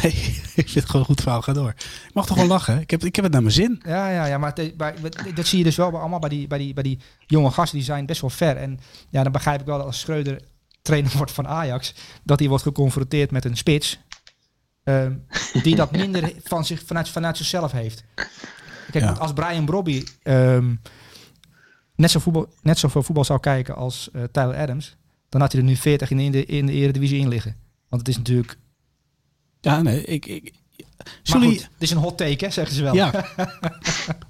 Nee, 0.02 0.12
ik 0.56 0.70
vind 0.70 0.74
het 0.74 0.86
gewoon 0.86 1.02
een 1.02 1.08
goed 1.08 1.22
verhaal. 1.22 1.42
Ga 1.42 1.54
door. 1.54 1.70
Ik 1.78 2.14
mag 2.14 2.26
toch 2.26 2.38
wel 2.38 2.48
lachen? 2.48 2.80
Ik 2.80 2.90
heb, 2.92 3.04
ik 3.04 3.16
heb 3.16 3.24
het 3.24 3.34
naar 3.34 3.42
mijn 3.42 3.54
zin. 3.54 3.82
Ja, 3.86 4.10
ja, 4.10 4.26
ja 4.26 4.38
maar 4.38 4.52
het- 4.56 4.78
bij, 4.78 4.94
dat 5.36 5.46
zie 5.46 5.58
je 5.58 5.64
dus 5.64 5.76
wel 5.76 5.92
bij, 5.92 6.00
allemaal 6.00 6.20
bij 6.20 6.30
die, 6.30 6.48
bij, 6.48 6.58
die, 6.58 6.74
bij 6.74 6.84
die 6.84 7.00
jonge 7.26 7.52
gasten. 7.52 7.78
Die 7.78 7.86
zijn 7.86 8.06
best 8.06 8.22
wel 8.22 8.30
ver. 8.30 8.58
En 8.58 8.80
ja, 9.10 9.24
dan 9.24 9.32
begrijp 9.32 9.60
ik 9.60 9.66
wel 9.66 9.78
dat 9.78 9.86
als 9.86 10.00
Schreuder 10.00 10.42
trainer 10.82 11.12
wordt 11.18 11.32
van 11.32 11.48
Ajax, 11.48 11.94
dat 12.24 12.40
hij 12.40 12.48
wordt 12.48 12.64
geconfronteerd 12.64 13.32
met 13.32 13.46
een 13.46 13.58
spits. 13.58 14.00
ehm, 14.84 15.14
die 15.64 15.76
dat 15.76 15.92
minder 15.92 16.34
van 16.44 16.66
zich, 16.66 16.82
vanuit, 16.86 17.10
vanuit 17.10 17.38
zichzelf 17.38 17.72
heeft. 17.72 18.04
Kijk, 18.92 19.04
Ja. 19.04 19.12
als 19.12 19.34
Brian 19.34 19.66
Brobby 19.66 20.04
ehm, 20.24 20.76
net, 21.96 22.12
zo 22.12 22.20
voetbal, 22.20 22.48
net 22.62 22.78
zoveel 22.78 23.04
voetbal 23.04 23.24
zou 23.24 23.40
kijken 23.40 23.76
als 23.76 24.10
eh, 24.14 24.24
Tyler 24.32 24.56
Adams, 24.56 24.96
dan 25.30 25.42
had 25.42 25.52
hij 25.52 25.62
er 25.62 25.68
nu 25.68 25.76
40 25.76 26.10
in 26.10 26.32
de, 26.32 26.46
in 26.46 26.66
de, 26.66 26.72
Eredivisie 26.72 27.20
in 27.20 27.28
liggen. 27.28 27.56
Want 27.90 28.02
het 28.02 28.08
is 28.08 28.18
natuurlijk... 28.18 28.58
Ja, 29.62 29.82
nee, 29.82 30.04
ik... 30.04 30.26
ik 30.26 30.54
Maar 30.98 31.08
Sorry, 31.24 31.48
goed, 31.48 31.62
het 31.62 31.82
is 31.82 31.92
een 31.92 31.98
hot 31.98 32.18
take, 32.18 32.46
hè, 32.46 32.52
zeggen 32.52 32.76
ze 32.76 32.84
wel. 32.84 32.94
Ja. 32.94 33.12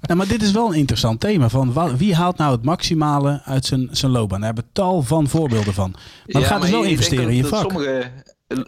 nou, 0.00 0.16
maar 0.16 0.28
dit 0.28 0.42
is 0.42 0.52
wel 0.52 0.68
een 0.68 0.78
interessant 0.78 1.20
thema. 1.20 1.48
Van 1.48 1.96
wie 1.96 2.14
haalt 2.14 2.36
nou 2.36 2.52
het 2.52 2.64
maximale 2.64 3.42
uit 3.44 3.64
zijn, 3.64 3.88
zijn 3.90 4.12
loopbaan? 4.12 4.40
Daar 4.40 4.54
hebben 4.54 4.64
we 4.64 4.80
tal 4.80 5.02
van 5.02 5.28
voorbeelden 5.28 5.74
van. 5.74 5.90
Maar 5.90 6.00
dan 6.26 6.42
gaat 6.42 6.60
dus 6.60 6.70
wel 6.70 6.82
investeren 6.82 7.28
in 7.28 7.36
je 7.36 7.44
vak. 7.44 7.70
Sommige, 7.70 8.10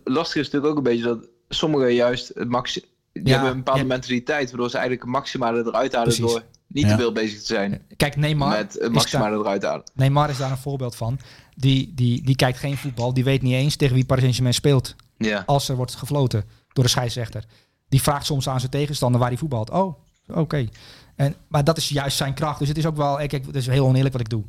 lastig 0.05 0.37
is 0.37 0.51
natuurlijk 0.51 0.71
ook 0.71 0.77
een 0.77 0.93
beetje 0.93 1.05
dat 1.05 1.29
sommigen 1.49 1.95
juist 1.95 2.31
het 2.35 2.49
maxi 2.49 2.85
die 3.13 3.27
Ja, 3.27 3.33
hebben 3.33 3.51
een 3.51 3.57
bepaalde 3.57 3.81
ja. 3.81 3.87
mentaliteit 3.87 4.51
waardoor 4.51 4.71
ze 4.71 4.77
eigenlijk 4.77 5.05
het 5.05 5.15
maximale 5.15 5.59
eruit 5.59 5.93
halen 5.93 6.15
Precies. 6.15 6.33
door 6.33 6.43
niet 6.69 6.85
Ja. 6.85 6.91
te 6.91 6.97
veel 6.97 7.13
bezig 7.13 7.39
te 7.41 7.47
zijn 7.47 7.83
Kijk, 7.97 8.17
Neymar, 8.17 8.49
met 8.49 8.59
het 8.59 8.75
is 8.75 8.81
daar, 8.81 8.91
maximale 8.91 9.37
eruit 9.39 9.63
halen. 9.63 9.83
Neymar 9.95 10.31
is 10.31 10.37
daar 10.39 10.51
een 10.51 10.57
voorbeeld 10.57 10.97
van. 10.97 11.19
Die, 11.57 11.93
die, 11.95 12.23
die 12.23 12.37
kijkt 12.37 12.59
geen 12.59 12.77
voetbal. 12.77 13.15
Die 13.15 13.25
weet 13.25 13.43
niet 13.43 13.53
eens 13.55 13.77
tegen 13.77 13.95
wie 13.95 14.05
Paris 14.05 14.21
Saint-Germain 14.23 14.55
speelt. 14.57 14.97
Ja. 15.17 15.43
Als 15.47 15.69
er 15.69 15.77
wordt 15.77 15.95
gefloten 15.95 16.45
door 16.73 16.85
de 16.85 16.91
scheidsrechter. 16.91 17.45
Die 17.89 18.03
vraagt 18.03 18.27
soms 18.27 18.49
aan 18.49 18.59
zijn 18.61 18.71
tegenstander 18.73 19.21
waar 19.21 19.29
hij 19.29 19.39
voetbalt. 19.39 19.71
Oh, 19.71 19.95
oké. 20.29 20.69
En 21.17 21.35
Maar 21.49 21.65
dat 21.65 21.77
is 21.77 21.89
juist 21.89 22.17
zijn 22.17 22.35
kracht. 22.35 22.59
Dus 22.59 22.69
het 22.69 22.79
is 22.79 22.87
ook 22.87 22.97
wel... 22.97 23.21
eh, 23.21 23.29
Kijk, 23.29 23.47
het 23.47 23.57
is 23.57 23.67
heel 23.67 23.87
oneerlijk 23.87 24.13
wat 24.13 24.23
ik 24.23 24.29
doe. 24.31 24.45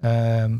Ehm, 0.00 0.56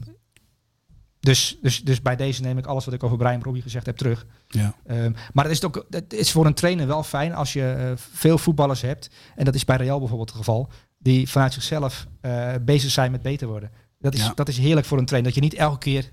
Dus, 1.20 1.58
dus, 1.62 1.80
dus 1.84 2.02
bij 2.02 2.16
deze 2.16 2.42
neem 2.42 2.58
ik 2.58 2.66
alles 2.66 2.84
wat 2.84 2.94
ik 2.94 3.02
over 3.02 3.16
Brian 3.16 3.42
Robbie 3.42 3.62
gezegd 3.62 3.86
heb 3.86 3.96
terug. 3.96 4.26
Ja. 4.48 4.74
Ehm, 4.86 5.12
maar 5.32 5.44
het 5.44 5.52
is, 5.52 5.64
ook, 5.64 5.86
het 5.90 6.12
is 6.12 6.30
voor 6.32 6.46
een 6.46 6.54
trainer 6.54 6.86
wel 6.86 7.02
fijn 7.02 7.34
als 7.34 7.52
je 7.52 7.72
eh, 7.72 7.92
veel 7.96 8.38
voetballers 8.38 8.80
hebt. 8.80 9.10
En 9.36 9.44
dat 9.44 9.54
is 9.54 9.64
bij 9.64 9.76
Real 9.76 9.98
bijvoorbeeld 9.98 10.28
het 10.28 10.38
geval. 10.38 10.68
Die 10.98 11.28
vanuit 11.28 11.52
zichzelf 11.52 12.06
eh, 12.20 12.54
bezig 12.60 12.90
zijn 12.90 13.10
met 13.10 13.22
beter 13.22 13.48
worden. 13.48 13.70
Dat 13.98 14.14
is, 14.14 14.20
Ja. 14.20 14.32
dat 14.34 14.48
is 14.48 14.58
heerlijk 14.58 14.86
voor 14.86 14.98
een 14.98 15.06
trainer. 15.06 15.32
Dat 15.32 15.42
je 15.42 15.48
niet 15.48 15.58
elke 15.58 15.78
keer... 15.78 16.10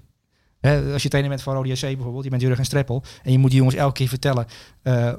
Hè, 0.59 0.93
als 0.93 1.03
je 1.03 1.09
trainer 1.09 1.33
bent 1.33 1.43
van 1.43 1.55
Rode 1.55 1.69
JC 1.69 1.81
bijvoorbeeld. 1.81 2.23
Je 2.23 2.29
bent 2.29 2.41
Jurgen 2.41 2.65
Streppel. 2.65 3.03
En 3.23 3.31
je 3.31 3.37
moet 3.37 3.49
die 3.49 3.59
jongens 3.59 3.77
elke 3.77 3.93
keer 3.93 4.07
vertellen 4.07 4.45
eh, 4.81 5.13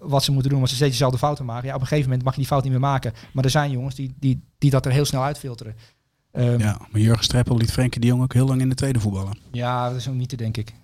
wat 0.00 0.24
ze 0.24 0.32
moeten 0.32 0.50
doen. 0.50 0.58
Want 0.58 0.70
ze 0.70 0.76
steeds 0.76 0.90
dezelfde 0.90 1.18
fouten 1.18 1.44
maken. 1.44 1.68
Ja, 1.68 1.74
op 1.74 1.80
een 1.80 1.86
gegeven 1.86 2.08
moment 2.08 2.24
mag 2.24 2.34
je 2.34 2.40
die 2.40 2.48
fout 2.48 2.62
niet 2.62 2.72
meer 2.72 2.80
maken. 2.80 3.12
Maar 3.32 3.44
er 3.44 3.50
zijn 3.50 3.70
jongens 3.70 3.94
die, 3.94 4.14
die, 4.18 4.44
die 4.58 4.70
dat 4.70 4.86
er 4.86 4.92
heel 4.92 5.04
snel 5.04 5.22
uitfilteren. 5.22 5.76
Ehm, 6.36 6.58
ja, 6.58 6.78
maar 6.90 7.00
Jurgen 7.00 7.24
Streppel 7.24 7.56
liet 7.56 7.72
Frenkie 7.72 8.00
de 8.00 8.06
Jong 8.06 8.22
ook 8.22 8.32
heel 8.32 8.46
lang 8.46 8.60
in 8.60 8.68
de 8.68 8.74
tweede 8.74 9.00
voetballen. 9.00 9.38
ja, 9.52 9.88
dat 9.88 9.96
is 9.98 10.06
niet 10.06 10.28
te 10.28 10.36
denk 10.36 10.56
ik. 10.56 10.74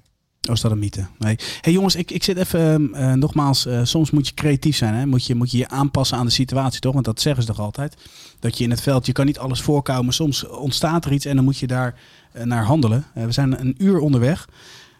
Oh, 0.49 0.55
is 0.55 0.61
dat 0.61 0.71
een 0.71 0.79
mythe? 0.79 1.07
Nee. 1.19 1.39
hey 1.61 1.73
jongens, 1.73 1.95
ik, 1.95 2.11
ik 2.11 2.23
zit 2.23 2.37
even, 2.37 2.95
eh, 2.95 3.13
nogmaals, 3.13 3.67
eh, 3.67 3.81
soms 3.83 4.11
moet 4.11 4.27
je 4.27 4.35
creatief 4.35 4.77
zijn. 4.77 4.95
Hè? 4.95 5.07
Moet, 5.07 5.27
je, 5.27 5.35
moet 5.35 5.51
je 5.51 5.59
je 5.59 5.69
aanpassen 5.69 6.19
aan 6.19 6.27
de 6.27 6.33
situatie, 6.33 6.81
toch? 6.81 6.93
Want 6.93 7.05
dat 7.05 7.21
zeggen 7.21 7.43
ze 7.43 7.49
toch 7.49 7.61
altijd. 7.61 7.97
Dat 8.39 8.59
je 8.59 8.65
in 8.65 8.71
het 8.71 8.81
veld, 8.81 9.07
je 9.07 9.13
kan 9.13 9.27
niet 9.27 9.39
alles 9.39 9.61
voorkomen. 9.61 10.15
Soms 10.15 10.47
ontstaat 10.47 11.05
er 11.05 11.13
iets 11.13 11.25
en 11.25 11.37
dan 11.37 11.45
moet 11.45 11.59
je 11.59 11.67
daar 11.67 11.95
eh, 12.33 12.45
naar 12.45 12.65
handelen. 12.65 13.05
We 13.15 13.33
zijn 13.33 13.61
een 13.61 13.75
uur 13.79 13.99
onderweg. 13.99 14.49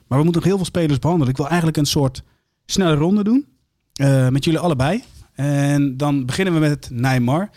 Maar 0.07 0.19
we 0.19 0.25
moeten 0.25 0.43
nog 0.43 0.51
heel 0.51 0.57
veel 0.57 0.67
spelers 0.67 0.99
behandelen. 0.99 1.31
Ik 1.31 1.37
wil 1.37 1.49
eigenlijk 1.49 1.77
een 1.77 1.87
soort 1.87 2.23
snelle 2.67 2.95
ronde 2.95 3.25
doen. 3.25 3.47
met 4.31 4.45
jullie 4.45 4.61
allebei. 4.61 5.03
En 5.35 5.97
dan 5.97 6.27
beginnen 6.27 6.55
we 6.55 6.61
met 6.61 6.89
Neymar. 6.91 7.51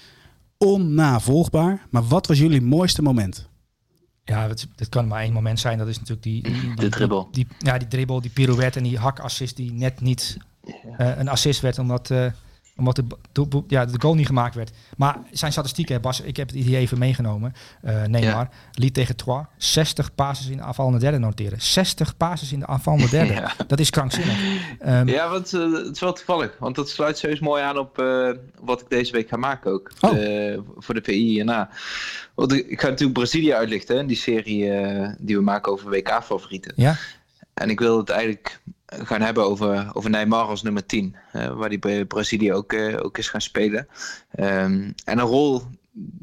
Onnavolgbaar. 0.57 1.85
Maar 1.89 2.03
wat 2.03 2.27
was 2.27 2.37
jullie 2.37 2.61
mooiste 2.61 3.01
moment? 3.01 3.49
Ja, 4.23 4.47
het, 4.47 4.67
het 4.75 4.89
kan 4.89 5.07
maar 5.07 5.21
één 5.21 5.33
moment 5.33 5.59
zijn. 5.59 5.77
Dat 5.77 5.87
is 5.87 5.99
natuurlijk 5.99 6.23
die... 6.23 6.43
die, 6.43 6.61
die 6.61 6.75
De 6.75 6.89
dribbel. 6.89 7.27
Die, 7.31 7.47
ja, 7.59 7.77
die 7.77 7.87
dribbel, 7.87 8.21
die 8.21 8.31
pirouette 8.31 8.77
en 8.77 8.83
die 8.83 8.99
hakassist 8.99 9.55
die 9.55 9.71
net 9.71 10.01
niet 10.01 10.37
eh, 10.97 11.17
een 11.17 11.27
assist 11.27 11.61
werd. 11.61 11.79
Omdat, 11.79 12.11
eh, 12.11 12.31
omdat 12.77 12.95
de, 12.95 13.03
de, 13.31 13.63
ja, 13.67 13.85
de 13.85 14.01
goal 14.01 14.15
niet 14.15 14.25
gemaakt 14.25 14.55
werd. 14.55 14.71
Maar 14.97 15.17
zijn 15.31 15.51
statistieken, 15.51 16.01
Bas, 16.01 16.21
ik 16.21 16.37
heb 16.37 16.47
het 16.49 16.57
hier 16.57 16.77
even 16.77 16.97
meegenomen. 16.99 17.53
Eh 17.81 18.03
Neymar 18.03 18.49
liet 18.71 18.93
tegen 18.93 19.15
Troyes 19.15 19.45
60 19.57 20.15
passes 20.15 20.47
in 20.47 20.57
de 20.57 20.63
aanvallende 20.63 20.99
derde 20.99 21.17
noteren. 21.17 21.61
60 21.61 22.17
passes 22.17 22.51
in 22.51 22.59
de 22.59 22.67
aanvallende 22.67 23.09
derde. 23.09 23.33
Ja. 23.45 23.51
Dat 23.67 23.79
is 23.79 23.89
krankzinnig. 23.89 24.37
Ehm, 24.79 25.07
Ja, 25.07 25.29
want 25.29 25.53
eh, 25.53 25.71
het 25.71 25.91
is 25.95 25.99
wel 25.99 26.13
toevallig. 26.13 26.55
Want 26.59 26.75
dat 26.75 26.89
sluit 26.89 27.17
serieus 27.17 27.39
mooi 27.39 27.63
aan 27.63 27.77
op 27.77 27.99
eh, 27.99 28.29
wat 28.59 28.81
ik 28.81 28.89
deze 28.89 29.11
week 29.11 29.29
ga 29.29 29.37
maken 29.37 29.71
ook. 29.71 29.91
Oh. 29.99 30.57
Voor 30.77 30.93
de 30.93 31.01
PI 31.01 31.13
hierna. 31.13 31.69
Want 32.35 32.53
ik 32.53 32.79
ga 32.81 32.87
natuurlijk 32.87 33.17
Brazilië 33.19 33.53
uitlichten. 33.53 33.97
hè, 33.97 34.05
Die 34.05 34.17
serie 34.17 34.71
die 35.19 35.35
we 35.35 35.41
maken 35.43 35.71
over 35.71 35.89
WK-favorieten. 35.89 36.73
ja? 36.75 36.95
En 37.53 37.69
ik 37.69 37.79
wil 37.79 37.97
het 37.97 38.09
eigenlijk 38.09 38.61
gaan 39.03 39.21
hebben 39.21 39.43
over, 39.43 39.89
over 39.93 40.09
Neymar 40.09 40.47
als 40.47 40.61
nummer 40.61 40.85
10. 40.85 41.15
eh, 41.31 41.47
waar 41.47 41.69
die 41.69 41.79
bij 41.79 42.05
Brazilië 42.05 42.53
ook, 42.53 42.73
eh, 42.73 42.97
ook 43.01 43.17
is 43.17 43.29
gaan 43.29 43.41
spelen. 43.41 43.87
Ehm, 44.31 44.91
en 45.05 45.17
een 45.17 45.25
rol 45.25 45.61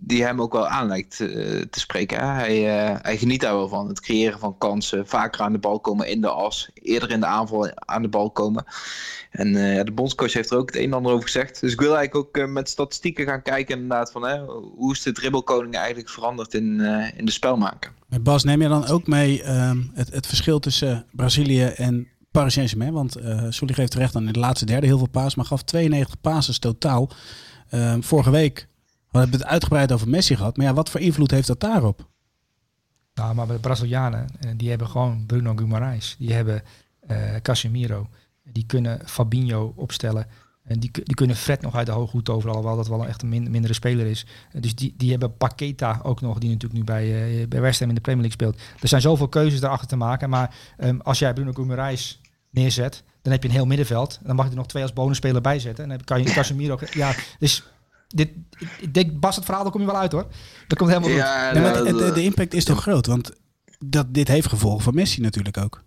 die 0.04 0.24
hem 0.24 0.40
ook 0.40 0.52
wel 0.52 0.68
aan 0.68 0.86
lijkt 0.86 1.20
eh, 1.20 1.28
te 1.70 1.80
spreken. 1.80 2.34
Hij, 2.34 2.60
hij 3.02 3.16
geniet 3.16 3.40
daar 3.40 3.54
wel 3.54 3.68
van. 3.68 3.88
Het 3.88 4.00
creëren 4.00 4.38
van 4.38 4.58
kansen. 4.58 5.06
Vaker 5.06 5.40
aan 5.40 5.52
de 5.52 5.58
bal 5.58 5.80
komen 5.80 6.08
in 6.08 6.20
de 6.20 6.28
as. 6.28 6.70
Eerder 6.74 7.10
in 7.10 7.20
de 7.20 7.26
aanval 7.26 7.70
aan 7.74 8.02
de 8.02 8.08
bal 8.08 8.30
komen. 8.30 8.64
En 9.30 9.52
de 9.84 9.92
bondscoach 9.94 10.32
heeft 10.32 10.50
er 10.50 10.56
ook 10.56 10.66
het 10.66 10.76
een 10.76 10.84
en 10.84 10.92
ander 10.92 11.12
over 11.12 11.24
gezegd. 11.24 11.60
Dus 11.60 11.72
ik 11.72 11.80
wil 11.80 11.96
eigenlijk 11.96 12.38
ook 12.38 12.48
met 12.48 12.68
statistieken 12.68 13.26
gaan 13.26 13.42
kijken 13.42 13.74
inderdaad 13.74 14.12
van... 14.12 14.38
Hoe 14.76 14.92
is 14.92 15.02
de 15.02 15.12
dribbelkoning 15.12 15.74
eigenlijk 15.74 16.08
veranderd 16.08 16.54
in, 16.54 16.80
in 17.16 17.24
de 17.24 17.32
spelmaker. 17.32 17.92
Bas, 18.20 18.44
neem 18.44 18.62
je 18.62 18.68
dan 18.68 18.86
ook 18.86 19.06
mee 19.06 19.42
ehm, 19.42 19.82
het, 19.94 20.12
het 20.12 20.26
verschil 20.26 20.58
tussen 20.58 21.06
Brazilië 21.10 21.64
en 21.64 22.08
Paris 22.32 22.52
Saint-Germain? 22.54 22.92
Want 22.92 23.16
eh 23.16 23.46
Sully 23.48 23.74
geeft 23.74 23.90
terecht 23.90 24.16
aan 24.16 24.26
in 24.26 24.32
de 24.32 24.38
laatste 24.38 24.64
derde 24.66 24.86
heel 24.86 24.98
veel 24.98 25.08
paas, 25.08 25.34
maar 25.34 25.44
gaf 25.44 25.62
92 25.62 26.20
passes 26.20 26.58
totaal. 26.58 27.10
Ehm, 27.68 28.00
vorige 28.00 28.30
week 28.30 28.68
we 29.10 29.18
hebben 29.18 29.38
het 29.40 29.48
uitgebreid 29.48 29.92
over 29.92 30.08
Messi 30.08 30.36
gehad. 30.36 30.56
Maar 30.56 30.66
ja, 30.66 30.74
wat 30.74 30.90
voor 30.90 31.00
invloed 31.00 31.30
heeft 31.30 31.46
dat 31.46 31.60
daarop? 31.60 32.08
Nou, 33.14 33.34
maar 33.34 33.46
de 33.46 33.58
Brazilianen, 33.58 34.26
eh, 34.40 34.50
die 34.56 34.68
hebben 34.68 34.88
gewoon 34.88 35.24
Bruno 35.26 35.54
Guimarães. 35.56 36.16
Die 36.18 36.32
hebben 36.32 36.62
eh, 37.00 37.16
Casemiro. 37.42 38.08
Die 38.44 38.66
kunnen 38.66 39.00
Fabinho 39.08 39.72
opstellen. 39.76 40.26
En 40.62 40.80
die, 40.80 40.90
die 40.92 41.14
kunnen 41.14 41.36
Fred 41.36 41.60
nog 41.62 41.74
uit 41.74 41.86
de 41.86 41.92
hooghoed 41.92 42.28
over, 42.28 42.48
alhoewel 42.50 42.76
dat 42.76 42.88
wel 42.88 43.06
echt 43.06 43.22
een 43.22 43.28
min- 43.28 43.50
mindere 43.50 43.72
speler 43.74 44.06
is. 44.06 44.26
Dus 44.60 44.74
die, 44.74 44.94
die 44.96 45.10
hebben 45.10 45.36
Paqueta 45.36 46.00
ook 46.02 46.20
nog, 46.20 46.38
die 46.38 46.50
natuurlijk 46.50 46.80
nu 46.80 46.84
bij, 46.84 47.40
eh, 47.40 47.48
bij 47.48 47.60
West 47.60 47.80
Ham 47.80 47.88
in 47.88 47.94
de 47.94 48.00
Premier 48.00 48.22
League 48.22 48.40
speelt. 48.48 48.78
Er 48.82 48.88
zijn 48.88 49.00
zoveel 49.00 49.28
keuzes 49.28 49.60
daarachter 49.60 49.88
te 49.88 49.96
maken. 49.96 50.30
Maar 50.30 50.54
ehm, 50.76 50.98
als 51.02 51.18
jij 51.18 51.32
Bruno 51.32 51.50
Guimarães 51.52 52.20
neerzet, 52.52 53.02
dan 53.22 53.32
heb 53.32 53.42
je 53.42 53.48
een 53.48 53.54
heel 53.54 53.66
middenveld. 53.66 54.18
Dan 54.22 54.36
mag 54.36 54.44
je 54.44 54.50
er 54.50 54.56
nog 54.56 54.66
twee 54.66 54.82
als 54.82 54.92
bonusspeler 54.92 55.40
bij 55.40 55.58
zetten. 55.58 55.84
En 55.84 55.90
dan 55.90 56.04
kan 56.04 56.22
je 56.22 56.32
Casemiro... 56.34 56.78
Ja, 56.92 57.14
dus 57.38 57.62
dit, 58.08 58.28
ik 58.80 58.94
denk, 58.94 59.20
Bas, 59.20 59.36
het 59.36 59.44
verhaal, 59.44 59.62
daar 59.62 59.72
kom 59.72 59.80
je 59.80 59.86
wel 59.86 59.96
uit 59.98 60.12
hoor. 60.12 60.26
Dat 60.66 60.78
komt 60.78 60.90
helemaal 60.90 61.10
goed. 61.10 61.18
Ja, 61.18 61.52
nou, 61.52 61.84
de, 61.84 61.92
de, 61.92 61.98
dat- 62.04 62.14
de 62.14 62.22
impact 62.22 62.54
is 62.54 62.64
toch 62.64 62.80
groot? 62.82 63.06
Want 63.06 63.32
dat, 63.78 64.14
dit 64.14 64.28
heeft 64.28 64.48
gevolgen 64.48 64.82
voor 64.82 64.94
Messi 64.94 65.20
natuurlijk 65.20 65.56
ook. 65.58 65.82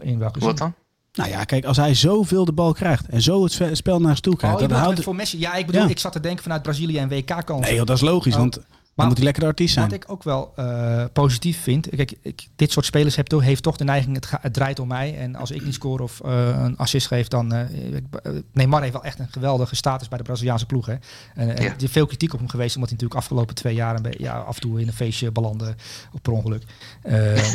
In 0.00 0.18
welke 0.18 0.38
zin? 0.38 0.48
wat 0.48 0.58
dan? 0.58 0.74
Nou 1.12 1.30
ja, 1.30 1.44
kijk, 1.44 1.64
als 1.64 1.76
hij 1.76 1.94
zoveel 1.94 2.44
de 2.44 2.52
bal 2.52 2.72
krijgt 2.72 3.08
en 3.08 3.22
zo 3.22 3.42
het 3.42 3.52
spe- 3.52 3.74
spel 3.74 4.00
naar 4.00 4.10
zich 4.10 4.20
toe 4.20 4.32
Oh, 4.32 4.38
krijgt, 4.38 4.60
je 4.60 4.66
dan 4.68 4.78
houdt 4.78 5.02
voor 5.02 5.14
Messi. 5.14 5.38
Ja, 5.38 5.54
ik 5.54 5.66
bedoel, 5.66 5.82
Ja. 5.82 5.88
ik 5.88 5.98
zat 5.98 6.12
te 6.12 6.20
denken 6.20 6.42
vanuit 6.42 6.62
Brazilië 6.62 6.98
en 6.98 7.08
WK-kansen. 7.08 7.60
Nee, 7.66 7.74
joh, 7.74 7.86
dat 7.86 7.96
is 7.96 8.02
logisch, 8.02 8.32
Oh. 8.34 8.38
want 8.38 8.58
dan 8.94 9.06
moet 9.06 9.16
hij 9.16 9.24
lekker 9.24 9.42
de 9.42 9.48
artiest 9.48 9.74
zijn. 9.74 9.84
Wat 9.88 9.94
ik 9.94 10.10
ook 10.10 10.22
wel 10.22 10.52
eh, 10.56 11.04
positief 11.12 11.62
vind. 11.62 11.88
Kijk, 11.88 12.14
ik, 12.22 12.48
dit 12.56 12.72
soort 12.72 12.86
spelers 12.86 13.16
heeft, 13.16 13.28
toch- 13.28 13.42
heeft 13.42 13.62
toch 13.62 13.76
de 13.76 13.84
neiging, 13.84 14.14
het, 14.14 14.26
ga- 14.26 14.38
het 14.42 14.52
draait 14.54 14.78
om 14.78 14.88
mij. 14.88 15.18
En 15.18 15.34
als 15.36 15.50
ik 15.50 15.64
niet 15.64 15.74
score 15.74 16.02
of 16.02 16.20
eh, 16.20 16.62
een 16.62 16.76
assist 16.76 17.06
geef, 17.06 17.28
dan... 17.28 17.52
eh, 17.52 17.66
Neymar 18.52 18.80
heeft 18.80 18.92
wel 18.92 19.04
echt 19.04 19.18
een 19.18 19.28
geweldige 19.30 19.76
status 19.76 20.08
bij 20.08 20.18
de 20.18 20.24
Braziliaanse 20.24 20.66
ploeg. 20.66 20.86
Hè? 20.86 20.94
En, 21.34 21.46
Ja. 21.46 21.54
er 21.54 21.74
is 21.82 21.90
veel 21.90 22.06
kritiek 22.06 22.32
op 22.32 22.38
hem 22.38 22.48
geweest, 22.48 22.74
omdat 22.74 22.90
hij 22.90 22.98
natuurlijk 22.98 23.20
afgelopen 23.20 23.54
twee 23.54 23.74
jaar 23.74 23.96
een 23.96 24.02
beetje, 24.02 24.22
ja, 24.22 24.38
af 24.38 24.54
en 24.54 24.60
toe 24.60 24.80
in 24.80 24.86
een 24.86 24.92
feestje 24.92 25.30
belandde 25.32 25.74
op 26.12 26.22
per 26.22 26.32
ongeluk. 26.32 26.62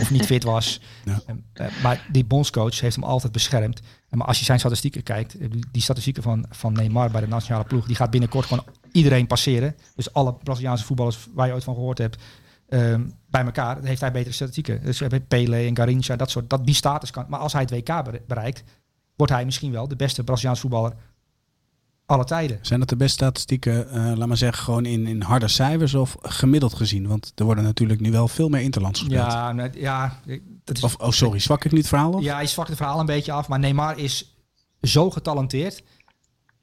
Of 0.02 0.12
niet 0.12 0.26
fit 0.26 0.44
was. 0.44 0.80
Ja. 1.54 1.70
Maar 1.84 2.06
die 2.12 2.26
bondscoach 2.26 2.80
heeft 2.80 2.96
hem 2.96 3.04
altijd 3.06 3.32
beschermd. 3.32 3.82
Maar 4.10 4.28
als 4.28 4.40
je 4.40 4.46
zijn 4.46 4.60
statistieken 4.60 5.04
kijkt, 5.04 5.40
die- 5.40 5.66
die 5.72 5.82
statistieken 5.82 6.24
van, 6.24 6.46
van 6.50 6.74
Neymar 6.74 7.12
bij 7.12 7.22
de 7.22 7.28
nationale 7.28 7.64
ploeg, 7.64 7.86
die 7.86 7.96
gaat 7.96 8.10
binnenkort 8.10 8.46
gewoon 8.46 8.64
iedereen 8.98 9.28
passeren. 9.28 9.76
Dus 9.96 10.14
alle 10.14 10.34
Braziliaanse 10.34 10.86
voetballers 10.86 11.28
waar 11.34 11.48
je 11.48 11.54
ooit 11.54 11.64
van 11.64 11.74
gehoord 11.74 11.98
hebt, 11.98 12.18
ehm, 12.70 13.02
bij 13.30 13.44
elkaar, 13.46 13.84
heeft 13.84 14.02
hij 14.02 14.12
betere 14.12 14.34
statistieken. 14.34 14.84
Dus 14.84 14.98
we 14.98 15.02
hebben 15.06 15.28
Pele 15.28 15.56
en 15.58 15.76
Garincha, 15.78 16.16
dat 16.16 16.32
soort, 16.32 16.50
dat, 16.50 16.66
die 16.66 16.76
status 16.76 17.12
kan. 17.12 17.26
Maar 17.28 17.40
als 17.40 17.54
hij 17.54 17.62
het 17.62 17.72
WK 17.72 18.04
bere- 18.04 18.22
bereikt, 18.28 18.64
wordt 19.16 19.32
hij 19.34 19.46
misschien 19.46 19.72
wel 19.72 19.88
de 19.88 19.96
beste 19.96 20.24
Braziliaanse 20.24 20.62
voetballer 20.62 20.94
alle 22.06 22.24
tijden. 22.24 22.60
Zijn 22.62 22.80
dat 22.80 22.90
de 22.90 22.96
beste 22.96 23.14
statistieken, 23.18 23.90
eh, 23.90 24.12
laat 24.18 24.28
maar 24.28 24.38
zeggen, 24.38 24.64
gewoon 24.64 24.86
in, 24.86 25.08
in 25.08 25.22
harde 25.22 25.48
cijfers 25.48 25.94
of 25.94 26.16
gemiddeld 26.22 26.74
gezien? 26.74 27.08
Want 27.08 27.32
er 27.36 27.46
worden 27.46 27.64
natuurlijk 27.64 28.00
nu 28.00 28.12
wel 28.12 28.28
veel 28.28 28.50
meer 28.50 28.62
interlands 28.62 29.00
gespeeld. 29.00 29.32
Ja, 29.32 29.70
ja, 29.74 30.20
dat 30.64 30.78
is, 30.78 30.84
Of, 30.84 30.96
oh 30.96 31.10
sorry, 31.12 31.40
zwak 31.40 31.66
ik 31.66 31.72
niet 31.72 31.80
het 31.80 31.90
verhaal? 31.90 32.20
Ja, 32.20 32.40
je 32.40 32.48
zwakt 32.48 32.70
het 32.70 32.78
verhaal 32.78 33.00
een 33.00 33.06
beetje 33.06 33.32
af. 33.32 33.48
Maar 33.48 33.60
Neymar 33.60 33.98
is 34.00 34.38
zo 34.82 35.10
getalenteerd 35.12 35.84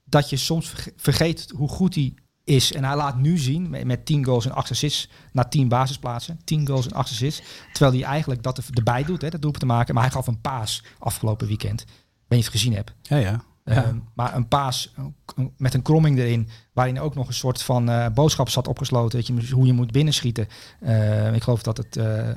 dat 0.05 0.31
je 0.31 0.37
soms 0.37 0.69
verge- 0.69 0.93
vergeet 0.97 1.53
hoe 1.57 1.69
goed 1.69 1.95
hij 1.95 2.15
is. 2.45 2.73
En 2.73 2.85
hij 2.85 2.97
laat 2.97 3.17
nu 3.17 3.39
zien 3.39 3.71
met, 3.71 3.85
met 3.85 4.07
10 4.07 4.25
goals 4.25 4.45
en 4.45 4.53
8 4.53 4.71
assists 4.71 5.09
na 5.33 5.45
10 5.45 5.69
basisplaatsen. 5.69 6.41
10 6.45 6.67
goals 6.67 6.87
en 6.87 6.93
8 6.93 7.11
assists. 7.11 7.43
Terwijl 7.73 7.93
hij 8.01 8.05
eigenlijk 8.11 8.43
dat 8.43 8.59
er- 8.59 8.65
erbij 8.71 9.05
doet, 9.05 9.23
hè, 9.23 9.29
dat 9.31 9.41
doelpunt 9.43 9.63
te 9.63 9.69
maken. 9.75 9.95
Maar 9.95 10.03
hij 10.03 10.13
gaf 10.13 10.27
een 10.27 10.41
paas 10.41 10.83
afgelopen 10.99 11.47
weekend. 11.47 11.81
Ik 11.81 11.87
weet 12.29 12.39
niet 12.39 12.49
of 12.49 12.53
je 12.53 12.59
het 12.59 12.61
gezien 12.61 12.75
hebt. 12.75 12.93
Ja, 13.03 13.17
ja. 13.17 13.45
Ja. 13.65 13.85
Ehm, 13.85 13.97
maar 14.15 14.35
een 14.35 14.49
paas 14.49 14.95
met 15.57 15.75
een 15.75 15.83
kromming 15.83 16.19
erin, 16.19 16.49
waarin 16.73 17.01
ook 17.01 17.15
nog 17.15 17.29
een 17.29 17.35
soort 17.35 17.63
van 17.63 17.89
eh, 17.89 18.07
boodschap 18.15 18.49
zat 18.49 18.69
opgesloten, 18.69 19.19
dat 19.19 19.27
je, 19.27 19.55
hoe 19.55 19.67
je 19.67 19.73
moet 19.73 19.93
binnenschieten. 19.93 20.47
Eh, 20.81 21.35
ik 21.35 21.43
geloof 21.43 21.63
dat 21.63 21.77
het 21.77 21.97
uh, 21.97 22.31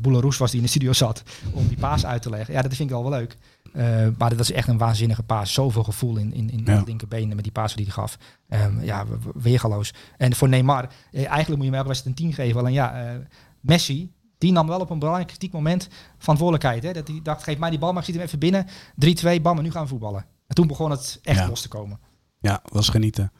Boularoes 0.00 0.36
was 0.38 0.50
die 0.50 0.58
in 0.58 0.64
de 0.64 0.70
studio 0.70 0.92
zat 0.92 1.22
om 1.52 1.68
die 1.68 1.76
paas 1.76 2.06
uit 2.06 2.22
te 2.22 2.30
leggen. 2.30 2.54
Ja, 2.54 2.62
dat 2.62 2.74
vind 2.74 2.90
ik 2.90 2.96
al 2.96 3.02
wel 3.02 3.18
leuk. 3.18 3.36
Uh, 3.76 4.06
maar 4.18 4.30
dat 4.30 4.40
is 4.40 4.52
echt 4.52 4.68
een 4.68 4.78
waanzinnige 4.78 5.22
paas. 5.22 5.52
Zoveel 5.52 5.82
gevoel 5.84 6.16
in, 6.16 6.32
in, 6.34 6.50
in 6.50 6.62
Ja. 6.64 6.78
de 6.78 6.84
linkerbenen 6.86 7.34
met 7.34 7.44
die 7.44 7.52
paas 7.52 7.74
die 7.74 7.84
hij 7.84 7.94
gaf. 7.94 8.18
Um, 8.48 8.80
ja, 8.82 9.06
we- 9.06 9.18
we- 9.18 9.40
weergaloos. 9.42 9.92
En 10.16 10.34
voor 10.34 10.48
Neymar, 10.48 10.82
eh, 11.12 11.20
eigenlijk 11.26 11.48
moet 11.48 11.58
je 11.58 11.64
hem 11.64 11.74
elke 11.74 11.88
wedstrijd 11.88 12.18
een 12.18 12.24
10 12.24 12.34
geven. 12.34 12.60
Alleen 12.60 12.72
ja, 12.72 12.94
eh, 13.12 13.16
Messi, 13.60 14.12
die 14.38 14.52
nam 14.52 14.66
wel 14.66 14.80
op 14.80 14.90
een 14.90 14.98
belangrijk 14.98 15.28
kritiek 15.28 15.52
moment 15.52 15.88
verantwoordelijkheid. 16.18 16.82
Hè? 16.82 16.92
Dat 16.92 17.08
hij 17.08 17.20
dacht, 17.22 17.42
geef 17.42 17.58
mij 17.58 17.70
die 17.70 17.78
bal, 17.78 17.88
maar 17.92 17.98
ik 17.98 18.04
schiet 18.04 18.16
hem 18.16 18.24
even 18.26 18.38
binnen. 18.38 18.66
3-2, 18.96 19.40
bam, 19.42 19.56
en 19.56 19.62
nu 19.62 19.70
gaan 19.70 19.82
we 19.82 19.88
voetballen. 19.88 20.24
En 20.46 20.54
toen 20.54 20.66
begon 20.66 20.90
het 20.90 21.18
echt 21.22 21.38
Ja. 21.38 21.48
los 21.48 21.62
te 21.62 21.68
komen. 21.68 21.98
Ja, 22.40 22.60
was 22.68 22.88
genieten. 22.88 23.32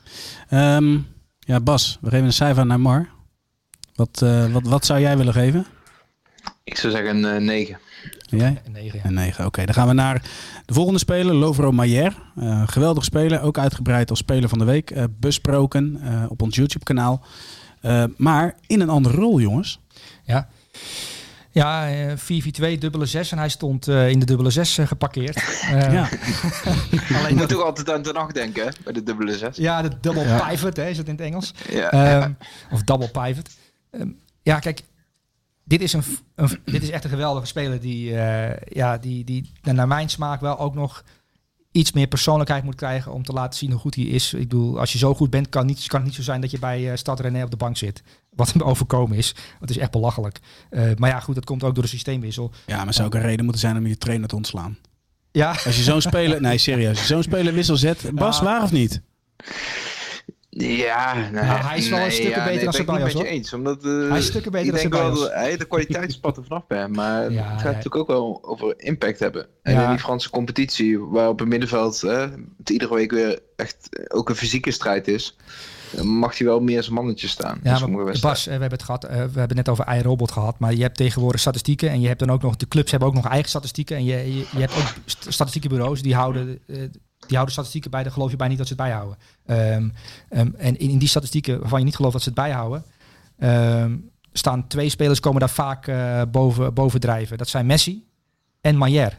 Ehm, 0.49 0.99
ja, 1.39 1.61
Bas, 1.61 1.99
we 2.01 2.09
geven 2.11 2.27
een 2.27 2.33
cijfer 2.33 2.61
aan 2.61 2.67
Neymar. 2.69 3.09
Wat, 3.95 4.23
eh, 4.23 4.53
wat, 4.53 4.63
wat 4.63 4.87
zou 4.87 5.01
jij 5.01 5.17
willen 5.17 5.33
geven? 5.33 5.67
Ik 6.65 6.77
zou 6.79 6.93
zeggen 6.93 7.25
een 7.25 7.45
9. 7.45 7.79
En 8.31 8.39
jij? 8.39 8.61
Een 8.67 8.73
9, 8.73 8.99
ja. 8.99 9.05
Een 9.05 9.15
9. 9.15 9.47
Oké, 9.47 9.65
dan 9.65 9.75
gaan 9.75 9.87
we 9.89 9.93
naar 9.95 10.23
de 10.67 10.75
volgende 10.75 10.99
speler, 10.99 11.35
Lovro 11.35 11.73
Maier. 11.73 12.17
Eh 12.37 12.63
geweldig 12.67 13.05
speler, 13.05 13.41
ook 13.43 13.59
uitgebreid 13.59 14.11
als 14.11 14.19
speler 14.19 14.49
van 14.49 14.59
de 14.59 14.65
week. 14.65 14.91
eh, 14.91 15.05
besproken 15.21 15.99
eh, 16.03 16.25
op 16.29 16.43
ons 16.43 16.57
YouTube-kanaal. 16.57 17.25
Eh, 17.81 18.05
maar 18.17 18.55
in 18.67 18.81
een 18.81 18.89
andere 18.89 19.17
rol, 19.17 19.41
jongens. 19.41 19.81
Ja. 20.25 20.49
Ja, 21.51 21.89
eh, 21.91 22.17
4-4-2, 22.17 22.79
dubbele 22.79 23.07
6 23.07 23.33
en 23.33 23.39
hij 23.39 23.49
stond 23.49 23.89
eh, 23.89 24.09
in 24.09 24.19
de 24.19 24.25
dubbele 24.27 24.51
6 24.51 24.79
eh, 24.79 24.87
geparkeerd. 24.87 25.37
Eh, 25.63 25.93
Ja. 25.93 26.09
Je 26.91 27.15
Alleen 27.19 27.31
moet 27.37 27.39
dat, 27.39 27.49
toch 27.49 27.63
altijd 27.63 27.91
aan 27.91 28.03
de 28.03 28.13
nacht 28.13 28.35
denken, 28.35 28.65
hè, 28.65 28.71
bij 28.85 28.93
de 28.93 29.03
dubbele 29.03 29.37
zes. 29.39 29.57
ja, 29.57 29.83
de 29.83 29.91
double 30.01 30.23
Ja. 30.25 30.49
pivot 30.49 30.77
hè, 30.77 30.89
is 30.89 30.99
het 30.99 31.07
in 31.09 31.13
het 31.15 31.23
Engels. 31.23 31.55
Ja. 31.71 31.91
Ehm, 31.91 32.33
of 32.71 32.83
double 32.83 33.09
pivot. 33.09 33.49
Ehm, 33.91 34.09
ja, 34.43 34.59
kijk, 34.59 34.83
dit 35.79 35.83
is, 35.83 35.93
een, 35.93 36.03
een, 36.35 36.59
dit 36.65 36.83
is 36.83 36.91
echt 36.91 37.05
een 37.05 37.11
geweldige 37.11 37.47
speler 37.47 37.81
die, 37.81 38.17
eh, 38.17 38.57
ja, 38.69 38.99
die, 38.99 39.25
die 39.25 39.53
naar 39.63 39.89
mijn 39.89 40.11
smaak 40.11 40.41
wel 40.41 40.59
ook 40.59 40.75
nog 40.75 41.05
iets 41.71 41.93
meer 41.93 42.07
persoonlijkheid 42.07 42.65
moet 42.65 42.75
krijgen 42.75 43.13
om 43.13 43.23
te 43.25 43.33
laten 43.33 43.59
zien 43.59 43.71
hoe 43.71 43.81
goed 43.81 43.95
hij 43.95 44.05
is. 44.05 44.33
Ik 44.33 44.49
bedoel, 44.49 44.81
als 44.81 44.93
je 44.93 44.99
zo 44.99 45.15
goed 45.15 45.31
bent, 45.31 45.49
kan, 45.49 45.67
niet, 45.67 45.87
kan 45.87 45.99
het 45.99 46.09
niet 46.09 46.17
zo 46.17 46.23
zijn 46.23 46.41
dat 46.41 46.51
je 46.51 46.59
bij 46.59 46.91
eh 46.91 46.97
Stad 46.97 47.21
René 47.21 47.43
op 47.45 47.51
de 47.51 47.57
bank 47.57 47.77
zit. 47.77 48.03
Wat 48.31 48.53
hem 48.53 48.63
overkomen 48.73 49.17
is. 49.17 49.35
Het 49.61 49.71
is 49.71 49.79
echt 49.79 49.91
belachelijk. 49.91 50.39
Eh, 50.71 50.91
maar 50.97 51.11
ja, 51.11 51.21
goed, 51.21 51.35
dat 51.35 51.45
komt 51.45 51.65
ook 51.65 51.75
door 51.75 51.85
de 51.85 51.91
systeemwissel. 51.91 52.53
ja, 52.67 52.85
maar 52.85 52.95
zou 52.95 53.07
ook 53.07 53.15
een 53.15 53.21
reden 53.21 53.45
moeten 53.45 53.63
zijn 53.63 53.77
om 53.77 53.87
je 53.87 53.99
trainer 53.99 54.29
te 54.29 54.37
ontslaan. 54.37 54.79
Ja, 55.31 55.49
Als 55.51 55.77
je 55.77 55.83
zo'n 55.83 56.01
speler... 56.01 56.41
Nee, 56.49 56.59
serieus. 56.59 56.91
Als 56.91 57.01
je 57.01 57.15
zo'n 57.15 57.23
speler 57.23 57.55
wissel 57.55 57.77
zet... 57.77 58.11
Bas, 58.15 58.41
waar 58.41 58.63
of 58.63 58.73
niet? 58.73 59.03
Ja, 60.57 61.15
nee, 61.15 61.31
Nou, 61.31 61.45
hij 61.65 61.79
is 61.79 61.89
wel 61.89 61.99
een 61.99 62.11
stukken 62.13 62.31
ja, 62.39 62.45
beter 62.45 62.55
nee, 62.55 62.65
dan 62.65 62.73
Ceballos, 62.73 63.13
hoor. 63.13 63.25
eens. 63.25 63.53
Omdat, 63.53 63.85
eh, 63.85 64.09
Hij 64.09 64.19
is 64.19 64.27
stukken 64.27 64.53
beter 64.53 64.75
ik 64.75 64.81
dan 64.91 64.91
denk 64.91 65.15
wel 65.15 65.31
hij 65.31 65.57
de 65.57 65.65
kwaliteitsspat 65.65 66.37
er 66.37 66.43
vanaf 66.43 66.67
bent. 66.67 66.97
Maar 66.97 67.33
Ja, 67.33 67.43
het 67.43 67.61
gaat 67.61 67.65
natuurlijk 67.65 67.97
ook 67.97 68.07
wel 68.07 68.39
over 68.43 68.75
impact 68.77 69.19
hebben. 69.19 69.47
En 69.63 69.73
Ja. 69.75 69.85
in 69.85 69.91
die 69.91 69.99
Franse 69.99 70.31
competitie, 70.31 70.99
waar 70.99 71.29
op 71.29 71.39
het 71.39 71.49
middenveld 71.49 72.01
het 72.01 72.71
iedere 72.71 72.95
week 72.95 73.11
weer 73.11 73.39
echt 73.57 73.89
eh, 73.91 74.05
ook 74.19 74.29
een 74.29 74.35
fysieke 74.37 74.71
strijd 74.71 75.09
is, 75.09 75.37
mag 76.03 76.39
hij 76.39 76.47
wel 76.47 76.61
meer 76.61 76.83
zijn 76.83 76.95
mannetje 76.95 77.29
staan. 77.29 77.61
Ja, 77.63 77.87
maar. 77.87 78.17
Bas, 78.21 78.41
eh, 78.41 78.45
we 78.45 78.51
hebben 78.61 78.71
het 78.79 78.83
gehad. 78.83 79.05
eh, 79.05 79.11
we 79.11 79.17
hebben 79.19 79.41
het 79.43 79.55
net 79.55 79.69
over 79.69 79.95
iRobot 79.97 80.31
gehad. 80.33 80.59
Maar 80.59 80.75
je 80.75 80.83
hebt 80.83 80.97
tegenwoordig 80.97 81.41
statistieken. 81.41 81.91
En 81.91 82.01
je 82.01 82.07
hebt 82.07 82.19
dan 82.21 82.31
ook 82.31 82.43
nog. 82.43 82.57
De 82.57 82.69
clubs 82.69 82.91
hebben 82.91 83.09
ook 83.09 83.15
nog 83.15 83.29
eigen 83.29 83.49
statistieken. 83.49 83.97
En 83.97 84.05
je, 84.05 84.17
je, 84.37 84.47
je 84.53 84.59
hebt 84.61 84.77
ook 84.77 84.95
st- 85.05 85.27
statistiekenbureaus 85.29 86.03
die 86.03 86.15
houden. 86.15 86.61
Die 87.27 87.37
houden 87.37 87.53
statistieken 87.53 87.91
bij, 87.91 88.03
daar 88.03 88.13
geloof 88.13 88.31
je 88.31 88.37
bij 88.37 88.49
niet 88.49 88.59
dat 88.59 88.67
ze 88.67 88.73
het 88.73 88.83
bijhouden. 88.83 89.19
Ehm, 89.47 89.89
ehm, 90.29 90.51
en 90.57 90.79
in, 90.79 90.91
in 90.91 90.99
die 90.99 91.09
statistieken 91.09 91.61
waarvan 91.61 91.79
je 91.79 91.85
niet 91.85 91.97
gelooft 91.97 92.13
dat 92.15 92.23
ze 92.23 92.29
het 92.29 92.39
bijhouden, 92.39 92.85
ehm, 93.39 93.97
staan 94.33 94.67
twee 94.67 94.89
spelers 94.89 95.21
komen 95.21 95.41
daar 95.41 95.51
vaak 95.51 95.87
eh, 95.87 96.23
boven, 96.31 96.75
boven 96.75 97.01
drijven. 97.01 97.39
Dat 97.39 97.49
zijn 97.49 97.67
Messi 97.67 98.07
en 98.61 98.77
Maier. 98.77 99.19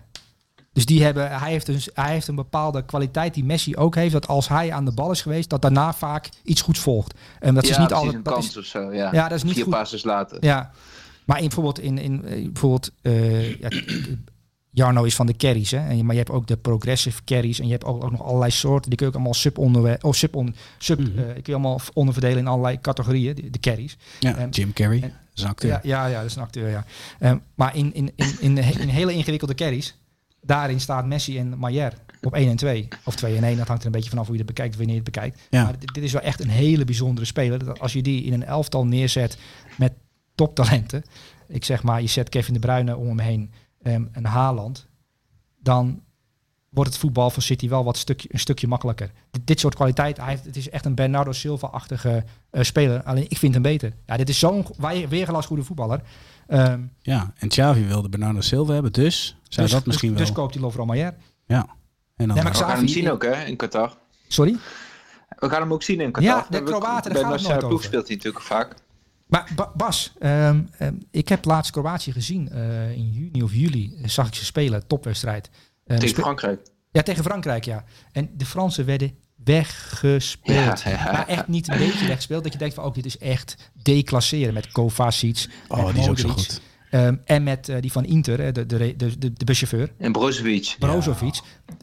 Dus 0.73 0.85
die 0.85 1.03
hebben, 1.03 1.39
hij, 1.39 1.51
heeft 1.51 1.67
een, 1.67 1.81
hij 1.93 2.11
heeft 2.11 2.27
een 2.27 2.35
bepaalde 2.35 2.85
kwaliteit 2.85 3.33
die 3.33 3.43
Messi 3.43 3.75
ook 3.75 3.95
heeft. 3.95 4.11
Dat 4.13 4.27
als 4.27 4.47
hij 4.47 4.71
aan 4.73 4.85
de 4.85 4.93
bal 4.93 5.11
is 5.11 5.21
geweest, 5.21 5.49
dat 5.49 5.61
daarna 5.61 5.93
vaak 5.93 6.29
iets 6.43 6.61
goeds 6.61 6.79
volgt. 6.79 7.13
En 7.39 7.53
dat 7.53 7.65
ja, 7.65 7.71
is 7.71 7.77
niet 7.77 7.93
altijd. 7.93 8.13
een 8.13 8.23
dat 8.23 8.33
kans 8.33 8.47
is- 8.47 8.57
of 8.57 8.65
zo. 8.65 8.93
Ja, 8.93 9.09
ja, 9.11 9.27
dat 9.27 9.37
is 9.37 9.43
niet 9.43 9.53
Vier 9.53 9.63
goed. 9.63 9.73
passes 9.73 10.03
later. 10.03 10.37
Ja, 10.41 10.71
maar 11.25 11.37
in, 11.37 11.43
bijvoorbeeld 11.43 11.79
in, 11.79 11.97
in 11.97 12.25
eh, 12.25 12.43
bijvoorbeeld 12.43 12.91
uh, 13.01 13.59
ja, 13.59 13.69
Jarno 14.75 15.03
is 15.03 15.15
van 15.15 15.25
de 15.25 15.35
carries, 15.35 15.71
hè? 15.71 15.77
En, 15.77 16.05
maar 16.05 16.15
je 16.15 16.21
hebt 16.21 16.31
ook 16.33 16.47
de 16.47 16.57
progressive 16.57 17.23
carries 17.23 17.59
en 17.59 17.65
je 17.65 17.71
hebt 17.71 17.85
ook, 17.85 18.03
ook 18.03 18.11
nog 18.11 18.23
allerlei 18.23 18.51
soorten. 18.51 18.89
Die 18.89 18.97
kun 18.97 19.05
je 19.05 19.11
ook 19.11 19.17
allemaal 19.17 19.33
sub 19.39 19.57
onder, 19.57 20.03
of 20.03 20.15
sub 20.15 20.35
on, 20.35 20.55
sub, 20.77 20.99
eh, 20.99 21.05
kun 21.15 21.41
je 21.43 21.51
allemaal 21.53 21.79
onderverdelen 21.93 22.37
in 22.37 22.47
allerlei 22.47 22.81
categorieën, 22.81 23.35
de, 23.35 23.49
de 23.49 23.59
carries. 23.59 23.97
Ja, 24.19 24.35
En- 24.35 24.49
Jim 24.49 24.73
Carrey. 24.73 25.01
en- 25.01 25.01
Dat 25.01 25.09
is 25.35 25.43
een 25.43 25.49
acteur. 25.49 25.69
Ja, 25.71 25.79
ja, 25.83 26.05
ja, 26.05 26.17
dat 26.21 26.29
is 26.29 26.35
een 26.35 26.41
acteur, 26.41 26.69
ja. 26.69 26.85
Ehm, 27.19 27.37
maar 27.55 27.75
in, 27.75 27.93
in, 27.93 28.11
in, 28.15 28.35
in, 28.39 28.57
in 28.79 28.87
hele 28.87 29.13
ingewikkelde 29.13 29.53
carries, 29.55 29.97
daarin 30.41 30.79
staat 30.79 31.05
Messi 31.05 31.37
en 31.37 31.57
Maier 31.57 31.93
op 32.21 32.33
1 32.33 32.49
en 32.49 32.55
2. 32.55 32.87
Of 33.05 33.15
2 33.15 33.35
en 33.37 33.43
1, 33.43 33.57
dat 33.57 33.67
hangt 33.67 33.81
er 33.81 33.87
een 33.87 33.93
beetje 33.95 34.09
vanaf 34.09 34.25
hoe 34.27 34.35
je 34.37 34.41
het 34.41 34.49
bekijkt, 34.55 34.75
wanneer 34.75 34.95
je 34.95 35.01
het 35.01 35.11
bekijkt. 35.11 35.41
Ja. 35.49 35.63
Maar 35.63 35.79
dit, 35.79 35.93
dit 35.93 36.03
is 36.03 36.11
wel 36.11 36.21
echt 36.21 36.39
een 36.39 36.49
hele 36.49 36.85
bijzondere 36.85 37.25
speler. 37.25 37.65
Dat 37.65 37.79
als 37.79 37.93
je 37.93 38.01
die 38.01 38.23
in 38.23 38.33
een 38.33 38.43
elftal 38.45 38.85
neerzet 38.85 39.37
met 39.77 39.93
toptalenten, 40.35 41.03
ik 41.47 41.65
zeg 41.65 41.83
maar, 41.83 42.01
je 42.01 42.07
zet 42.07 42.29
Kevin 42.29 42.53
de 42.53 42.59
Bruyne 42.59 42.95
om 42.97 43.07
hem 43.07 43.19
heen 43.19 43.51
ehm, 43.83 44.03
en 44.11 44.25
Haaland, 44.25 44.87
dan 45.59 46.01
wordt 46.69 46.89
het 46.89 46.99
voetbal 46.99 47.29
van 47.29 47.41
City 47.41 47.69
wel 47.69 47.83
wat 47.83 47.97
stukje, 47.97 48.29
een 48.31 48.39
stukje 48.39 48.67
makkelijker. 48.67 49.11
Dit, 49.31 49.47
dit 49.47 49.59
soort 49.59 49.75
kwaliteit, 49.75 50.17
hij 50.17 50.39
het 50.43 50.55
is 50.55 50.69
echt 50.69 50.85
een 50.85 50.95
Bernardo 50.95 51.31
Silva-achtige 51.31 52.23
eh, 52.49 52.63
speler. 52.63 53.03
Alleen 53.03 53.25
ik 53.29 53.37
vind 53.37 53.53
hem 53.53 53.63
beter. 53.63 53.93
Ja, 54.05 54.17
dit 54.17 54.29
is 54.29 54.39
zo'n 54.39 54.65
we- 54.77 55.07
weergelas 55.07 55.45
goede 55.45 55.63
voetballer. 55.63 56.01
Ehm, 56.47 56.81
Ja, 57.01 57.33
en 57.37 57.47
Xavi 57.47 57.85
wilde 57.85 58.09
Bernardo 58.09 58.41
Silva 58.41 58.73
hebben, 58.73 58.91
dus 58.91 59.37
zou 59.49 59.67
dus, 59.67 59.75
dat 59.75 59.85
misschien 59.85 60.09
dus, 60.09 60.17
wel... 60.17 60.27
dus 60.27 60.35
koopt 60.35 60.53
hij 60.53 60.63
Lovro 60.63 60.85
Maier. 60.85 61.13
ja. 61.45 61.65
En 62.15 62.27
dan, 62.27 62.35
Nee, 62.35 62.43
maar 62.43 62.53
We 62.53 62.57
gaan 62.59 62.67
Xavi- 62.67 62.79
hem 62.85 62.87
zien 62.87 63.11
ook 63.11 63.23
hè, 63.23 63.43
in 63.43 63.55
Qatar. 63.55 63.97
Sorry? 64.27 64.55
We 65.39 65.49
gaan 65.49 65.61
hem 65.61 65.73
ook 65.73 65.83
zien 65.83 66.01
in 66.01 66.11
Qatar. 66.11 66.29
Ja, 66.29 66.45
de 66.49 66.57
We- 66.57 66.63
Kroaten, 66.63 67.13
daar 67.13 67.23
gaat 67.23 67.33
het 67.39 67.47
nooit 67.49 67.63
over. 67.63 67.83
speelt 67.85 68.07
hij 68.07 68.15
natuurlijk 68.15 68.43
vaak. 68.45 68.75
Maar 69.27 69.51
Ba- 69.55 69.71
Bas, 69.75 70.13
ehm, 70.19 70.61
ehm, 70.77 70.93
ik 71.11 71.27
heb 71.29 71.45
laatst 71.45 71.71
Kroatië 71.71 72.11
gezien. 72.11 72.49
eh, 72.49 72.91
in 72.91 73.09
juni 73.11 73.43
of 73.43 73.53
juli 73.53 73.95
eh, 74.01 74.07
zag 74.09 74.27
ik 74.27 74.33
ze 74.35 74.45
spelen, 74.45 74.87
topwedstrijd. 74.87 75.49
Ehm, 75.85 75.99
Tegen 75.99 76.15
Frankrijk. 76.21 76.61
Ja, 76.91 77.01
tegen 77.01 77.23
Frankrijk, 77.23 77.65
ja. 77.65 77.83
En 78.11 78.29
de 78.37 78.45
Fransen 78.45 78.85
werden 78.85 79.15
weggespeeld. 79.43 80.81
Ja, 80.81 80.89
ja. 80.91 81.11
Maar 81.11 81.27
echt 81.27 81.47
niet 81.47 81.67
een 81.67 81.77
beetje 81.77 82.05
weggespeeld. 82.07 82.43
Dat 82.43 82.53
je 82.53 82.59
denkt 82.59 82.73
van, 82.75 82.83
ook 82.83 82.95
dit 82.95 83.05
is 83.05 83.17
echt 83.17 83.71
declasseren 83.83 84.53
met 84.53 84.71
Kovacic. 84.71 85.47
oh, 85.67 85.85
met 85.85 85.93
die 85.93 86.03
is 86.03 86.09
ook 86.09 86.19
zo 86.19 86.29
goed. 86.29 86.61
ehm, 86.89 87.15
en 87.25 87.43
met 87.43 87.69
eh, 87.69 87.81
die 87.81 87.91
van 87.91 88.05
Inter, 88.05 88.39
hè, 88.41 88.51
de, 88.51 88.65
de, 88.65 88.77
de, 88.95 89.17
de, 89.17 89.33
de 89.33 89.45
buschauffeur, 89.45 89.91
En 89.97 90.11
Brozovic. 90.11 90.75
Brozovic. 90.79 91.39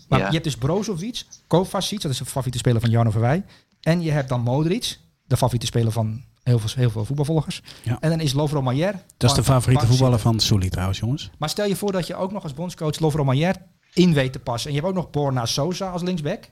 Maar 0.09 0.18
Ja. 0.18 0.26
je 0.26 0.32
hebt 0.32 0.45
dus 0.45 0.57
Brozovic, 0.57 1.22
Kovacic, 1.47 2.01
dat 2.01 2.11
is 2.11 2.18
de 2.18 2.24
favoriete 2.24 2.59
speler 2.59 2.80
van 2.80 2.91
Jarno 2.91 3.11
Verwij. 3.11 3.45
En 3.80 4.01
je 4.03 4.11
hebt 4.11 4.28
dan 4.28 4.41
Modric, 4.41 4.99
de 5.26 5.36
favoriete 5.36 5.66
speler 5.66 5.93
van 5.93 6.24
heel 6.43 6.59
veel, 6.59 6.70
heel 6.74 6.91
veel 6.91 7.05
voetbalvolgers. 7.05 7.62
Ja. 7.82 7.97
En 8.01 8.11
dan 8.11 8.20
is 8.20 8.32
Lovro 8.32 8.62
Maier. 8.62 8.93
Dat 9.16 9.30
is 9.30 9.36
de 9.36 9.45
favoriete 9.45 9.86
voetballer 9.86 10.18
van 10.18 10.41
Souli 10.41 10.68
trouwens, 10.68 10.99
jongens. 10.99 11.30
Maar 11.38 11.49
stel 11.49 11.66
je 11.66 11.76
voor 11.76 11.93
dat 11.93 12.07
je 12.07 12.14
ook 12.14 12.32
nog 12.32 12.43
als 12.43 12.55
bondscoach 12.55 12.99
Lovro 12.99 13.24
Maier 13.24 13.57
in 13.93 14.12
weet 14.12 14.32
te 14.32 14.38
passen. 14.38 14.70
En 14.70 14.76
je 14.76 14.80
hebt 14.82 14.93
ook 14.93 15.03
nog 15.03 15.11
Borna 15.11 15.47
Sosa 15.47 15.91
als 15.91 16.03
linksback. 16.03 16.45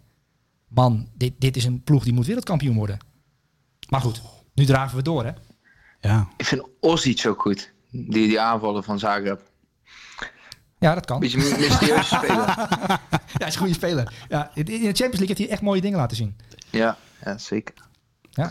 Man, 0.68 1.08
dit, 1.14 1.32
dit 1.38 1.56
is 1.56 1.64
een 1.64 1.82
ploeg 1.82 2.04
die 2.04 2.12
moet 2.12 2.26
wereldkampioen 2.26 2.76
worden. 2.76 2.98
Maar 3.88 4.00
goed, 4.00 4.22
nu 4.54 4.64
draven 4.64 4.96
we 4.96 5.02
door, 5.02 5.24
hè? 5.24 5.30
Ja, 6.00 6.28
Ik 6.36 6.44
vind 6.44 6.62
Ozic 6.80 7.26
ook 7.26 7.40
goed. 7.40 7.72
Die, 7.90 8.08
die 8.08 8.40
aanvallen 8.40 8.84
van 8.84 8.98
Zagreb. 8.98 9.40
Ja, 10.78 10.94
dat 10.94 11.04
kan. 11.04 11.20
Beetje 11.20 11.52
een 11.54 11.60
mysterieuze 11.60 12.14
speler. 12.16 12.46
Ja, 12.46 13.00
hij 13.38 13.46
is 13.48 13.54
een 13.54 13.60
goede 13.60 13.74
speler. 13.74 14.12
Ja, 14.28 14.50
in 14.54 14.64
de 14.64 14.72
Champions 14.72 14.98
League 14.98 15.26
heeft 15.26 15.38
hij 15.38 15.48
echt 15.48 15.62
mooie 15.62 15.80
dingen 15.80 15.98
laten 15.98 16.16
zien. 16.16 16.36
Ja, 16.70 16.96
ja, 17.24 17.38
zeker. 17.38 17.74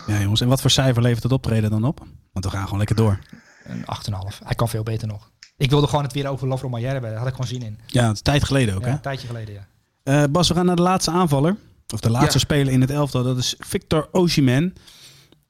Ja, 0.08 0.20
jongens. 0.22 0.42
En 0.42 0.48
wat 0.48 0.62
voor 0.62 0.70
cijfer 0.70 1.02
levert 1.02 1.24
het 1.24 1.32
optreden 1.32 1.70
dan 1.70 1.84
op? 1.84 2.06
Want 2.34 2.46
we 2.46 2.52
gaan 2.52 2.64
gewoon 2.64 2.78
lekker 2.78 2.96
door. 2.96 3.20
Een 3.64 3.82
8,5. 3.82 4.38
Hij 4.44 4.56
kan 4.56 4.70
veel 4.70 4.84
beter 4.84 5.08
nog. 5.08 5.30
Ik 5.58 5.70
wilde 5.70 5.88
gewoon 5.88 6.04
het 6.04 6.14
weer 6.14 6.28
over 6.28 6.48
Lovro 6.48 6.70
Maier 6.70 6.92
hebben. 6.92 7.10
Daar 7.10 7.20
had 7.20 7.28
ik 7.28 7.34
gewoon 7.36 7.50
zin 7.50 7.62
in. 7.62 7.80
Ja, 7.86 8.08
het 8.08 8.16
is 8.16 8.22
tijd 8.22 8.44
geleden 8.44 8.76
ook, 8.76 8.82
Ja, 8.82 8.88
hè? 8.88 8.94
een 8.94 9.02
tijdje 9.02 9.28
geleden, 9.28 9.54
ja. 9.54 9.68
Eh, 10.04 10.24
Bas, 10.30 10.48
we 10.48 10.54
gaan 10.54 10.66
naar 10.66 10.76
de 10.76 10.82
laatste 10.82 11.12
aanvaller. 11.12 11.56
Of 11.94 12.00
de 12.00 12.10
laatste 12.10 12.34
Ja. 12.34 12.40
speler 12.40 12.74
in 12.74 12.82
het 12.82 12.90
elftal. 12.92 13.24
Dat 13.24 13.38
is 13.38 13.56
Victor 13.60 14.08
Osimhen. 14.12 14.76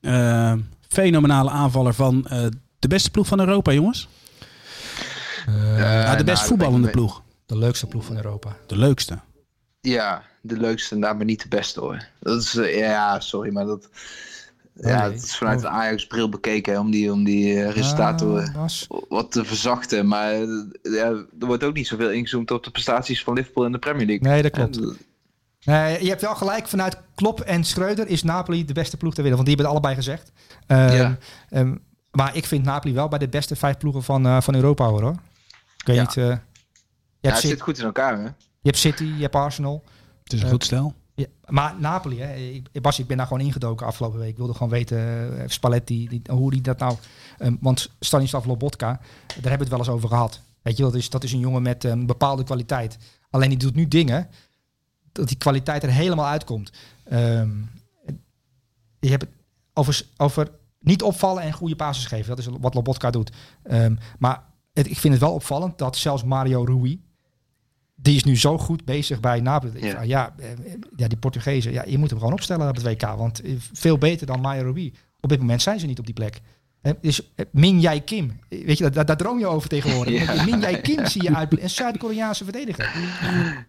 Eh, 0.02 0.54
fenomenale 0.88 1.50
aanvaller 1.50 1.94
van 1.94 2.26
eh, 2.28 2.46
de 2.80 2.88
beste 2.88 3.12
ploeg 3.12 3.28
van 3.28 3.40
Europa, 3.40 3.72
jongens. 3.72 4.08
Ja, 5.78 6.16
de 6.16 6.24
best 6.24 6.38
nou, 6.38 6.48
voetballende 6.48 6.80
ben 6.80 6.90
ik- 6.90 6.96
ploeg. 6.96 7.22
De 7.46 7.58
leukste 7.58 7.86
ploeg 7.88 8.06
van 8.06 8.16
Europa. 8.16 8.56
De 8.68 8.78
leukste. 8.78 9.20
Ja, 9.82 10.24
de 10.42 10.58
leukste 10.58 10.96
en 10.96 11.02
daar 11.02 11.16
maar 11.16 11.26
niet 11.26 11.42
de 11.42 11.48
beste 11.48 11.80
hoor. 11.80 12.06
Dat 12.20 12.42
is, 12.42 12.52
ja, 12.78 13.20
sorry, 13.20 13.52
maar 13.54 13.66
dat, 13.66 13.90
ja, 14.82 15.04
het 15.12 15.24
is 15.24 15.38
vanuit 15.38 15.60
de 15.62 15.68
Ajax-bril 15.68 16.30
bekeken 16.30 16.74
hè, 16.74 16.80
om 16.80 16.92
die, 16.92 17.12
om 17.12 17.24
die 17.24 17.64
eh, 17.64 17.72
resultaten 17.72 18.38
Ah, 18.38 18.54
Bas. 18.54 18.88
wat 19.10 19.32
te 19.32 19.46
verzachten. 19.46 20.08
Maar 20.08 20.32
eh, 20.34 20.48
ja, 20.82 21.06
er 21.40 21.46
wordt 21.46 21.64
ook 21.64 21.74
niet 21.74 21.88
zoveel 21.88 22.12
ingezoomd 22.12 22.52
op 22.52 22.64
de 22.64 22.72
prestaties 22.72 23.24
van 23.24 23.34
Liverpool 23.34 23.66
in 23.66 23.72
de 23.72 23.80
Premier 23.80 24.06
League. 24.08 24.28
Nee, 24.30 24.42
dat 24.42 24.52
klopt. 24.52 24.78
En, 24.78 26.04
je 26.04 26.10
hebt 26.10 26.22
wel 26.22 26.36
gelijk. 26.36 26.68
Vanuit 26.68 26.98
Klopp 27.16 27.40
en 27.40 27.64
Schreuder 27.64 28.08
is 28.08 28.24
Napoli 28.24 28.66
de 28.66 28.74
beste 28.74 28.98
ploeg 28.98 29.14
ter 29.14 29.24
wereld. 29.24 29.44
Want 29.46 29.58
die 29.58 29.66
hebben 29.66 29.76
het 29.76 29.86
allebei 29.86 29.96
gezegd. 29.96 30.32
Ehm, 30.68 30.96
Ja. 30.96 31.18
ehm, 31.50 31.76
maar 32.12 32.36
ik 32.36 32.46
vind 32.46 32.64
Napoli 32.66 32.94
wel 32.94 33.08
bij 33.08 33.20
de 33.20 33.28
beste 33.28 33.56
vijf 33.56 33.78
ploegen 33.78 34.04
van, 34.04 34.26
eh, 34.26 34.42
van 34.42 34.56
Europa 34.56 34.86
hoor. 34.88 35.02
hoor. 35.02 35.16
Ik 35.78 35.86
weet 35.86 35.96
Ja. 35.96 36.02
niet. 36.02 36.18
eh, 36.18 36.24
je, 36.24 36.30
ja, 36.30 36.40
hebt 37.22 37.36
het 37.42 37.52
zit 37.52 37.62
goed 37.62 37.78
in 37.80 37.86
elkaar 37.86 38.18
hè. 38.18 38.24
je 38.24 38.32
hebt 38.62 38.78
City, 38.78 39.04
je 39.04 39.22
hebt 39.22 39.36
Arsenal. 39.36 39.84
Het 40.24 40.34
is 40.34 40.40
een 40.40 40.46
Eh, 40.46 40.52
goed 40.52 40.64
stel. 40.64 40.94
Ja, 41.18 41.26
maar 41.46 41.76
Napoli, 41.80 42.20
hè, 42.20 42.36
ik, 42.36 42.82
Bas, 42.82 43.00
ik 43.00 43.08
ben 43.08 43.18
daar 43.18 43.28
gewoon 43.28 43.46
ingedoken 43.46 43.86
afgelopen 43.86 44.20
week. 44.20 44.30
Ik 44.30 44.38
wilde 44.38 44.54
gewoon 44.54 44.70
weten, 44.70 44.98
eh, 45.40 45.44
Spalletti, 45.48 46.22
hoe 46.30 46.52
die 46.52 46.62
dat 46.62 46.80
nou... 46.80 46.96
ehm, 47.38 47.56
want 47.60 47.90
Stanislav 48.00 48.46
Lobotka, 48.46 48.88
daar 48.88 49.36
hebben 49.36 49.52
we 49.52 49.58
het 49.58 49.70
wel 49.70 49.80
eens 49.80 49.90
over 49.90 50.10
gehad. 50.10 50.42
Weet 50.62 50.78
je, 50.78 50.84
dat 50.84 50.96
is, 50.96 51.10
dat 51.10 51.24
is 51.24 51.34
een 51.34 51.40
jongen 51.40 51.62
met 51.62 51.84
een 51.84 52.06
bepaalde 52.06 52.44
kwaliteit. 52.44 52.98
Alleen 53.30 53.50
die 53.50 53.58
doet 53.58 53.76
nu 53.76 53.88
dingen 53.88 54.30
dat 55.12 55.28
die 55.28 55.38
kwaliteit 55.38 55.84
er 55.84 55.90
helemaal 55.90 56.26
uitkomt. 56.26 56.72
Ehm, 57.04 57.52
je 59.00 59.10
hebt 59.10 59.22
het 59.22 59.32
over, 59.74 60.06
over 60.18 60.52
niet 60.80 61.04
opvallen 61.04 61.44
en 61.44 61.54
goede 61.54 61.76
basis 61.76 62.06
geven. 62.06 62.36
Dat 62.36 62.46
is 62.46 62.48
wat 62.60 62.74
Lobotka 62.74 63.10
doet. 63.10 63.32
Ehm, 63.64 63.96
maar 64.20 64.44
ik 64.74 64.98
vind 64.98 65.14
het 65.14 65.24
wel 65.24 65.34
opvallend 65.34 65.78
dat 65.78 65.98
zelfs 65.98 66.24
Mario 66.24 66.64
Rui, 66.64 67.02
die 68.02 68.16
is 68.16 68.24
nu 68.24 68.38
zo 68.38 68.58
goed 68.58 68.86
bezig 68.86 69.20
bij 69.20 69.40
Napoli. 69.40 69.86
Ja. 69.86 70.02
Ja, 70.02 70.34
eh, 70.40 70.48
ja, 70.96 71.08
die 71.08 71.18
Portugezen, 71.18 71.72
ja, 71.72 71.84
je 71.88 71.98
moet 71.98 72.10
hem 72.10 72.20
gewoon 72.20 72.34
opstellen 72.34 72.70
op 72.70 72.76
het 72.76 72.86
WK. 72.86 73.02
Want 73.02 73.42
eh, 73.42 73.52
veel 73.74 73.98
beter 73.98 74.28
dan 74.28 74.48
Rui. 74.48 74.94
Op 75.20 75.30
dit 75.30 75.40
moment 75.40 75.62
zijn 75.62 75.80
ze 75.80 75.86
niet 75.86 76.00
op 76.00 76.06
die 76.06 76.14
plek. 76.14 76.42
Eh, 76.82 77.12
eh, 77.36 77.46
Min 77.52 77.80
Jae 77.80 78.00
Kim. 78.00 78.40
Weet 78.50 78.78
je, 78.78 78.90
daar, 78.90 79.06
daar 79.06 79.18
droom 79.18 79.40
je 79.40 79.48
over 79.48 79.70
tegenwoordig. 79.70 80.06
Ja. 80.36 80.44
Min 80.44 80.60
Jae 80.60 80.82
Kim 80.82 81.06
zie 81.06 81.24
je 81.24 81.36
uit. 81.36 81.62
Een 81.62 81.70
Zuid-Koreaanse 81.70 82.44
verdediger. 82.44 82.92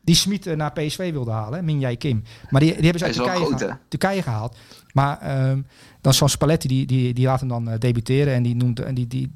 Die 0.05 0.15
Smit 0.15 0.47
eh, 0.47 0.57
naar 0.57 0.73
PSV 0.73 1.13
wilde 1.13 1.31
halen. 1.31 1.65
Min 1.65 1.81
Jae 1.81 1.97
Kim. 1.97 2.23
Maar 2.51 2.61
die, 2.61 2.75
die 2.75 2.91
hebben 2.91 3.15
ze 3.15 3.25
uit 3.25 3.77
Turkije, 3.89 4.23
gehaald. 4.23 4.57
Maar 4.93 5.21
ehm, 5.21 5.63
dan 6.01 6.15
zo'n 6.15 6.29
Spalletti, 6.29 6.69
die, 6.69 6.87
die, 6.87 7.15
die 7.15 7.27
laat 7.27 7.41
hem 7.41 7.49
dan 7.49 7.69
eh, 7.69 7.79
debuteren. 7.79 8.35
En 8.35 8.43
die 8.43 8.57
noemt... 8.57 8.81
En 8.81 8.95
die, 8.95 9.07
die, 9.07 9.33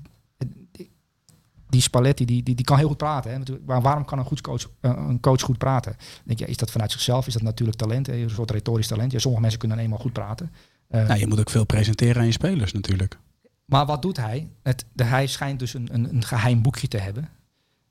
die 1.72 1.80
Spalletti, 1.80 2.24
die, 2.24 2.42
die, 2.42 2.54
die 2.54 2.64
kan 2.64 2.78
heel 2.78 2.88
goed 2.88 2.96
praten. 2.96 3.30
Hè? 3.30 3.38
Natuurlijk, 3.38 3.66
Maar 3.66 3.82
waarom 3.82 4.04
kan 4.04 4.18
een, 4.18 4.24
goed 4.24 4.40
coach, 4.40 4.70
eh, 4.80 4.90
een 5.08 5.20
coach 5.20 5.40
goed 5.42 5.58
praten? 5.58 5.92
Dan 5.98 6.06
Denk 6.24 6.38
je, 6.38 6.46
is 6.46 6.56
dat 6.56 6.70
vanuit 6.70 6.90
zichzelf? 6.92 7.26
Is 7.26 7.32
dat 7.32 7.42
natuurlijk 7.42 7.78
talent? 7.78 8.08
Een 8.08 8.30
soort 8.30 8.50
retorisch 8.50 8.86
talent? 8.86 9.12
Ja, 9.12 9.18
sommige 9.18 9.42
mensen 9.42 9.60
kunnen 9.60 9.78
eenmaal 9.78 9.98
goed 9.98 10.12
praten. 10.12 10.52
Eh, 10.88 11.06
Nou, 11.06 11.20
je 11.20 11.26
moet 11.26 11.40
ook 11.40 11.50
veel 11.50 11.64
presenteren 11.64 12.16
aan 12.20 12.26
je 12.26 12.32
spelers 12.32 12.72
natuurlijk. 12.72 13.18
maar 13.64 13.86
wat 13.86 14.02
doet 14.02 14.16
hij? 14.16 14.48
Het, 14.62 14.84
de, 14.92 15.04
hij 15.04 15.26
schijnt 15.26 15.58
dus 15.58 15.74
een, 15.74 15.88
een, 15.92 16.14
een 16.14 16.24
geheim 16.24 16.62
boekje 16.62 16.88
te 16.88 16.98
hebben. 16.98 17.28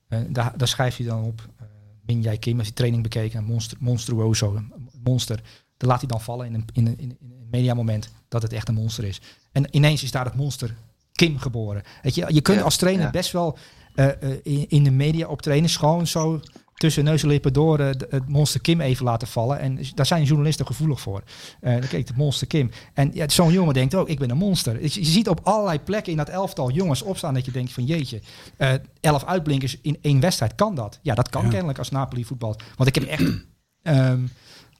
Eh, 0.08 0.18
daar, 0.28 0.52
daar 0.56 0.68
schrijft 0.68 0.98
hij 0.98 1.06
dan 1.06 1.22
op. 1.24 1.48
eh 1.56 1.66
Min 2.06 2.22
Jae 2.22 2.36
Kim 2.38 2.54
heeft 2.54 2.66
die 2.66 2.76
training 2.76 3.02
bekeken. 3.02 3.44
Monster, 3.44 3.76
monstruoso, 3.80 4.62
monster. 5.04 5.36
Daar 5.76 5.88
laat 5.88 6.00
hij 6.00 6.08
dan 6.08 6.20
vallen 6.20 6.46
in 6.46 6.54
een, 6.54 6.64
in 6.72 6.86
een, 6.86 6.98
in 6.98 7.10
een 7.10 7.16
in 7.20 7.30
een 7.40 7.48
mediamoment 7.50 8.10
dat 8.28 8.42
het 8.42 8.52
echt 8.52 8.68
een 8.68 8.74
monster 8.74 9.04
is. 9.04 9.20
En 9.52 9.66
ineens 9.70 10.02
is 10.02 10.10
daar 10.10 10.24
het 10.24 10.34
monster 10.34 10.74
Kim 11.12 11.38
geboren. 11.38 11.82
Weet 12.02 12.14
je, 12.14 12.24
je 12.28 12.40
kunt 12.40 12.58
Ja, 12.58 12.64
als 12.64 12.76
trainer 12.76 13.04
ja. 13.04 13.10
best 13.10 13.32
wel 13.32 13.58
eh, 13.94 14.06
eh, 14.08 14.38
in, 14.42 14.64
in 14.68 14.84
de 14.84 14.90
media 14.90 15.26
optreden. 15.26 15.68
Gewoon 15.70 16.06
zo 16.06 16.40
tussen 16.74 17.04
neus 17.04 17.22
en 17.22 17.28
lippen 17.28 17.52
door 17.52 17.78
eh, 17.78 17.86
het 18.08 18.28
monster 18.28 18.60
Kim 18.60 18.80
even 18.80 19.04
laten 19.04 19.28
vallen. 19.28 19.58
En 19.58 19.78
daar 19.94 20.06
zijn 20.06 20.24
journalisten 20.24 20.66
gevoelig 20.66 21.00
voor. 21.00 21.22
Eh 21.60 21.72
dan 21.72 21.88
keek 21.88 22.08
het 22.08 22.16
monster 22.16 22.46
Kim. 22.46 22.70
En 22.94 23.10
ja, 23.14 23.28
zo'n 23.28 23.52
jongen 23.52 23.74
denkt 23.74 23.94
ook, 23.94 24.08
ik 24.08 24.18
ben 24.18 24.30
een 24.30 24.36
monster. 24.36 24.80
Dus 24.80 24.94
je 24.94 25.04
ziet 25.04 25.28
op 25.28 25.40
allerlei 25.42 25.80
plekken 25.80 26.12
in 26.12 26.18
dat 26.18 26.28
elftal 26.28 26.70
jongens 26.70 27.02
opstaan 27.02 27.34
dat 27.34 27.44
je 27.44 27.50
denkt 27.50 27.72
van 27.72 27.84
jeetje, 27.84 28.20
eh, 28.56 28.72
elf 29.00 29.24
uitblinkers 29.24 29.78
in 29.82 29.98
één 30.00 30.20
wedstrijd, 30.20 30.54
kan 30.54 30.74
dat? 30.74 30.98
Ja, 31.02 31.14
dat 31.14 31.28
kan 31.28 31.42
Ja. 31.44 31.48
kennelijk 31.50 31.78
als 31.78 31.90
Napoli 31.90 32.24
voetbal. 32.24 32.56
Want 32.76 32.88
ik 32.88 32.94
heb 32.94 33.04
echt 33.04 33.32
ehm, 33.82 34.20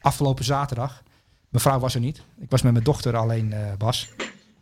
afgelopen 0.01 0.45
zaterdag, 0.45 1.03
mijn 1.49 1.63
vrouw 1.63 1.79
was 1.79 1.95
er 1.95 2.01
niet. 2.01 2.23
Ik 2.41 2.51
was 2.51 2.63
met 2.63 2.73
mijn 2.73 2.85
dochter 2.85 3.17
alleen, 3.17 3.53
eh, 3.53 3.73
Bas. 3.79 4.09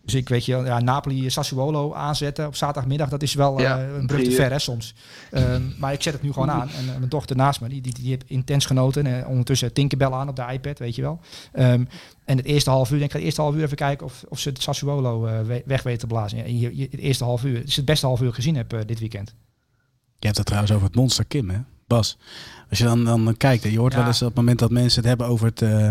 Dus 0.05 0.14
ik 0.14 0.28
weet 0.28 0.44
je, 0.44 0.56
ja, 0.56 0.81
Napoli 0.81 1.31
Sassuolo 1.31 1.94
aanzetten 1.94 2.47
op 2.47 2.56
zaterdagmiddag, 2.56 3.09
dat 3.09 3.22
is 3.22 3.35
wel 3.35 3.60
Ja, 3.60 3.78
eh, 3.78 3.94
een 3.97 4.06
brug 4.06 4.22
te 4.24 4.31
ver 4.31 4.51
hè, 4.51 4.59
soms. 4.59 4.94
Ehm, 5.31 5.62
maar 5.78 5.93
ik 5.93 6.02
zet 6.02 6.12
het 6.12 6.22
nu 6.22 6.32
gewoon 6.32 6.51
aan. 6.51 6.68
En 6.70 6.89
eh, 6.89 6.97
mijn 6.97 7.09
dochter 7.09 7.36
naast 7.36 7.60
me, 7.60 7.68
die, 7.68 7.81
die, 7.81 7.94
die 7.94 8.09
heeft 8.09 8.22
intens 8.27 8.66
genoten. 8.66 9.06
En 9.06 9.22
eh, 9.22 9.28
ondertussen 9.28 9.72
Tinkerbell 9.72 10.10
aan 10.10 10.28
op 10.28 10.36
de 10.36 10.44
iPad, 10.52 10.78
weet 10.78 10.94
je 10.94 11.02
wel. 11.02 11.20
Ehm, 11.52 11.85
en 12.24 12.36
het 12.36 12.47
eerste 12.47 12.70
half 12.70 12.90
uur, 12.90 12.98
denk 12.98 13.05
ik, 13.05 13.10
ga 13.10 13.16
het 13.16 13.27
eerste 13.27 13.40
half 13.40 13.55
uur 13.55 13.62
even 13.62 13.77
kijken 13.77 14.06
of, 14.06 14.24
of 14.28 14.39
ze 14.39 14.48
het 14.48 14.62
Sassuolo 14.62 15.27
eh, 15.27 15.40
we- 15.40 15.62
weg 15.66 15.82
weten 15.82 16.01
te 16.01 16.06
blazen. 16.14 16.39
Ja, 16.39 16.44
en 16.44 16.59
je, 16.59 16.77
je- 16.77 16.89
het 16.90 17.01
eerste 17.01 17.24
half 17.24 17.44
uur, 17.44 17.59
het 17.59 17.68
is 17.68 17.77
het 17.77 17.85
beste 17.85 18.06
half 18.06 18.20
uur 18.20 18.32
gezien 18.35 18.56
heb 18.56 18.82
dit 18.86 18.98
weekend. 18.98 19.35
Je 20.18 20.27
hebt 20.27 20.36
het 20.36 20.47
trouwens 20.47 20.72
over 20.74 20.86
het 20.86 20.97
monster 20.97 21.24
Kim, 21.24 21.51
hè? 21.51 21.59
Bas. 21.86 22.18
Als 22.70 22.78
je 22.78 22.85
dan, 22.85 23.05
dan 23.05 23.35
kijkt, 23.36 23.64
en 23.64 23.70
je 23.70 23.78
hoort 23.78 23.93
Ja. 23.93 23.98
wel 23.98 24.06
eens 24.09 24.20
op 24.22 24.27
het 24.28 24.36
moment 24.36 24.59
dat 24.59 24.70
mensen 24.70 25.01
het 25.01 25.09
hebben 25.09 25.27
over 25.27 25.47
het 25.47 25.62
eh, 25.62 25.89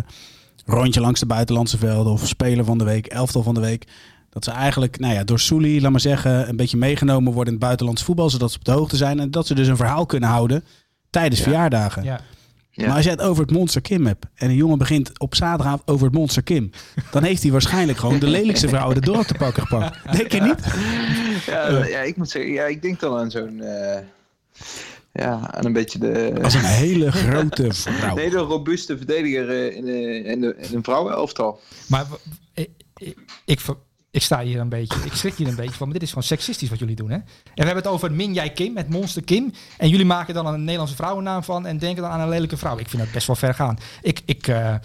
rondje 0.72 1.02
langs 1.02 1.20
de 1.20 1.26
buitenlandse 1.26 1.78
velden 1.78 2.12
of 2.14 2.28
speler 2.28 2.66
van 2.66 2.78
de 2.78 2.84
week, 2.84 3.06
elftal 3.06 3.44
van 3.44 3.54
de 3.54 3.60
week. 3.62 3.88
Dat 4.30 4.44
ze 4.44 4.52
eigenlijk, 4.52 5.00
nou 5.00 5.14
ja, 5.14 5.24
door 5.24 5.40
Souli, 5.40 5.82
laat 5.82 5.92
maar 5.92 6.00
zeggen, 6.00 6.50
een 6.50 6.56
beetje 6.56 6.78
meegenomen 6.78 7.34
worden 7.34 7.46
in 7.54 7.54
het 7.54 7.64
buitenlands 7.68 8.04
voetbal, 8.04 8.30
zodat 8.30 8.52
ze 8.52 8.58
op 8.58 8.66
de 8.66 8.72
hoogte 8.72 8.96
zijn 8.98 9.20
en 9.20 9.32
dat 9.32 9.48
ze 9.48 9.56
dus 9.56 9.68
een 9.68 9.76
verhaal 9.78 10.06
kunnen 10.06 10.30
houden 10.30 10.64
tijdens 11.10 11.38
Ja. 11.40 11.46
verjaardagen. 11.46 12.04
Ja. 12.04 12.20
Ja. 12.72 12.86
Maar 12.88 12.96
als 12.96 13.04
je 13.06 13.10
het 13.12 13.22
over 13.22 13.42
het 13.44 13.52
monster 13.52 13.82
Kim 13.82 14.06
hebt 14.06 14.26
en 14.36 14.50
een 14.50 14.56
jongen 14.56 14.78
begint 14.78 15.20
op 15.20 15.36
zaterdagavond 15.36 15.88
over 15.88 16.06
het 16.06 16.16
monster 16.16 16.44
Kim, 16.44 16.70
dan 17.12 17.24
heeft 17.24 17.42
hij 17.44 17.52
waarschijnlijk 17.52 17.98
gewoon 17.98 18.20
de 18.20 18.28
lelijkste 18.28 18.68
vrouw 18.70 18.90
het 18.90 19.04
dorp 19.06 19.26
te 19.28 19.34
pakken 19.34 19.64
gepakt. 19.68 19.98
Denk 20.18 20.32
je 20.32 20.42
niet? 20.42 20.60
Ja, 21.46 21.86
ja, 21.86 22.00
ik 22.00 22.18
moet 22.18 22.30
zeggen, 22.30 22.52
ja, 22.52 22.64
ik 22.66 22.82
denk 22.82 23.00
dan 23.00 23.18
aan 23.18 23.32
zo'n. 23.32 23.62
eh, 23.62 24.00
ja, 25.14 25.52
aan 25.54 25.66
een 25.66 25.74
beetje 25.74 26.00
de. 26.00 26.34
Als 26.44 26.54
een 26.54 26.64
hele 26.64 27.12
grote 27.12 27.74
vrouw. 27.74 28.12
een 28.12 28.18
hele 28.18 28.38
robuuste 28.40 28.98
verdediger 28.98 29.50
eh, 29.50 29.76
in, 29.76 29.86
de, 29.86 30.24
in, 30.24 30.42
de, 30.42 30.56
in 30.58 30.76
een 30.76 30.84
vrouwenelftal. 30.84 31.60
Maar 31.88 32.06
ik, 32.54 32.70
ik, 32.98 33.18
ik, 33.46 33.60
ver- 33.60 33.78
ik 34.12 34.22
sta 34.22 34.42
hier 34.42 34.60
een 34.60 34.70
beetje, 34.70 35.00
ik 35.06 35.14
schrik 35.14 35.34
hier 35.34 35.48
een 35.48 35.56
beetje 35.56 35.72
van, 35.76 35.86
maar 35.88 35.94
dit 35.94 36.04
is 36.04 36.10
gewoon 36.10 36.24
seksistisch 36.24 36.70
wat 36.70 36.80
jullie 36.80 36.96
doen, 36.96 37.10
hè? 37.10 37.16
En 37.16 37.24
we 37.54 37.64
hebben 37.64 37.76
het 37.84 37.88
over 37.88 38.12
Min 38.12 38.34
Jae 38.34 38.50
Kim, 38.54 38.74
met 38.74 38.90
Monster 38.90 39.24
Kim. 39.24 39.52
En 39.78 39.90
jullie 39.90 40.06
maken 40.06 40.34
dan 40.34 40.46
een 40.48 40.60
Nederlandse 40.64 40.96
vrouwennaam 40.96 41.44
van 41.44 41.66
en 41.66 41.78
denken 41.78 42.02
dan 42.04 42.12
aan 42.12 42.20
een 42.20 42.30
lelijke 42.30 42.58
vrouw. 42.58 42.78
Ik 42.80 42.90
vind 42.90 43.04
dat 43.04 43.12
best 43.12 43.28
wel 43.28 43.36
ver 43.36 43.54
gaan. 43.54 43.78
Ik, 44.02 44.22
ik, 44.26 44.48
eh, 44.48 44.76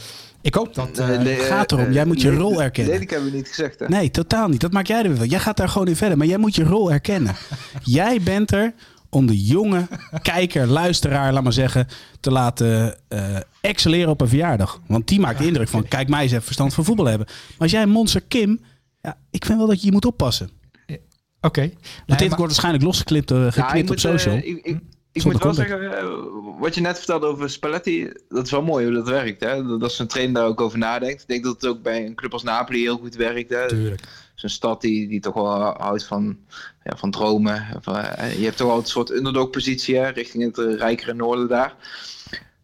ik 0.43 0.55
hoop 0.55 0.75
dat... 0.75 0.99
eh, 0.99 1.07
Nee, 1.09 1.19
nee, 1.19 1.35
het 1.35 1.45
gaat 1.45 1.73
eh, 1.73 1.79
erom, 1.79 1.93
jij 1.93 2.05
moet 2.05 2.21
je 2.21 2.31
nee, 2.31 2.39
rol 2.39 2.63
erkennen. 2.63 2.93
Lelijk 2.93 3.11
hebben 3.11 3.31
we 3.31 3.37
niet 3.37 3.49
gezegd, 3.49 3.79
hè? 3.79 3.89
Nee, 3.89 4.11
totaal 4.11 4.49
niet. 4.49 4.61
Dat 4.61 4.73
maak 4.73 4.87
jij 4.87 5.03
er 5.03 5.09
weer 5.09 5.17
van. 5.17 5.29
Jij 5.29 5.39
gaat 5.41 5.57
daar 5.57 5.69
gewoon 5.69 5.89
in 5.89 5.97
verder. 5.97 6.19
Maar 6.19 6.27
jij 6.27 6.39
moet 6.39 6.55
je 6.55 6.65
rol 6.65 6.91
herkennen. 6.91 7.35
jij 7.83 8.21
bent 8.21 8.53
er 8.53 8.75
om 9.15 9.27
de 9.27 9.45
jonge 9.45 9.87
kijker, 10.23 10.67
luisteraar, 10.67 11.33
laat 11.33 11.43
maar 11.43 11.53
zeggen, 11.53 11.87
te 12.21 12.31
laten 12.31 12.97
eh, 13.09 13.37
excelleren 13.61 14.11
op 14.11 14.21
een 14.21 14.29
verjaardag. 14.29 14.81
Want 14.87 15.09
die 15.09 15.21
maakt 15.21 15.39
de 15.39 15.47
indruk 15.47 15.69
van, 15.69 15.89
kijk 15.89 16.09
mij 16.09 16.23
eens 16.23 16.33
even 16.33 16.45
verstand 16.45 16.75
van 16.75 16.85
voetbal 16.85 17.07
hebben. 17.07 17.27
Maar 17.27 17.57
als 17.59 17.71
jij 17.71 17.87
monster 17.87 18.21
Kim, 18.21 18.61
ja, 19.01 19.17
ik 19.31 19.45
vind 19.45 19.59
wel 19.59 19.67
dat 19.67 19.81
je 19.81 19.87
je 19.87 19.93
moet 19.93 20.05
oppassen. 20.05 20.51
Oké. 21.41 21.61
Want 21.61 21.73
Nee, 22.07 22.17
dit 22.19 22.19
maar- 22.19 22.29
wordt 22.29 22.39
waarschijnlijk 22.39 22.85
losgeklipt 22.85 23.31
uh, 23.31 23.47
geknipt 23.53 23.85
ik 23.87 23.91
op 23.91 23.99
social. 23.99 24.35
eh, 24.35 24.49
ik, 24.49 24.57
ik, 24.65 24.81
ik 25.13 25.21
Zonder 25.23 25.47
moet 25.47 25.57
wel 25.57 25.67
context. 25.67 25.93
zeggen, 25.93 26.59
wat 26.59 26.75
je 26.75 26.81
net 26.81 26.97
vertelde 26.97 27.27
over 27.27 27.51
Spalletti, 27.51 28.13
dat 28.29 28.45
is 28.45 28.51
wel 28.51 28.63
mooi 28.63 28.85
hoe 28.87 28.95
dat 28.95 29.09
werkt. 29.09 29.41
Hè? 29.45 29.67
Dat, 29.67 29.81
dat 29.81 29.93
zo'n 29.93 30.07
trainer 30.07 30.35
daar 30.35 30.47
ook 30.47 30.61
over 30.61 30.79
nadenkt. 30.79 31.23
Ik 31.23 31.29
denk 31.29 31.45
dat 31.45 31.53
het 31.55 31.67
ook 31.67 31.83
bij 31.83 32.07
een 32.07 32.15
club 32.15 32.33
als 32.33 32.43
Napoli 32.43 32.81
heel 32.81 32.97
goed 32.99 33.15
werkt. 33.15 33.51
Hè? 33.51 33.69
Tuurlijk. 33.69 34.01
Zo'n 34.45 34.53
stad 34.53 34.81
die, 34.81 35.09
die 35.09 35.21
toch 35.21 35.35
wel 35.35 35.75
houdt 35.77 36.05
van, 36.05 36.39
ja, 36.83 36.97
van 36.97 37.11
dromen. 37.11 37.67
Eh, 37.85 38.39
je 38.39 38.45
hebt 38.45 38.57
toch 38.57 38.67
wel 38.67 38.77
een 38.77 38.85
soort 38.85 39.11
underdog-positie 39.11 40.01
richting 40.01 40.45
het 40.45 40.59
eh, 40.59 40.77
rijkere 40.77 41.15
noorden 41.15 41.49
daar. 41.49 41.75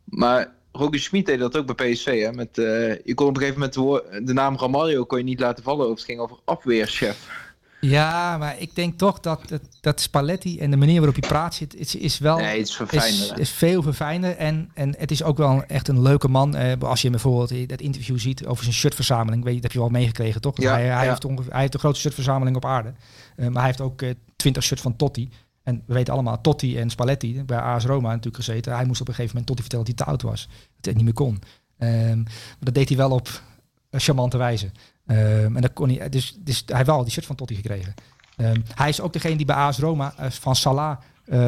Maar 0.04 0.52
Roger 0.72 1.00
Schmid 1.00 1.26
deed 1.26 1.38
dat 1.38 1.56
ook 1.56 1.76
bij 1.76 1.92
PSV. 1.92 2.22
Hè, 2.22 2.32
met, 2.32 2.58
eh, 2.58 3.04
je 3.04 3.14
kon 3.14 3.26
op 3.26 3.36
een 3.36 3.42
gegeven 3.42 3.70
moment 3.78 4.26
de, 4.26 4.32
naam 4.32 4.56
Ramaljo 4.56 5.04
kon 5.04 5.18
je 5.18 5.24
niet 5.24 5.40
laten 5.40 5.64
vallen. 5.64 5.86
Of 5.86 5.94
het 5.94 6.04
ging 6.04 6.20
over 6.20 6.36
afweerchef. 6.44 7.48
Ja, 7.80 8.38
maar 8.38 8.58
ik 8.58 8.74
denk 8.74 8.98
toch 8.98 9.20
dat, 9.20 9.48
dat, 9.48 9.60
dat 9.80 10.00
Spalletti 10.00 10.58
en 10.58 10.70
de 10.70 10.76
manier 10.76 10.96
waarop 10.96 11.20
hij 11.20 11.28
praat 11.28 11.54
zit, 11.54 11.74
is, 11.74 11.94
is 11.94 12.18
wel... 12.18 12.36
Nee, 12.36 12.58
het 12.58 12.68
is 12.68 12.76
verfijnder. 12.76 13.38
is, 13.38 13.50
veel 13.50 13.82
verfijnder. 13.82 14.36
En, 14.36 14.70
en 14.74 14.94
het 14.98 15.10
is 15.10 15.22
ook 15.22 15.36
wel 15.36 15.64
echt 15.64 15.88
een 15.88 16.02
leuke 16.02 16.28
man. 16.28 16.56
Eh, 16.56 16.72
als 16.80 17.02
je 17.02 17.10
bijvoorbeeld 17.10 17.68
dat 17.68 17.80
interview 17.80 18.18
ziet 18.18 18.46
over 18.46 18.62
zijn 18.62 18.74
shirtverzameling. 18.74 19.44
Weet 19.44 19.54
je, 19.54 19.60
dat 19.60 19.72
heb 19.72 19.72
je 19.72 19.88
wel 19.88 20.00
meegekregen, 20.00 20.40
toch? 20.40 20.60
Ja, 20.60 20.72
hij, 20.72 20.86
hij, 20.86 21.04
ja. 21.04 21.10
heeft 21.10 21.24
ongeveer, 21.24 21.52
hij 21.52 21.60
heeft 21.60 21.72
de 21.72 21.78
grootste 21.78 22.00
shirtverzameling 22.00 22.56
op 22.56 22.64
aarde. 22.64 22.92
Eh, 23.36 23.44
maar 23.44 23.56
hij 23.56 23.66
heeft 23.66 23.80
ook 23.80 24.02
eh, 24.02 24.10
twintig 24.36 24.62
shirts 24.62 24.82
van 24.82 24.96
Totti. 24.96 25.30
En 25.62 25.82
we 25.86 25.94
weten 25.94 26.12
allemaal, 26.12 26.40
Totti 26.40 26.78
en 26.78 26.90
Spalletti, 26.90 27.44
bij 27.44 27.58
AS 27.58 27.84
Roma 27.84 28.08
natuurlijk 28.08 28.44
gezeten. 28.44 28.74
Hij 28.74 28.84
moest 28.84 29.00
op 29.00 29.08
een 29.08 29.14
gegeven 29.14 29.36
moment 29.36 29.46
Totti 29.46 29.62
vertellen 29.62 29.86
dat 29.86 29.96
hij 29.96 30.04
te 30.04 30.10
oud 30.10 30.32
was. 30.32 30.46
Dat 30.46 30.84
hij 30.84 30.92
het 30.92 30.94
niet 30.94 31.04
meer 31.04 31.12
kon. 31.12 31.38
Ehm, 31.78 32.18
maar 32.18 32.58
dat 32.58 32.74
deed 32.74 32.88
hij 32.88 32.98
wel 32.98 33.10
op 33.10 33.42
charmante 33.90 34.36
wijze. 34.36 34.70
Ehm, 35.10 35.56
en 35.56 35.62
dat 35.62 35.72
kon 35.72 35.88
hij, 35.88 36.08
dus, 36.08 36.36
dus 36.40 36.62
hij 36.66 36.76
heeft 36.76 36.88
wel 36.88 37.02
die 37.02 37.12
shirt 37.12 37.26
van 37.26 37.36
Totti 37.36 37.54
gekregen. 37.54 37.94
Ehm, 38.36 38.60
hij 38.74 38.88
is 38.88 39.00
ook 39.00 39.12
degene 39.12 39.36
die 39.36 39.46
bij 39.46 39.56
AS 39.56 39.78
Roma 39.78 40.14
eh, 40.16 40.30
van 40.30 40.56
Salah 40.56 40.96
eh, 41.24 41.38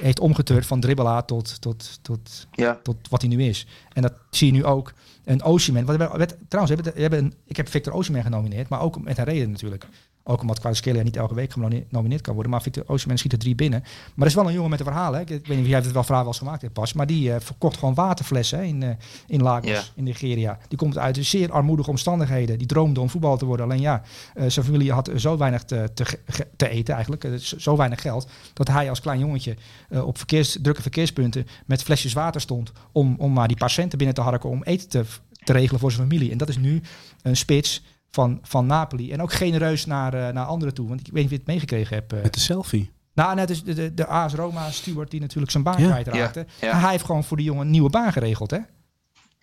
heeft 0.00 0.20
omgeturnd 0.20 0.66
van 0.66 0.80
dribbelaar 0.80 1.24
tot, 1.24 1.60
tot, 1.60 1.98
tot, 2.02 2.46
Ja. 2.52 2.78
tot 2.82 2.96
wat 3.08 3.20
hij 3.22 3.30
nu 3.30 3.42
is. 3.44 3.66
En 3.92 4.02
dat 4.02 4.12
zie 4.30 4.46
je 4.46 4.52
nu 4.52 4.64
ook. 4.64 4.92
Een 5.24 5.42
Osimhen. 5.42 5.84
Wat 5.84 5.96
we, 5.96 6.08
we- 6.18 6.36
trouwens, 6.48 6.74
we 6.76 6.82
hebben, 6.82 6.92
we 6.94 7.00
hebben 7.00 7.18
een, 7.18 7.34
ik 7.46 7.56
heb 7.56 7.68
Victor 7.68 7.92
Osimhen 7.92 8.22
genomineerd, 8.22 8.68
maar 8.68 8.80
ook 8.80 9.02
met 9.02 9.18
een 9.18 9.24
reden 9.24 9.50
natuurlijk. 9.50 9.86
Ook 10.24 10.40
omdat 10.40 10.58
Kvaratskhelia 10.58 11.02
niet 11.02 11.16
elke 11.16 11.34
week 11.34 11.52
genomineerd 11.52 12.20
kan 12.20 12.34
worden. 12.34 12.52
Maar 12.52 12.62
Victor 12.62 12.84
Osimhen 12.86 13.18
schiet 13.18 13.32
er 13.32 13.38
drie 13.38 13.54
binnen. 13.54 13.80
Maar 13.80 14.12
dat 14.16 14.26
is 14.26 14.34
wel 14.34 14.46
een 14.46 14.52
jongen 14.52 14.70
met 14.70 14.78
een 14.78 14.84
verhaal. 14.84 15.12
Hè? 15.12 15.20
Ik, 15.20 15.28
weet 15.28 15.48
niet 15.48 15.58
of 15.58 15.66
jij 15.66 15.78
het 15.78 15.92
wel 15.92 16.02
verhaal 16.02 16.22
wel 16.22 16.32
eens 16.32 16.38
gemaakt 16.38 16.62
hebt 16.62 16.72
pas. 16.74 16.92
Maar 16.92 17.06
die 17.06 17.32
eh, 17.32 17.40
verkocht 17.40 17.76
gewoon 17.78 17.94
waterflessen 17.94 18.58
hè, 18.58 18.64
in, 18.64 18.82
eh, 18.82 18.90
in 19.26 19.42
Lagos, 19.42 19.92
in 19.94 20.04
Nigeria. 20.04 20.58
Die 20.68 20.78
komt 20.78 20.98
uit 20.98 21.18
zeer 21.20 21.52
armoedige 21.52 21.90
omstandigheden. 21.90 22.58
Die 22.58 22.66
droomde 22.66 23.00
om 23.00 23.10
voetbal 23.10 23.36
te 23.36 23.44
worden. 23.44 23.66
Alleen 23.66 23.80
ja, 23.80 24.02
eh, 24.34 24.44
zijn 24.48 24.64
familie 24.64 24.92
had 24.92 25.10
zo 25.16 25.36
weinig 25.36 25.62
te, 25.62 25.90
te, 26.56 26.68
eten 26.68 26.94
eigenlijk. 26.94 27.26
zo- 27.36 27.76
weinig 27.76 28.00
geld. 28.00 28.28
Dat 28.52 28.68
hij 28.68 28.88
als 28.88 29.00
klein 29.00 29.18
jongetje 29.18 29.56
op 30.04 30.16
verkeers, 30.16 30.58
drukke 30.62 30.82
verkeerspunten 30.82 31.46
met 31.66 31.82
flesjes 31.82 32.12
water 32.12 32.40
stond. 32.40 32.72
Om, 32.92 33.14
om 33.18 33.32
maar 33.32 33.48
die 33.48 33.56
paar 33.56 33.70
centen 33.70 33.98
binnen 33.98 34.16
te 34.16 34.22
harken 34.22 34.50
om 34.50 34.62
eten 34.62 34.88
te, 34.88 35.04
te 35.44 35.52
regelen 35.52 35.80
voor 35.80 35.92
zijn 35.92 36.08
familie. 36.08 36.30
En 36.30 36.38
dat 36.38 36.48
is 36.48 36.56
nu 36.56 36.82
een 37.22 37.36
spits 37.36 37.82
van, 38.12 38.38
van 38.42 38.66
Napoli. 38.66 39.12
En 39.12 39.22
ook 39.22 39.32
genereus 39.32 39.86
naar, 39.86 40.14
eh, 40.14 40.32
naar 40.32 40.44
anderen 40.44 40.74
toe. 40.74 40.88
Want 40.88 41.00
ik 41.00 41.06
weet 41.06 41.14
niet 41.14 41.24
of 41.24 41.30
je 41.30 41.36
het 41.36 41.46
meegekregen 41.46 41.96
hebt. 41.96 42.12
eh. 42.12 42.22
Met 42.22 42.34
de 42.34 42.40
selfie. 42.40 42.90
Nou, 43.14 43.34
net 43.34 43.50
is 43.50 43.64
de, 43.64 43.74
de, 43.74 43.94
de 43.94 44.06
AS 44.06 44.34
Roma 44.34 44.70
steward 44.70 45.10
die 45.10 45.20
natuurlijk 45.20 45.50
zijn 45.52 45.62
baan 45.62 45.80
Ja. 45.82 45.88
kwijtraakte. 45.90 46.46
Ja, 46.60 46.66
ja. 46.68 46.78
Hij 46.80 46.90
heeft 46.90 47.04
gewoon 47.04 47.24
voor 47.24 47.36
die 47.36 47.46
jongen 47.46 47.64
een 47.64 47.70
nieuwe 47.70 47.90
baan 47.90 48.12
geregeld, 48.12 48.50
hè? 48.50 48.58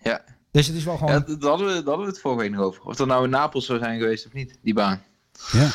Ja. 0.02 0.20
Dus 0.50 0.66
het 0.66 0.76
is 0.76 0.84
wel 0.84 0.96
gewoon... 0.96 1.12
Ja, 1.12 1.20
daar 1.36 1.48
hadden, 1.50 1.66
we, 1.66 1.72
daar 1.72 1.84
hadden 1.84 2.04
we 2.06 2.10
het 2.12 2.20
vorige 2.20 2.40
week 2.40 2.50
nog 2.50 2.60
over. 2.60 2.82
Of 2.82 2.96
dat 2.96 3.06
nou 3.06 3.24
in 3.24 3.30
Napels 3.30 3.66
zou 3.66 3.78
zijn 3.78 3.98
geweest 4.00 4.26
of 4.26 4.32
niet, 4.32 4.58
die 4.62 4.74
baan. 4.74 5.02
Ja. 5.52 5.68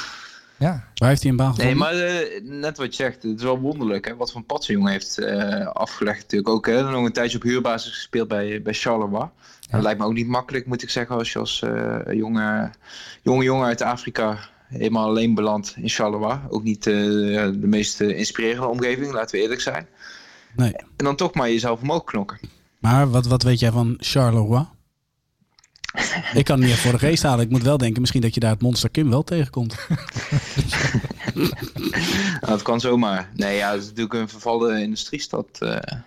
Ja. 0.58 0.88
Waar 0.96 1.10
heeft 1.10 1.22
hij 1.22 1.32
een 1.32 1.38
baan 1.38 1.56
gevonden? 1.56 1.78
Nee, 1.78 2.00
maar 2.00 2.04
eh, 2.04 2.42
net 2.44 2.78
wat 2.78 2.96
je 2.96 3.04
zegt, 3.04 3.24
het 3.24 3.38
is 3.38 3.44
wel 3.44 3.60
wonderlijk 3.60 4.08
hè, 4.08 4.16
wat 4.16 4.32
voor 4.32 4.40
een 4.40 4.46
pad 4.46 4.66
jongen 4.66 4.92
heeft 4.92 5.18
eh, 5.18 5.68
afgelegd. 5.68 6.22
Natuurlijk 6.22 6.50
ook 6.50 6.66
hè, 6.68 6.92
nog 6.92 7.06
een 7.06 7.12
tijdje 7.12 7.38
op 7.38 7.44
huurbasis 7.44 7.94
gespeeld 7.94 8.28
bij, 8.28 8.62
bij 8.62 8.74
Charleroi. 8.74 9.30
Dat 9.70 9.82
lijkt 9.82 10.00
me 10.00 10.06
ook 10.06 10.14
niet 10.14 10.28
makkelijk, 10.28 10.66
moet 10.66 10.84
ik 10.84 10.90
zeggen, 10.90 11.16
als 11.16 11.34
je 11.34 11.40
als 11.40 11.62
eh, 11.62 12.00
jonge, 12.12 12.72
jonge 13.22 13.44
jongen 13.44 13.66
uit 13.66 13.82
Afrika 13.82 14.38
Helemaal 14.68 15.08
alleen 15.08 15.34
beland 15.34 15.74
in 15.78 15.90
Charleroi. 15.90 16.40
Ook 16.50 16.64
niet 16.64 16.86
uh, 16.86 16.94
de 17.44 17.68
meest 17.68 18.02
inspirerende 18.02 18.68
omgeving, 18.68 19.12
laten 19.12 19.36
we 19.36 19.42
eerlijk 19.42 19.62
zijn. 19.62 19.88
Nee. 20.56 20.74
En 20.76 21.06
dan 21.06 21.16
toch 21.16 21.34
maar 21.34 21.50
jezelf 21.50 21.82
omhoog 21.82 22.04
knokken. 22.04 22.40
Maar 22.80 23.10
wat, 23.10 23.26
wat 23.26 23.44
weet 23.44 23.60
jij 23.60 23.72
van 23.72 23.96
Charleroi? 24.00 24.66
ik 26.40 26.46
kan 26.46 26.60
het 26.60 26.68
niet 26.68 26.78
voor 26.78 26.92
de 26.92 27.00
geest 27.00 27.24
halen. 27.24 27.46
Ik 27.46 27.52
moet 27.52 27.64
wel 27.64 27.78
denken 27.78 28.02
misschien 28.02 28.22
dat 28.22 28.34
je 28.34 28.40
daar 28.40 28.52
het 28.52 28.62
monster 28.62 28.90
Kim 28.90 29.10
wel 29.10 29.24
tegenkomt. 29.24 29.78
nou, 31.34 31.50
dat 32.56 32.62
kan 32.62 32.80
zomaar. 32.80 33.32
Nee, 33.34 33.56
ja, 33.56 33.72
het 33.72 33.82
is 33.82 33.88
natuurlijk 33.88 34.14
een 34.14 34.30
vervallen 34.30 34.82
industriestad. 34.82 35.48
Uh... 35.60 35.70
Oké. 35.70 36.04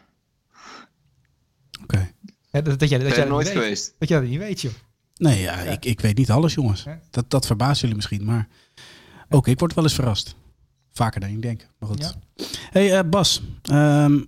Okay. 1.82 2.12
Ja, 2.50 2.60
dat, 2.60 2.78
dat, 2.78 2.88
jij, 2.88 2.98
dat, 2.98 3.08
ben 3.08 3.16
jij 3.16 3.28
nooit 3.28 3.46
niet 3.46 3.56
geweest. 3.56 3.84
Weet. 3.84 3.94
Dat 3.98 4.08
jij 4.08 4.20
dat 4.20 4.28
niet 4.28 4.38
weet, 4.38 4.60
joh. 4.60 4.72
Nee, 5.16 5.40
ja, 5.40 5.56
Ik, 5.56 5.84
ik 5.84 6.00
weet 6.00 6.16
niet 6.16 6.30
alles, 6.30 6.54
jongens. 6.54 6.84
Dat, 7.10 7.30
dat 7.30 7.46
verbaast 7.46 7.80
jullie 7.80 7.96
misschien, 7.96 8.24
maar 8.24 8.48
ook 9.28 9.46
ik 9.46 9.58
word 9.58 9.74
wel 9.74 9.84
eens 9.84 9.94
verrast. 9.94 10.34
Vaker 10.92 11.20
dan 11.20 11.30
ik 11.30 11.42
denk. 11.42 11.68
Maar 11.78 11.88
goed. 11.88 12.16
Ja. 12.34 12.44
Hey 12.70 12.98
uh, 12.98 13.10
Bas, 13.10 13.42
um, 13.72 14.26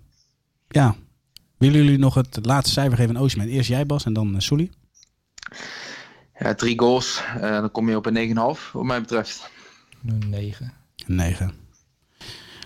ja, 0.69 0.97
willen 1.59 1.85
jullie 1.85 1.99
nog 1.99 2.15
het 2.15 2.39
laatste 2.43 2.73
cijfer 2.73 2.97
geven 2.97 3.17
aan 3.17 3.23
Ocean? 3.23 3.47
Eerst 3.47 3.69
jij 3.69 3.87
Bas 3.87 4.05
en 4.05 4.13
dan 4.13 4.35
uh, 4.35 4.41
Sully. 4.41 4.71
Ja, 6.39 6.55
drie 6.55 6.79
goals. 6.79 7.23
Uh, 7.37 7.43
dan 7.43 7.71
kom 7.71 7.89
je 7.89 7.97
op 7.97 8.07
een 8.07 8.29
9,5 8.57 8.73
wat 8.73 8.85
mij 8.85 9.01
betreft. 9.01 9.51
Een 10.07 10.29
9. 10.29 10.73
Een 11.07 11.15
9. 11.15 11.47
Oké 11.47 11.57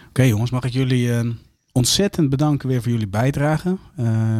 okay, 0.09 0.29
jongens, 0.29 0.51
mag 0.51 0.65
ik 0.65 0.73
jullie 0.73 1.07
uh, 1.07 1.31
ontzettend 1.73 2.31
bedanken 2.31 2.69
weer 2.69 2.83
voor 2.83 2.93
jullie 2.93 3.09
bijdrage. 3.09 3.77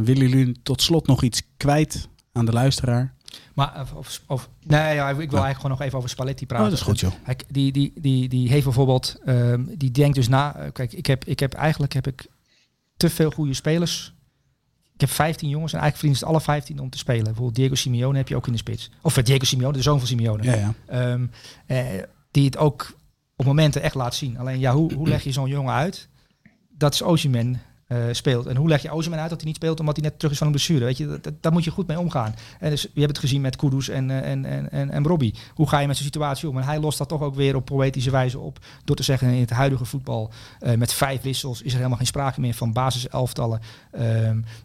willen 0.05 0.29
jullie 0.29 0.63
tot 0.63 0.83
slot 0.83 1.07
nog 1.07 1.23
iets 1.23 1.43
kwijt 1.57 2.09
aan 2.33 2.45
de 2.45 2.53
luisteraar? 2.53 3.15
Maar 3.55 3.87
of, 3.95 4.21
of, 4.27 4.49
nee, 4.63 4.95
ja, 4.95 5.09
ik 5.09 5.15
wil 5.15 5.19
eigenlijk 5.19 5.55
gewoon 5.57 5.71
nog 5.71 5.81
even 5.81 5.99
over 5.99 6.11
Spalletti 6.11 6.47
praten. 6.47 6.65
Oh, 6.65 6.71
dat 6.71 6.81
is 6.81 6.87
goed, 6.87 7.01
joh. 7.01 7.13
Hij, 7.23 7.39
die, 7.49 7.73
die, 7.73 7.93
die, 8.01 8.29
die 8.29 8.49
heeft 8.49 8.65
bijvoorbeeld, 8.65 9.17
um, 9.27 9.75
die 9.77 9.91
denkt 9.91 10.15
dus 10.15 10.29
na. 10.29 10.71
kijk, 10.73 10.93
ik 10.93 11.07
heb, 11.07 11.25
ik 11.25 11.41
heb 11.41 11.55
eigenlijk 11.55 11.93
heb 11.93 12.07
ik 12.07 12.27
te 12.97 13.11
veel 13.11 13.31
goede 13.31 13.55
spelers. 13.55 14.14
Ik 14.95 15.01
heb 15.01 15.11
15 15.11 15.49
jongens 15.49 15.73
en 15.73 15.81
eigenlijk 15.81 15.97
verdienen 15.97 16.19
ze 16.19 16.27
alle 16.27 16.57
15 16.57 16.79
om 16.79 16.91
te 16.91 16.99
spelen. 16.99 17.25
Bijvoorbeeld 17.25 17.55
Diego 17.55 17.75
Simeone 17.75 18.17
heb 18.17 18.29
je 18.29 18.37
ook 18.37 18.47
in 18.47 18.53
de 18.53 18.59
spits. 18.59 18.91
Of 19.03 19.15
Diego 19.15 19.45
Simeone, 19.45 19.73
de 19.73 19.83
zoon 19.83 19.99
van 19.99 20.07
Simeone. 20.07 20.43
Ja, 20.43 20.75
ja. 20.89 21.13
Um, 21.13 21.31
eh, 21.67 21.87
die 22.31 22.45
het 22.45 22.57
ook 22.57 22.97
op 23.37 23.45
momenten 23.45 23.83
echt 23.83 23.95
laat 23.95 24.15
zien. 24.15 24.39
Alleen 24.39 24.59
ja, 24.59 24.73
hoe, 24.73 24.95
hoe 24.95 25.09
leg 25.09 25.25
je 25.25 25.33
zo'n 25.33 25.49
jongen 25.49 25.75
uit? 25.75 26.09
Dat 26.69 26.95
is 26.95 27.03
Osimhen. 27.03 27.61
Uh, 27.89 27.99
speelt. 28.13 28.47
En 28.47 28.57
hoe 28.57 28.69
leg 28.69 28.83
je 28.83 28.93
Osimhen 28.93 29.21
uit 29.21 29.31
dat 29.31 29.39
hij 29.39 29.49
niet 29.49 29.57
speelt 29.57 29.81
omdat 29.81 29.97
hij 29.97 30.05
net 30.05 30.15
terug 30.19 30.33
is 30.33 30.39
van 30.39 30.47
een 30.47 30.53
blessure? 30.53 30.85
Weet 30.85 30.97
je, 30.97 31.07
dat, 31.07 31.23
dat, 31.23 31.33
daar 31.41 31.53
moet 31.53 31.65
je 31.65 31.71
goed 31.71 31.87
mee 31.87 31.99
omgaan. 31.99 32.35
En 32.61 32.71
dus, 32.71 32.83
je 32.83 33.01
hebt 33.01 33.13
het 33.13 33.19
gezien 33.19 33.41
met 33.41 33.57
Kudus 33.57 33.89
en, 33.89 34.09
uh, 34.09 34.31
en, 34.31 34.45
en, 34.45 34.71
en, 34.71 34.91
en 34.91 35.07
Robbie. 35.07 35.35
Hoe 35.55 35.69
ga 35.69 35.79
je 35.79 35.87
met 35.87 35.97
zo'n 35.97 36.05
situatie 36.05 36.49
om? 36.49 36.59
En 36.59 36.65
hij 36.65 36.81
lost 36.81 36.99
dat 36.99 37.09
toch 37.09 37.23
ook 37.23 37.35
weer 37.35 37.57
op 37.57 37.65
poëtische 37.65 38.11
wijze 38.11 38.39
op. 38.39 38.59
Door 38.85 38.97
te 38.97 39.03
zeggen 39.03 39.29
in 39.29 39.41
het 39.41 39.51
huidige 39.51 39.85
voetbal 39.85 40.31
uh, 40.61 40.75
met 40.75 40.93
vijf 40.93 41.23
wissels 41.23 41.63
is 41.63 41.71
er 41.71 41.77
helemaal 41.77 41.99
geen 41.99 42.07
sprake 42.07 42.41
meer 42.41 42.55
van 42.55 42.73
basiselftallen. 42.73 43.61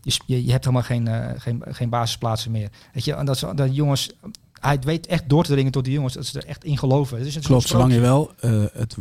Dus 0.01 0.19
je, 0.25 0.45
je 0.45 0.51
hebt 0.51 0.63
helemaal 0.63 0.85
geen, 0.85 1.09
geen, 1.39 1.63
geen 1.67 1.89
basisplaatsen 1.89 2.51
meer. 2.51 2.69
Weet 2.93 3.05
je, 3.05 3.13
en 3.13 3.25
dat, 3.25 3.45
dat 3.55 3.75
jongens 3.75 4.11
hij 4.59 4.79
weet 4.79 5.07
echt 5.07 5.29
door 5.29 5.43
te 5.43 5.51
dringen 5.51 5.71
tot 5.71 5.83
die 5.83 5.93
jongens 5.93 6.13
dat 6.13 6.25
ze 6.25 6.39
er 6.39 6.47
echt 6.47 6.63
in 6.63 6.77
geloven. 6.77 7.19
Het 7.19 7.39
Klopt, 7.39 7.67
zolang 7.67 7.93
je 7.93 7.99
wel 7.99 8.31
uh, 8.41 8.63
het 8.73 8.97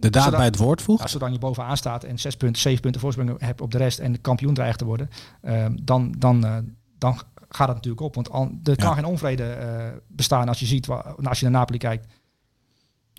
de 0.00 0.10
daad 0.10 0.30
bij 0.30 0.44
het 0.44 0.56
woord 0.56 0.82
voegt. 0.82 1.10
Zodat 1.10 1.32
je 1.32 1.38
bovenaan 1.38 1.76
staat 1.76 2.04
en 2.04 2.18
zes 2.18 2.36
punten, 2.36 2.62
zeven 2.62 2.80
punten 2.80 3.00
voorsprong 3.00 3.40
hebt 3.40 3.60
op 3.60 3.70
de 3.70 3.78
rest 3.78 3.98
en 3.98 4.12
de 4.12 4.18
kampioen 4.18 4.54
dreigt 4.54 4.78
te 4.78 4.84
worden, 4.84 5.08
uh, 5.42 5.66
dan, 5.82 6.14
dan, 6.18 6.44
uh, 6.46 6.56
dan 6.98 7.14
gaat 7.48 7.66
het 7.66 7.76
natuurlijk 7.76 8.02
op. 8.02 8.14
Want 8.14 8.30
al, 8.30 8.50
er 8.64 8.76
kan 8.76 8.88
Ja. 8.88 8.94
geen 8.94 9.04
onvrede 9.04 9.58
uh, 9.62 9.98
bestaan 10.08 10.48
als 10.48 10.60
je 10.60 10.66
ziet, 10.66 10.86
waar, 10.86 11.02
als 11.14 11.40
je 11.40 11.44
naar 11.48 11.60
Napoli 11.60 11.78
kijkt. 11.78 12.06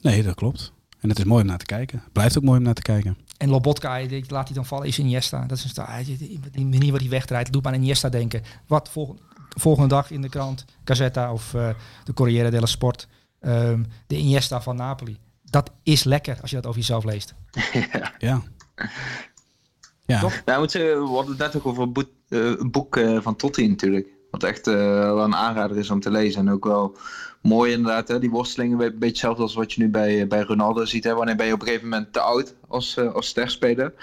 Nee, 0.01 0.23
dat 0.23 0.35
klopt. 0.35 0.73
En 0.99 1.09
het 1.09 1.17
is 1.19 1.23
mooi 1.25 1.41
om 1.41 1.47
naar 1.47 1.57
te 1.57 1.65
kijken. 1.65 1.99
Het 2.03 2.11
blijft 2.11 2.37
ook 2.37 2.43
mooi 2.43 2.57
om 2.57 2.63
naar 2.63 2.73
te 2.73 2.81
kijken. 2.81 3.17
En 3.37 3.49
Lobotka, 3.49 3.99
laat 4.27 4.45
hij 4.47 4.55
dan 4.55 4.65
vallen, 4.65 4.87
is 4.87 4.99
Iniesta. 4.99 5.45
Dat 5.45 5.57
is 5.57 5.63
een 5.63 5.69
sta- 5.69 6.03
die, 6.03 6.39
manier 6.53 6.79
waarop 6.79 6.99
hij 6.99 7.09
wegdraait, 7.09 7.51
doet 7.53 7.63
me 7.63 7.69
aan 7.69 7.75
Iniesta 7.75 8.09
denken. 8.09 8.41
Wat 8.67 8.89
volg, 8.89 9.15
volgende 9.49 9.87
dag 9.89 10.11
in 10.11 10.21
de 10.21 10.29
krant, 10.29 10.65
Gazzetta 10.83 11.33
of 11.33 11.53
uh, 11.53 11.69
de 12.03 12.13
Corriere 12.13 12.49
dello 12.49 12.65
Sport, 12.65 13.07
um, 13.41 13.85
de 14.07 14.17
Iniesta 14.17 14.61
van 14.61 14.75
Napoli. 14.75 15.17
Dat 15.51 15.71
is 15.83 16.03
lekker 16.03 16.37
als 16.41 16.49
je 16.49 16.55
dat 16.55 16.65
over 16.65 16.79
jezelf 16.79 17.03
leest. 17.03 17.33
ja. 17.93 18.13
Ja. 18.17 18.41
Ja. 20.05 20.21
Nou, 20.21 20.33
ik 20.45 20.57
moet 20.57 20.71
zeggen, 20.71 21.01
we 21.01 21.09
hadden 21.09 21.31
het 21.31 21.37
net 21.37 21.55
ook 21.55 21.65
over 21.65 21.83
een 21.83 21.93
boek, 21.93 22.09
uh, 22.29 22.45
een 22.45 22.71
boek 22.71 22.95
uh, 22.95 23.21
van 23.21 23.35
Totti 23.35 23.67
natuurlijk. 23.67 24.07
Wat 24.31 24.43
echt 24.43 24.67
uh, 24.67 24.75
wel 25.13 25.23
een 25.23 25.35
aanrader 25.35 25.77
is 25.77 25.89
om 25.89 25.99
te 25.99 26.11
lezen. 26.11 26.47
En 26.47 26.53
ook 26.53 26.63
wel 26.63 26.97
mooi 27.41 27.71
inderdaad, 27.71 28.07
hè? 28.07 28.19
die 28.19 28.29
worstelingen. 28.29 28.79
Een 28.79 28.91
beetje 28.91 29.05
hetzelfde 29.05 29.41
als 29.41 29.53
wat 29.53 29.73
je 29.73 29.81
nu 29.81 29.89
bij, 29.89 30.27
bij 30.27 30.41
Ronaldo 30.41 30.85
ziet. 30.85 31.03
Hè? 31.03 31.13
Wanneer 31.13 31.35
ben 31.35 31.45
je 31.45 31.53
op 31.53 31.61
een 31.61 31.67
gegeven 31.67 31.89
moment 31.89 32.13
te 32.13 32.19
oud 32.19 32.55
als, 32.67 32.97
als 32.97 33.27
sterspeler. 33.27 33.93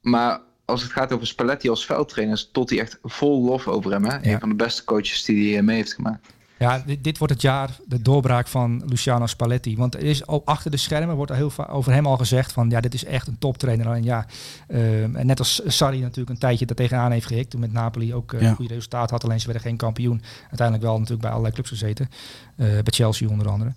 Maar 0.00 0.40
als 0.64 0.82
het 0.82 0.92
gaat 0.92 1.12
over 1.12 1.26
Spalletti 1.26 1.68
als 1.68 1.86
veldtrainer, 1.86 2.36
is 2.36 2.48
Totti 2.52 2.78
echt 2.78 2.98
vol 3.02 3.44
lof 3.44 3.68
over 3.68 3.90
hem. 3.90 4.04
Hè? 4.04 4.16
Ja. 4.16 4.32
Een 4.32 4.40
van 4.40 4.48
de 4.48 4.54
beste 4.54 4.84
coaches 4.84 5.24
die 5.24 5.52
hij 5.52 5.62
mee 5.62 5.76
heeft 5.76 5.94
gemaakt. 5.94 6.26
Ja, 6.58 6.82
dit, 6.86 7.04
dit, 7.04 7.18
wordt 7.18 7.32
het 7.32 7.42
jaar, 7.42 7.70
de 7.86 8.02
doorbraak 8.02 8.48
van 8.48 8.82
Luciano 8.86 9.26
Spalletti. 9.26 9.76
Want 9.76 9.94
er 9.94 10.02
is 10.02 10.26
al 10.26 10.42
achter 10.44 10.70
de 10.70 10.76
schermen 10.76 11.16
wordt 11.16 11.30
er 11.30 11.36
heel 11.36 11.50
vaak 11.50 11.74
over 11.74 11.92
hem 11.92 12.06
al 12.06 12.16
gezegd 12.16 12.52
van 12.52 12.70
ja, 12.70 12.80
dit 12.80 12.94
is 12.94 13.04
echt 13.04 13.26
een 13.26 13.38
toptrainer. 13.38 13.86
En 13.86 14.02
ja, 14.02 14.26
uh, 14.68 15.02
en 15.02 15.26
net 15.26 15.38
als 15.38 15.60
Sarri 15.66 16.00
natuurlijk 16.00 16.30
een 16.30 16.38
tijdje 16.38 16.66
daar 16.66 16.76
tegenaan 16.76 17.10
heeft 17.10 17.26
gehikt. 17.26 17.50
Toen 17.50 17.60
met 17.60 17.72
Napoli 17.72 18.14
ook 18.14 18.32
uh, 18.32 18.40
Ja. 18.40 18.48
een 18.48 18.54
goede 18.54 18.74
resultaat 18.74 19.10
had. 19.10 19.24
Alleen 19.24 19.40
ze 19.40 19.46
werden 19.46 19.62
geen 19.64 19.76
kampioen. 19.76 20.22
Uiteindelijk 20.40 20.86
wel 20.86 20.94
natuurlijk 20.94 21.20
bij 21.20 21.30
allerlei 21.30 21.54
clubs 21.54 21.68
gezeten. 21.68 22.08
Uh, 22.56 22.66
bij 22.66 22.82
Chelsea 22.84 23.28
onder 23.28 23.48
andere. 23.48 23.72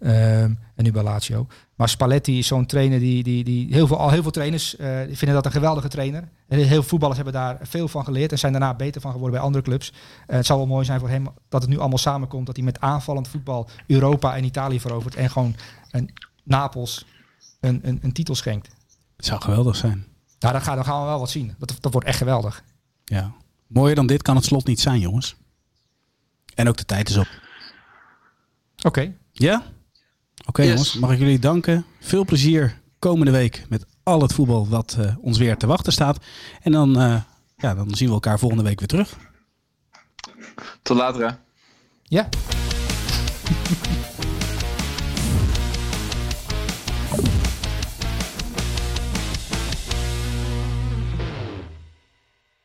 Um, 0.00 0.58
en 0.74 0.84
nu 0.84 0.92
bij 0.92 1.02
Lazio. 1.02 1.46
Maar 1.76 1.88
Spalletti 1.88 2.38
is 2.38 2.46
zo'n 2.46 2.66
trainer 2.66 2.98
die, 2.98 3.22
die, 3.22 3.44
die 3.44 3.74
heel 3.74 3.86
veel, 3.86 3.98
al 3.98 4.10
heel 4.10 4.22
veel 4.22 4.30
trainers 4.30 4.78
uh, 4.78 4.86
vinden 4.96 5.34
dat 5.34 5.44
een 5.46 5.52
geweldige 5.52 5.88
trainer. 5.88 6.28
En 6.48 6.58
heel 6.58 6.66
veel 6.66 6.82
voetballers 6.82 7.16
hebben 7.16 7.34
daar 7.34 7.58
veel 7.62 7.88
van 7.88 8.04
geleerd 8.04 8.32
en 8.32 8.38
zijn 8.38 8.52
daarna 8.52 8.74
beter 8.74 9.00
van 9.00 9.12
geworden 9.12 9.36
bij 9.36 9.46
andere 9.46 9.64
clubs. 9.64 9.90
Uh, 9.90 9.96
het 10.36 10.46
zal 10.46 10.56
wel 10.56 10.66
mooi 10.66 10.84
zijn 10.84 11.00
voor 11.00 11.08
hem 11.08 11.28
dat 11.48 11.62
het 11.62 11.70
nu 11.70 11.78
allemaal 11.78 11.98
samenkomt. 11.98 12.46
Dat 12.46 12.56
hij 12.56 12.64
met 12.64 12.80
aanvallend 12.80 13.28
voetbal 13.28 13.68
Europa 13.86 14.36
en 14.36 14.44
Italië 14.44 14.80
verovert. 14.80 15.14
En 15.14 15.30
gewoon 15.30 15.56
een 15.90 16.10
Napels 16.42 17.06
een, 17.60 17.80
een, 17.82 17.98
een 18.02 18.12
titel 18.12 18.34
schenkt. 18.34 18.68
Het 19.16 19.26
zou 19.26 19.40
geweldig 19.40 19.76
zijn. 19.76 20.06
Nou, 20.38 20.52
dan, 20.52 20.62
gaan, 20.62 20.76
dan 20.76 20.84
gaan 20.84 21.00
we 21.00 21.06
wel 21.06 21.18
wat 21.18 21.30
zien. 21.30 21.54
Dat, 21.58 21.76
dat 21.80 21.92
wordt 21.92 22.06
echt 22.06 22.18
geweldig. 22.18 22.62
Ja. 23.04 23.32
Mooier 23.66 23.94
dan 23.94 24.06
dit 24.06 24.22
kan 24.22 24.36
het 24.36 24.44
slot 24.44 24.66
niet 24.66 24.80
zijn, 24.80 25.00
jongens. 25.00 25.36
En 26.54 26.68
ook 26.68 26.76
de 26.76 26.84
tijd 26.84 27.08
is 27.08 27.16
op. 27.16 27.28
Oké. 28.76 28.86
Okay. 28.86 29.16
Ja? 29.32 29.62
Oké 30.46 30.60
okay, 30.60 30.66
Yes. 30.66 30.74
jongens, 30.74 30.94
mag 30.94 31.12
ik 31.12 31.18
jullie 31.18 31.38
danken. 31.38 31.84
Veel 32.00 32.24
plezier 32.24 32.80
komende 32.98 33.30
week 33.32 33.64
met 33.68 33.86
al 34.02 34.22
het 34.22 34.32
voetbal 34.32 34.68
wat 34.68 34.96
uh, 34.98 35.12
ons 35.20 35.38
weer 35.38 35.56
te 35.56 35.66
wachten 35.66 35.92
staat. 35.92 36.18
En 36.62 36.72
dan, 36.72 37.00
uh, 37.02 37.20
ja, 37.56 37.74
dan 37.74 37.94
zien 37.94 38.08
we 38.08 38.14
elkaar 38.14 38.38
volgende 38.38 38.64
week 38.64 38.78
weer 38.78 38.88
terug. 38.88 39.16
Tot 40.82 40.96
later 40.96 41.26
hè. 41.28 41.34
Ja. 42.02 42.28